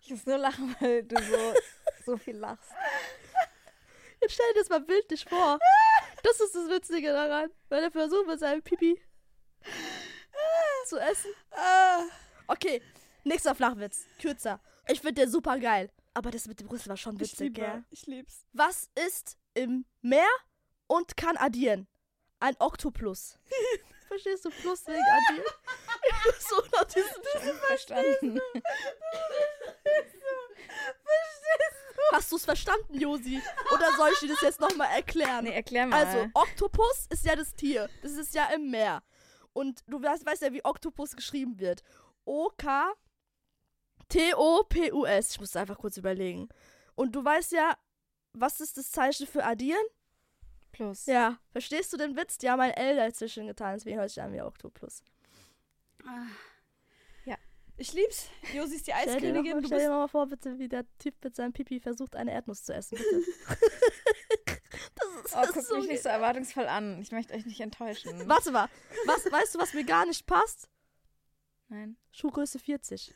Ich 0.00 0.10
muss 0.10 0.26
nur 0.26 0.38
lachen, 0.38 0.74
weil 0.80 1.04
du 1.04 1.16
so, 1.22 1.54
so 2.04 2.16
viel 2.16 2.36
lachst. 2.36 2.72
Jetzt 4.20 4.34
stell 4.34 4.52
dir 4.54 4.60
das 4.60 4.68
mal 4.70 4.80
bildlich 4.80 5.24
vor. 5.24 5.58
Das 6.24 6.40
ist 6.40 6.54
das 6.54 6.68
Witzige 6.68 7.12
daran, 7.12 7.50
weil 7.68 7.84
er 7.84 7.90
versucht 7.92 8.26
mit 8.26 8.40
seinem 8.40 8.62
Pipi 8.62 9.00
zu 10.86 10.98
essen. 10.98 11.30
Ah, 11.50 12.02
Okay, 12.48 12.82
nächster 13.24 13.54
Flachwitz, 13.54 14.04
kürzer. 14.20 14.60
Ich 14.88 15.00
finde 15.00 15.14
der 15.14 15.28
super 15.28 15.58
geil. 15.58 15.90
Aber 16.14 16.30
das 16.30 16.46
mit 16.46 16.60
dem 16.60 16.68
Rüssel 16.68 16.88
war 16.90 16.96
schon 16.96 17.14
ich, 17.14 17.20
witzig, 17.22 17.38
liebe, 17.38 17.60
gell? 17.60 17.84
ich 17.90 18.06
lieb's. 18.06 18.44
Was 18.52 18.90
ist 19.06 19.38
im 19.54 19.86
Meer 20.02 20.28
und 20.86 21.16
kann 21.16 21.36
addieren? 21.38 21.86
Ein 22.40 22.54
Oktopus. 22.58 23.38
Verstehst 24.08 24.44
du? 24.44 24.50
Plus 24.50 24.86
wegen 24.86 24.98
addieren. 25.00 25.46
Ich 26.04 26.22
bin 26.24 26.32
so 26.40 26.56
nach 26.72 26.84
diesem 26.84 27.56
Verstanden. 27.66 28.40
Hast 32.12 32.30
du 32.30 32.36
es 32.36 32.44
verstanden, 32.44 32.98
Josi? 33.00 33.40
Oder 33.74 33.90
soll 33.96 34.10
ich 34.12 34.18
dir 34.18 34.28
das 34.28 34.40
jetzt 34.42 34.60
nochmal 34.60 34.88
erklären? 34.94 35.44
Nee, 35.44 35.54
erklär 35.54 35.86
mal. 35.86 36.04
Also, 36.04 36.28
Oktopus 36.34 37.06
ist 37.08 37.24
ja 37.24 37.34
das 37.36 37.54
Tier. 37.54 37.88
Das 38.02 38.12
ist 38.12 38.34
ja 38.34 38.46
im 38.54 38.70
Meer. 38.70 39.02
Und 39.52 39.82
du 39.86 40.02
weißt, 40.02 40.24
weißt 40.24 40.42
ja, 40.42 40.52
wie 40.52 40.64
Oktopus 40.64 41.16
geschrieben 41.16 41.58
wird. 41.58 41.82
O-K-T-O-P-U-S. 42.24 42.90
Ich 45.32 45.40
musste 45.40 45.60
einfach 45.60 45.78
kurz 45.78 45.96
überlegen. 45.96 46.48
Und 46.94 47.12
du 47.12 47.24
weißt 47.24 47.52
ja, 47.52 47.76
was 48.32 48.60
ist 48.60 48.76
das 48.76 48.90
Zeichen 48.90 49.26
für 49.26 49.44
addieren? 49.44 49.84
Plus. 50.72 51.06
Ja, 51.06 51.38
verstehst 51.50 51.92
du 51.92 51.96
den 51.98 52.16
Witz? 52.16 52.38
Die 52.38 52.48
haben 52.48 52.60
ein 52.60 52.70
L 52.72 52.96
dazwischen 52.96 53.46
getan, 53.46 53.74
deswegen 53.74 53.98
hört 53.98 54.08
sich 54.08 54.22
an 54.22 54.32
wie 54.32 54.40
Oktopus. 54.40 55.02
Ich 57.82 57.92
lieb's. 57.94 58.28
Josi 58.54 58.76
ist 58.76 58.86
die 58.86 58.92
Stell 59.02 59.06
dir, 59.06 59.16
Eiskönigin. 59.16 59.52
mal, 59.54 59.60
Du 59.60 59.66
stell 59.66 59.78
dir 59.78 59.84
bist 59.86 59.90
mal 59.90 60.08
vor, 60.08 60.26
bitte, 60.26 60.58
wie 60.58 60.68
der 60.68 60.84
Typ 60.98 61.14
mit 61.24 61.34
seinem 61.34 61.52
Pipi 61.52 61.80
versucht, 61.80 62.14
eine 62.14 62.32
Erdnuss 62.32 62.62
zu 62.64 62.72
essen, 62.74 62.98
bitte. 62.98 63.22
das 64.94 65.24
ist, 65.24 65.34
Oh, 65.34 65.40
das 65.40 65.46
guckt 65.48 65.56
ist 65.58 65.68
so 65.68 65.76
mich 65.76 65.88
nicht 65.88 66.02
so 66.02 66.08
erwartungsvoll 66.08 66.66
an. 66.66 67.00
Ich 67.00 67.12
möchte 67.12 67.34
euch 67.34 67.46
nicht 67.46 67.60
enttäuschen. 67.60 68.12
Warte 68.28 68.50
mal, 68.50 68.68
was, 69.06 69.30
weißt 69.30 69.54
du, 69.54 69.58
was 69.58 69.74
mir 69.74 69.84
gar 69.84 70.06
nicht 70.06 70.26
passt? 70.26 70.68
Nein. 71.68 71.96
Schuhgröße 72.10 72.58
40. 72.58 73.14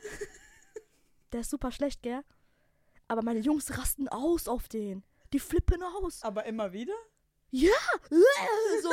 Der 1.33 1.41
ist 1.41 1.51
super 1.51 1.73
schlecht, 1.73 2.03
gell? 2.03 2.23
Aber 3.09 3.23
meine 3.23 3.41
Jungs 3.41 3.77
rasten 3.77 4.09
aus 4.09 4.49
auf 4.49 4.69
den. 4.69 5.05
Die 5.33 5.41
flippen 5.41 5.83
aus. 5.83 6.23
aber 6.23 6.45
immer 6.45 6.73
wieder? 6.73 6.95
Ja, 7.51 7.73
äh, 8.11 8.81
so. 8.83 8.91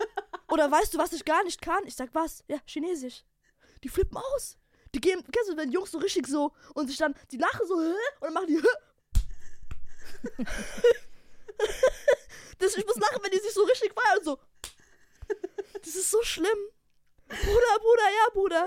Oder 0.48 0.70
weißt 0.70 0.94
du, 0.94 0.98
was 0.98 1.12
ich 1.12 1.24
gar 1.24 1.42
nicht 1.44 1.60
kann? 1.60 1.84
Ich 1.86 1.96
sag 1.96 2.14
was? 2.14 2.44
Ja, 2.48 2.58
Chinesisch. 2.66 3.24
Die 3.82 3.88
flippen 3.88 4.16
aus. 4.16 4.58
Die 4.94 5.00
gehen, 5.00 5.22
kennst 5.32 5.50
du, 5.50 5.56
wenn 5.56 5.72
Jungs 5.72 5.90
so 5.90 5.98
richtig 5.98 6.26
so 6.26 6.52
und 6.74 6.88
sich 6.88 6.96
dann, 6.96 7.14
die 7.30 7.36
lachen 7.36 7.66
so? 7.66 7.74
Und 7.74 7.94
dann 8.20 8.32
machen 8.34 8.46
die? 8.46 8.58
Das, 12.58 12.76
ich 12.76 12.86
muss 12.86 12.96
lachen, 12.96 13.22
wenn 13.22 13.30
die 13.30 13.38
sich 13.38 13.52
so 13.52 13.64
richtig 13.64 13.92
feiern 13.92 14.18
und 14.18 14.24
so. 14.24 14.38
Das 15.74 15.94
ist 15.94 16.10
so 16.10 16.22
schlimm. 16.22 16.58
Bruder, 17.28 17.78
Bruder, 17.80 18.10
ja, 18.10 18.30
Bruder. 18.32 18.66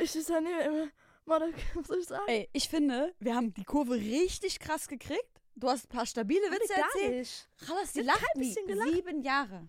Ich 0.00 0.14
ist 0.14 0.28
ja 0.28 0.40
nicht 0.40 0.92
Mann, 1.24 1.54
was 1.74 1.86
soll 1.86 1.98
ich 1.98 2.06
sagen? 2.06 2.24
Ey, 2.26 2.48
ich 2.52 2.68
finde, 2.68 3.14
wir 3.20 3.34
haben 3.34 3.52
die 3.54 3.64
Kurve 3.64 3.94
richtig 3.94 4.58
krass 4.58 4.88
gekriegt. 4.88 5.42
Du 5.54 5.68
hast 5.68 5.84
ein 5.84 5.88
paar 5.88 6.06
stabile 6.06 6.50
Witze 6.50 6.74
Gar 6.74 6.84
erzählt. 6.86 7.18
nicht. 7.18 7.48
Krass, 7.58 7.92
die 7.92 8.00
lacht 8.00 8.24
wie 8.36 8.52
sieben 8.52 9.22
Jahre. 9.22 9.68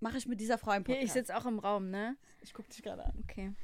Mache 0.00 0.18
ich 0.18 0.26
mit 0.26 0.40
dieser 0.40 0.58
Frau 0.58 0.72
im 0.72 0.84
Hier, 0.84 0.96
Podcast. 0.96 1.04
ich 1.04 1.12
sitze 1.12 1.36
auch 1.36 1.46
im 1.46 1.60
Raum, 1.60 1.90
ne? 1.90 2.16
ich 2.42 2.52
guck 2.52 2.68
dich 2.68 2.82
gerade 2.82 3.04
an. 3.04 3.18
Okay. 3.22 3.54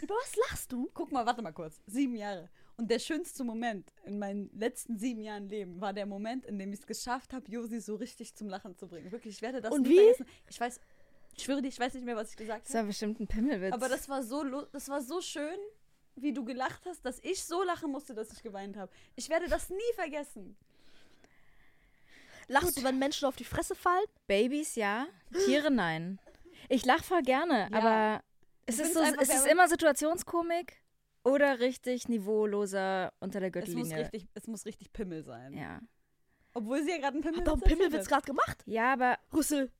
Über 0.00 0.14
was 0.14 0.36
lachst 0.48 0.70
du? 0.72 0.90
Guck 0.94 1.10
mal, 1.10 1.26
warte 1.26 1.42
mal 1.42 1.52
kurz. 1.52 1.80
Sieben 1.86 2.14
Jahre. 2.14 2.48
Und 2.76 2.90
der 2.90 2.98
schönste 2.98 3.44
Moment 3.44 3.92
in 4.04 4.18
meinen 4.18 4.50
letzten 4.58 4.98
sieben 4.98 5.22
Jahren 5.22 5.48
Leben 5.48 5.80
war 5.80 5.92
der 5.92 6.06
Moment, 6.06 6.44
in 6.46 6.58
dem 6.58 6.72
ich 6.72 6.80
es 6.80 6.86
geschafft 6.86 7.32
habe, 7.32 7.50
Josi 7.50 7.80
so 7.80 7.94
richtig 7.96 8.34
zum 8.34 8.48
Lachen 8.48 8.76
zu 8.76 8.88
bringen. 8.88 9.12
Wirklich, 9.12 9.36
ich 9.36 9.42
werde 9.42 9.60
das 9.60 9.72
Und 9.72 9.82
nie 9.82 9.90
wie? 9.90 9.98
vergessen. 9.98 10.26
Ich 10.48 10.60
weiß, 10.60 10.80
ich 11.36 11.44
schwöre 11.44 11.62
dir, 11.62 11.68
ich 11.68 11.78
weiß 11.78 11.94
nicht 11.94 12.04
mehr, 12.04 12.16
was 12.16 12.30
ich 12.30 12.36
gesagt 12.36 12.64
Das 12.66 12.72
war 12.74 12.80
habe. 12.80 12.88
bestimmt 12.88 13.20
ein 13.20 13.26
Pimmelwitz. 13.26 13.72
Aber 13.72 13.88
das 13.88 14.08
war 14.08 14.22
so, 14.22 14.42
das 14.72 14.88
war 14.88 15.00
so 15.02 15.20
schön, 15.20 15.56
wie 16.16 16.32
du 16.32 16.44
gelacht 16.44 16.84
hast, 16.86 17.04
dass 17.04 17.18
ich 17.22 17.44
so 17.44 17.62
lachen 17.62 17.90
musste, 17.92 18.14
dass 18.14 18.32
ich 18.32 18.42
geweint 18.42 18.76
habe. 18.76 18.90
Ich 19.16 19.28
werde 19.28 19.48
das 19.48 19.70
nie 19.70 19.76
vergessen. 19.94 20.56
Lachst 22.48 22.76
du, 22.76 22.82
wenn 22.84 22.98
Menschen 22.98 23.26
auf 23.26 23.36
die 23.36 23.44
Fresse 23.44 23.74
fallen? 23.74 24.04
Babys 24.26 24.74
ja, 24.74 25.06
Tiere 25.46 25.70
nein. 25.70 26.18
Ich 26.68 26.84
lach 26.84 27.02
voll 27.04 27.22
gerne, 27.22 27.68
Ja. 27.72 27.78
aber 27.78 28.24
es 28.66 28.78
ist, 28.78 28.94
so, 28.94 29.00
es 29.00 29.28
ist 29.28 29.46
immer 29.46 29.68
Situationskomik 29.68 30.81
oder 31.24 31.60
richtig 31.60 32.08
niveauloser 32.08 33.12
unter 33.20 33.40
der 33.40 33.48
Es 33.54 33.54
muss, 33.54 33.66
Gürtellinie. 33.74 33.98
richtig, 34.04 34.28
es 34.34 34.46
muss 34.46 34.64
richtig 34.66 34.92
Pimmel 34.92 35.22
sein. 35.22 35.52
Ja. 35.56 35.80
Obwohl 36.54 36.82
sie 36.82 36.90
ja 36.90 36.98
gerade 36.98 37.14
einen 37.14 37.22
Pimmel 37.22 37.40
Hat 37.40 37.46
doch 37.46 37.52
einen 37.54 37.62
Pimmelwitz 37.62 38.08
gerade 38.08 38.26
gemacht? 38.26 38.62
ja, 38.66 38.92
aber 38.92 39.18
Rüssel. 39.32 39.70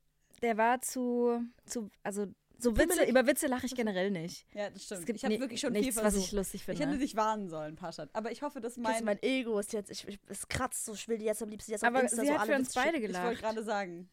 der 0.41 0.57
war 0.57 0.81
zu, 0.81 1.41
zu 1.65 1.89
also 2.01 2.27
so 2.57 2.75
Witze, 2.77 2.87
pimmelig? 2.87 3.09
über 3.09 3.27
Witze 3.27 3.47
lache 3.47 3.65
ich 3.65 3.75
generell 3.75 4.09
nicht. 4.09 4.47
Ja, 4.53 4.69
das 4.69 4.83
stimmt. 4.85 5.01
Es 5.01 5.05
gibt 5.05 5.17
ich 5.17 5.25
habe 5.25 5.39
wirklich 5.39 5.59
schon 5.59 5.73
nichts, 5.73 5.87
viel 5.95 6.03
was 6.03 6.13
versucht. 6.13 6.27
ich 6.27 6.31
lustig 6.31 6.61
Ich 6.61 6.67
hätte 6.67 6.77
finde. 6.83 6.97
dich 6.97 7.15
warnen 7.15 7.49
sollen, 7.49 7.75
Paschat. 7.75 8.09
Aber 8.13 8.31
ich 8.31 8.41
hoffe, 8.41 8.61
dass 8.61 8.77
Mein, 8.77 8.93
mein... 8.93 9.03
mein 9.05 9.23
Ego 9.23 9.59
ist 9.59 9.73
jetzt, 9.73 9.91
ich, 9.91 10.07
ich, 10.07 10.19
es 10.27 10.47
kratzt 10.47 10.85
so, 10.85 10.93
ich 10.93 11.07
will 11.07 11.17
die 11.17 11.25
jetzt 11.25 11.43
am 11.43 11.49
liebsten 11.49 11.71
jetzt 11.71 11.83
Aber 11.83 11.97
auf 11.97 12.03
Insta 12.03 12.21
sie 12.21 12.27
so 12.27 12.33
hat 12.33 12.39
alle 12.41 12.51
für 12.53 12.59
uns 12.59 12.67
Witze 12.69 12.79
beide 12.79 12.97
schicken. 12.97 13.11
ich 13.11 13.17
wollte 13.21 13.27
gelacht. 13.35 13.41
gerade 13.55 13.63
sagen. 13.63 14.09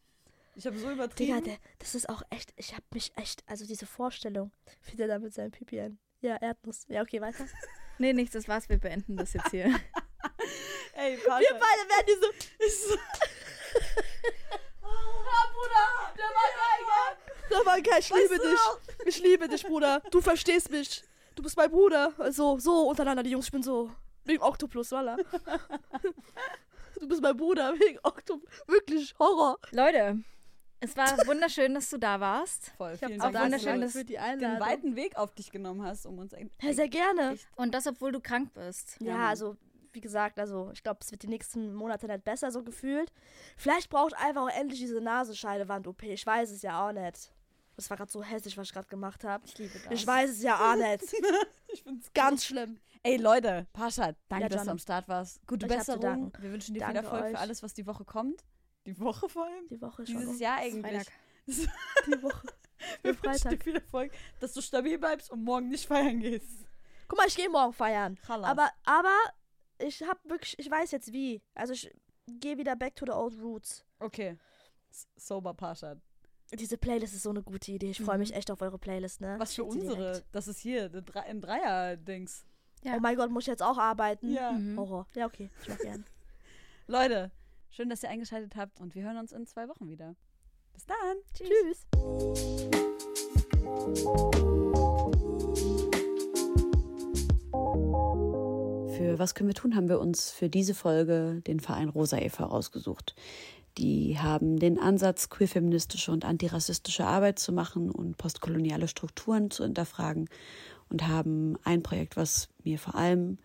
Ich 0.57 0.66
habe 0.66 0.77
so 0.77 0.82
Digga, 0.89 0.94
übertrieben. 1.05 1.44
der, 1.44 1.57
das 1.78 1.94
ist 1.94 2.09
auch 2.09 2.23
echt, 2.31 2.52
ich 2.57 2.74
hab 2.77 2.82
mich 2.93 3.12
echt, 3.16 3.43
also 3.47 3.65
diese 3.66 3.86
Vorstellung, 3.86 4.51
wie 4.90 4.97
der 4.97 5.07
da 5.07 5.19
mit 5.20 5.32
seinem 5.32 5.52
Pipi 5.52 5.81
ein. 5.81 5.98
Ja, 6.20 6.36
Erdnuss. 6.36 6.84
Ja, 6.88 7.02
okay, 7.02 7.20
weiter. 7.20 7.44
Nee, 7.98 8.14
nichts, 8.14 8.32
das 8.32 8.48
war's, 8.48 8.66
wir 8.70 8.78
beenden 8.78 9.14
das 9.18 9.34
jetzt 9.34 9.51
hier. 9.51 9.66
Ey, 10.94 11.18
Wir 11.18 11.24
Paschat. 11.28 11.48
beide 11.51 11.88
werden 11.90 12.06
diese. 12.09 12.30
Ich 12.66 12.78
so, 12.80 12.94
ah, 14.82 15.47
Bruder, 15.52 16.14
der 16.16 16.24
war 16.24 16.48
geil, 16.56 17.16
Oh 17.52 17.62
mein 17.66 17.82
Gott, 17.82 17.98
ich 17.98 18.10
Weißt 18.10 18.22
liebe 18.22 18.36
du 18.36 18.48
dich. 18.48 18.52
noch? 18.59 18.78
Ich 19.05 19.18
liebe 19.22 19.48
dich, 19.48 19.62
Bruder. 19.64 20.01
Du 20.10 20.22
verstehst 20.22 20.70
mich. 20.70 21.02
Du 21.34 21.42
bist 21.42 21.59
mein 21.59 21.70
Bruder. 21.70 22.14
Also, 22.16 22.59
so 22.59 22.88
untereinander, 22.88 23.22
die 23.22 23.30
Jungs. 23.32 23.47
Ich 23.47 23.52
bin 23.52 23.62
so. 23.62 23.90
Wegen 24.24 24.42
Octoplus, 24.42 24.92
voila. 24.92 25.16
Du 26.98 27.06
bist 27.06 27.20
mein 27.20 27.36
Bruder 27.36 27.74
wegen 27.78 27.98
Octoplus. 28.02 28.51
Wirklich 28.66 29.14
Horror. 29.18 29.59
Leute, 29.72 30.20
es 30.81 30.97
war 30.97 31.09
wunderschön, 31.27 31.74
dass 31.74 31.89
du 31.90 31.98
da 31.98 32.20
warst. 32.20 32.70
Voll, 32.77 32.94
Ich 32.94 33.02
hab 33.02 33.09
vielen 33.11 33.20
auch 33.20 33.31
Dank, 33.31 33.44
wunderschön, 33.47 33.81
dass 33.81 33.93
dass 33.93 34.05
du 34.05 34.12
den 34.12 34.61
weiten 34.61 34.97
Weg 34.97 35.16
auf 35.16 35.35
dich 35.35 35.51
genommen 35.51 35.82
hast, 35.85 36.07
um 36.07 36.19
uns 36.19 36.35
ein 36.35 36.51
Ja, 36.62 36.73
sehr 36.73 36.89
gerne. 36.89 37.32
Echt. 37.35 37.47
Und 37.57 37.74
das, 37.74 37.86
obwohl 37.86 38.12
du 38.12 38.20
krank 38.20 38.52
bist. 38.55 38.97
Ja, 39.01 39.15
Mann. 39.16 39.27
also, 39.28 39.57
wie 39.93 40.01
gesagt, 40.01 40.39
also, 40.39 40.70
ich 40.73 40.82
glaube, 40.82 41.01
es 41.02 41.11
wird 41.11 41.23
die 41.23 41.28
nächsten 41.28 41.74
Monate 41.74 42.07
nicht 42.07 42.24
besser 42.24 42.51
so 42.51 42.62
gefühlt. 42.62 43.12
Vielleicht 43.57 43.90
braucht 43.90 44.15
einfach 44.16 44.43
auch 44.43 44.48
endlich 44.57 44.81
diese 44.81 45.01
Nasenscheidewand-OP. 45.01 46.02
Ich 46.05 46.24
weiß 46.24 46.51
es 46.51 46.62
ja 46.62 46.86
auch 46.89 46.93
nicht. 46.93 47.32
Das 47.77 47.89
war 47.89 47.97
gerade 47.97 48.11
so 48.12 48.23
hässlich, 48.23 48.57
was 48.59 48.66
ich 48.69 48.73
gerade 48.74 48.89
gemacht 48.89 49.24
habe. 49.24 49.44
Ich 49.47 49.57
liebe 49.57 49.73
das. 49.78 49.93
Ich 49.93 50.07
weiß 50.07 50.31
es 50.31 50.43
ja 50.43 50.57
auch 50.73 50.77
nicht. 50.77 51.05
Ich 51.73 51.82
find's 51.85 52.12
Ganz 52.12 52.44
schlimm. 52.44 52.78
Ey 53.05 53.16
Leute, 53.16 53.66
Pascha, 53.73 54.12
danke, 54.28 54.43
Ja, 54.43 54.48
dass 54.48 54.62
du 54.62 54.66
John. 54.66 54.69
am 54.73 54.78
Start 54.78 55.09
warst. 55.09 55.40
Gute 55.47 55.66
Ich 55.66 55.73
Besserung. 55.73 56.32
Wir 56.40 56.51
wünschen 56.52 56.74
dir 56.74 56.81
Danke 56.81 56.98
viel 56.98 57.05
Erfolg 57.05 57.24
euch. 57.27 57.31
für 57.31 57.39
alles, 57.39 57.62
was 57.62 57.73
die 57.74 57.86
Woche 57.86 58.05
kommt. 58.05 58.44
Die 58.86 58.98
Woche 58.98 59.28
vor 59.28 59.44
allem? 59.47 59.66
Die 59.69 59.81
Woche 59.81 60.07
schon. 60.07 60.19
Dieses. 60.19 60.40
Jahr 60.40 60.59
eigentlich. 60.59 60.82
Freitag. 60.82 61.12
Die 62.07 62.23
Woche. 62.23 62.47
Wir 63.02 63.15
Für 63.15 63.23
wünschen 63.24 63.32
dir 63.32 63.48
Freitag. 63.48 63.62
viel 63.65 63.77
Erfolg, 63.77 64.12
dass 64.40 64.52
du 64.55 64.62
stabil 64.62 64.98
bleibst 64.98 65.31
und 65.31 65.44
morgen 65.44 65.69
nicht 65.69 65.86
feiern 65.86 66.20
gehst. 66.20 66.66
Guck 67.09 67.19
mal, 67.19 67.27
ich 67.28 67.36
gehe 67.36 67.48
morgen 67.51 67.74
feiern. 67.74 68.19
Chalas. 68.27 68.48
Aber, 68.51 68.70
aber 68.85 69.15
ich 69.78 70.02
hab 70.02 70.19
wirklich, 70.28 70.59
ich 70.59 70.70
weiß 70.70 70.90
jetzt 70.93 71.12
wie. 71.12 71.43
Also 71.55 71.74
ich 71.74 71.93
gehe 72.27 72.57
wieder 72.57 72.77
back 72.77 72.97
to 72.97 73.05
the 73.05 73.12
old 73.12 73.39
roots. 73.39 73.85
Okay. 73.98 74.39
S- 74.90 75.09
Sober 75.16 75.52
Pascha. 75.52 75.97
Diese 76.52 76.78
Playlist 76.78 77.15
ist 77.15 77.23
so 77.24 77.31
eine 77.31 77.43
gute 77.43 77.70
Idee. 77.73 77.90
Ich 77.90 78.01
freue 78.01 78.19
mich 78.19 78.35
echt 78.35 78.51
auf 78.51 78.62
eure 78.62 78.78
Playlist, 78.78 79.20
ne? 79.20 79.35
Was 79.39 79.55
für 79.55 79.65
unsere? 79.65 80.24
Das 80.32 80.48
ist 80.48 80.59
hier 80.61 80.90
ein 81.27 81.40
Dreier-Dings. 81.40 82.44
Ja. 82.82 82.94
Oh 82.97 83.01
mein 83.01 83.15
Gott, 83.16 83.31
muss 83.31 83.44
ich 83.44 83.48
jetzt 83.48 83.62
auch 83.62 83.77
arbeiten? 83.78 84.32
Ja. 84.32 84.52
Mhm. 84.52 84.78
Horror. 84.78 85.07
Ja, 85.15 85.27
okay. 85.27 85.51
Ich 85.62 85.69
mach 85.69 85.78
gern. 85.78 86.05
Leute, 86.86 87.31
schön, 87.70 87.88
dass 87.88 88.02
ihr 88.02 88.10
eingeschaltet 88.10 88.56
habt 88.56 88.80
und 88.80 88.94
wir 88.94 89.02
hören 89.02 89.16
uns 89.16 89.32
in 89.32 89.47
zwei 89.47 89.68
Wochen 89.68 89.88
wieder. 89.88 90.14
Bis 90.72 90.86
dann. 90.86 91.16
Tschüss. 91.34 91.86
Für 98.97 99.18
Was 99.18 99.34
können 99.34 99.48
wir 99.48 99.55
tun, 99.55 99.76
haben 99.76 99.88
wir 99.88 100.01
uns 100.01 100.30
für 100.30 100.48
diese 100.48 100.74
Folge 100.74 101.40
den 101.47 101.60
Verein 101.60 101.88
Rosa 101.88 102.18
e.V. 102.18 102.44
ausgesucht. 102.44 103.14
Die 103.78 104.18
haben 104.18 104.59
den 104.59 104.78
Ansatz, 104.78 105.30
queerfeministische 105.30 106.12
und 106.12 106.24
antirassistische 106.24 107.06
Arbeit 107.06 107.38
zu 107.38 107.52
machen 107.52 107.90
und 107.90 108.18
postkoloniale 108.18 108.88
Strukturen 108.88 109.51
zu 109.51 109.64
hinterfragen 109.64 110.28
und 110.88 111.06
haben 111.06 111.56
ein 111.64 111.82
Projekt, 111.82 112.16
was 112.16 112.48
mir 112.64 112.78
vor 112.78 112.97
allem 112.97 113.38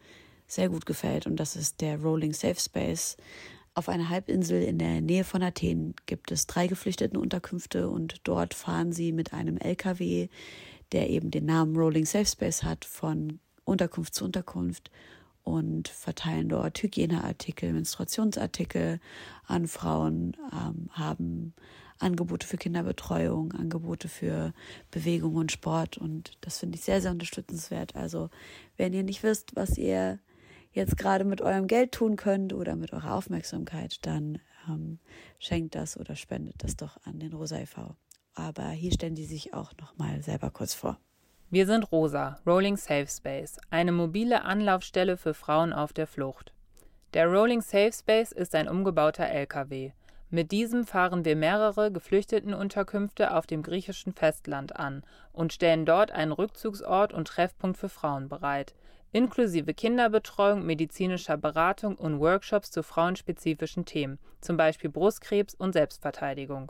sehr 0.47 0.69
gut 0.69 0.85
gefällt 0.85 1.25
und 1.25 1.37
das 1.37 1.55
ist 1.55 1.81
der 1.81 1.99
Rolling 2.01 2.33
Safe 2.33 2.59
Space. 2.59 3.17
Auf 3.77 3.89
einer 3.89 4.07
Halbinsel 4.07 4.63
in 4.63 4.77
der 4.77 5.01
Nähe 5.01 5.25
von 5.25 5.43
Athen 5.43 5.95
gibt 6.05 6.31
es 6.31 6.47
drei 6.47 6.67
Geflüchtetenunterkünfte 6.67 7.89
und 7.89 8.21
dort 8.23 8.53
fahren 8.53 8.93
sie 8.93 9.11
mit 9.11 9.33
einem 9.33 9.57
LKW, 9.57 10.29
der 10.93 11.09
eben 11.09 11.29
den 11.29 11.45
Namen 11.45 11.75
Rolling 11.75 12.05
Safe 12.05 12.25
Space 12.25 12.63
hat, 12.63 12.85
von 12.85 13.41
Unterkunft 13.65 14.15
zu 14.15 14.23
Unterkunft 14.23 14.91
und 15.43 15.89
verteilen 15.89 16.47
dort 16.47 16.81
Hygieneartikel, 16.81 17.73
Menstruationsartikel 17.73 19.01
an 19.45 19.67
Frauen, 19.67 20.37
ähm, 20.53 20.89
haben 20.91 21.53
Angebote 21.99 22.47
für 22.47 22.55
Kinderbetreuung, 22.55 23.51
Angebote 23.51 24.07
für 24.07 24.53
Bewegung 24.89 25.35
und 25.35 25.51
Sport 25.51 25.97
und 25.97 26.37
das 26.39 26.59
finde 26.59 26.77
ich 26.77 26.85
sehr, 26.85 27.01
sehr 27.01 27.11
unterstützenswert. 27.11 27.93
Also 27.97 28.29
wenn 28.77 28.93
ihr 28.93 29.03
nicht 29.03 29.21
wisst, 29.21 29.53
was 29.57 29.77
ihr 29.77 30.19
jetzt 30.75 30.97
gerade 30.97 31.23
mit 31.23 31.41
eurem 31.41 31.67
Geld 31.67 31.93
tun 31.93 32.17
könnt 32.17 32.53
oder 32.53 32.75
mit 32.75 32.93
eurer 32.93 33.15
Aufmerksamkeit, 33.15 34.05
dann 34.05 34.39
ähm, 34.67 34.99
schenkt 35.39 35.73
das 35.73 35.97
oder 35.97 36.15
spendet 36.15 36.55
das 36.57 36.75
doch 36.75 36.97
an 37.05 37.19
den 37.19 37.33
Rosa 37.33 37.57
e.V. 37.57 37.95
Aber 38.35 38.69
hier 38.69 38.91
stellen 38.91 39.15
die 39.15 39.25
sich 39.25 39.53
auch 39.53 39.71
noch 39.79 39.97
mal 39.97 40.21
selber 40.21 40.51
kurz 40.51 40.73
vor. 40.73 40.99
Wir 41.49 41.65
sind 41.65 41.91
Rosa, 41.91 42.39
Rolling 42.45 42.75
Safe 42.75 43.07
Space, 43.07 43.57
eine 43.69 43.93
mobile 43.93 44.43
Anlaufstelle 44.43 45.15
für 45.15 45.33
Frauen 45.33 45.71
auf 45.71 45.93
der 45.93 46.07
Flucht. 46.07 46.53
Der 47.13 47.27
Rolling 47.27 47.61
Safe 47.61 47.93
Space 47.93 48.33
ist 48.33 48.53
ein 48.55 48.67
umgebauter 48.67 49.29
LKW. 49.29 49.91
Mit 50.29 50.51
diesem 50.51 50.85
fahren 50.85 51.23
wir 51.23 51.37
mehrere 51.37 51.91
Geflüchtetenunterkünfte 51.91 53.33
auf 53.33 53.47
dem 53.47 53.63
griechischen 53.63 54.11
Festland 54.11 54.75
an 54.75 55.03
und 55.31 55.53
stellen 55.53 55.85
dort 55.85 56.11
einen 56.11 56.33
Rückzugsort 56.33 57.13
und 57.13 57.29
Treffpunkt 57.29 57.77
für 57.77 57.87
Frauen 57.87 58.27
bereit, 58.27 58.73
inklusive 59.15 59.73
Kinderbetreuung, 59.73 60.65
medizinischer 60.65 61.37
Beratung 61.37 61.95
und 61.95 62.19
Workshops 62.19 62.69
zu 62.69 62.83
frauenspezifischen 62.83 63.85
Themen, 63.85 64.19
zum 64.41 64.57
Beispiel 64.57 64.89
Brustkrebs 64.89 65.55
und 65.55 65.71
Selbstverteidigung. 65.71 66.69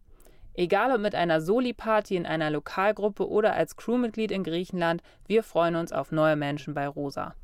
Egal 0.57 0.93
ob 0.93 1.01
mit 1.01 1.15
einer 1.15 1.41
Soli-Party 1.41 2.15
in 2.15 2.25
einer 2.25 2.49
Lokalgruppe 2.49 3.29
oder 3.29 3.53
als 3.53 3.75
Crewmitglied 3.75 4.31
in 4.31 4.43
Griechenland, 4.43 5.03
wir 5.27 5.43
freuen 5.43 5.75
uns 5.75 5.91
auf 5.91 6.11
neue 6.11 6.37
Menschen 6.37 6.73
bei 6.73 6.87
Rosa. 6.87 7.35